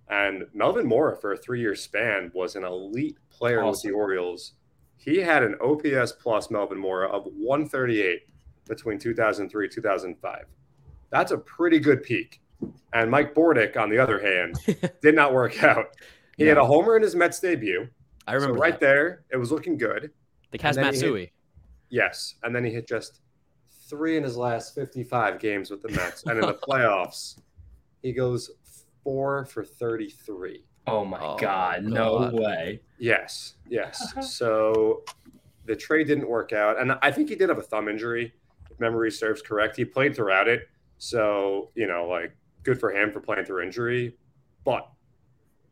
And 0.09 0.45
Melvin 0.53 0.87
Mora, 0.87 1.17
for 1.17 1.33
a 1.33 1.37
three 1.37 1.59
year 1.59 1.75
span, 1.75 2.31
was 2.33 2.55
an 2.55 2.63
elite 2.63 3.17
player 3.29 3.63
awesome. 3.63 3.71
with 3.71 3.81
the 3.81 3.91
Orioles. 3.91 4.53
He 4.97 5.17
had 5.17 5.43
an 5.43 5.55
OPS 5.61 6.13
plus 6.13 6.49
Melvin 6.49 6.77
Mora 6.77 7.09
of 7.09 7.25
138 7.25 8.21
between 8.67 8.97
2003 8.97 9.69
2005. 9.69 10.45
That's 11.09 11.31
a 11.31 11.37
pretty 11.37 11.79
good 11.79 12.03
peak. 12.03 12.41
And 12.93 13.11
Mike 13.11 13.35
Bordick, 13.35 13.77
on 13.77 13.89
the 13.89 13.97
other 13.97 14.19
hand, 14.19 14.57
did 15.01 15.15
not 15.15 15.33
work 15.33 15.63
out. 15.63 15.87
He 16.37 16.43
yeah. 16.43 16.49
had 16.49 16.57
a 16.57 16.65
homer 16.65 16.95
in 16.95 17.03
his 17.03 17.15
Mets 17.15 17.39
debut. 17.39 17.87
I 18.27 18.33
remember 18.33 18.55
so 18.55 18.61
right 18.61 18.73
that. 18.73 18.79
there. 18.79 19.23
It 19.31 19.37
was 19.37 19.51
looking 19.51 19.77
good. 19.77 20.11
The 20.51 20.57
Kaz 20.57 20.75
Matsui. 20.75 21.31
Yes, 21.89 22.35
and 22.43 22.55
then 22.55 22.63
he 22.63 22.71
hit 22.71 22.87
just 22.87 23.21
three 23.89 24.17
in 24.17 24.23
his 24.23 24.35
last 24.35 24.73
55 24.75 25.39
games 25.39 25.69
with 25.69 25.81
the 25.81 25.89
Mets. 25.89 26.23
And 26.23 26.39
in 26.39 26.45
the 26.45 26.53
playoffs, 26.67 27.39
he 28.01 28.13
goes 28.13 28.51
four 29.03 29.45
for 29.45 29.63
33. 29.63 30.63
Oh 30.87 31.05
my 31.05 31.19
oh 31.19 31.37
God. 31.37 31.83
No 31.83 32.19
God. 32.19 32.33
way. 32.33 32.81
Yes. 32.99 33.55
Yes. 33.69 34.13
so 34.21 35.03
the 35.65 35.75
trade 35.75 36.07
didn't 36.07 36.27
work 36.27 36.53
out. 36.53 36.79
And 36.79 36.93
I 37.01 37.11
think 37.11 37.29
he 37.29 37.35
did 37.35 37.49
have 37.49 37.57
a 37.57 37.63
thumb 37.63 37.87
injury, 37.87 38.33
if 38.69 38.79
memory 38.79 39.11
serves 39.11 39.41
correct. 39.41 39.75
He 39.75 39.85
played 39.85 40.15
throughout 40.15 40.47
it. 40.47 40.69
So, 40.97 41.71
you 41.75 41.87
know, 41.87 42.07
like 42.07 42.35
good 42.65 42.79
for 42.79 42.91
him 42.91 43.11
for 43.11 43.21
playing 43.21 43.45
through 43.45 43.63
injury. 43.63 44.17
But 44.65 44.89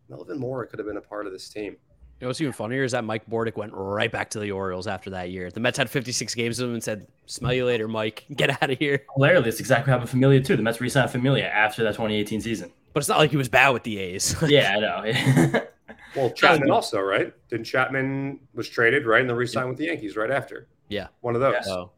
Melvin 0.08 0.40
Moore 0.40 0.66
could 0.66 0.80
have 0.80 0.88
been 0.88 0.98
a 0.98 1.02
part 1.02 1.26
of 1.26 1.34
this 1.34 1.50
team. 1.50 1.76
You 2.20 2.26
know 2.26 2.30
what's 2.30 2.40
even 2.40 2.54
funnier 2.54 2.84
is 2.84 2.94
that 2.94 3.04
Mike 3.04 3.30
Bordick 3.30 3.58
went 3.58 3.74
right 3.76 4.10
back 4.10 4.30
to 4.30 4.40
the 4.40 4.52
Orioles 4.52 4.88
after 4.88 5.10
that 5.10 5.32
year. 5.32 5.52
The 5.52 5.60
Mets 5.60 5.78
had 5.78 5.90
56 5.90 6.34
games 6.36 6.60
of 6.60 6.70
him 6.70 6.76
and 6.76 6.84
said, 6.84 7.08
"Smell 7.26 7.52
you 7.52 7.66
later, 7.66 7.88
Mike. 7.90 8.24
Get 8.36 8.50
out 8.62 8.70
of 8.70 8.78
here." 8.78 9.04
Hilarious. 9.16 9.44
That's 9.44 9.60
exactly 9.60 9.92
what 9.92 9.96
happened 9.96 10.12
Familia 10.12 10.40
too. 10.40 10.56
The 10.56 10.64
Mets 10.64 10.80
re-signed 10.80 11.12
Familia 11.12 11.48
after 11.48 11.84
that 11.84 11.90
2018 11.90 12.40
season. 12.40 12.72
But 12.94 13.00
it's 13.00 13.10
not 13.10 13.18
like 13.18 13.32
he 13.32 13.38
was 13.38 13.50
bad 13.50 13.70
with 13.72 13.84
the 13.84 13.98
A's. 13.98 14.36
yeah, 14.48 14.76
I 14.78 14.80
know. 14.80 15.62
well, 16.16 16.30
Chapman 16.30 16.72
also, 16.72 17.02
right? 17.02 17.34
Didn't 17.50 17.66
Chapman 17.66 18.40
was 18.54 18.70
traded 18.70 19.06
right 19.06 19.20
and 19.20 19.30
then 19.30 19.36
re-signed 19.36 19.68
with 19.68 19.78
the 19.78 19.86
Yankees 19.86 20.16
right 20.16 20.32
after? 20.32 20.68
Yeah, 20.88 21.08
one 21.22 21.36
of 21.36 21.42
those. 21.42 21.56
Yeah. 21.66 21.74
Oh. 21.74 21.92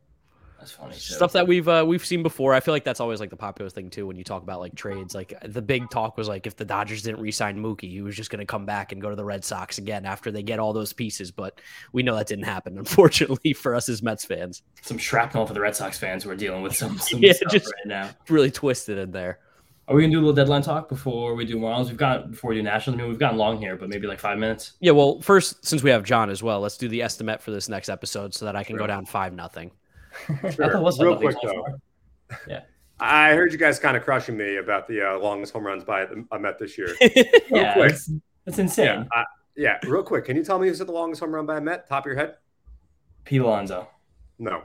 That's 0.59 0.71
funny. 0.71 0.93
Too. 0.93 0.99
Stuff 0.99 1.33
that 1.33 1.47
we've 1.47 1.67
uh, 1.67 1.83
we've 1.85 2.05
seen 2.05 2.23
before. 2.23 2.53
I 2.53 2.59
feel 2.59 2.73
like 2.73 2.83
that's 2.83 2.99
always 2.99 3.19
like 3.19 3.29
the 3.29 3.35
popular 3.35 3.69
thing 3.69 3.89
too 3.89 4.07
when 4.07 4.17
you 4.17 4.23
talk 4.23 4.41
about 4.41 4.59
like 4.59 4.73
trades. 4.75 5.13
Like 5.13 5.33
the 5.43 5.61
big 5.61 5.89
talk 5.89 6.17
was 6.17 6.27
like 6.27 6.47
if 6.47 6.55
the 6.55 6.65
Dodgers 6.65 7.03
didn't 7.03 7.21
re-sign 7.21 7.57
Mookie, 7.57 7.89
he 7.89 8.01
was 8.01 8.15
just 8.15 8.29
going 8.29 8.39
to 8.39 8.45
come 8.45 8.65
back 8.65 8.91
and 8.91 9.01
go 9.01 9.09
to 9.09 9.15
the 9.15 9.25
Red 9.25 9.43
Sox 9.43 9.77
again 9.77 10.05
after 10.05 10.31
they 10.31 10.43
get 10.43 10.59
all 10.59 10.73
those 10.73 10.93
pieces. 10.93 11.31
But 11.31 11.59
we 11.91 12.03
know 12.03 12.15
that 12.15 12.27
didn't 12.27 12.45
happen, 12.45 12.77
unfortunately, 12.79 13.53
for 13.53 13.75
us 13.75 13.89
as 13.89 14.01
Mets 14.01 14.25
fans. 14.25 14.63
Some 14.81 14.97
shrapnel 14.97 15.45
for 15.45 15.53
the 15.53 15.61
Red 15.61 15.75
Sox 15.75 15.99
fans 15.99 16.23
who 16.23 16.29
are 16.29 16.35
dealing 16.35 16.63
with 16.63 16.75
some, 16.75 16.97
some 16.97 17.19
yeah, 17.23 17.33
just 17.49 17.65
right 17.65 17.85
now. 17.85 18.09
Really 18.29 18.51
twisted 18.51 18.97
in 18.97 19.11
there. 19.11 19.39
Are 19.87 19.95
we 19.95 20.01
gonna 20.01 20.13
do 20.13 20.17
a 20.17 20.21
little 20.21 20.33
deadline 20.33 20.63
talk 20.63 20.89
before 20.89 21.35
we 21.35 21.45
do 21.45 21.57
Marlins? 21.57 21.89
We've 21.89 21.97
got 21.97 22.31
before 22.31 22.49
we 22.49 22.55
do 22.55 22.63
nationals. 22.63 22.97
I 22.97 23.03
mean, 23.03 23.09
we've 23.09 23.19
gotten 23.19 23.37
long 23.37 23.59
here, 23.59 23.75
but 23.75 23.87
maybe 23.87 24.07
like 24.07 24.19
five 24.19 24.39
minutes. 24.39 24.73
Yeah. 24.79 24.93
Well, 24.93 25.21
first, 25.21 25.63
since 25.63 25.83
we 25.83 25.91
have 25.91 26.03
John 26.03 26.31
as 26.31 26.41
well, 26.41 26.59
let's 26.59 26.77
do 26.77 26.87
the 26.87 27.03
estimate 27.03 27.39
for 27.39 27.51
this 27.51 27.69
next 27.69 27.89
episode 27.89 28.33
so 28.33 28.45
that 28.45 28.55
I 28.55 28.63
can 28.63 28.73
sure. 28.73 28.79
go 28.79 28.87
down 28.87 29.05
five 29.05 29.33
nothing. 29.33 29.69
Sure. 30.51 30.91
Real 30.99 31.17
quick 31.17 31.37
though. 31.43 31.65
Yeah. 32.47 32.61
I 32.99 33.33
heard 33.33 33.51
you 33.51 33.57
guys 33.57 33.77
kind 33.77 33.97
of 33.97 34.03
crushing 34.03 34.37
me 34.37 34.57
about 34.57 34.87
the 34.87 35.01
uh, 35.01 35.19
longest 35.19 35.51
home 35.53 35.65
runs 35.65 35.83
by 35.83 36.07
I 36.31 36.37
met 36.37 36.57
this 36.59 36.77
year. 36.77 36.95
yeah, 37.01 37.73
quick. 37.73 37.91
That's, 37.91 38.11
that's 38.45 38.59
insane. 38.59 38.85
Yeah, 38.85 39.03
uh, 39.15 39.23
yeah, 39.57 39.79
real 39.83 40.03
quick. 40.03 40.25
Can 40.25 40.37
you 40.37 40.43
tell 40.43 40.59
me 40.59 40.67
who's 40.67 40.79
at 40.79 40.87
the 40.87 40.93
longest 40.93 41.21
home 41.21 41.35
run 41.35 41.45
by 41.45 41.57
I 41.57 41.59
met? 41.59 41.87
Top 41.89 42.03
of 42.03 42.07
your 42.07 42.15
head? 42.15 42.35
Pete 43.25 43.41
Alonso. 43.41 43.87
No. 44.39 44.63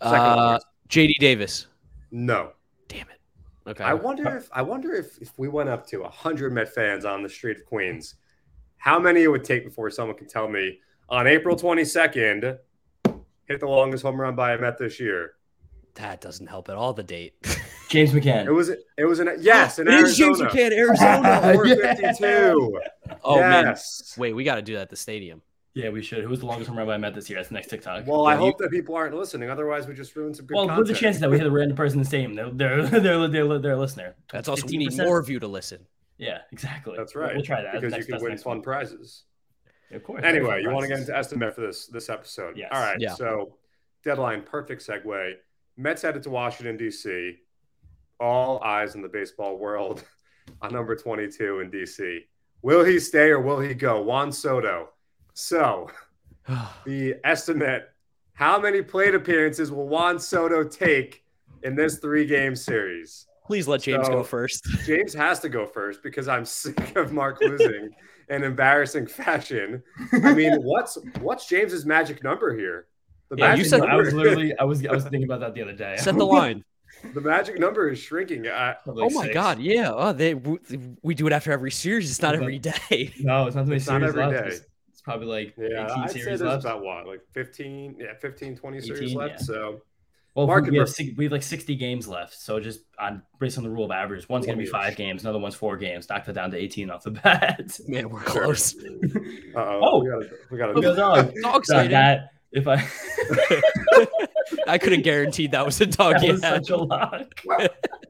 Uh, 0.00 0.58
JD 0.88 1.14
Davis. 1.18 1.68
No. 2.10 2.52
Damn 2.88 3.08
it. 3.08 3.20
Okay. 3.66 3.84
I 3.84 3.94
wonder 3.94 4.36
if 4.36 4.50
I 4.52 4.60
wonder 4.60 4.92
if 4.92 5.18
if 5.22 5.32
we 5.38 5.48
went 5.48 5.68
up 5.68 5.86
to 5.88 6.04
hundred 6.04 6.52
Met 6.52 6.68
fans 6.74 7.04
on 7.04 7.22
the 7.22 7.28
street 7.28 7.56
of 7.56 7.64
Queens, 7.64 8.16
how 8.76 8.98
many 8.98 9.22
it 9.22 9.28
would 9.28 9.44
take 9.44 9.64
before 9.64 9.90
someone 9.90 10.16
could 10.16 10.28
tell 10.28 10.48
me 10.48 10.80
on 11.08 11.26
April 11.26 11.56
twenty 11.56 11.84
second, 11.84 12.58
hit 13.46 13.60
the 13.60 13.66
longest 13.66 14.02
home 14.02 14.20
run 14.20 14.34
by 14.34 14.54
a 14.54 14.58
Met 14.58 14.78
this 14.78 15.00
year. 15.00 15.34
That 15.94 16.20
doesn't 16.20 16.48
help 16.48 16.68
at 16.68 16.76
all. 16.76 16.92
The 16.92 17.02
date. 17.02 17.34
James 17.88 18.12
McCann. 18.12 18.46
It 18.46 18.52
was. 18.52 18.70
It 18.70 19.04
was 19.04 19.20
an 19.20 19.30
yes. 19.40 19.78
In 19.78 19.88
oh, 19.88 19.92
Arizona. 19.92 20.36
James 20.36 20.40
McCann, 20.40 20.72
Arizona. 20.72 21.52
Four 21.54 21.66
fifty 21.66 22.18
two. 22.18 22.80
Oh 23.22 23.38
yes. 23.38 24.14
man. 24.16 24.22
Wait, 24.22 24.32
we 24.34 24.44
got 24.44 24.56
to 24.56 24.62
do 24.62 24.74
that 24.74 24.82
at 24.82 24.90
the 24.90 24.96
stadium. 24.96 25.40
Yeah, 25.74 25.90
we 25.90 26.02
should. 26.02 26.24
Who's 26.24 26.40
the 26.40 26.46
longest 26.46 26.68
home 26.68 26.78
run 26.78 26.86
by 26.86 26.94
I 26.94 26.98
Met 26.98 27.14
this 27.14 27.28
year? 27.28 27.38
That's 27.38 27.48
the 27.48 27.54
next 27.54 27.68
TikTok. 27.68 28.06
Well, 28.06 28.26
I 28.26 28.36
hope 28.36 28.58
that 28.58 28.70
people 28.70 28.94
aren't 28.94 29.14
listening. 29.14 29.50
Otherwise, 29.50 29.86
we 29.86 29.94
just 29.94 30.14
ruined 30.14 30.36
some 30.36 30.46
good. 30.46 30.54
Well, 30.54 30.66
content. 30.66 30.78
what's 30.78 30.90
the 30.90 30.96
chances 30.96 31.20
that 31.20 31.30
we 31.30 31.38
hit 31.38 31.46
a 31.46 31.50
random 31.50 31.76
person 31.76 31.98
in 31.98 32.02
the 32.02 32.08
stadium? 32.08 32.34
They're 32.34 32.50
they're 32.50 33.00
they're, 33.00 33.28
they're, 33.28 33.58
they're 33.58 33.72
a 33.72 33.78
listener. 33.78 34.14
That's 34.30 34.48
also 34.48 34.66
we 34.66 34.76
need 34.76 34.96
more 34.96 35.18
of 35.18 35.28
you 35.28 35.38
to 35.40 35.46
listen. 35.48 35.86
Yeah, 36.18 36.38
exactly. 36.52 36.94
That's 36.96 37.14
right. 37.14 37.28
We'll, 37.28 37.36
we'll 37.36 37.44
try 37.44 37.62
that 37.62 37.80
because 37.80 37.96
you 37.96 38.12
can 38.12 38.22
win 38.22 38.36
fun 38.38 38.56
one. 38.56 38.62
prizes. 38.62 39.24
Of 39.94 40.02
course. 40.02 40.22
Anyway, 40.24 40.62
you 40.62 40.70
want 40.70 40.82
to 40.82 40.88
get 40.88 40.98
into 40.98 41.16
estimate 41.16 41.54
for 41.54 41.60
this 41.60 41.86
this 41.86 42.08
episode? 42.08 42.56
Yes. 42.56 42.70
All 42.72 42.80
right. 42.80 43.00
Yeah. 43.00 43.14
So 43.14 43.56
deadline, 44.02 44.42
perfect 44.42 44.86
segue. 44.86 45.34
Mets 45.76 46.02
headed 46.02 46.22
to 46.24 46.30
Washington, 46.30 46.76
D.C. 46.76 47.38
All 48.20 48.62
eyes 48.62 48.94
in 48.94 49.02
the 49.02 49.08
baseball 49.08 49.58
world 49.58 50.04
on 50.62 50.72
number 50.72 50.94
22 50.94 51.60
in 51.60 51.70
D.C. 51.70 52.20
Will 52.62 52.84
he 52.84 52.98
stay 52.98 53.30
or 53.30 53.40
will 53.40 53.60
he 53.60 53.74
go? 53.74 54.02
Juan 54.02 54.32
Soto. 54.32 54.90
So, 55.34 55.90
the 56.84 57.16
estimate 57.24 57.90
how 58.34 58.58
many 58.60 58.82
plate 58.82 59.14
appearances 59.14 59.70
will 59.70 59.86
Juan 59.86 60.18
Soto 60.18 60.64
take 60.64 61.24
in 61.62 61.74
this 61.74 61.98
three 61.98 62.26
game 62.26 62.56
series? 62.56 63.26
Please 63.46 63.68
let 63.68 63.82
James 63.82 64.06
so, 64.06 64.12
go 64.12 64.22
first. 64.24 64.64
James 64.86 65.14
has 65.14 65.38
to 65.40 65.48
go 65.48 65.66
first 65.66 66.02
because 66.02 66.28
I'm 66.28 66.44
sick 66.44 66.96
of 66.96 67.12
Mark 67.12 67.40
losing 67.40 67.90
in 68.28 68.42
embarrassing 68.42 69.06
fashion. 69.06 69.82
I 70.12 70.32
mean, 70.34 70.54
what's 70.62 70.98
what's 71.20 71.46
James's 71.46 71.84
magic 71.84 72.22
number 72.22 72.56
here? 72.56 72.86
The 73.30 73.36
yeah, 73.36 73.54
you 73.54 73.64
said 73.64 73.80
number, 73.80 73.92
I 73.92 73.96
was 73.96 74.14
literally 74.14 74.54
I 74.60 74.64
was 74.64 74.84
I 74.86 74.92
was 74.92 75.04
thinking 75.04 75.24
about 75.24 75.40
that 75.40 75.54
the 75.54 75.62
other 75.62 75.72
day. 75.72 75.96
Set 75.98 76.16
the 76.16 76.26
line. 76.26 76.64
the 77.12 77.20
magic 77.20 77.58
number 77.58 77.88
is 77.88 77.98
shrinking. 77.98 78.46
Uh, 78.46 78.74
oh 78.86 79.10
my 79.10 79.24
six. 79.24 79.34
god, 79.34 79.60
yeah. 79.60 79.92
Oh, 79.92 80.12
they 80.12 80.34
we 80.34 81.14
do 81.14 81.26
it 81.26 81.32
after 81.32 81.52
every 81.52 81.70
series. 81.70 82.10
It's 82.10 82.22
not 82.22 82.34
every 82.34 82.58
day. 82.58 83.12
No, 83.18 83.46
it's 83.46 83.56
not, 83.56 83.68
it's 83.68 83.86
not 83.86 84.02
every 84.02 84.22
left. 84.26 84.44
day. 84.44 84.56
It's, 84.56 84.66
probably 85.02 85.26
like 85.26 85.54
yeah, 85.58 85.86
I'd 85.86 86.10
say 86.10 86.22
there's 86.22 86.40
left. 86.40 86.64
about 86.64 86.82
what 86.82 87.06
like 87.06 87.20
15, 87.32 87.96
yeah, 87.98 88.14
15, 88.20 88.56
20 88.56 88.76
18, 88.78 88.86
series 88.86 89.14
left. 89.14 89.32
Yeah. 89.32 89.46
So 89.46 89.82
well, 90.34 90.46
Market 90.46 90.72
we, 90.72 90.78
have, 90.78 90.92
we 91.16 91.24
have 91.24 91.32
like 91.32 91.42
60 91.42 91.76
games 91.76 92.08
left. 92.08 92.34
So 92.34 92.58
just 92.58 92.80
on 92.98 93.22
based 93.38 93.56
on 93.56 93.64
the 93.64 93.70
rule 93.70 93.84
of 93.84 93.90
averages, 93.92 94.28
one's 94.28 94.46
going 94.46 94.58
to 94.58 94.64
be 94.64 94.68
five 94.68 94.96
games, 94.96 95.22
another 95.22 95.38
one's 95.38 95.54
four 95.54 95.76
games. 95.76 96.08
Knock 96.08 96.24
that 96.24 96.34
down 96.34 96.50
to 96.50 96.56
18 96.56 96.90
off 96.90 97.04
the 97.04 97.10
bat. 97.22 97.78
Man, 97.86 98.10
we're 98.10 98.20
close. 98.20 98.74
Uh-oh. 98.74 99.80
Oh, 99.82 99.98
we 100.00 100.10
got 100.10 100.22
a, 100.22 100.30
we 100.50 100.58
got 100.58 100.92
a 100.92 100.96
dog. 100.96 101.32
dog 101.40 101.64
that, 101.90 102.30
if 102.52 102.66
I 102.66 102.76
I 104.66 104.78
could 104.78 104.92
have 104.92 105.02
guaranteed 105.02 105.52
that 105.52 105.64
was 105.64 105.80
a 105.80 105.86
dog. 105.86 106.20
That 106.20 106.32
was 106.32 106.40
such 106.40 106.70
a 106.70 106.76
lock. 106.76 107.40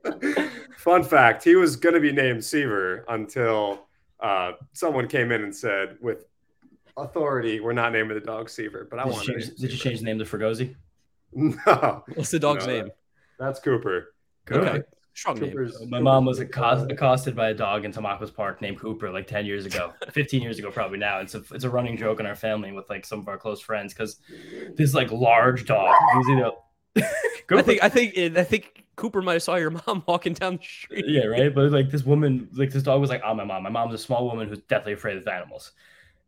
Fun 0.76 1.02
fact: 1.02 1.44
He 1.44 1.56
was 1.56 1.76
going 1.76 1.94
to 1.94 2.00
be 2.00 2.12
named 2.12 2.44
Seaver 2.44 3.04
until 3.08 3.86
uh, 4.20 4.52
someone 4.72 5.08
came 5.08 5.32
in 5.32 5.42
and 5.42 5.54
said, 5.54 5.96
with 6.00 6.26
authority, 6.96 7.60
"We're 7.60 7.72
not 7.72 7.92
naming 7.92 8.14
the 8.14 8.24
dog 8.24 8.50
Seaver." 8.50 8.86
But 8.90 8.98
I 8.98 9.06
want. 9.06 9.26
Did 9.26 9.60
you 9.60 9.68
change 9.78 10.00
the 10.00 10.04
name 10.04 10.18
to 10.18 10.24
Fregosi? 10.24 10.74
No. 11.66 12.04
What's 12.14 12.30
the 12.30 12.38
dog's 12.38 12.66
no, 12.66 12.72
name? 12.72 12.90
That's 13.38 13.60
Cooper. 13.60 14.14
Cooper. 14.46 14.60
Okay. 14.60 14.82
Strong 15.14 15.40
name. 15.40 15.70
My 15.88 16.00
mom 16.00 16.24
was 16.24 16.40
accost- 16.40 16.90
accosted 16.90 17.36
by 17.36 17.50
a 17.50 17.54
dog 17.54 17.84
in 17.84 17.92
Tamacos 17.92 18.34
Park 18.34 18.60
named 18.60 18.80
Cooper 18.80 19.10
like 19.10 19.26
10 19.26 19.46
years 19.46 19.64
ago, 19.64 19.92
15 20.12 20.42
years 20.42 20.58
ago, 20.58 20.70
probably 20.70 20.98
now. 20.98 21.20
It's 21.20 21.34
a, 21.34 21.42
it's 21.52 21.64
a 21.64 21.70
running 21.70 21.96
joke 21.96 22.18
in 22.18 22.26
our 22.26 22.34
family 22.34 22.72
with 22.72 22.90
like 22.90 23.06
some 23.06 23.20
of 23.20 23.28
our 23.28 23.38
close 23.38 23.60
friends 23.60 23.94
because 23.94 24.16
this 24.76 24.92
like 24.92 25.12
large 25.12 25.66
dog. 25.66 25.94
I 26.96 27.62
think, 27.62 27.82
I 27.82 27.88
think, 27.88 28.16
I 28.36 28.44
think 28.44 28.84
Cooper 28.96 29.22
might 29.22 29.34
have 29.34 29.42
saw 29.42 29.56
your 29.56 29.70
mom 29.70 30.02
walking 30.06 30.34
down 30.34 30.56
the 30.56 30.62
street. 30.62 31.04
Yeah, 31.06 31.26
right. 31.26 31.54
But 31.54 31.70
like 31.70 31.90
this 31.90 32.04
woman, 32.04 32.48
like 32.52 32.70
this 32.70 32.82
dog 32.82 33.00
was 33.00 33.10
like 33.10 33.22
on 33.24 33.36
my 33.36 33.44
mom. 33.44 33.62
My 33.62 33.70
mom's 33.70 33.94
a 33.94 33.98
small 33.98 34.26
woman 34.26 34.48
who's 34.48 34.60
deathly 34.60 34.92
afraid 34.92 35.16
of 35.16 35.26
animals. 35.28 35.72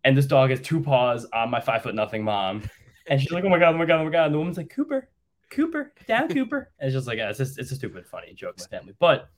And 0.05 0.17
this 0.17 0.27
dog 0.27 0.51
has 0.51 0.61
two 0.61 0.81
paws 0.81 1.27
on 1.33 1.51
my 1.51 1.61
five 1.61 1.83
foot 1.83 1.95
nothing 1.95 2.23
mom. 2.23 2.63
And 3.09 3.21
she's 3.21 3.31
like, 3.31 3.45
oh 3.45 3.49
my 3.49 3.59
God, 3.59 3.75
oh 3.75 3.79
my 3.79 3.85
God, 3.85 4.01
oh 4.01 4.05
my 4.05 4.11
God. 4.11 4.27
And 4.27 4.35
the 4.35 4.39
woman's 4.39 4.57
like, 4.57 4.71
Cooper, 4.71 5.09
Cooper, 5.51 5.93
down 6.09 6.29
Cooper. 6.29 6.71
And 6.79 6.89
it's 6.89 6.95
just 6.95 7.07
like, 7.07 7.19
yeah, 7.19 7.31
it's 7.31 7.39
just, 7.39 7.59
it's 7.59 7.71
a 7.71 7.77
stupid, 7.77 8.07
funny 8.07 8.35
joke 8.35 8.57
with 8.57 8.67
family. 8.69 8.95
But 8.99 9.29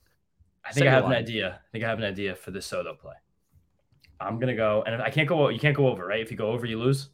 I 0.65 0.71
think 0.71 0.87
I 0.87 0.91
have 0.91 1.05
an 1.05 1.13
idea. 1.13 1.59
I 1.67 1.71
think 1.71 1.83
I 1.83 1.87
have 1.87 1.99
an 1.99 2.05
idea 2.05 2.35
for 2.35 2.51
this 2.51 2.65
Soto 2.65 2.93
play. 2.93 3.15
I'm 4.21 4.39
gonna 4.39 4.55
go, 4.55 4.83
and 4.85 5.01
I 5.01 5.09
can't 5.09 5.29
go. 5.29 5.47
You 5.49 5.59
can't 5.59 5.75
go 5.75 5.87
over, 5.87 6.05
right? 6.05 6.19
If 6.19 6.29
you 6.29 6.37
go 6.37 6.51
over, 6.51 6.65
you 6.65 6.77
lose. 6.77 7.09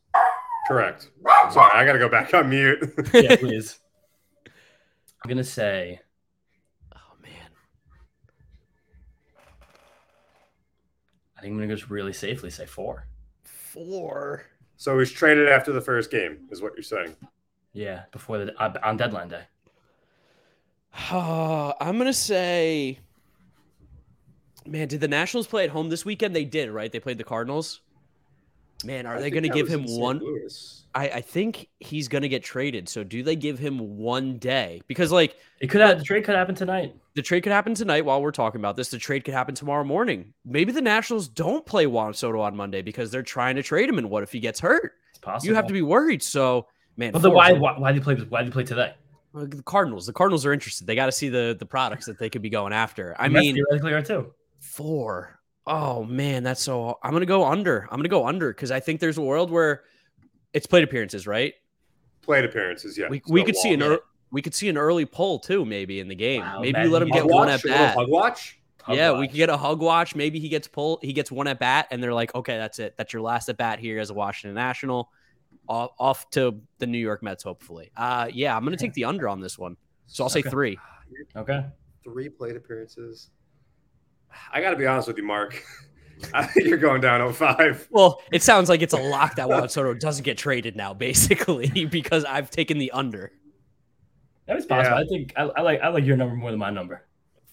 Correct. 0.68 1.12
Sorry, 1.51 1.72
I 1.74 1.86
gotta 1.86 1.99
go 1.99 2.10
back 2.10 2.34
on 2.34 2.49
mute. 2.49 2.80
yeah, 3.14 3.36
please. 3.39 3.80
I'm 5.24 5.30
gonna 5.30 5.43
say. 5.43 6.01
Oh 6.95 7.14
man. 7.22 7.49
I 11.38 11.41
think 11.41 11.51
I'm 11.51 11.60
gonna 11.60 11.76
just 11.76 11.91
really 11.91 12.14
safely 12.14 12.49
say 12.49 12.66
four. 12.66 13.08
Four. 13.43 14.45
So 14.78 14.99
he's 14.99 15.11
traded 15.11 15.47
after 15.49 15.71
the 15.71 15.82
first 15.82 16.11
game, 16.11 16.47
is 16.51 16.61
what 16.61 16.73
you're 16.76 16.84
saying? 16.84 17.15
Yeah, 17.73 18.03
before 18.11 18.38
the 18.38 18.61
uh, 18.61 18.73
on 18.84 18.97
deadline 18.97 19.30
day. 19.30 19.43
Uh, 21.11 21.73
I'm 21.82 21.97
gonna 21.97 22.13
say. 22.13 22.99
Man, 24.67 24.88
did 24.88 24.99
the 24.99 25.07
Nationals 25.07 25.45
play 25.45 25.65
at 25.65 25.69
home 25.69 25.89
this 25.89 26.05
weekend? 26.05 26.36
They 26.36 26.45
did, 26.45 26.71
right? 26.71 26.91
They 26.91 26.99
played 26.99 27.19
the 27.19 27.23
Cardinals. 27.23 27.82
Man, 28.84 29.05
are 29.05 29.15
I 29.15 29.21
they 29.21 29.30
going 29.30 29.43
to 29.43 29.49
give 29.49 29.67
him 29.67 29.84
one? 29.86 30.21
I, 30.93 31.09
I 31.09 31.21
think 31.21 31.69
he's 31.80 32.07
going 32.07 32.23
to 32.23 32.30
get 32.30 32.43
traded. 32.43 32.89
So 32.89 33.03
do 33.03 33.21
they 33.21 33.36
give 33.36 33.59
him 33.59 33.97
one 33.97 34.38
day? 34.38 34.82
Because 34.88 35.11
like 35.11 35.38
It 35.59 35.67
could 35.67 35.82
have 35.82 35.99
the 35.99 36.03
trade 36.03 36.23
could 36.23 36.36
happen 36.36 36.55
tonight. 36.55 36.95
The 37.16 37.22
trade 37.22 37.41
could 37.41 37.53
happen 37.53 37.74
tonight 37.74 38.03
while 38.03 38.22
we're 38.22 38.32
talking 38.32 38.59
about 38.59 38.76
this. 38.76 38.89
The 38.89 38.97
trade 38.97 39.24
could 39.24 39.34
happen 39.34 39.55
tomorrow 39.55 39.86
morning. 39.86 40.34
Maybe 40.43 40.74
the 40.74 40.82
Nationals 40.82 41.30
don't 41.30 41.66
play 41.66 41.88
Juan 41.88 42.13
Soto 42.13 42.41
on 42.41 42.55
Monday 42.55 42.82
because 42.82 43.09
they're 43.09 43.24
trying 43.24 43.55
to 43.55 43.63
trade 43.63 43.88
him. 43.88 43.97
And 43.97 44.09
what 44.09 44.22
if 44.22 44.34
he 44.34 44.41
gets 44.41 44.59
hurt? 44.59 44.91
It's 45.11 45.20
possible. 45.20 45.47
You 45.47 45.55
have 45.55 45.68
to 45.68 45.74
be 45.74 45.82
worried. 45.82 46.22
So 46.22 46.68
man, 46.97 47.13
But 47.13 47.22
the 47.22 47.32
why 47.32 47.53
why 47.53 47.80
why 47.80 47.91
do 47.91 47.97
you 47.97 48.03
play 48.03 48.16
why 48.16 48.41
do 48.41 48.47
you 48.47 48.51
play 48.51 48.66
today? 48.66 48.93
Uh, 49.34 49.45
the 49.47 49.63
Cardinals. 49.63 50.05
The 50.05 50.13
Cardinals 50.13 50.45
are 50.45 50.51
interested. 50.51 50.86
They 50.88 50.95
got 50.95 51.05
to 51.05 51.11
see 51.11 51.30
the 51.30 51.55
the 51.57 51.66
products 51.66 52.05
that 52.05 52.20
they 52.20 52.30
could 52.30 52.41
be 52.41 52.49
going 52.49 52.74
after. 52.74 53.16
I 53.18 53.30
mean, 53.30 53.55
theoretically 53.55 53.93
are 53.93 54.01
too. 54.01 54.34
four. 54.59 55.39
Oh 55.66 56.03
man, 56.03 56.43
that's 56.43 56.61
so. 56.61 56.99
I'm 57.01 57.13
gonna 57.13 57.26
go 57.26 57.45
under. 57.45 57.88
I'm 57.89 57.97
gonna 57.97 58.09
go 58.09 58.28
under 58.28 58.53
because 58.53 58.72
I 58.72 58.82
think 58.82 58.99
there's 58.99 59.18
a 59.18 59.22
world 59.22 59.51
where 59.51 59.84
it's 60.53 60.68
plate 60.68 60.84
appearances, 60.84 61.26
right? 61.26 61.53
Plate 62.22 62.43
appearances, 62.43 62.97
yeah. 62.97 63.07
we 63.07 63.22
we 63.30 63.43
could 63.43 63.55
see 63.55 63.74
an 63.74 63.80
long. 63.80 63.91
ear 63.93 63.99
we 64.36 64.41
could 64.41 64.53
see 64.53 64.67
an 64.67 64.77
early 64.77 65.05
pull 65.05 65.39
too, 65.39 65.63
maybe 65.63 66.01
in 66.01 66.09
the 66.09 66.15
game. 66.15 66.41
Wow, 66.41 66.59
maybe 66.59 66.81
you 66.81 66.89
let 66.89 67.01
him 67.01 67.07
he 67.07 67.13
get 67.13 67.21
Hug 67.21 67.31
one 67.31 67.47
at 67.47 67.63
bat. 67.63 67.95
Hug 67.95 68.09
watch. 68.09 68.59
Yeah, 68.89 69.17
we 69.17 69.29
could 69.29 69.38
get 69.38 69.49
a 69.49 69.55
hug 69.55 69.79
watch. 69.79 70.13
Maybe 70.13 70.39
he 70.41 70.49
gets 70.49 70.67
pulled. 70.67 70.99
He 71.01 71.13
gets 71.13 71.31
one 71.31 71.47
at 71.47 71.57
bat, 71.57 71.88
and 71.89 72.03
they're 72.03 72.13
like, 72.13 72.36
okay, 72.36 72.57
that's 72.57 72.77
it. 72.79 72.95
That's 72.97 73.13
your 73.13 73.21
last 73.21 73.47
at 73.47 73.55
bat 73.55 73.79
here 73.79 73.97
as 73.97 74.09
a 74.09 74.13
Washington 74.13 74.53
National. 74.53 75.09
Off, 75.69 75.91
off 75.97 76.29
to 76.31 76.61
the 76.79 76.86
New 76.86 76.97
York 76.97 77.23
Mets, 77.23 77.43
hopefully. 77.43 77.91
Uh, 77.95 78.27
yeah, 78.29 78.57
I'm 78.57 78.65
gonna 78.65 78.75
take 78.75 78.93
the 78.93 79.05
under 79.05 79.29
on 79.29 79.39
this 79.39 79.57
one. 79.57 79.77
So 80.07 80.25
I'll 80.25 80.29
say 80.29 80.41
Okay. 80.41 80.49
three. 80.49 80.77
Okay. 81.38 81.65
Three 82.03 82.27
plate 82.27 82.57
appearances. 82.57 83.29
I 84.51 84.59
got 84.59 84.71
to 84.71 84.75
be 84.75 84.86
honest 84.86 85.07
with 85.07 85.17
you, 85.17 85.23
Mark. 85.23 85.63
I 86.33 86.45
think 86.45 86.67
you're 86.67 86.77
going 86.77 86.99
down 86.99 87.31
05. 87.31 87.88
Well, 87.89 88.21
it 88.33 88.43
sounds 88.43 88.67
like 88.67 88.81
it's 88.81 88.93
a 88.93 88.97
lock 88.97 89.36
that 89.36 89.47
Juan 89.47 89.69
Soto 89.69 89.93
doesn't 89.93 90.23
get 90.23 90.38
traded 90.38 90.75
now, 90.75 90.93
basically, 90.93 91.86
because 91.89 92.25
I've 92.25 92.49
taken 92.49 92.79
the 92.79 92.91
under. 92.91 93.31
That 94.47 94.55
was 94.55 94.65
possible. 94.65 94.97
Yeah. 94.97 95.03
I 95.03 95.07
think 95.07 95.33
I, 95.35 95.41
I 95.43 95.61
like 95.61 95.81
I 95.81 95.87
like 95.89 96.05
your 96.05 96.17
number 96.17 96.35
more 96.35 96.51
than 96.51 96.59
my 96.59 96.69
number 96.69 97.03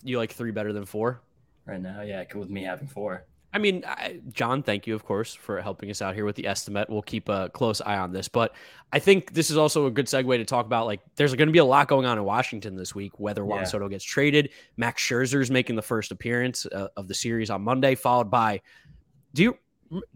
You 0.02 0.18
like 0.18 0.32
three 0.32 0.50
better 0.50 0.72
than 0.72 0.84
four? 0.84 1.20
right 1.64 1.80
now. 1.80 2.02
Yeah, 2.02 2.24
with 2.34 2.50
me 2.50 2.64
having 2.64 2.88
four. 2.88 3.24
I 3.54 3.58
mean, 3.58 3.84
I, 3.86 4.18
John, 4.32 4.62
thank 4.62 4.86
you, 4.86 4.94
of 4.94 5.04
course, 5.04 5.34
for 5.34 5.60
helping 5.60 5.90
us 5.90 6.00
out 6.02 6.14
here 6.14 6.24
with 6.24 6.36
the 6.36 6.46
estimate. 6.46 6.88
We'll 6.88 7.02
keep 7.02 7.28
a 7.28 7.50
close 7.50 7.80
eye 7.82 7.98
on 7.98 8.10
this, 8.10 8.26
but 8.26 8.54
I 8.94 8.98
think 8.98 9.34
this 9.34 9.50
is 9.50 9.58
also 9.58 9.84
a 9.86 9.90
good 9.90 10.06
segue 10.06 10.36
to 10.38 10.44
talk 10.44 10.64
about 10.66 10.86
like 10.86 11.00
there's 11.16 11.34
going 11.34 11.48
to 11.48 11.52
be 11.52 11.58
a 11.58 11.64
lot 11.64 11.86
going 11.86 12.06
on 12.06 12.16
in 12.18 12.24
Washington 12.24 12.74
this 12.76 12.94
week. 12.94 13.20
Whether 13.20 13.44
Juan 13.44 13.60
Yeah. 13.60 13.64
Soto 13.66 13.88
gets 13.88 14.04
traded, 14.04 14.50
Max 14.78 15.02
Scherzer's 15.02 15.50
making 15.50 15.76
the 15.76 15.82
first 15.82 16.10
appearance 16.12 16.66
uh, 16.66 16.88
of 16.96 17.08
the 17.08 17.14
series 17.14 17.50
on 17.50 17.62
Monday, 17.62 17.94
followed 17.94 18.30
by. 18.30 18.60
Do 19.34 19.42
you 19.42 19.58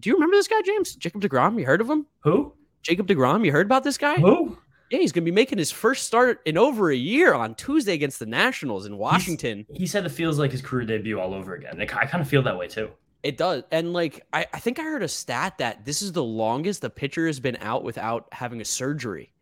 do 0.01 0.09
you 0.09 0.15
remember 0.15 0.37
this 0.37 0.49
guy, 0.49 0.63
James 0.63 0.97
Jacob 0.97 1.21
deGrom? 1.21 1.59
You 1.61 1.67
heard 1.67 1.81
of 1.83 1.89
him? 1.91 2.07
Who? 2.21 2.55
Jacob 2.83 3.07
deGrom. 3.07 3.45
You 3.45 3.53
heard 3.53 3.67
about 3.67 3.85
this 3.85 3.99
guy? 3.99 4.17
Who? 4.17 4.57
Yeah, 4.91 4.99
he's 4.99 5.13
going 5.13 5.25
to 5.25 5.31
be 5.31 5.35
making 5.35 5.59
his 5.59 5.71
first 5.73 6.07
start 6.07 6.41
in 6.45 6.57
over 6.57 6.91
a 6.91 6.97
year 6.97 7.35
on 7.35 7.55
Tuesday 7.55 7.95
against 7.95 8.19
the 8.19 8.27
Nationals 8.27 8.87
in 8.87 8.97
Washington. 8.99 9.67
He 9.73 9.87
said 9.87 10.07
it 10.07 10.11
feels 10.11 10.39
like 10.39 10.53
his 10.53 10.63
career 10.63 10.87
debut 10.87 11.19
all 11.19 11.35
over 11.35 11.55
again. 11.55 11.79
Like, 11.79 11.95
I 11.97 12.07
kind 12.07 12.23
of 12.23 12.29
feel 12.29 12.43
that 12.43 12.57
way 12.57 12.69
too. 12.69 12.91
It 13.23 13.37
does. 13.37 13.65
And 13.73 13.93
like 13.93 14.25
I, 14.33 14.47
I 14.55 14.61
think 14.61 14.79
I 14.79 14.83
heard 14.83 15.03
a 15.03 15.09
stat 15.09 15.59
that 15.59 15.85
this 15.85 16.01
is 16.03 16.13
the 16.13 16.23
longest 16.23 16.83
the 16.83 16.91
pitcher 16.91 17.27
has 17.27 17.41
been 17.41 17.57
out 17.61 17.83
without 17.83 18.29
having 18.31 18.61
a 18.61 18.65
surgery 18.65 19.33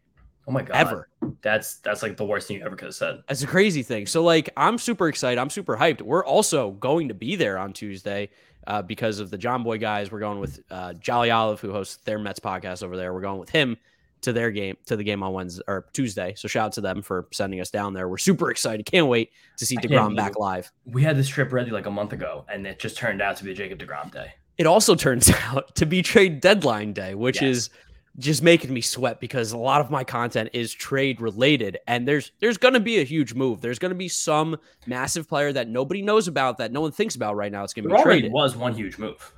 Oh 0.49 0.53
my 0.53 0.63
god. 0.63 0.77
ever. 0.77 1.09
That's 1.43 1.77
that's 1.77 2.03
like 2.03 2.17
the 2.17 2.25
worst 2.25 2.49
thing 2.49 2.59
you 2.59 2.65
ever 2.65 2.77
could 2.77 2.87
have 2.87 2.95
said. 2.95 3.23
That's 3.29 3.43
a 3.43 3.47
crazy 3.47 3.83
thing. 3.83 4.07
So 4.07 4.23
like 4.23 4.49
I'm 4.57 4.79
super 4.79 5.09
excited. 5.09 5.39
I'm 5.39 5.51
super 5.51 5.77
hyped. 5.77 6.01
We're 6.01 6.25
also 6.25 6.71
going 6.71 7.09
to 7.09 7.15
be 7.15 7.37
there 7.37 7.59
on 7.59 7.75
Tuesday 7.75 8.31
uh, 8.67 8.81
because 8.81 9.19
of 9.21 9.31
the 9.31 9.37
Jomboy 9.37 9.81
guys. 9.81 10.11
We're 10.11 10.21
going 10.21 10.39
with 10.41 10.61
uh, 10.71 10.95
Jolly 10.95 11.31
Olive, 11.31 11.61
who 11.61 11.73
hosts 11.73 11.97
their 12.05 12.19
Mets 12.19 12.41
podcast 12.41 12.83
over 12.83 12.97
there. 12.97 13.13
We're 13.13 13.21
going 13.21 13.41
with 13.41 13.51
him 13.51 13.77
to 14.25 14.33
their 14.33 14.51
game 14.51 14.77
to 14.87 14.97
the 14.97 15.05
game 15.05 15.23
on 15.23 15.33
Wednesday 15.33 15.63
or 15.67 15.87
Tuesday. 15.93 16.35
So 16.37 16.49
shout 16.49 16.67
out 16.67 16.73
to 16.73 16.81
them 16.81 17.01
for 17.03 17.29
sending 17.33 17.61
us 17.61 17.71
down 17.71 17.95
there. 17.95 18.09
We're 18.09 18.19
super 18.19 18.51
excited. 18.51 18.85
Can't 18.87 19.07
wait 19.07 19.31
to 19.59 19.65
see 19.67 19.77
deGrom 19.77 20.17
back 20.17 20.39
live. 20.39 20.71
We 20.85 21.03
had 21.03 21.17
this 21.17 21.29
trip 21.29 21.53
ready 21.53 21.71
like 21.71 21.87
a 21.87 21.91
month 21.91 22.13
ago, 22.13 22.45
and 22.53 22.67
it 22.67 22.79
just 22.79 22.97
turned 22.97 23.23
out 23.23 23.37
to 23.39 23.45
be 23.45 23.53
a 23.53 23.55
Jacob 23.55 23.79
deGrom 23.79 24.13
day. 24.13 24.33
It 24.59 24.67
also 24.67 24.95
turns 25.07 25.31
out 25.31 25.75
to 25.77 25.87
be 25.87 26.03
trade 26.03 26.41
deadline 26.41 26.93
day, 26.93 27.15
which 27.15 27.41
Yes. 27.41 27.57
is 27.57 27.71
just 28.19 28.45
making 28.45 28.73
me 28.73 28.81
sweat 28.81 29.19
because 29.19 29.51
a 29.51 29.59
lot 29.59 29.81
of 29.81 29.91
my 29.91 30.05
content 30.05 30.49
is 30.53 30.73
trade 30.73 31.21
related 31.21 31.79
and 31.89 32.07
there's 32.07 32.31
there's 32.39 32.57
going 32.57 32.75
to 32.75 32.79
be 32.79 33.01
a 33.01 33.03
huge 33.03 33.35
move. 33.35 33.61
There's 33.61 33.81
going 33.81 33.91
to 33.91 33.97
be 33.97 34.07
some 34.07 34.57
massive 34.87 35.29
player 35.29 35.53
that 35.53 35.69
nobody 35.69 36.01
knows 36.01 36.29
about 36.29 36.59
that 36.59 36.71
no 36.71 36.81
one 36.81 36.93
thinks 36.93 37.17
about 37.17 37.35
right 37.35 37.51
now. 37.51 37.65
It's 37.65 37.75
going 37.75 37.89
to 37.89 37.93
be 37.95 38.01
traded. 38.03 38.31
was 38.31 38.55
one 38.55 38.73
huge 38.73 38.99
move. 38.99 39.33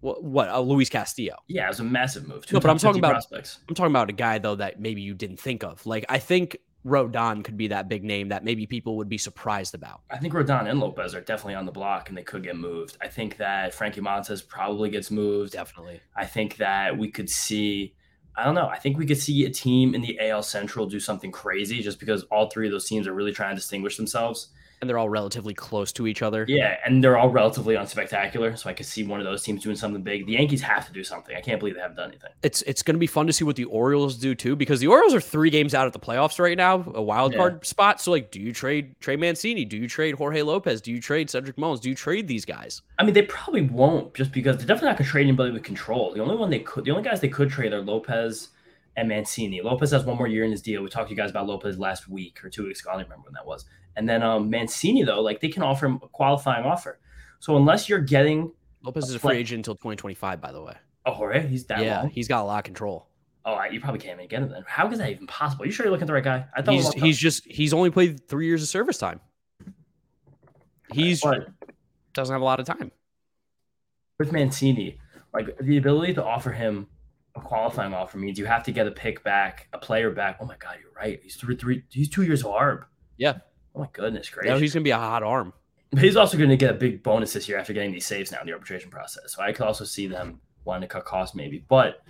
What, 0.00 0.22
what 0.22 0.48
uh, 0.48 0.60
Luis 0.60 0.88
Castillo. 0.88 1.36
Yeah, 1.48 1.64
it 1.64 1.68
was 1.68 1.80
a 1.80 1.84
massive 1.84 2.28
move. 2.28 2.46
Two 2.46 2.54
No, 2.56 2.60
but 2.60 2.70
I'm 2.70 2.78
talking 2.78 3.00
about- 3.00 3.12
prospects. 3.12 3.58
I'm 3.68 3.74
talking 3.74 3.92
about 3.92 4.08
a 4.10 4.12
guy 4.12 4.38
though 4.38 4.56
that 4.56 4.80
maybe 4.80 5.00
you 5.00 5.14
didn't 5.14 5.40
think 5.40 5.64
of. 5.64 5.84
Like 5.86 6.04
I 6.08 6.18
think 6.18 6.56
Rodon 6.86 7.44
could 7.44 7.56
be 7.56 7.68
that 7.68 7.88
big 7.88 8.04
name 8.04 8.28
that 8.28 8.44
maybe 8.44 8.64
people 8.66 8.96
would 8.98 9.08
be 9.08 9.18
surprised 9.18 9.74
about. 9.74 10.00
I 10.10 10.18
think 10.18 10.32
Rodon 10.32 10.70
and 10.70 10.78
Lopez 10.80 11.14
are 11.14 11.20
definitely 11.20 11.56
on 11.56 11.66
the 11.66 11.72
block, 11.72 12.08
and 12.08 12.16
they 12.16 12.22
could 12.22 12.42
get 12.42 12.56
moved. 12.56 12.96
I 13.02 13.08
think 13.08 13.36
that 13.38 13.74
Frankie 13.74 14.00
Montas 14.00 14.46
probably 14.46 14.88
gets 14.88 15.10
moved. 15.10 15.52
Definitely. 15.52 16.00
I 16.16 16.24
think 16.24 16.56
that 16.56 16.96
we 16.96 17.10
could 17.10 17.28
see, 17.28 17.94
I 18.36 18.44
don't 18.44 18.54
know, 18.54 18.68
I 18.68 18.78
think 18.78 18.96
we 18.96 19.06
could 19.06 19.18
see 19.18 19.44
a 19.44 19.50
team 19.50 19.94
in 19.94 20.00
the 20.00 20.18
AL 20.20 20.44
Central 20.44 20.86
do 20.86 21.00
something 21.00 21.32
crazy 21.32 21.82
just 21.82 21.98
because 21.98 22.22
all 22.24 22.48
three 22.48 22.66
of 22.66 22.72
those 22.72 22.86
teams 22.86 23.06
are 23.08 23.12
really 23.12 23.32
trying 23.32 23.50
to 23.50 23.56
distinguish 23.60 23.96
themselves. 23.96 24.48
And 24.80 24.88
they're 24.88 24.98
all 24.98 25.08
relatively 25.08 25.54
close 25.54 25.90
to 25.92 26.06
each 26.06 26.22
other. 26.22 26.44
Yeah, 26.48 26.76
and 26.84 27.02
they're 27.02 27.18
all 27.18 27.30
relatively 27.30 27.74
unspectacular. 27.74 28.56
So 28.58 28.70
I 28.70 28.72
could 28.72 28.86
see 28.86 29.02
one 29.04 29.18
of 29.20 29.26
those 29.26 29.42
teams 29.42 29.62
doing 29.62 29.76
something 29.76 30.02
big. 30.02 30.26
The 30.26 30.32
Yankees 30.32 30.62
have 30.62 30.86
to 30.86 30.92
do 30.92 31.02
something. 31.02 31.36
I 31.36 31.40
can't 31.40 31.58
believe 31.58 31.74
they 31.74 31.80
haven't 31.80 31.96
done 31.96 32.10
anything. 32.10 32.30
it's 32.42 32.62
it's 32.62 32.82
going 32.82 32.94
to 32.94 32.98
be 33.00 33.06
fun 33.06 33.26
to 33.26 33.32
see 33.32 33.44
what 33.44 33.56
the 33.56 33.64
Orioles 33.64 34.16
do 34.16 34.34
too, 34.34 34.54
because 34.56 34.80
the 34.80 34.86
Orioles 34.86 35.14
are 35.14 35.20
three 35.20 35.50
games 35.50 35.74
out 35.74 35.86
of 35.86 35.92
the 35.92 35.98
playoffs 35.98 36.38
right 36.38 36.56
now, 36.56 36.84
a 36.94 37.02
wild 37.02 37.32
Yeah. 37.32 37.38
card 37.38 37.66
spot. 37.66 38.00
So 38.00 38.10
like, 38.12 38.30
do 38.30 38.40
you 38.40 38.52
trade 38.52 38.94
Trey 39.00 39.16
Mancini? 39.16 39.64
Do 39.64 39.76
you 39.76 39.88
trade 39.88 40.14
Jorge 40.14 40.42
Lopez? 40.42 40.80
Do 40.80 40.92
you 40.92 41.00
trade 41.00 41.28
Cedric 41.30 41.58
Mullins? 41.58 41.80
Do 41.80 41.88
you 41.88 41.94
trade 41.94 42.28
these 42.28 42.44
guys? 42.44 42.82
I 42.98 43.04
mean, 43.04 43.14
they 43.14 43.22
probably 43.22 43.62
won't 43.62 44.14
just 44.14 44.32
because 44.32 44.56
they're 44.58 44.66
definitely 44.66 44.90
not 44.90 44.98
going 44.98 45.06
to 45.06 45.10
trade 45.10 45.22
anybody 45.26 45.50
with 45.52 45.62
control. 45.64 46.12
The 46.14 46.20
only 46.22 46.36
one 46.36 46.50
they 46.50 46.60
could, 46.60 46.84
the 46.84 46.90
only 46.92 47.02
guys 47.02 47.20
they 47.20 47.28
could 47.28 47.50
trade 47.50 47.72
are 47.72 47.80
Lopez 47.80 48.48
and 48.98 49.08
Mancini. 49.08 49.60
Lopez 49.62 49.92
has 49.92 50.04
one 50.04 50.16
more 50.18 50.26
year 50.26 50.42
in 50.44 50.50
his 50.50 50.60
deal. 50.60 50.82
We 50.82 50.88
talked 50.90 51.08
to 51.08 51.14
you 51.14 51.16
guys 51.16 51.30
about 51.30 51.46
Lopez 51.46 51.78
last 51.78 52.08
week 52.08 52.44
or 52.44 52.50
two 52.50 52.66
weeks 52.66 52.80
ago. 52.80 52.90
I 52.90 52.94
don't 52.94 53.04
remember 53.04 53.26
when 53.26 53.34
that 53.34 53.46
was. 53.46 53.64
And 53.94 54.08
then 54.08 54.24
um, 54.24 54.50
Mancini, 54.50 55.04
though, 55.04 55.20
like 55.22 55.40
they 55.40 55.48
can 55.48 55.62
offer 55.62 55.86
him 55.86 56.00
a 56.02 56.08
qualifying 56.08 56.64
offer. 56.64 56.98
So 57.38 57.56
unless 57.56 57.88
you're 57.88 58.00
getting, 58.00 58.50
Lopez 58.82 59.08
is 59.08 59.14
a 59.14 59.18
free 59.20 59.36
agent 59.36 59.60
until 59.60 59.74
2025, 59.76 60.40
by 60.40 60.50
the 60.50 60.60
way. 60.60 60.74
oh, 61.06 61.12
Jorge, 61.12 61.46
he's 61.46 61.64
that 61.66 61.84
yeah, 61.84 62.00
long. 62.00 62.10
he's 62.10 62.26
got 62.26 62.42
a 62.42 62.44
lot 62.44 62.58
of 62.58 62.64
control. 62.64 63.06
Oh, 63.44 63.62
you 63.70 63.80
probably 63.80 64.00
can't 64.00 64.18
even 64.18 64.28
get 64.28 64.42
him 64.42 64.48
then. 64.50 64.64
How 64.66 64.90
is 64.90 64.98
that 64.98 65.10
even 65.10 65.28
possible? 65.28 65.64
you 65.64 65.70
sure 65.70 65.86
you're 65.86 65.92
looking 65.92 66.02
at 66.02 66.08
the 66.08 66.12
right 66.12 66.24
guy? 66.24 66.46
I 66.56 66.60
thought 66.62 66.74
He's 66.74 66.92
he's 66.94 67.18
just 67.18 67.46
he's 67.46 67.72
only 67.72 67.90
played 67.90 68.26
three 68.28 68.46
years 68.46 68.62
of 68.62 68.68
service 68.68 68.98
time. 68.98 69.20
He's 70.92 71.22
But 71.22 71.48
doesn't 72.14 72.32
have 72.34 72.42
a 72.42 72.44
lot 72.44 72.58
of 72.60 72.66
time. 72.66 72.90
with 74.18 74.32
Mancini, 74.32 74.98
like 75.32 75.56
the 75.60 75.76
ability 75.76 76.14
to 76.14 76.24
offer 76.24 76.50
him 76.50 76.88
a 76.97 76.97
qualifying 77.40 77.94
offer 77.94 78.18
means 78.18 78.38
you 78.38 78.46
have 78.46 78.62
to 78.64 78.72
get 78.72 78.86
a 78.86 78.90
pick 78.90 79.22
back, 79.24 79.68
a 79.72 79.78
player 79.78 80.10
back. 80.10 80.38
Oh 80.40 80.46
my 80.46 80.56
God, 80.56 80.76
you're 80.80 80.92
right. 80.92 81.20
He's 81.22 81.36
three, 81.36 81.56
three, 81.56 81.82
he's 81.90 82.08
two 82.08 82.22
years 82.22 82.40
of 82.42 82.52
ARB. 82.52 82.84
Yeah. 83.16 83.38
Oh 83.74 83.80
my 83.80 83.88
goodness 83.92 84.30
Now 84.34 84.42
gracious. 84.42 84.60
he's 84.60 84.74
gonna 84.74 84.84
be 84.84 84.90
a 84.90 84.96
hot 84.98 85.22
arm. 85.22 85.52
But 85.90 86.02
he's 86.02 86.16
also 86.16 86.36
going 86.36 86.50
to 86.50 86.56
get 86.56 86.70
a 86.70 86.74
big 86.74 87.02
bonus 87.02 87.32
this 87.32 87.48
year 87.48 87.58
after 87.58 87.72
getting 87.72 87.92
these 87.92 88.04
saves 88.04 88.30
now 88.30 88.40
in 88.40 88.46
the 88.46 88.52
arbitration 88.52 88.90
process. 88.90 89.32
So 89.34 89.42
I 89.42 89.52
could 89.52 89.64
also 89.64 89.84
see 89.84 90.06
them 90.06 90.40
wanting 90.64 90.82
to 90.82 90.92
cut 90.92 91.06
costs 91.06 91.34
maybe. 91.34 91.64
But 91.66 92.02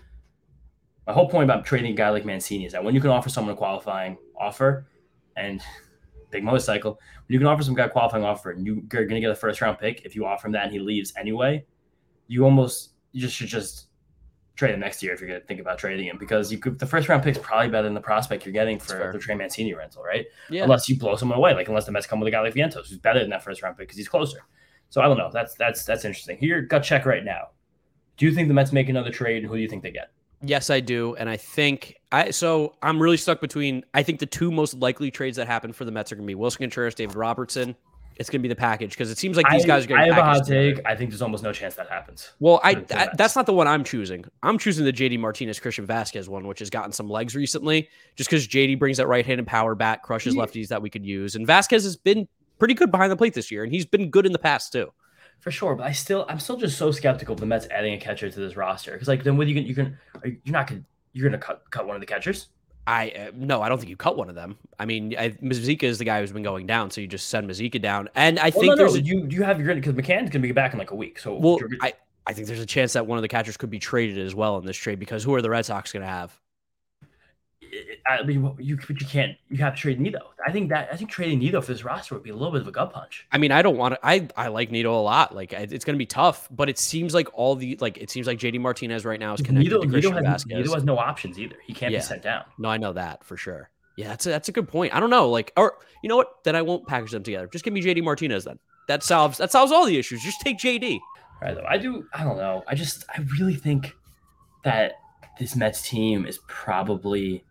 my 1.07 1.13
whole 1.13 1.29
point 1.29 1.45
about 1.45 1.65
trading 1.65 1.93
a 1.93 1.95
guy 1.95 2.11
like 2.11 2.25
Mancini 2.25 2.67
is 2.67 2.73
that 2.73 2.83
when 2.83 2.95
you 2.95 3.01
can 3.01 3.11
offer 3.11 3.29
someone 3.29 3.55
a 3.55 3.57
qualifying 3.57 4.19
offer 4.39 4.89
and 5.37 5.63
big 6.31 6.43
motorcycle, 6.43 6.93
when 7.27 7.35
you 7.35 7.39
can 7.39 7.47
offer 7.47 7.63
some 7.63 7.75
guy 7.75 7.85
a 7.85 7.89
qualifying 7.89 8.25
offer 8.25 8.51
and 8.51 8.67
you, 8.67 8.83
you're 8.93 9.05
going 9.05 9.15
to 9.15 9.21
get 9.21 9.31
a 9.31 9.35
first 9.35 9.61
round 9.61 9.79
pick, 9.79 10.03
if 10.05 10.17
you 10.17 10.27
offer 10.27 10.49
him 10.49 10.53
that 10.55 10.65
and 10.65 10.73
he 10.73 10.81
leaves 10.81 11.13
anyway, 11.17 11.65
you 12.27 12.45
almost 12.45 12.95
you 13.13 13.21
just 13.21 13.37
should 13.37 13.47
just 13.47 13.87
trade 14.59 14.75
him 14.75 14.81
next 14.81 15.03
year 15.03 15.15
if 15.15 15.21
you're 15.21 15.29
going 15.29 15.41
to 15.41 15.47
think 15.47 15.61
about 15.61 15.79
trading 15.79 16.07
him 16.07 16.19
because 16.19 16.51
you 16.51 16.59
could 16.59 16.79
the 16.81 16.87
first 16.87 17.09
round 17.09 17.23
pick's 17.23 17.39
probably 17.39 17.69
better 17.69 17.85
than 17.85 17.95
the 17.95 18.01
prospect 18.01 18.45
you're 18.45 18.53
getting 18.53 18.79
for 18.79 19.13
the 19.13 19.19
Trey 19.19 19.37
Mancini 19.37 19.73
rental, 19.73 20.03
right? 20.03 20.27
Yeah. 20.51 20.65
Unless 20.65 20.89
you 20.89 20.99
blow 20.99 21.15
someone 21.15 21.39
away, 21.39 21.55
like 21.55 21.69
unless 21.69 21.87
the 21.87 21.93
Mets 21.93 22.07
come 22.07 22.19
with 22.19 22.27
a 22.27 22.31
guy 22.33 22.41
like 22.41 22.55
Vientos, 22.55 22.89
who's 22.89 22.99
better 22.99 23.21
than 23.21 23.31
that 23.31 23.45
first 23.45 23.63
round 23.63 23.77
pick 23.77 23.87
because 23.87 23.97
he's 23.97 24.09
closer. 24.09 24.41
So 24.91 25.01
I 25.01 25.05
don't 25.05 25.17
know. 25.17 25.31
That's 25.33 25.55
that's 25.55 25.85
that's 25.85 26.05
interesting. 26.05 26.39
Here, 26.39 26.61
gut 26.63 26.83
check 26.83 27.07
right 27.07 27.25
now. 27.25 27.51
Do 28.17 28.27
you 28.27 28.33
think 28.33 28.49
the 28.49 28.55
Mets 28.55 28.73
make 28.73 28.89
another 28.89 29.11
trade? 29.11 29.45
Who 29.45 29.55
do 29.55 29.61
you 29.61 29.69
think 29.69 29.85
they 29.85 29.93
get? 29.93 30.11
Yes, 30.43 30.71
I 30.71 30.81
do, 30.81 31.15
and 31.17 31.29
I 31.29 31.37
think 31.37 31.95
I. 32.11 32.31
So 32.31 32.75
I'm 32.83 33.01
really 33.01 33.17
stuck 33.17 33.41
between. 33.41 33.85
I 33.95 34.03
think 34.03 34.19
the 34.19 34.27
two 34.27 34.51
most 34.51 34.75
likely 34.75 35.11
trades 35.11 35.37
that 35.37 35.47
happen 35.47 35.73
for 35.73 35.85
the 35.85 35.93
Mets 35.93 36.11
are 36.11 36.17
going 36.17 36.27
to 36.27 36.35
be 36.35 36.39
Willson 36.39 36.59
Contreras, 36.59 36.95
David 36.95 37.17
Robertson. 37.17 37.77
It's 38.19 38.29
going 38.29 38.41
to 38.41 38.43
be 38.43 38.49
the 38.49 38.57
package 38.57 38.91
because 38.91 39.11
it 39.11 39.19
seems 39.19 39.37
like 39.37 39.47
these 39.51 39.65
I, 39.65 39.67
guys 39.67 39.85
are 39.85 39.89
going. 39.89 40.01
To. 40.01 40.13
I 40.13 40.15
have 40.15 40.19
a 40.19 40.25
hot 40.25 40.47
take. 40.47 40.81
I 40.85 40.97
think 40.97 41.11
there's 41.11 41.23
almost 41.23 41.45
no 41.45 41.53
chance 41.53 41.77
that 41.77 41.89
happens. 41.89 42.33
Well, 42.41 42.61
I, 42.65 42.85
I 42.93 43.09
that's 43.15 43.37
not 43.37 43.47
the 43.47 43.53
one 43.53 43.69
I'm 43.69 43.85
choosing. 43.85 44.25
I'm 44.43 44.59
choosing 44.59 44.85
the 44.85 44.93
JD 44.93 45.21
Martinez 45.21 45.61
Christian 45.61 45.87
Vasquez 45.87 46.29
one, 46.29 46.47
which 46.47 46.59
has 46.59 46.69
gotten 46.69 46.91
some 46.91 47.09
legs 47.09 47.37
recently, 47.37 47.89
just 48.17 48.29
because 48.29 48.49
JD 48.49 48.79
brings 48.79 48.97
that 48.97 49.07
right-handed 49.07 49.47
power 49.47 49.75
bat, 49.75 50.03
crushes 50.03 50.35
lefties 50.35 50.69
that 50.69 50.83
we 50.83 50.91
could 50.91 51.07
use, 51.07 51.37
and 51.37 51.47
Vasquez 51.47 51.85
has 51.85 51.97
been 51.97 52.27
pretty 52.59 52.75
good 52.75 52.91
behind 52.91 53.13
the 53.13 53.17
plate 53.17 53.35
this 53.35 53.51
year, 53.51 53.63
and 53.63 53.73
he's 53.73 53.87
been 53.87 54.11
good 54.11 54.27
in 54.27 54.33
the 54.33 54.39
past 54.39 54.73
too. 54.73 54.93
For 55.41 55.53
sure, 55.53 55.77
but 55.77 55.87
I 55.87 55.93
still, 55.93 56.27
I'm 56.29 56.41
still 56.41 56.57
just 56.57 56.77
so 56.77 56.91
skeptical 56.91 57.35
of 57.35 57.41
the 57.41 57.47
Mets 57.47 57.69
adding 57.71 57.95
a 57.95 57.99
catcher 57.99 58.29
to 58.29 58.41
this 58.41 58.57
roster 58.57 58.93
because, 58.93 59.07
like, 59.07 59.23
then 59.23 59.37
what 59.37 59.47
you 59.47 59.55
can, 59.55 59.65
you 59.65 59.75
can, 59.75 59.97
you're 60.25 60.53
not 60.53 60.67
gonna, 60.67 60.83
you're 61.13 61.29
gonna 61.29 61.41
cut 61.41 61.63
cut 61.71 61.87
one 61.87 61.95
of 61.95 62.01
the 62.01 62.07
catchers. 62.07 62.49
I 62.89 63.11
uh, 63.11 63.31
no, 63.35 63.61
I 63.61 63.69
don't 63.69 63.77
think 63.77 63.91
you 63.91 63.99
cut 63.99 64.17
one 64.17 64.31
of 64.31 64.35
them. 64.35 64.57
I 64.79 64.87
mean, 64.87 65.15
I, 65.19 65.31
Mazeika 65.43 65.83
is 65.83 65.99
the 65.99 66.07
guy 66.07 66.21
who's 66.21 66.33
been 66.33 66.43
going 66.43 66.67
down, 66.67 66.91
so 66.91 67.03
you 67.03 67.07
just 67.07 67.29
send 67.29 67.49
Mazeika 67.49 67.83
down. 67.83 68.09
And 68.15 68.39
I 68.39 68.45
well, 68.45 68.51
think 68.53 68.67
no, 68.71 68.77
there's 68.77 68.95
no, 68.95 69.01
a, 69.01 69.03
you 69.03 69.27
you 69.29 69.43
have 69.43 69.61
your 69.61 69.75
because 69.75 69.93
McCann's 69.93 70.31
gonna 70.31 70.41
be 70.41 70.53
back 70.53 70.73
in 70.73 70.79
like 70.79 70.91
a 70.91 70.95
week. 70.95 71.19
So 71.19 71.37
well, 71.37 71.59
I 71.83 71.93
I 72.27 72.33
think 72.33 72.47
there's 72.47 72.61
a 72.61 72.67
chance 72.67 72.95
that 72.95 73.07
one 73.07 73.19
of 73.19 73.23
the 73.23 73.29
catchers 73.29 73.59
could 73.59 73.69
be 73.69 73.79
traded 73.79 74.19
as 74.19 74.35
well 74.35 74.57
in 74.57 74.65
this 74.65 74.77
trade 74.77 74.99
because 74.99 75.23
who 75.23 75.35
are 75.35 75.43
the 75.43 75.51
Red 75.51 75.67
Sox 75.67 75.93
going 75.93 76.03
to 76.03 76.09
have? 76.09 76.39
I 78.07 78.23
mean, 78.23 78.55
you 78.59 78.77
but 78.77 79.01
you 79.01 79.07
can't. 79.07 79.37
You 79.51 79.59
have 79.59 79.75
to 79.75 79.81
trade 79.81 80.01
Nido. 80.01 80.31
I 80.47 80.53
think 80.53 80.71
that 80.71 80.89
I 80.93 80.97
think 80.97 81.11
trading 81.11 81.39
Nido 81.39 81.61
for 81.61 81.73
this 81.73 81.85
roster 81.85 82.15
would 82.15 82.23
be 82.25 82.31
a 82.31 82.35
little 82.35 82.53
bit 82.53 82.63
of 82.63 82.69
a 82.69 82.73
gut 82.73 82.93
punch. 82.93 83.27
I 83.33 83.39
mean, 83.39 83.53
I 83.53 83.63
don't 83.63 83.77
want 83.77 83.95
to. 83.95 84.01
I 84.03 84.29
I 84.37 84.49
like 84.49 84.71
Nido 84.71 84.95
a 84.95 85.01
lot. 85.03 85.35
Like 85.35 85.53
it's 85.53 85.85
going 85.85 85.95
to 85.95 85.99
be 85.99 86.07
tough, 86.07 86.49
but 86.51 86.69
it 86.69 86.79
seems 86.79 87.15
like 87.15 87.29
all 87.33 87.55
the 87.57 87.77
like 87.81 87.99
it 87.99 88.11
seems 88.11 88.27
like 88.27 88.39
JD 88.39 88.61
Martinez 88.61 89.05
right 89.05 89.21
now 89.21 89.35
is 89.35 89.41
connected 89.43 89.71
Nido, 89.71 89.83
to 89.83 89.89
Christian 89.89 90.15
Nido, 90.15 90.25
has, 90.27 90.45
Vasquez. 90.45 90.59
Nido 90.59 90.75
has 90.75 90.85
no 90.85 90.99
options 90.99 91.39
either. 91.39 91.57
He 91.67 91.73
can't 91.73 91.93
Yeah. 91.93 91.99
be 91.99 92.05
sent 92.05 92.23
down. 92.23 92.45
No, 92.59 92.69
I 92.69 92.77
know 92.77 92.93
that 92.93 93.25
for 93.25 93.37
sure. 93.37 93.71
Yeah, 93.97 94.09
that's 94.09 94.27
a, 94.27 94.31
that's 94.31 94.49
a 94.49 94.53
good 94.53 94.69
point. 94.69 94.95
I 94.95 95.01
don't 95.01 95.11
know, 95.11 95.29
like, 95.29 95.53
or 95.57 95.75
you 96.03 96.09
know 96.09 96.17
what? 96.17 96.45
Then 96.45 96.55
I 96.55 96.63
won't 96.63 96.87
package 96.87 97.11
them 97.11 97.25
together. 97.25 97.49
Just 97.53 97.65
give 97.65 97.75
me 97.75 97.83
JD 97.83 98.05
Martinez 98.05 98.45
then. 98.45 98.59
That 98.87 99.03
solves 99.03 99.39
that 99.39 99.51
solves 99.51 99.73
all 99.73 99.85
the 99.87 99.99
issues. 99.99 100.23
Just 100.23 100.41
take 100.41 100.59
JD. 100.59 101.01
Right 101.43 101.55
though, 101.55 101.65
I 101.69 101.79
do. 101.79 102.07
I 102.15 102.25
don't 102.25 102.37
know. 102.37 102.65
I 102.67 102.75
just 102.75 103.05
I 103.15 103.23
really 103.39 103.55
think 103.55 103.95
that 104.65 104.93
this 105.39 105.55
Mets 105.55 105.83
team 105.89 106.27
is 106.27 106.39
probably 106.49 107.45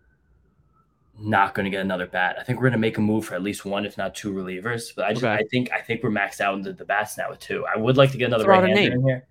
not 1.19 1.55
going 1.55 1.65
to 1.65 1.69
get 1.69 1.81
another 1.81 2.07
bat. 2.07 2.37
I 2.39 2.43
think 2.43 2.57
we're 2.59 2.65
going 2.65 2.73
to 2.73 2.79
make 2.79 2.97
a 2.97 3.01
move 3.01 3.25
for 3.25 3.35
at 3.35 3.41
least 3.41 3.65
one, 3.65 3.85
if 3.85 3.97
not 3.97 4.15
two 4.15 4.33
relievers. 4.33 4.93
But 4.95 5.05
I 5.05 5.13
just 5.13 5.23
Okay. 5.23 5.33
I 5.33 5.43
think 5.49 5.71
I 5.71 5.81
think 5.81 6.03
we're 6.03 6.11
maxed 6.11 6.41
out 6.41 6.57
into 6.57 6.73
the 6.73 6.85
bats 6.85 7.17
now 7.17 7.29
with 7.29 7.39
two. 7.39 7.65
I 7.65 7.77
would 7.77 7.97
like 7.97 8.11
to 8.11 8.17
get 8.17 8.25
another 8.25 8.43
Throw 8.43 8.59
right-hander 8.59 8.93
in 8.93 9.03
here. 9.03 9.27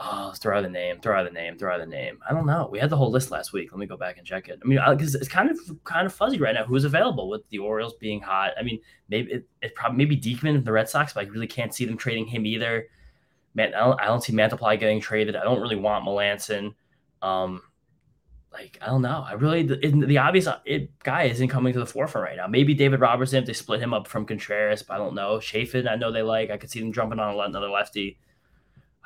Oh, 0.00 0.26
let's 0.28 0.38
throw 0.38 0.56
out 0.56 0.64
a 0.64 0.70
name. 0.70 1.00
Throw 1.00 1.18
out 1.18 1.26
a 1.26 1.30
name. 1.32 1.58
Throw 1.58 1.74
out 1.74 1.80
a 1.80 1.86
name. 1.86 2.20
I 2.28 2.32
don't 2.32 2.46
know. 2.46 2.68
We 2.70 2.78
had 2.78 2.88
the 2.88 2.96
whole 2.96 3.10
list 3.10 3.32
last 3.32 3.52
week. 3.52 3.72
Let 3.72 3.80
me 3.80 3.86
go 3.86 3.96
back 3.96 4.16
and 4.16 4.24
check 4.24 4.48
it. 4.48 4.60
I 4.62 4.66
mean, 4.66 4.78
because 4.90 5.16
it's 5.16 5.26
kind 5.26 5.50
of 5.50 5.58
kind 5.82 6.06
of 6.06 6.14
fuzzy 6.14 6.38
right 6.38 6.54
now. 6.54 6.64
Who's 6.64 6.84
available 6.84 7.28
with 7.28 7.48
the 7.48 7.58
Orioles 7.58 7.94
being 7.94 8.20
hot? 8.20 8.52
I 8.56 8.62
mean, 8.62 8.78
maybe 9.08 9.32
it, 9.32 9.48
it 9.60 9.74
probably 9.74 9.98
maybe 9.98 10.16
Diekman 10.16 10.54
of 10.54 10.64
the 10.64 10.70
Red 10.70 10.88
Sox, 10.88 11.14
but 11.14 11.26
I 11.26 11.28
really 11.30 11.48
can't 11.48 11.74
see 11.74 11.84
them 11.84 11.96
trading 11.96 12.26
him 12.28 12.46
either. 12.46 12.86
Man, 13.54 13.74
I 13.74 13.80
don't, 13.80 14.00
I 14.00 14.04
don't 14.04 14.22
see 14.22 14.32
Mantiply 14.32 14.78
getting 14.78 15.00
traded. 15.00 15.34
I 15.34 15.42
don't 15.42 15.60
really 15.60 15.74
want 15.74 16.06
Melancon. 16.06 16.74
Um, 17.20 17.62
like 18.52 18.78
I 18.80 18.86
don't 18.86 19.02
know. 19.02 19.24
I 19.26 19.32
really 19.32 19.62
the, 19.62 19.76
the 19.76 20.18
obvious 20.18 20.46
uh, 20.46 20.58
it, 20.64 20.96
guy 21.00 21.24
isn't 21.24 21.48
coming 21.48 21.72
to 21.74 21.78
the 21.78 21.86
forefront 21.86 22.26
right 22.26 22.36
now. 22.36 22.46
Maybe 22.46 22.74
David 22.74 23.00
Robertson 23.00 23.40
if 23.40 23.46
they 23.46 23.52
split 23.52 23.80
him 23.80 23.92
up 23.92 24.08
from 24.08 24.24
Contreras, 24.26 24.82
but 24.82 24.94
I 24.94 24.98
don't 24.98 25.14
know. 25.14 25.38
Chafin, 25.38 25.86
I 25.86 25.96
know 25.96 26.10
they 26.10 26.22
like. 26.22 26.50
I 26.50 26.56
could 26.56 26.70
see 26.70 26.80
them 26.80 26.92
jumping 26.92 27.18
on 27.18 27.38
another 27.38 27.68
lefty. 27.68 28.18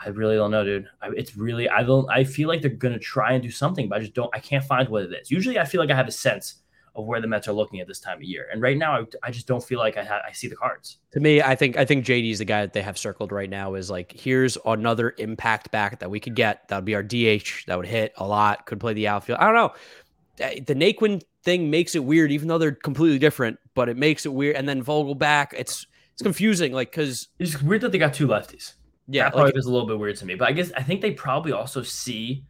I 0.04 0.08
really 0.08 0.36
don't 0.36 0.50
know, 0.50 0.64
dude. 0.64 0.88
I, 1.00 1.10
it's 1.16 1.36
really 1.36 1.68
I 1.68 1.82
don't. 1.82 2.08
I 2.10 2.24
feel 2.24 2.48
like 2.48 2.60
they're 2.60 2.70
gonna 2.70 2.98
try 2.98 3.32
and 3.32 3.42
do 3.42 3.50
something, 3.50 3.88
but 3.88 3.96
I 3.96 4.00
just 4.00 4.14
don't. 4.14 4.30
I 4.34 4.38
can't 4.38 4.64
find 4.64 4.88
what 4.88 5.04
it 5.04 5.12
is. 5.12 5.30
Usually, 5.30 5.58
I 5.58 5.64
feel 5.64 5.80
like 5.80 5.90
I 5.90 5.96
have 5.96 6.08
a 6.08 6.12
sense 6.12 6.61
of 6.94 7.06
where 7.06 7.20
the 7.20 7.26
Mets 7.26 7.48
are 7.48 7.52
looking 7.52 7.80
at 7.80 7.86
this 7.86 8.00
time 8.00 8.18
of 8.18 8.22
year, 8.22 8.46
and 8.52 8.60
right 8.60 8.76
now, 8.76 9.00
I, 9.00 9.04
I 9.22 9.30
just 9.30 9.46
don't 9.46 9.62
feel 9.64 9.78
like 9.78 9.96
I 9.96 10.04
ha- 10.04 10.20
I 10.28 10.32
see 10.32 10.48
the 10.48 10.56
cards. 10.56 10.98
To 11.12 11.20
me, 11.20 11.40
I 11.40 11.54
think 11.54 11.76
I 11.76 11.84
think 11.84 12.04
JD 12.04 12.30
is 12.32 12.38
the 12.38 12.44
guy 12.44 12.60
that 12.62 12.72
they 12.72 12.82
have 12.82 12.98
circled 12.98 13.32
right 13.32 13.48
now. 13.50 13.74
Is 13.74 13.90
like 13.90 14.12
here's 14.12 14.58
another 14.64 15.14
impact 15.18 15.70
back 15.70 16.00
that 16.00 16.10
we 16.10 16.20
could 16.20 16.34
get. 16.34 16.68
That 16.68 16.76
would 16.76 16.84
be 16.84 16.94
our 16.94 17.02
DH. 17.02 17.66
That 17.66 17.76
would 17.78 17.86
hit 17.86 18.12
a 18.16 18.26
lot. 18.26 18.66
Could 18.66 18.80
play 18.80 18.92
the 18.94 19.08
outfield. 19.08 19.38
I 19.40 19.44
don't 19.46 19.54
know. 19.54 20.44
Uh, 20.46 20.50
The 20.66 20.74
Naquin 20.74 21.22
thing 21.44 21.70
makes 21.70 21.94
it 21.94 22.04
weird, 22.04 22.30
even 22.32 22.48
though 22.48 22.58
they're 22.58 22.72
completely 22.72 23.18
different. 23.18 23.58
But 23.74 23.88
it 23.88 23.96
makes 23.96 24.26
it 24.26 24.32
weird. 24.32 24.56
And 24.56 24.68
then 24.68 24.84
Vogelbach. 24.84 25.48
It's 25.54 25.86
it's 26.12 26.22
confusing. 26.22 26.72
Like 26.72 26.90
because 26.90 27.28
It's 27.38 27.60
weird 27.62 27.80
that 27.82 27.92
they 27.92 27.98
got 27.98 28.12
two 28.14 28.28
lefties. 28.28 28.74
yeah, 29.08 29.30
that 29.30 29.36
like, 29.36 29.56
is 29.56 29.64
a 29.66 29.72
little 29.72 29.86
bit 29.88 29.98
weird 29.98 30.16
to 30.16 30.26
me. 30.26 30.34
But 30.34 30.48
I 30.48 30.52
guess 30.52 30.70
I 30.76 30.82
think 30.82 31.00
they 31.00 31.12
probably 31.12 31.52
also 31.52 31.82
see, 31.82 32.44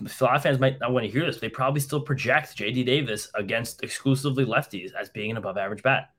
a 0.00 0.24
lot 0.24 0.36
of 0.36 0.42
fans 0.42 0.58
might 0.58 0.80
not 0.80 0.92
want 0.92 1.04
to 1.04 1.10
hear 1.10 1.24
this. 1.24 1.38
They 1.38 1.48
probably 1.48 1.80
still 1.80 2.00
project 2.00 2.56
JD 2.56 2.84
Davis 2.84 3.28
against 3.34 3.82
exclusively 3.82 4.44
lefties 4.44 4.92
as 4.92 5.08
being 5.08 5.30
an 5.30 5.36
above 5.36 5.56
average 5.56 5.82
bat. 5.82 6.10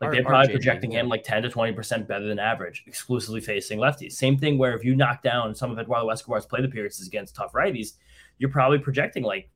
Like 0.00 0.10
they're 0.10 0.24
probably 0.24 0.52
projecting 0.52 0.90
him 0.90 1.08
like 1.08 1.22
10 1.22 1.44
to 1.44 1.48
20% 1.48 2.08
better 2.08 2.26
than 2.26 2.40
average, 2.40 2.82
exclusively 2.88 3.40
facing 3.40 3.78
lefties. 3.78 4.12
Same 4.12 4.36
thing 4.36 4.58
where 4.58 4.74
if 4.76 4.84
you 4.84 4.96
knock 4.96 5.22
down 5.22 5.54
some 5.54 5.70
of 5.70 5.78
Eduardo 5.78 6.08
Escobar's 6.08 6.44
plate 6.44 6.64
appearances 6.64 7.06
against 7.06 7.36
tough 7.36 7.52
righties, 7.52 7.92
you're 8.38 8.50
probably 8.50 8.78
projecting 8.78 9.22
like 9.22 9.48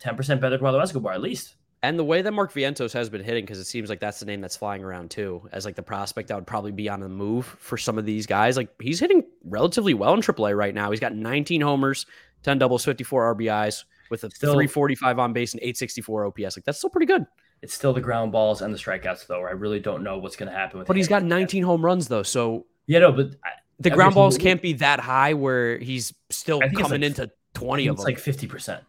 10% 0.00 0.16
better 0.16 0.40
than 0.40 0.54
Eduardo 0.54 0.78
Escobar 0.78 1.12
at 1.12 1.20
least. 1.20 1.56
And 1.84 1.98
the 1.98 2.04
way 2.04 2.22
that 2.22 2.30
Mark 2.32 2.52
Vientos 2.52 2.92
has 2.92 3.10
been 3.10 3.24
hitting, 3.24 3.44
because 3.44 3.58
it 3.58 3.64
seems 3.64 3.88
like 3.88 3.98
that's 3.98 4.20
the 4.20 4.26
name 4.26 4.40
that's 4.40 4.56
flying 4.56 4.84
around 4.84 5.10
too, 5.10 5.48
as 5.52 5.64
like 5.64 5.74
the 5.74 5.82
prospect 5.82 6.28
that 6.28 6.36
would 6.36 6.46
probably 6.46 6.70
be 6.70 6.88
on 6.88 7.00
the 7.00 7.08
move 7.08 7.44
for 7.58 7.76
some 7.76 7.98
of 7.98 8.04
these 8.06 8.24
guys. 8.26 8.56
Like 8.56 8.68
he's 8.80 9.00
hitting 9.00 9.24
relatively 9.44 9.92
well 9.92 10.14
in 10.14 10.20
AAA 10.20 10.56
right 10.56 10.74
now. 10.74 10.90
He's 10.92 11.00
got 11.00 11.12
19 11.14 11.60
homers, 11.60 12.06
10 12.44 12.58
doubles, 12.58 12.84
54 12.84 13.34
RBIs 13.34 13.84
with 14.10 14.22
a 14.22 14.30
Still- 14.30 14.52
345 14.52 15.18
on 15.18 15.32
base 15.32 15.54
and 15.54 15.60
864 15.60 16.26
OPS. 16.26 16.56
Like 16.56 16.64
that's 16.64 16.78
still 16.78 16.90
pretty 16.90 17.06
good. 17.06 17.26
It's 17.62 17.74
still 17.74 17.92
the 17.92 18.00
ground 18.00 18.30
balls 18.32 18.62
and 18.62 18.72
the 18.72 18.78
strikeouts 18.78 19.26
though. 19.26 19.40
Where 19.40 19.48
I 19.48 19.52
really 19.52 19.80
don't 19.80 20.04
know 20.04 20.18
what's 20.18 20.36
going 20.36 20.50
to 20.50 20.56
happen 20.56 20.78
with. 20.78 20.86
But 20.88 20.96
he's 20.96 21.08
got 21.08 21.24
19 21.24 21.64
home 21.64 21.84
runs 21.84 22.06
though, 22.08 22.22
so 22.22 22.66
Yeah, 22.86 23.00
no, 23.00 23.10
but 23.12 23.34
I, 23.44 23.50
the 23.80 23.90
ground 23.90 24.14
balls 24.14 24.38
can't 24.38 24.62
be 24.62 24.74
that 24.74 25.00
high 25.00 25.34
where 25.34 25.78
he's 25.78 26.14
still 26.30 26.58
I 26.58 26.68
think 26.68 26.74
it's 26.78 26.82
coming 26.82 27.00
like- 27.02 27.18
into 27.18 27.30
20 27.54 27.86
of 27.88 27.96
them. 27.96 28.06
it's 28.08 28.26
like 28.26 28.36
50%. 28.36 28.80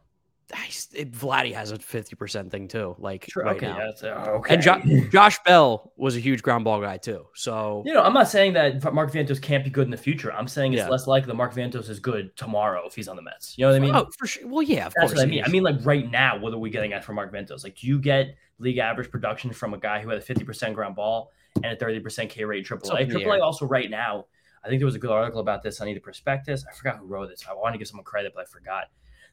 Nice. 0.54 0.88
It, 0.93 1.12
Vladdy 1.12 1.54
has 1.54 1.72
a 1.72 1.78
50% 1.78 2.51
thing 2.51 2.68
too. 2.68 2.95
Like 2.99 3.28
Sure, 3.30 3.43
right 3.43 3.56
okay, 3.58 3.68
now. 3.68 3.78
yeah, 3.80 3.86
that's, 3.88 4.04
uh, 4.04 4.32
okay. 4.38 4.54
And 4.54 4.64
jo- 4.64 4.82
Josh 5.12 5.39
Bell 5.43 5.91
was 5.97 6.16
a 6.16 6.20
huge 6.20 6.41
ground 6.43 6.64
ball 6.64 6.80
guy 6.80 6.97
too. 6.97 7.26
So 7.34 7.82
You 7.86 7.93
know, 7.93 8.04
I'm 8.04 8.14
not 8.14 8.28
saying 8.28 8.54
that 8.54 8.93
Mark 8.93 9.12
Vientos 9.12 9.41
can't 9.41 9.64
be 9.64 9.70
good 9.70 9.86
in 9.86 9.91
the 9.91 9.97
future. 9.97 10.32
I'm 10.32 10.47
saying 10.47 10.74
it's 10.74 10.82
Yeah. 10.82 10.89
less 10.89 11.08
likely 11.08 11.28
that 11.28 11.36
Mark 11.36 11.54
Vientos 11.54 11.89
is 11.89 11.99
good 11.99 12.36
tomorrow 12.38 12.86
if 12.86 12.93
he's 12.95 13.08
on 13.08 13.16
the 13.16 13.22
Mets. 13.22 13.58
You 13.58 13.66
know 13.66 13.72
what 13.72 13.78
I 13.78 13.80
mean? 13.80 13.95
oh, 13.95 14.08
for 14.18 14.28
sure. 14.28 14.47
Well, 14.47 14.62
yeah, 14.62 14.86
of 14.88 14.93
That's 14.95 15.12
course. 15.12 15.16
what 15.16 15.24
I 15.24 15.26
mean. 15.30 15.43
I 15.43 15.47
mean, 15.49 15.64
like 15.64 15.78
right 15.84 16.10
now, 16.10 16.38
what 16.38 16.54
are 16.54 16.58
we 16.60 16.70
getting 16.70 16.93
at 16.93 17.04
from 17.04 17.16
Mark 17.16 17.34
Vientos? 17.34 17.64
Like, 17.64 17.76
do 17.78 17.88
you 17.88 17.99
get 17.99 18.36
league 18.60 18.78
average 18.78 19.10
production 19.10 19.51
from 19.51 19.74
a 19.74 19.78
guy 19.80 20.01
who 20.01 20.10
had 20.10 20.20
a 20.20 20.24
50% 20.24 20.74
ground 20.76 20.95
ball 20.95 21.32
and 21.56 21.66
a 21.66 21.76
30% 21.76 22.30
K 22.30 22.43
rate 22.45 22.58
in 22.70 22.78
It's 22.78 22.89
up 22.89 22.97
AAA? 22.97 23.01
in 23.01 23.10
AAA 23.10 23.38
air. 23.38 23.43
also 23.43 23.66
right 23.66 23.89
now, 23.89 24.26
I 24.64 24.70
think 24.70 24.80
there 24.80 24.86
was 24.86 24.95
a 24.95 24.99
good 24.99 25.12
article 25.12 25.41
about 25.41 25.64
this 25.64 25.82
on 25.82 25.88
either 25.89 25.99
Prospectus. 25.99 26.64
I 26.70 26.74
forgot 26.74 26.97
who 26.97 27.06
wrote 27.06 27.28
this. 27.30 27.43
I 27.49 27.54
want 27.54 27.74
to 27.74 27.78
give 27.80 27.88
someone 27.88 28.06
credit, 28.06 28.34
but 28.36 28.41
I 28.43 28.45
forgot. 28.45 28.86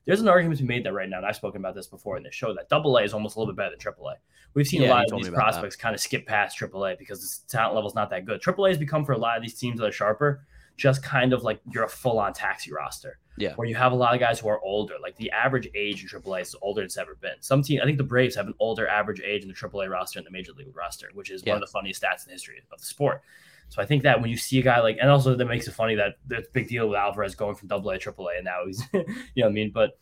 There's 0.07 0.21
an 0.21 0.29
argument 0.29 0.59
to 0.59 0.65
be 0.65 0.69
made 0.69 0.85
that 0.85 0.93
right 0.93 1.09
now, 1.09 1.19
and 1.19 1.27
I've 1.27 1.37
spoken 1.37 1.61
about 1.61 1.75
this 1.75 1.87
before 1.87 2.17
in 2.17 2.23
this 2.23 2.35
show, 2.35 2.55
that 2.55 2.69
double 2.69 2.97
A 2.97 3.03
is 3.03 3.13
almost 3.13 3.37
a 3.37 3.39
little 3.39 3.53
bit 3.53 3.59
better 3.59 3.71
than 3.71 3.79
triple 3.79 4.09
A. 4.09 4.15
We've 4.55 4.67
seen 4.67 4.83
Yeah, 4.83 4.89
a 4.89 4.91
lot 4.91 5.05
of 5.13 5.19
these 5.19 5.29
about 5.29 5.37
that. 5.39 5.43
prospects 5.53 5.77
kind 5.77 5.95
of 5.95 6.01
skip 6.01 6.27
past 6.27 6.57
triple 6.57 6.85
A 6.87 6.97
because 6.97 7.41
the 7.47 7.53
talent 7.53 7.75
level's 7.75 7.95
not 7.95 8.11
that 8.11 8.25
good. 8.25 8.41
Triple 8.41 8.65
A 8.65 8.69
has 8.71 8.79
become 8.79 9.05
for 9.05 9.13
a 9.13 9.19
lot 9.19 9.37
of 9.37 9.43
these 9.43 9.55
teams 9.55 9.79
that 9.79 9.87
are 9.87 9.93
sharper, 9.93 10.45
just 10.77 11.03
kind 11.03 11.33
of 11.35 11.43
like 11.43 11.61
you're 11.71 11.85
a 11.85 11.89
full 11.89 12.19
on 12.19 12.33
taxi 12.33 12.73
roster 12.73 13.19
Yeah. 13.37 13.53
where 13.57 13.69
you 13.69 13.75
have 13.75 13.93
a 13.93 13.95
lot 13.95 14.15
of 14.15 14.21
guys 14.21 14.41
who 14.41 14.49
are 14.49 14.59
older. 14.63 14.95
Like 15.01 15.15
the 15.17 15.31
average 15.31 15.69
age 15.75 16.03
in 16.03 16.09
AAA 16.09 16.41
is 16.41 16.57
older 16.63 16.81
than 16.81 16.87
it's 16.87 16.97
ever 16.97 17.15
been. 17.17 17.35
Some 17.41 17.63
team, 17.63 17.81
I 17.83 17.85
think 17.85 17.99
the 17.99 18.03
Braves 18.05 18.35
have 18.35 18.47
an 18.47 18.55
older 18.59 18.89
average 18.89 19.21
age 19.21 19.43
in 19.43 19.49
the 19.49 19.55
AAA 19.55 19.89
roster 19.91 20.19
and 20.19 20.27
the 20.27 20.31
Major 20.31 20.53
League 20.53 20.75
roster, 20.75 21.11
which 21.13 21.31
is 21.31 21.43
Yeah. 21.45 21.53
one 21.53 21.63
of 21.63 21.69
the 21.69 21.71
funniest 21.73 22.03
stats 22.03 22.25
in 22.25 22.29
the 22.29 22.33
history 22.33 22.61
of 22.73 22.81
the 22.81 22.85
sport. 22.87 23.23
So 23.71 23.81
I 23.81 23.87
think 23.87 24.03
that 24.03 24.21
when 24.21 24.31
you 24.31 24.37
see 24.37 24.59
a 24.59 24.63
guy 24.63 24.81
like, 24.81 24.99
and 25.01 25.09
also 25.09 25.35
that 25.37 25.45
makes 25.45 25.69
it 25.69 25.75
funny 25.75 25.95
that 25.95 26.17
a 26.33 26.43
big 26.53 26.69
deal 26.69 26.89
with 26.89 26.99
Alvarez 26.99 27.37
going 27.37 27.55
from 27.55 27.69
double 27.69 27.89
AA 27.91 27.99
Triple 27.99 28.29
A, 28.29 28.35
and 28.35 28.45
now 28.45 28.67
he's, 28.67 28.83
you 28.93 29.01
know 29.01 29.45
what 29.45 29.47
I 29.47 29.53
mean? 29.53 29.71
But 29.73 29.97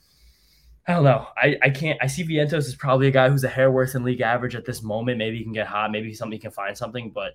I 0.87 0.95
don't 0.95 1.05
know. 1.05 1.27
I, 1.37 1.59
I 1.63 1.69
can't. 1.69 1.99
I 2.03 2.07
see 2.07 2.25
Vientos 2.25 2.67
is 2.67 2.75
probably 2.75 3.09
a 3.09 3.11
guy 3.11 3.29
who's 3.29 3.45
a 3.45 3.49
hair 3.49 3.71
worse 3.71 3.93
than 3.93 4.05
league 4.05 4.23
average 4.23 4.55
at 4.55 4.65
this 4.65 4.83
moment. 4.83 5.19
Maybe 5.19 5.37
he 5.37 5.45
can 5.45 5.53
get 5.53 5.67
hot. 5.67 5.93
Maybe 5.93 6.15
somebody 6.15 6.39
can 6.39 6.51
find 6.51 6.77
something, 6.77 7.11
but 7.11 7.33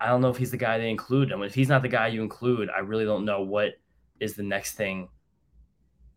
I 0.00 0.06
don't 0.06 0.20
know 0.20 0.28
if 0.28 0.36
he's 0.36 0.52
the 0.52 0.56
guy 0.56 0.78
they 0.78 0.88
include. 0.88 1.32
And 1.32 1.42
if 1.42 1.54
he's 1.54 1.68
not 1.68 1.82
the 1.82 1.88
guy 1.88 2.06
you 2.06 2.22
include, 2.22 2.70
I 2.70 2.78
really 2.80 3.04
don't 3.04 3.24
know 3.24 3.42
what 3.42 3.72
is 4.20 4.34
the 4.34 4.44
next 4.44 4.74
thing. 4.74 5.08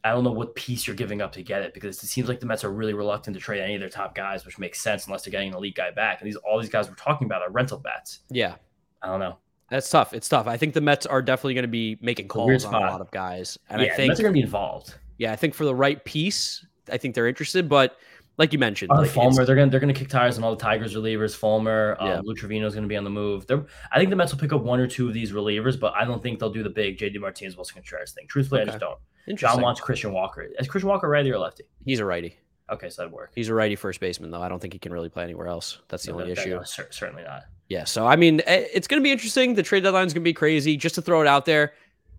I 0.03 0.11
don't 0.11 0.23
know 0.23 0.32
what 0.32 0.53
piece 0.53 0.86
you're 0.86 0.95
giving 0.95 1.19
up 1.19 1.32
to 1.32 1.41
get 1.41 1.63
it 1.63 1.73
because 1.73 2.03
it 2.03 2.07
seems 2.07 2.30
like 2.30 2.39
the 2.39 2.45
Mets 2.45 2.63
are 2.63 2.71
really 2.71 2.93
reluctant 2.93 3.36
to 3.36 3.41
trade 3.41 3.61
any 3.61 3.73
of 3.73 3.80
their 3.80 3.89
top 3.89 4.13
guys, 4.13 4.45
which 4.45 4.59
makes 4.59 4.80
sense 4.80 5.07
unless 5.07 5.23
they're 5.23 5.32
getting 5.32 5.49
an 5.49 5.55
elite 5.55 5.76
guy 5.76 5.89
back. 5.89 6.21
And 6.21 6.28
these 6.28 6.36
all 6.36 6.61
these 6.61 6.69
guys 6.69 6.88
we're 6.88 6.95
talking 6.95 7.26
about 7.26 7.41
are 7.41 7.49
rental 7.49 7.80
bats. 7.80 8.19
Yeah. 8.30 8.57
I 9.05 9.09
don't 9.09 9.19
know. 9.19 9.37
That's 9.69 9.89
tough. 9.89 10.13
It's 10.13 10.27
tough. 10.29 10.47
I 10.47 10.57
think 10.57 10.73
the 10.73 10.81
Mets 10.81 11.05
are 11.05 11.21
definitely 11.21 11.53
going 11.55 11.63
to 11.63 11.67
be 11.67 11.97
making 12.01 12.27
calls 12.27 12.65
on 12.65 12.73
a 12.75 12.79
lot 12.79 13.01
of 13.01 13.09
guys, 13.11 13.57
and 13.69 13.81
yeah, 13.81 13.93
I 13.93 13.95
think 13.95 14.07
Mets 14.09 14.19
are 14.19 14.23
going 14.23 14.33
to 14.33 14.37
be 14.39 14.43
involved. 14.43 14.95
Yeah, 15.17 15.31
I 15.31 15.35
think 15.35 15.53
for 15.53 15.65
the 15.65 15.73
right 15.75 16.03
piece, 16.03 16.65
I 16.91 16.97
think 16.97 17.15
they're 17.15 17.27
interested. 17.27 17.67
But 17.69 17.95
like 18.37 18.51
you 18.53 18.59
mentioned, 18.59 18.91
uh, 18.91 18.97
like 18.97 19.09
Fulmer, 19.09 19.45
they're 19.45 19.55
gonna 19.55 19.71
they're 19.71 19.79
gonna 19.79 19.93
kick 19.93 20.09
tires 20.09 20.37
on 20.37 20.43
all 20.43 20.55
the 20.55 20.61
Tigers 20.61 20.93
relievers. 20.95 21.35
Fulmer, 21.35 21.95
um, 21.99 22.07
Yeah. 22.07 22.21
Lou 22.23 22.35
Trivino's 22.35 22.75
gonna 22.75 22.87
be 22.87 22.97
on 22.97 23.03
the 23.05 23.09
move. 23.09 23.47
They're, 23.47 23.65
I 23.91 23.97
think 23.97 24.09
the 24.09 24.15
Mets 24.15 24.31
will 24.33 24.39
pick 24.39 24.51
up 24.53 24.61
one 24.61 24.79
or 24.79 24.87
two 24.87 25.07
of 25.07 25.13
these 25.13 25.31
relievers, 25.31 25.79
but 25.79 25.93
I 25.95 26.03
don't 26.05 26.21
think 26.21 26.39
they'll 26.39 26.49
do 26.51 26.61
the 26.63 26.69
big 26.69 26.97
JD 26.97 27.19
Martinez 27.19 27.55
Willson 27.55 27.75
Contreras 27.75 28.11
thing. 28.11 28.27
Truthfully, 28.27 28.61
I 28.61 28.65
just 28.65 28.79
don't. 28.79 28.99
John 29.37 29.61
wants 29.61 29.79
Christian 29.81 30.11
Walker. 30.13 30.43
Is 30.59 30.67
Christian 30.67 30.89
Walker 30.89 31.07
righty 31.09 31.31
or 31.31 31.39
lefty? 31.39 31.63
He's 31.83 31.99
a 31.99 32.05
righty. 32.05 32.35
Okay, 32.69 32.89
so 32.89 33.01
that'd 33.03 33.13
work. 33.13 33.31
He's 33.35 33.49
a 33.49 33.53
righty 33.53 33.75
first 33.75 33.99
baseman, 33.99 34.31
though. 34.31 34.41
I 34.41 34.49
don't 34.49 34.59
think 34.59 34.73
he 34.73 34.79
can 34.79 34.91
really 34.91 35.09
play 35.09 35.23
anywhere 35.23 35.47
else. 35.47 35.79
That's 35.87 36.03
the 36.03 36.11
No, 36.11 36.19
only 36.19 36.29
that- 36.33 36.35
that- 36.37 36.47
issue. 36.47 36.55
no, 36.57 36.63
cer- 36.63 36.91
certainly 36.91 37.23
not. 37.23 37.43
Yeah. 37.70 37.86
So 37.86 38.05
I 38.05 38.16
mean, 38.16 38.41
eh, 38.45 38.66
it's 38.74 38.88
going 38.88 39.01
to 39.01 39.03
be 39.03 39.11
interesting. 39.11 39.55
The 39.55 39.63
trade 39.63 39.84
deadline 39.84 40.07
is 40.07 40.13
going 40.13 40.24
to 40.24 40.30
be 40.30 40.34
crazy. 40.34 40.78
Just 40.78 40.95
to 40.95 41.01
throw 41.01 41.22
it 41.22 41.28
out 41.28 41.45
there, 41.45 41.74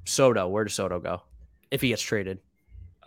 Soto. 0.05 0.49
Where 0.49 0.65
does 0.65 0.75
Soto 0.75 0.99
go 0.99 1.23
if 1.71 1.81
he 1.81 1.89
gets 1.89 2.03
traded? 2.03 2.41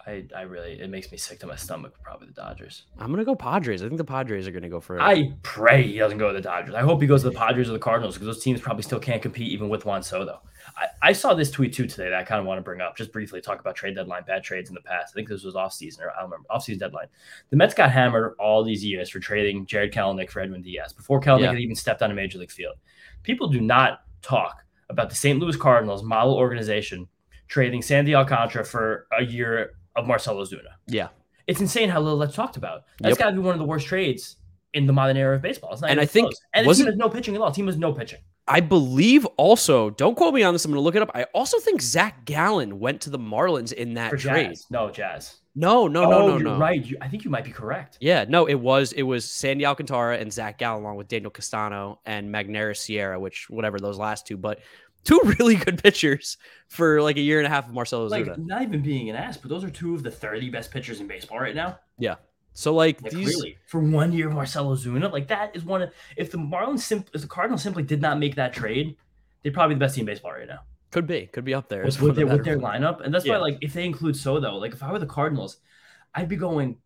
I, 0.10 0.26
I 0.36 0.42
really 0.42 0.80
it 0.80 0.90
makes 0.90 1.12
me 1.12 1.18
sick 1.18 1.40
to 1.40 1.48
my 1.48 1.56
stomach. 1.56 1.94
Probably 2.02 2.28
the 2.28 2.34
Dodgers. 2.34 2.84
I'm 2.98 3.08
going 3.08 3.20
to 3.20 3.26
go 3.26 3.36
Padres. 3.36 3.84
I 3.84 3.88
think 3.88 3.98
the 3.98 4.04
Padres 4.04 4.48
are 4.48 4.52
going 4.52 4.64
to 4.64 4.70
go 4.70 4.80
for 4.80 4.98
it. 4.98 5.02
I 5.02 5.34
pray 5.44 5.84
he 5.84 5.98
doesn't 5.98 6.18
go 6.18 6.30
to 6.30 6.34
the 6.34 6.42
Dodgers. 6.42 6.74
I 6.74 6.82
hope 6.82 7.02
he 7.02 7.08
goes 7.08 7.22
to 7.24 7.30
the 7.30 7.36
Padres 7.36 7.70
or 7.70 7.74
the 7.74 7.80
Cardinals 7.80 8.16
because 8.16 8.26
those 8.26 8.44
teams 8.44 8.60
probably 8.60 8.84
still 8.84 9.00
can't 9.00 9.22
compete 9.22 9.52
even 9.52 9.70
with 9.70 9.86
Juan 9.86 10.02
Soto. 10.02 10.42
I, 10.78 10.88
I 11.10 11.14
saw 11.14 11.34
this 11.34 11.49
tweet 11.51 11.74
too 11.74 11.88
today 11.88 12.05
that 12.10 12.14
I 12.20 12.24
kind 12.24 12.39
of 12.39 12.45
want 12.45 12.57
to 12.57 12.62
bring 12.64 12.82
up 12.82 12.95
just 12.97 13.12
briefly 13.12 13.41
talk 13.41 13.60
about 13.60 13.76
trade 13.76 13.95
deadline, 13.95 14.24
bad 14.26 14.43
trades 14.43 14.70
in 14.70 14.76
the 14.76 14.82
past. 14.82 15.14
I 15.14 15.16
think 15.16 15.28
this 15.30 15.43
was 15.43 15.55
off 15.55 15.74
season 15.74 16.03
or 16.03 16.12
I 16.12 16.16
don't 16.22 16.26
remember 16.26 16.47
off 16.49 16.64
season 16.64 16.80
deadline. 16.80 17.07
The 17.49 17.57
Mets 17.57 17.74
got 17.74 17.91
hammered 17.91 18.36
all 18.39 18.64
these 18.64 18.84
years 18.84 19.10
for 19.10 19.20
trading 19.20 19.66
Jarred 19.66 19.93
Kelenic 19.93 20.30
for 20.30 20.39
Edwin 20.41 20.62
Diaz 20.62 20.93
before 20.93 21.20
Kelenic 21.22 21.41
Yeah. 21.41 21.49
had 21.51 21.60
even 21.60 21.76
stepped 21.76 22.01
on 22.01 22.12
a 22.12 22.14
major 22.14 22.38
league 22.39 22.51
field. 22.51 22.76
People 23.24 23.47
do 23.47 23.62
not 23.62 24.01
talk 24.22 24.64
about 24.89 25.10
the 25.10 25.16
St. 25.16 25.39
Louis 25.39 25.55
Cardinals 25.55 26.03
model 26.03 26.36
organization 26.36 27.07
trading 27.47 27.82
Sandy 27.82 28.14
Alcantara 28.16 28.64
for 28.66 29.07
a 29.18 29.24
year 29.24 29.74
of 29.95 30.05
Marcell 30.07 30.36
Ozuna. 30.36 30.74
yeah. 30.88 31.10
It's 31.47 31.62
insane 31.62 31.89
how 31.89 31.99
little 31.99 32.20
that's 32.20 32.36
talked 32.36 32.57
about. 32.57 32.84
That's 32.99 33.14
Yep. 33.14 33.18
got 33.18 33.26
to 33.32 33.36
be 33.36 33.39
one 33.39 33.53
of 33.53 33.60
the 33.60 33.66
worst 33.66 33.88
trades 33.88 34.36
in 34.76 34.86
the 34.86 34.93
modern 34.93 35.18
era 35.18 35.36
of 35.36 35.41
baseball. 35.41 35.72
It's 35.74 35.82
not 35.82 35.89
And 35.89 35.99
I 35.99 36.05
think- 36.05 36.26
close. 36.26 36.41
and 36.53 36.64
the 36.64 36.68
wasn't- 36.68 36.86
team 36.89 36.91
has 36.93 36.97
no 36.99 37.10
pitching 37.10 37.34
at 37.36 37.41
all. 37.41 37.51
Team 37.51 37.66
has 37.66 37.76
no 37.78 37.91
pitching. 37.91 38.20
I 38.50 38.62
believe 38.62 39.26
also, 39.38 39.91
don't 39.91 40.16
quote 40.16 40.34
me 40.34 40.41
on 40.41 40.54
this. 40.54 40.66
I'm 40.66 40.72
going 40.72 40.80
to 40.80 40.84
look 40.84 40.95
it 40.95 41.04
up. 41.04 41.12
I 41.14 41.24
also 41.36 41.60
think 41.60 41.82
Zach 41.82 42.26
Gallen 42.26 42.80
went 42.80 43.02
to 43.02 43.12
the 43.12 43.20
Marlins 43.20 43.72
in 43.72 43.93
that 43.93 44.10
trade. 44.18 44.50
Jazz. 44.50 44.66
No, 44.72 44.89
Jazz. 44.89 45.38
No, 45.56 45.88
no, 45.88 46.06
oh, 46.06 46.10
no, 46.10 46.20
no, 46.20 46.38
you're 46.38 46.50
no. 46.50 46.58
right. 46.58 46.84
You, 46.84 46.97
I 47.00 47.08
think 47.08 47.24
you 47.24 47.30
might 47.30 47.43
be 47.43 47.52
correct. 47.52 47.97
Yeah, 48.02 48.26
no, 48.28 48.45
it 48.47 48.56
was 48.56 48.91
it 48.93 49.04
was 49.04 49.26
Sandy 49.26 49.66
Alcantara 49.66 50.18
and 50.18 50.34
Zach 50.34 50.58
Gallen 50.58 50.84
along 50.84 50.95
with 50.95 51.08
Daniel 51.08 51.30
Castano 51.30 52.00
and 52.06 52.34
Magneuris 52.34 52.78
Sierra, 52.78 53.20
which 53.20 53.50
whatever 53.50 53.80
those 53.80 54.00
last 54.00 54.26
two, 54.26 54.38
but 54.38 54.60
two 55.04 55.20
really 55.39 55.56
good 55.56 55.82
pitchers 55.82 56.38
for 56.70 57.02
like 57.02 57.18
a 57.18 57.22
year 57.22 57.39
and 57.39 57.47
a 57.47 57.50
half 57.50 57.68
of 57.68 57.74
Marcelo 57.74 58.08
Like, 58.08 58.38
not 58.38 58.62
even 58.62 58.82
being 58.82 59.10
an 59.10 59.16
ass, 59.16 59.38
but 59.38 59.50
those 59.50 59.64
are 59.64 59.70
two 59.70 59.95
of 59.95 60.04
the 60.04 60.12
30 60.12 60.50
best 60.50 60.72
pitchers 60.72 61.02
in 61.02 61.08
baseball 61.08 61.39
right 61.39 61.56
now. 61.56 61.80
So 62.54 62.74
like 62.74 63.02
Like, 63.02 63.12
these, 63.12 63.28
really, 63.28 63.58
for 63.68 63.80
one 63.80 64.12
year 64.12 64.28
of 64.28 64.34
Marcell 64.34 64.76
Ozuna, 64.76 65.12
like 65.12 65.28
that 65.30 65.56
is 65.56 65.64
one 65.64 65.82
of. 65.84 65.91
If 66.18 66.32
the 66.32 66.38
Marlins, 66.38 66.80
sim- 66.80 67.06
if 67.14 67.22
the 67.22 67.28
Cardinals 67.28 67.62
simply 67.62 67.84
did 67.84 68.02
not 68.02 68.20
make 68.20 68.36
that 68.36 68.54
trade, 68.54 68.97
they'd 69.43 69.54
probably 69.54 69.76
be 69.76 69.80
the 69.80 69.86
best 69.86 69.95
team 69.95 70.02
in 70.04 70.14
baseball 70.14 70.32
right 70.34 70.47
now. 70.47 70.60
could 70.91 71.08
be 71.08 71.28
could 71.28 71.45
be 71.45 71.54
up 71.54 71.70
there. 71.70 71.86
with, 71.86 72.02
with 72.02 72.16
the 72.16 72.26
their, 72.26 72.36
with 72.36 72.43
their 72.45 72.60
ones. 72.60 72.84
lineup. 72.84 73.02
And 73.06 73.14
that's 73.14 73.26
Yeah. 73.26 73.34
why, 73.34 73.39
like, 73.52 73.58
if 73.62 73.74
they 73.74 73.86
include 73.86 74.18
Soto, 74.18 74.56
like, 74.56 74.74
if 74.74 74.84
I 74.84 74.91
were 74.91 75.00
the 75.00 75.06
Cardinals, 75.06 75.58
I'd 76.16 76.28
be 76.28 76.36
going 76.36 76.78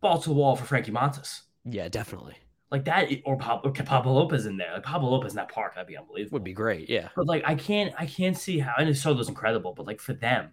ball 0.00 0.20
to 0.20 0.28
the 0.28 0.34
wall 0.34 0.56
for 0.56 0.64
Frankie 0.64 0.92
Montas. 0.92 1.42
Yeah, 1.64 1.88
definitely 1.88 2.36
Like 2.70 2.84
that, 2.84 3.08
or, 3.24 3.36
Pablo, 3.38 3.70
or 3.70 3.72
Pablo 3.72 4.12
Lopez 4.12 4.44
in 4.46 4.56
there. 4.56 4.72
Like 4.74 4.82
Pablo 4.82 5.08
Lopez 5.10 5.32
in 5.32 5.36
that 5.36 5.48
park, 5.50 5.74
that'd 5.74 5.86
be 5.88 5.96
unbelievable. 5.96 6.34
would 6.36 6.44
be 6.44 6.52
great. 6.52 6.90
Yeah, 6.90 7.08
But 7.16 7.26
like, 7.26 7.42
I 7.46 7.54
can't, 7.54 7.94
I 7.96 8.06
can't 8.06 8.36
see 8.36 8.58
how. 8.58 8.74
And 8.78 8.94
Soto's 8.96 9.28
incredible, 9.28 9.72
but 9.72 9.86
like 9.86 10.00
for 10.00 10.12
them, 10.12 10.50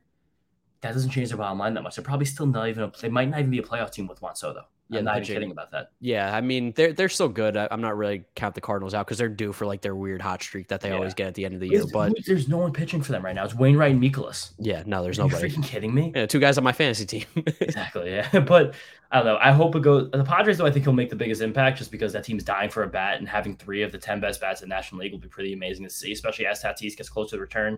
that 0.84 0.94
doesn't 0.94 1.10
change 1.10 1.30
their 1.30 1.38
bottom 1.38 1.58
line 1.58 1.74
that 1.74 1.82
much. 1.82 1.96
They're 1.96 2.04
probably 2.06 2.26
still 2.28 2.46
not 2.46 2.68
even. 2.70 2.84
A, 2.84 2.92
they 3.02 3.10
might 3.10 3.30
not 3.30 3.40
even 3.40 3.52
be 3.52 3.60
a 3.60 3.64
playoff 3.64 3.92
team 3.92 4.08
with 4.08 4.22
Juan 4.22 4.36
Soto. 4.36 4.62
Yeah, 4.90 5.00
I'm 5.00 5.06
not 5.06 5.16
even 5.18 5.28
kidding 5.34 5.52
about 5.52 5.72
that. 5.72 5.92
yeah. 6.02 6.36
I 6.36 6.42
mean, 6.42 6.74
they're 6.76 6.94
they're 6.94 7.10
still 7.10 7.30
good. 7.30 7.56
I, 7.58 7.68
I'm 7.72 7.82
not 7.82 7.98
really 7.98 8.26
count 8.36 8.54
the 8.54 8.62
Cardinals 8.62 8.94
out 8.94 9.08
because 9.08 9.18
they're 9.18 9.30
due 9.30 9.52
for 9.54 9.66
like 9.66 9.82
their 9.82 9.96
weird 9.96 10.22
hot 10.22 10.44
streak 10.44 10.68
that 10.68 10.82
they 10.82 10.90
Yeah. 10.90 10.96
always 10.96 11.14
get 11.16 11.28
at 11.28 11.34
the 11.36 11.46
end 11.46 11.56
of 11.56 11.62
the 11.62 11.68
year. 11.70 11.80
There's, 11.80 11.92
But 11.92 12.14
there's 12.28 12.48
no 12.50 12.58
one 12.58 12.74
pitching 12.74 13.02
for 13.02 13.12
them 13.14 13.24
right 13.26 13.34
now. 13.34 13.44
It's 13.46 13.56
Wainwright 13.56 13.92
and 13.94 14.04
Mikolas. 14.04 14.52
yeah, 14.60 14.84
no, 14.86 15.02
there's 15.02 15.18
Are 15.20 15.24
you 15.26 15.30
nobody. 15.32 15.50
freaking 15.50 15.64
kidding 15.64 15.96
me? 15.96 16.12
Yeah, 16.14 16.26
two 16.28 16.40
guys 16.40 16.58
on 16.60 16.64
my 16.64 16.74
fantasy 16.74 17.06
team. 17.06 17.26
Exactly. 17.62 18.12
Yeah. 18.12 18.28
But 18.46 18.76
I 19.10 19.18
don't 19.18 19.26
know. 19.26 19.38
I 19.42 19.52
hope 19.52 19.76
it 19.76 19.82
goes. 19.84 20.12
The 20.12 20.24
Padres, 20.24 20.58
though, 20.58 20.66
I 20.66 20.72
think 20.72 20.86
he'll 20.86 20.94
make 20.94 21.10
the 21.10 21.16
biggest 21.16 21.42
impact 21.42 21.78
just 21.78 21.90
because 21.92 22.14
that 22.14 22.24
team's 22.26 22.44
dying 22.44 22.70
for 22.70 22.84
a 22.84 22.88
bat 22.88 23.20
and 23.20 23.28
having 23.28 23.56
three 23.56 23.84
of 23.84 23.92
the 23.92 23.98
10 23.98 24.20
best 24.20 24.42
bats 24.42 24.62
in 24.62 24.70
the 24.70 24.76
National 24.76 25.02
League 25.02 25.12
will 25.14 25.20
be 25.20 25.28
pretty 25.30 25.54
amazing 25.54 25.86
to 25.86 25.90
see, 25.90 26.12
especially 26.12 26.46
as 26.46 26.62
Tatis 26.62 26.98
gets 26.98 27.10
closer 27.10 27.30
to 27.32 27.36
the 27.38 27.42
return. 27.42 27.78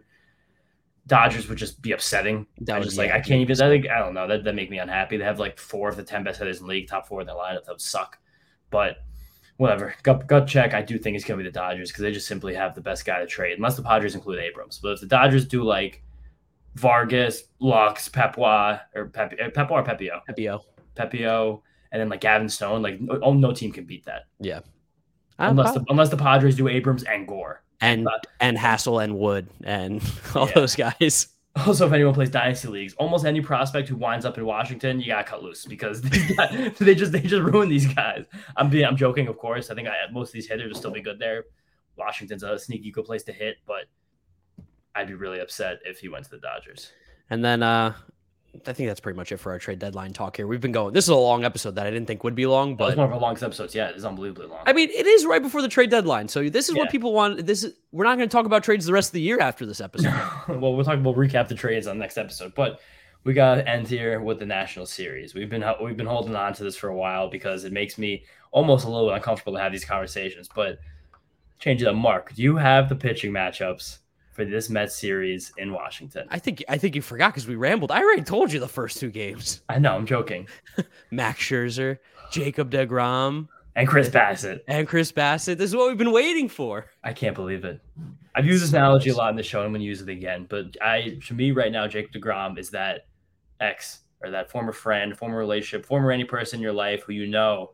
Dodgers 1.07 1.47
would 1.47 1.57
just 1.57 1.81
be 1.81 1.91
upsetting. 1.91 2.47
That 2.61 2.77
I 2.77 2.79
just 2.81 2.97
like, 2.97 3.11
I 3.11 3.19
can't 3.19 3.41
even, 3.41 3.61
I 3.61 3.69
think, 3.69 3.87
I 3.89 3.99
don't 3.99 4.13
know. 4.13 4.27
That, 4.27 4.43
that 4.43 4.55
make 4.55 4.69
me 4.71 4.79
unhappy. 4.79 5.17
They 5.17 5.23
have 5.23 5.39
like 5.39 5.59
four 5.59 5.87
of 5.87 5.95
the 5.95 6.03
10 6.03 6.23
best 6.23 6.39
hitters 6.39 6.59
in 6.59 6.65
the 6.65 6.69
league, 6.69 6.87
top 6.87 7.07
four 7.07 7.21
in 7.21 7.27
their 7.27 7.35
lineup. 7.35 7.65
That 7.65 7.73
would 7.73 7.81
suck. 7.81 8.17
But 8.71 8.97
whatever. 9.57 9.93
Gut, 10.03 10.25
gut 10.27 10.47
check. 10.47 10.73
I 10.73 10.81
do 10.81 10.97
think 10.97 11.15
it's 11.15 11.23
going 11.25 11.37
to 11.37 11.43
be 11.43 11.47
the 11.49 11.53
Dodgers 11.53 11.91
because 11.91 12.01
they 12.01 12.11
just 12.11 12.27
simply 12.27 12.55
have 12.55 12.73
the 12.73 12.81
best 12.81 13.05
guy 13.05 13.19
to 13.19 13.27
trade, 13.27 13.57
unless 13.57 13.75
the 13.75 13.83
Padres 13.83 14.15
include 14.15 14.39
Abrams. 14.39 14.79
But 14.81 14.93
if 14.93 14.99
the 15.01 15.05
Dodgers 15.07 15.45
do 15.47 15.63
like 15.63 16.03
Vargas, 16.75 17.43
Lux, 17.59 18.09
Pepois, 18.09 18.79
or 18.95 19.05
Pepe, 19.05 19.37
Pepois 19.53 19.79
or 19.79 19.83
Pepio, 19.83 20.21
Pepio. 20.29 20.61
Pepio, 20.95 21.61
and 21.91 22.01
then 22.01 22.09
like 22.09 22.21
Gavin 22.21 22.49
Stone, 22.49 22.81
like 22.81 22.99
no, 22.99 23.19
oh, 23.21 23.33
no 23.33 23.53
team 23.53 23.71
can 23.71 23.85
beat 23.85 24.05
that 24.05 24.23
Yeah. 24.39 24.59
unless 25.39 25.69
Uh, 25.69 25.79
the, 25.79 25.85
unless 25.89 26.09
the 26.09 26.17
Padres 26.17 26.55
do 26.55 26.67
Abrams 26.67 27.03
and 27.03 27.27
Gore. 27.27 27.63
And 27.81 28.05
but- 28.05 28.27
and 28.39 28.57
Hassell 28.57 29.03
and 29.03 29.17
Wood 29.17 29.47
and 29.63 30.01
all 30.35 30.47
Yeah. 30.47 30.53
those 30.55 30.75
guys. 30.75 31.27
Also, 31.65 31.87
if 31.87 31.93
anyone 31.93 32.13
plays 32.13 32.29
dynasty 32.29 32.67
leagues, 32.67 32.93
almost 32.95 33.23
any 33.25 33.39
prospect 33.39 33.87
who 33.87 33.95
winds 33.95 34.25
up 34.25 34.37
in 34.37 34.45
Washington, 34.45 34.99
you 34.99 35.07
gotta 35.07 35.23
cut 35.23 35.41
loose 35.41 35.63
because 35.65 36.01
guys- 36.37 36.77
they 36.79 36.93
just 36.93 37.13
they 37.13 37.21
just 37.21 37.41
ruin 37.43 37.69
these 37.69 37.87
guys. 37.93 38.25
I'm 38.57 38.69
being 38.69 38.83
I'm 38.85 38.97
joking, 38.97 39.29
of 39.29 39.37
course. 39.37 39.69
I 39.69 39.73
think 39.75 39.87
I, 39.87 39.93
most 40.11 40.27
of 40.29 40.33
these 40.33 40.49
hitters 40.49 40.67
will 40.73 40.77
still 40.77 40.91
be 40.91 40.99
good 41.01 41.17
there. 41.17 41.45
Washington's 41.97 42.43
a 42.43 42.59
sneaky 42.59 42.91
good 42.91 43.05
place 43.05 43.23
to 43.23 43.31
hit, 43.31 43.55
but 43.65 43.85
I'd 44.95 45.07
be 45.07 45.13
really 45.13 45.39
upset 45.39 45.79
if 45.85 45.99
he 45.99 46.09
went 46.09 46.25
to 46.25 46.31
the 46.31 46.39
Dodgers. 46.39 46.91
And 47.29 47.41
then 47.41 47.63
uh 47.63 47.93
I 48.67 48.73
think 48.73 48.87
that's 48.89 48.99
pretty 48.99 49.17
much 49.17 49.31
it 49.31 49.37
for 49.37 49.51
our 49.51 49.59
trade 49.59 49.79
deadline 49.79 50.13
talk 50.13 50.37
here. 50.37 50.47
We've 50.47 50.61
been 50.61 50.71
going. 50.71 50.93
This 50.93 51.05
is 51.05 51.09
a 51.09 51.15
long 51.15 51.43
episode 51.43 51.75
that 51.75 51.85
I 51.87 51.91
didn't 51.91 52.07
think 52.07 52.23
would 52.23 52.35
be 52.35 52.45
long, 52.45 52.75
But 52.75 52.89
it's 52.89 52.97
one 52.97 53.07
of 53.07 53.13
our 53.13 53.19
longest 53.19 53.43
episodes. 53.43 53.73
Yeah, 53.75 53.89
it's 53.89 54.03
unbelievably 54.03 54.47
long. 54.47 54.63
I 54.65 54.73
mean, 54.73 54.89
it 54.89 55.05
is 55.05 55.25
right 55.25 55.41
before 55.41 55.61
the 55.61 55.67
trade 55.67 55.89
deadline. 55.89 56.27
So 56.27 56.49
this 56.49 56.69
is 56.69 56.75
Yeah. 56.75 56.81
what 56.83 56.91
people 56.91 57.13
want. 57.13 57.45
This 57.45 57.63
is 57.63 57.73
we're 57.91 58.05
not 58.05 58.17
going 58.17 58.27
to 58.29 58.31
talk 58.33 58.45
about 58.45 58.63
trades 58.63 58.85
the 58.85 58.93
rest 58.93 59.09
of 59.09 59.13
the 59.13 59.21
year 59.21 59.39
after 59.39 59.65
this 59.65 59.79
episode. 59.81 60.13
well, 60.47 60.75
we'll 60.75 60.83
talk. 60.85 60.99
We'll 61.03 61.13
recap 61.15 61.47
the 61.47 61.55
trades 61.55 61.87
on 61.87 61.97
the 61.97 62.01
next 62.01 62.17
episode, 62.17 62.53
but 62.55 62.79
we 63.23 63.33
got 63.33 63.55
to 63.55 63.67
end 63.69 63.87
here 63.87 64.19
with 64.21 64.39
the 64.39 64.45
national 64.45 64.85
series. 64.85 65.33
We've 65.33 65.49
been 65.49 65.63
we've 65.81 65.97
been 65.97 66.05
holding 66.05 66.35
on 66.35 66.53
to 66.53 66.63
this 66.63 66.75
for 66.75 66.89
a 66.89 66.95
while 66.95 67.29
because 67.29 67.63
it 67.63 67.73
makes 67.73 67.97
me 67.97 68.23
almost 68.51 68.85
a 68.85 68.89
little 68.89 69.09
uncomfortable 69.11 69.53
to 69.53 69.59
have 69.59 69.71
these 69.71 69.85
conversations. 69.85 70.47
But 70.53 70.79
change 71.59 71.81
it 71.81 71.87
up, 71.87 71.95
Mark. 71.95 72.33
Do 72.35 72.41
you 72.41 72.57
have 72.57 72.89
the 72.89 72.95
pitching 72.95 73.31
matchups 73.31 73.97
for 74.35 74.43
this 74.45 74.69
Mets 74.69 74.95
series 74.97 75.53
in 75.57 75.71
Washington? 75.71 76.27
I 76.29 76.37
think 76.39 76.63
I 76.67 76.77
think 76.77 76.93
you 76.95 77.01
forgot 77.01 77.29
because 77.29 77.47
we 77.47 77.55
rambled. 77.55 77.89
I 77.91 78.01
already 78.03 78.21
told 78.21 78.51
you 78.51 78.59
the 78.59 78.67
first 78.67 78.99
two 78.99 79.09
games. 79.09 79.61
I 79.69 79.79
know 79.79 79.95
I'm 79.95 80.05
joking. 80.05 80.47
Max 81.11 81.39
Scherzer, 81.39 81.97
Jacob 82.31 82.69
deGrom, 82.69 83.47
And 83.75 83.87
Chris 83.87 84.09
Bassitt. 84.09 84.59
and 84.67 84.87
Chris 84.87 85.11
Bassitt. 85.11 85.57
This 85.57 85.69
is 85.69 85.75
what 85.75 85.87
we've 85.87 85.97
been 85.97 86.11
waiting 86.11 86.49
for. 86.49 86.87
I 87.03 87.13
can't 87.13 87.33
believe 87.35 87.63
it. 87.63 87.79
I've 88.35 88.45
used 88.45 88.61
this 88.61 88.71
analogy 88.71 89.11
a 89.11 89.15
lot 89.15 89.29
in 89.29 89.37
the 89.37 89.43
show. 89.43 89.59
And 89.59 89.67
I'm 89.67 89.71
going 89.71 89.79
to 89.81 89.87
use 89.87 90.01
it 90.01 90.09
again. 90.09 90.45
But 90.49 90.75
I, 90.81 91.17
to 91.27 91.33
me, 91.33 91.51
right 91.51 91.71
now, 91.71 91.87
Jacob 91.87 92.11
deGrom 92.11 92.59
is 92.59 92.69
that 92.71 93.07
ex 93.61 94.01
or 94.21 94.29
that 94.31 94.51
former 94.51 94.73
friend, 94.73 95.17
former 95.17 95.37
relationship, 95.37 95.85
former 95.85 96.11
any 96.11 96.25
person 96.25 96.57
in 96.59 96.61
your 96.63 96.73
life 96.73 97.03
who 97.03 97.13
you 97.13 97.27
know 97.27 97.71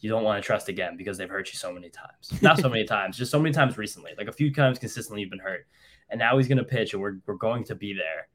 you 0.00 0.10
don't 0.10 0.24
want 0.24 0.42
to 0.42 0.44
trust 0.46 0.68
again 0.68 0.96
because 0.96 1.16
they've 1.16 1.30
hurt 1.30 1.50
you 1.52 1.56
so 1.56 1.72
many 1.72 1.88
times. 1.88 2.42
Not 2.42 2.58
so 2.58 2.68
many 2.68 2.84
times, 2.96 3.16
just 3.16 3.30
so 3.30 3.38
many 3.38 3.54
times 3.54 3.78
recently. 3.78 4.10
Like 4.18 4.26
a 4.28 4.32
few 4.32 4.52
times 4.52 4.78
consistently, 4.78 5.20
you've 5.22 5.30
been 5.30 5.38
hurt, 5.38 5.66
and 6.12 6.18
now 6.18 6.36
he's 6.36 6.46
going 6.46 6.58
to 6.58 6.64
pitch, 6.64 6.92
and 6.92 7.02
we're 7.02 7.16
we're 7.26 7.34
going 7.34 7.64
to 7.64 7.74
be 7.74 7.92
there. 7.94 8.28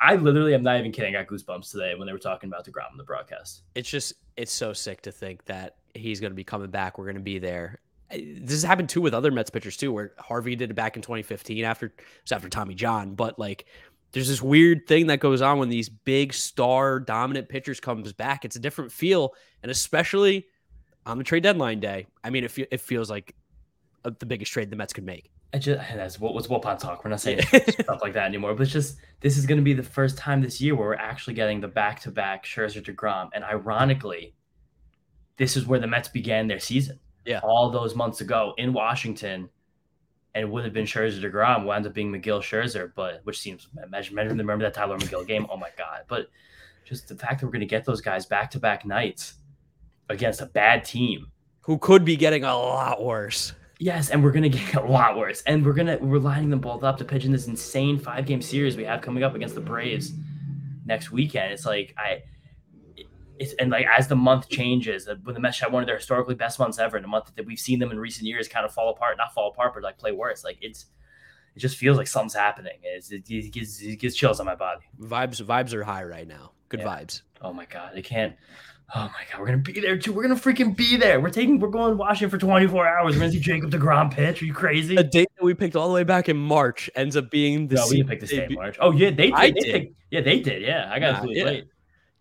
I 0.00 0.16
literally, 0.16 0.52
I'm 0.52 0.64
not 0.64 0.78
even 0.80 0.90
kidding. 0.90 1.14
I 1.14 1.22
got 1.22 1.28
goosebumps 1.28 1.70
today 1.70 1.94
when 1.94 2.06
they 2.06 2.12
were 2.12 2.18
talking 2.18 2.50
about 2.50 2.66
deGrom 2.66 2.90
in 2.90 2.98
the 2.98 3.04
broadcast. 3.04 3.62
It's 3.76 3.88
just 3.88 4.14
it's 4.36 4.52
so 4.52 4.72
sick 4.72 5.00
to 5.02 5.12
think 5.12 5.44
that 5.44 5.76
he's 5.94 6.20
going 6.20 6.32
to 6.32 6.36
be 6.36 6.44
coming 6.44 6.70
back. 6.70 6.98
We're 6.98 7.04
going 7.04 7.14
to 7.14 7.22
be 7.22 7.38
there. 7.38 7.80
This 8.10 8.50
has 8.50 8.64
happened 8.64 8.90
too 8.90 9.00
with 9.00 9.14
other 9.14 9.30
Mets 9.30 9.48
pitchers 9.48 9.76
too, 9.76 9.92
where 9.92 10.12
Harvey 10.18 10.56
did 10.56 10.70
it 10.70 10.74
back 10.74 10.96
in 10.96 11.02
2015 11.02 11.64
after 11.64 11.86
it 11.86 11.92
was 12.24 12.32
after 12.32 12.48
Tommy 12.48 12.74
John. 12.74 13.14
But 13.14 13.38
like, 13.38 13.66
there's 14.10 14.28
this 14.28 14.42
weird 14.42 14.86
thing 14.88 15.06
that 15.06 15.20
goes 15.20 15.40
on 15.40 15.58
when 15.58 15.68
these 15.68 15.88
big 15.88 16.34
star 16.34 16.98
dominant 16.98 17.48
pitchers 17.48 17.78
comes 17.78 18.12
back. 18.12 18.44
It's 18.44 18.56
a 18.56 18.60
different 18.60 18.90
feel, 18.90 19.34
and 19.62 19.70
especially 19.70 20.46
on 21.06 21.16
the 21.16 21.24
trade 21.24 21.44
deadline 21.44 21.78
day. 21.78 22.08
I 22.24 22.30
mean, 22.30 22.42
it 22.42 22.50
fe- 22.50 22.68
it 22.72 22.80
feels 22.80 23.08
like 23.08 23.36
uh, 24.04 24.10
the 24.18 24.26
biggest 24.26 24.52
trade 24.52 24.68
the 24.68 24.76
Mets 24.76 24.92
could 24.92 25.04
make. 25.06 25.30
I 25.54 25.58
just 25.58 25.80
that's 25.94 26.20
what 26.20 26.34
was 26.34 26.46
Wopon 26.46 26.78
talk. 26.78 27.04
We're 27.04 27.10
not 27.10 27.20
saying 27.20 27.42
stuff 27.68 28.00
like 28.02 28.14
that 28.14 28.26
anymore. 28.26 28.54
But 28.54 28.62
it's 28.64 28.72
just 28.72 28.98
this 29.20 29.36
is 29.36 29.46
going 29.46 29.58
to 29.58 29.64
be 29.64 29.74
the 29.74 29.82
first 29.82 30.16
time 30.16 30.40
this 30.40 30.60
year 30.60 30.74
where 30.74 30.88
we're 30.88 30.94
actually 30.94 31.34
getting 31.34 31.60
the 31.60 31.68
back-to-back 31.68 32.44
Scherzer 32.44 32.82
deGrom, 32.82 33.30
and 33.34 33.44
ironically, 33.44 34.34
this 35.36 35.56
is 35.56 35.66
where 35.66 35.80
the 35.80 35.86
Mets 35.86 36.08
began 36.08 36.46
their 36.46 36.60
season. 36.60 36.98
Yeah. 37.24 37.38
all 37.44 37.70
those 37.70 37.94
months 37.94 38.20
ago 38.20 38.52
in 38.58 38.72
Washington, 38.72 39.48
and 40.34 40.42
it 40.42 40.50
would 40.50 40.64
have 40.64 40.72
been 40.72 40.86
Scherzer 40.86 41.22
deGrom, 41.22 41.64
wound 41.64 41.86
up 41.86 41.94
being 41.94 42.10
Megill 42.10 42.40
Scherzer, 42.40 42.90
but 42.96 43.20
which 43.22 43.38
seems 43.38 43.68
imagine, 43.80 44.16
remember 44.16 44.64
that 44.64 44.74
Tylor 44.74 44.98
Megill 44.98 45.24
game? 45.24 45.46
Oh 45.48 45.56
my 45.56 45.70
god! 45.78 46.02
But 46.08 46.26
just 46.84 47.06
the 47.06 47.14
fact 47.14 47.40
that 47.40 47.46
we're 47.46 47.52
going 47.52 47.60
to 47.60 47.66
get 47.66 47.84
those 47.84 48.00
guys 48.00 48.26
back 48.26 48.50
to 48.50 48.58
back 48.58 48.84
nights 48.84 49.34
against 50.08 50.40
a 50.40 50.46
bad 50.46 50.84
team 50.84 51.30
who 51.60 51.78
could 51.78 52.04
be 52.04 52.16
getting 52.16 52.44
a 52.44 52.56
lot 52.56 53.02
worse. 53.02 53.52
Yes, 53.82 54.10
and 54.10 54.22
we're 54.22 54.30
gonna 54.30 54.48
get 54.48 54.76
a 54.76 54.80
lot 54.80 55.18
worse, 55.18 55.42
and 55.44 55.66
we're 55.66 55.72
gonna 55.72 55.98
we're 56.00 56.20
lining 56.20 56.50
them 56.50 56.60
both 56.60 56.84
up 56.84 56.98
to 56.98 57.04
pitch 57.04 57.24
in 57.24 57.32
this 57.32 57.48
insane 57.48 57.98
five 57.98 58.26
game 58.26 58.40
series 58.40 58.76
we 58.76 58.84
have 58.84 59.00
coming 59.00 59.24
up 59.24 59.34
against 59.34 59.56
the 59.56 59.60
Braves 59.60 60.12
next 60.86 61.10
weekend. 61.10 61.52
It's 61.52 61.66
like 61.66 61.92
I 61.98 62.22
it's, 63.40 63.54
and 63.54 63.72
like 63.72 63.86
as 63.86 64.06
the 64.06 64.14
month 64.14 64.48
changes, 64.48 65.08
uh, 65.08 65.16
when 65.24 65.34
the 65.34 65.40
Mets 65.40 65.58
had 65.58 65.72
one 65.72 65.82
of 65.82 65.88
their 65.88 65.96
historically 65.96 66.36
best 66.36 66.60
months 66.60 66.78
ever, 66.78 66.96
in 66.96 67.02
a 67.02 67.08
month 67.08 67.32
that 67.34 67.44
we've 67.44 67.58
seen 67.58 67.80
them 67.80 67.90
in 67.90 67.98
recent 67.98 68.24
years 68.24 68.46
kind 68.46 68.64
of 68.64 68.72
fall 68.72 68.88
apart, 68.88 69.16
not 69.18 69.34
fall 69.34 69.50
apart, 69.50 69.74
but 69.74 69.82
like 69.82 69.98
play 69.98 70.12
worse. 70.12 70.44
Like 70.44 70.58
it's, 70.60 70.86
it 71.56 71.58
just 71.58 71.76
feels 71.76 71.98
like 71.98 72.06
something's 72.06 72.34
happening. 72.34 72.78
It's, 72.84 73.10
it, 73.10 73.28
it, 73.28 73.52
gives, 73.52 73.82
it 73.82 73.96
gives 73.96 74.14
chills 74.14 74.38
on 74.38 74.46
my 74.46 74.54
body. 74.54 74.82
Vibes, 75.00 75.42
vibes 75.42 75.74
are 75.74 75.82
high 75.82 76.04
right 76.04 76.28
now. 76.28 76.52
Good 76.68 76.80
yeah. 76.80 76.86
vibes. 76.86 77.22
Oh 77.40 77.52
my 77.52 77.64
god, 77.64 77.90
they 77.94 78.02
can't. 78.02 78.36
Oh 78.94 79.04
my 79.04 79.24
god, 79.30 79.40
we're 79.40 79.46
gonna 79.46 79.58
be 79.58 79.80
there 79.80 79.96
too. 79.96 80.12
We're 80.12 80.22
gonna 80.22 80.36
freaking 80.36 80.76
be 80.76 80.96
there. 80.96 81.20
We're 81.20 81.30
taking, 81.30 81.58
we're 81.58 81.68
going 81.68 81.92
to 81.92 81.96
Washington 81.96 82.30
for 82.30 82.38
24 82.38 82.86
hours. 82.86 83.14
We're 83.14 83.20
gonna 83.20 83.32
see 83.32 83.40
Jacob 83.40 83.70
deGrom 83.70 84.12
pitch. 84.12 84.42
Are 84.42 84.44
you 84.44 84.52
crazy? 84.52 84.96
The 84.96 85.04
date 85.04 85.28
that 85.36 85.44
we 85.44 85.54
picked 85.54 85.76
all 85.76 85.88
the 85.88 85.94
way 85.94 86.04
back 86.04 86.28
in 86.28 86.36
March 86.36 86.90
ends 86.94 87.16
up 87.16 87.30
being 87.30 87.68
the. 87.68 87.76
No, 87.76 87.86
we 87.88 88.02
picked 88.02 88.20
the 88.20 88.26
same 88.26 88.52
March. 88.52 88.76
Oh 88.80 88.92
yeah, 88.92 89.10
they 89.10 89.26
did. 89.26 89.34
I 89.34 89.50
they 89.50 89.60
did. 89.60 89.72
Picked, 89.72 89.94
yeah, 90.10 90.20
they 90.20 90.40
did. 90.40 90.62
Yeah, 90.62 90.90
I 90.92 90.98
got 90.98 91.24
nah, 91.24 91.30
yeah. 91.30 91.44
late 91.44 91.64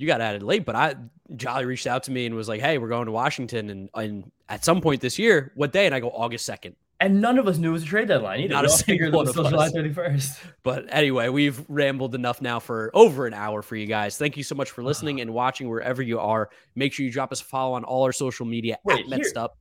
you 0.01 0.07
got 0.07 0.19
added 0.19 0.41
late, 0.41 0.65
but 0.65 0.75
I 0.75 0.95
Jolly 1.35 1.65
reached 1.65 1.85
out 1.85 2.03
to 2.03 2.11
me 2.11 2.25
and 2.25 2.33
was 2.33 2.49
like, 2.49 2.59
"Hey, 2.59 2.79
we're 2.79 2.89
going 2.89 3.05
to 3.05 3.11
Washington 3.11 3.69
and 3.69 3.89
and 3.93 4.31
at 4.49 4.65
some 4.65 4.81
point 4.81 4.99
this 4.99 5.19
year, 5.19 5.51
what 5.55 5.71
day?" 5.71 5.85
And 5.85 5.93
I 5.93 5.99
go 5.99 6.09
August 6.09 6.43
second. 6.43 6.75
And 7.01 7.19
none 7.19 7.39
of 7.39 7.47
us 7.47 7.57
knew 7.57 7.69
it 7.69 7.73
was 7.73 7.81
a 7.81 7.87
trade 7.87 8.09
deadline 8.09 8.41
either. 8.41 8.53
Not 8.53 8.63
we 8.63 8.67
a 8.67 8.69
single 8.69 9.11
one 9.11 9.27
of 9.27 9.35
us. 9.35 9.49
July 9.49 9.69
31st. 9.69 10.37
But 10.61 10.85
anyway, 10.89 11.29
we've 11.29 11.65
rambled 11.67 12.13
enough 12.13 12.43
now 12.43 12.59
for 12.59 12.91
over 12.93 13.25
an 13.25 13.33
hour 13.33 13.63
for 13.63 13.75
you 13.75 13.87
guys. 13.87 14.19
Thank 14.19 14.37
you 14.37 14.43
so 14.43 14.53
much 14.53 14.69
for 14.69 14.83
listening 14.83 15.19
and 15.21 15.33
watching 15.33 15.67
wherever 15.67 16.03
you 16.03 16.19
are. 16.19 16.51
Make 16.75 16.93
sure 16.93 17.03
you 17.03 17.11
drop 17.11 17.31
us 17.31 17.41
a 17.41 17.43
follow 17.43 17.73
on 17.73 17.83
all 17.83 18.03
our 18.03 18.11
social 18.11 18.45
media 18.45 18.77
Wait, 18.83 18.99
at 18.99 19.05
Metsed 19.07 19.35
Up. 19.35 19.57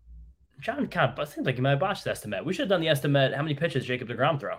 John 0.61 0.87
kind 0.89 1.19
of 1.19 1.29
seems 1.31 1.47
like 1.47 1.57
you 1.57 1.62
might 1.62 1.71
have 1.71 1.81
botched 1.81 2.05
the 2.05 2.11
estimate. 2.11 2.45
We 2.45 2.53
should 2.53 2.65
have 2.65 2.69
done 2.69 2.83
the 2.83 2.89
estimate. 2.89 3.33
How 3.33 3.43
many 3.43 3.55
pitches 3.55 3.87
Jacob 3.87 4.09
deGrom 4.09 4.39
throw? 4.39 4.59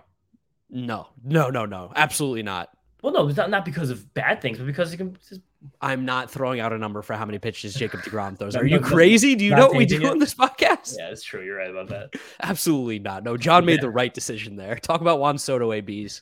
No, 0.72 1.10
no, 1.24 1.52
no, 1.52 1.68
no, 1.68 1.94
absolutely 1.95 2.41
not. 2.41 2.70
Well, 3.03 3.14
no, 3.14 3.28
it's 3.28 3.38
not, 3.38 3.49
not 3.49 3.66
because 3.66 3.90
of 3.90 4.12
bad 4.14 4.41
things, 4.41 4.58
but 4.58 4.66
because 4.66 4.91
he 4.91 4.98
can. 4.98 5.18
Just... 5.28 5.41
I'm 5.82 6.06
not 6.06 6.32
throwing 6.32 6.60
out 6.60 6.74
a 6.74 6.78
number 6.78 7.02
for 7.02 7.14
how 7.14 7.26
many 7.26 7.38
pitches 7.38 7.74
Jacob 7.76 7.99
deGrom 8.03 8.40
throws. 8.40 8.56
Are 8.56 8.66
you 8.66 8.80
crazy? 8.80 9.36
Do 9.36 9.44
you 9.45 9.56
know 9.56 9.68
what 9.68 9.78
we 9.78 9.86
do 9.86 10.02
it? 10.02 10.06
on 10.06 10.20
this 10.20 10.34
podcast? 10.34 10.70
Yeah, 10.86 11.10
it's 11.10 11.24
true. 11.24 11.44
You're 11.44 11.58
right 11.58 11.70
about 11.70 11.90
that. 11.90 12.14
Absolutely 12.41 12.99
not. 12.99 13.24
No, 13.24 13.38
John 13.38 13.66
made 13.66 13.82
the 13.82 13.90
right 13.90 14.14
decision 14.14 14.56
there. 14.56 14.76
Talk 14.76 15.02
about 15.02 15.20
Juan 15.20 15.38
Soto 15.38 15.74
ABs. 15.74 16.22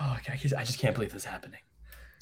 Oh, 0.00 0.16
I 0.28 0.36
just 0.36 0.78
can't 0.78 0.94
believe 0.94 1.12
this 1.12 1.22
is 1.22 1.26
happening. 1.26 1.60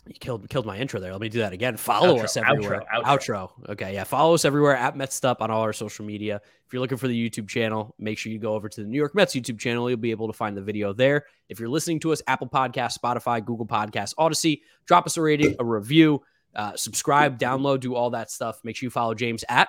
You 0.07 0.15
killed 0.21 0.49
killed 0.49 0.67
my 0.67 0.77
intro 0.79 1.01
there. 1.01 1.11
Let 1.11 1.21
me 1.21 1.29
do 1.29 1.41
that 1.41 1.53
again. 1.53 1.77
Follow 1.77 2.19
outro, 2.19 2.25
us 2.25 2.37
everywhere. 2.37 2.85
Outro, 2.95 3.03
outro. 3.03 3.51
outro, 3.51 3.71
Okay, 3.71 3.95
yeah. 3.95 4.05
Follow 4.05 4.35
us 4.35 4.45
everywhere 4.45 4.77
at 4.77 4.97
Mets 4.97 5.25
Up 5.25 5.43
on 5.43 5.51
all 5.51 5.63
our 5.63 5.73
social 5.73 6.05
media. 6.05 6.41
If 6.65 6.73
you're 6.73 6.81
looking 6.81 6.99
for 6.99 7.09
the 7.09 7.31
YouTube 7.31 7.49
channel, 7.49 7.95
make 7.99 8.17
sure 8.19 8.31
you 8.31 8.39
go 8.39 8.55
over 8.55 8.69
to 8.69 8.83
the 8.83 8.87
New 8.87 8.97
York 8.97 9.15
Mets 9.15 9.35
YouTube 9.35 9.59
channel. 9.59 9.89
You'll 9.89 9.99
be 9.99 10.13
able 10.13 10.29
to 10.29 10.33
find 10.33 10.57
the 10.57 10.63
video 10.63 10.93
there. 10.93 11.27
If 11.49 11.59
you're 11.59 11.69
listening 11.69 11.99
to 12.01 12.13
us, 12.13 12.23
Apple 12.29 12.49
Podcast, 12.49 12.99
Spotify, 12.99 13.45
Google 13.45 13.67
Podcast, 13.67 14.15
Audacy, 14.17 14.61
drop 14.85 15.07
us 15.07 15.17
a 15.17 15.23
rating, 15.23 15.57
a 15.59 15.65
review, 15.65 16.23
uh, 16.55 16.77
subscribe, 16.77 17.39
download, 17.39 17.81
do 17.81 17.95
all 17.97 18.11
that 18.11 18.31
stuff. 18.31 18.61
Make 18.63 18.77
sure 18.77 18.87
you 18.87 18.91
follow 18.91 19.15
James 19.15 19.45
at 19.49 19.69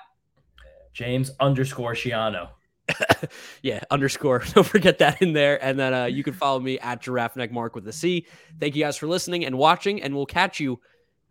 James 0.98 1.30
underscore 1.40 1.94
Schiano. 1.94 2.50
yeah, 3.62 3.82
underscore. 3.92 4.40
Don't 4.56 4.66
forget 4.66 4.98
that 4.98 5.22
in 5.22 5.34
there. 5.34 5.64
And 5.64 5.78
then 5.78 5.94
uh, 5.94 6.06
you 6.06 6.24
can 6.24 6.34
follow 6.34 6.60
me 6.60 6.80
at 6.80 7.02
Giraffe 7.02 7.36
Neck 7.36 7.52
Mark 7.52 7.76
with 7.76 7.88
a 7.88 7.94
C. 7.94 8.26
Thank 8.60 8.76
you 8.76 8.84
guys 8.84 8.98
for 8.98 9.06
listening 9.06 9.46
and 9.46 9.60
watching, 9.60 10.02
and 10.02 10.16
we'll 10.16 10.26
catch 10.26 10.60
you 10.60 10.80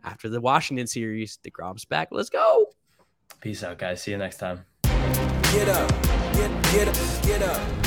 after 0.05 0.29
the 0.29 0.39
Washington 0.39 0.87
series. 0.87 1.37
The 1.43 1.51
deGrom's 1.51 1.83
back. 1.83 2.07
Let's 2.11 2.29
go. 2.29 2.67
Peace 3.41 3.61
out, 3.61 3.77
guys. 3.77 4.01
See 4.01 4.11
you 4.11 4.17
next 4.17 4.37
time. 4.37 4.63
Get 4.83 5.67
up, 5.67 5.89
get, 6.33 6.63
get 6.71 6.87
up, 6.87 7.23
get 7.23 7.43
up. 7.43 7.86